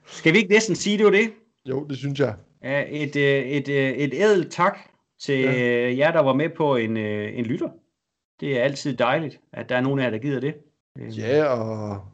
Skal 0.06 0.32
vi 0.32 0.38
ikke 0.38 0.50
næsten 0.50 0.76
sige, 0.76 0.98
det 0.98 1.04
var 1.04 1.10
det? 1.10 1.32
Jo, 1.68 1.84
det 1.84 1.98
synes 1.98 2.20
jeg. 2.20 2.36
Et, 2.64 3.16
øh, 3.16 3.22
et, 3.22 3.56
et, 3.56 3.68
øh, 3.68 3.90
et 3.90 4.14
ædelt 4.14 4.52
tak 4.52 4.78
til 5.20 5.40
ja. 5.40 5.96
jer, 5.96 6.12
der 6.12 6.20
var 6.20 6.32
med 6.32 6.48
på 6.56 6.76
en, 6.76 6.96
øh, 6.96 7.38
en 7.38 7.44
lytter. 7.44 7.68
Det 8.40 8.58
er 8.58 8.62
altid 8.62 8.96
dejligt, 8.96 9.40
at 9.52 9.68
der 9.68 9.76
er 9.76 9.80
nogen 9.80 10.00
af 10.00 10.04
jer, 10.04 10.10
der 10.10 10.18
gider 10.18 10.40
det. 10.40 10.54
Ja, 10.98 11.44
og, 11.44 12.04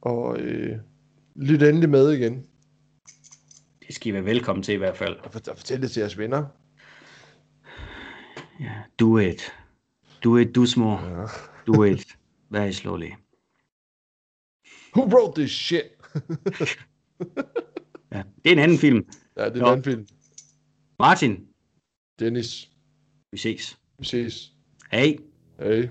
og 0.00 0.40
øh, 0.40 0.78
lyt 1.36 1.62
endelig 1.62 1.90
med 1.90 2.12
igen. 2.12 2.46
Det 3.86 3.94
skal 3.94 4.10
I 4.10 4.14
være 4.14 4.24
velkommen 4.24 4.62
til 4.62 4.74
i 4.74 4.76
hvert 4.76 4.96
fald. 4.96 5.16
Og 5.16 5.32
fortæl 5.32 5.82
det 5.82 5.90
til 5.90 6.00
jeres 6.00 6.18
venner. 6.18 6.46
Ja, 8.60 8.72
do 9.00 9.18
it. 9.18 9.52
Do 10.24 10.36
it, 10.36 10.54
do 10.56 10.66
small. 10.66 10.98
Ja. 11.10 11.26
do 11.66 11.84
it. 11.84 12.18
Very 12.50 12.70
slowly. 12.70 13.10
Who 14.96 15.04
wrote 15.04 15.40
this 15.40 15.50
shit? 15.50 15.84
ja, 18.12 18.22
det 18.44 18.48
er 18.48 18.52
en 18.52 18.58
anden 18.58 18.78
film. 18.78 19.06
Ja, 19.38 19.44
det 19.44 19.56
er 19.56 19.60
en 19.60 19.66
anden 19.66 19.84
film. 19.84 20.06
Martin. 20.98 21.46
Dennis. 22.18 22.70
Vi 23.32 23.38
ses. 23.38 23.78
Vi 23.98 24.04
ses. 24.04 24.52
Hej. 24.90 25.16
Hej. 25.60 25.88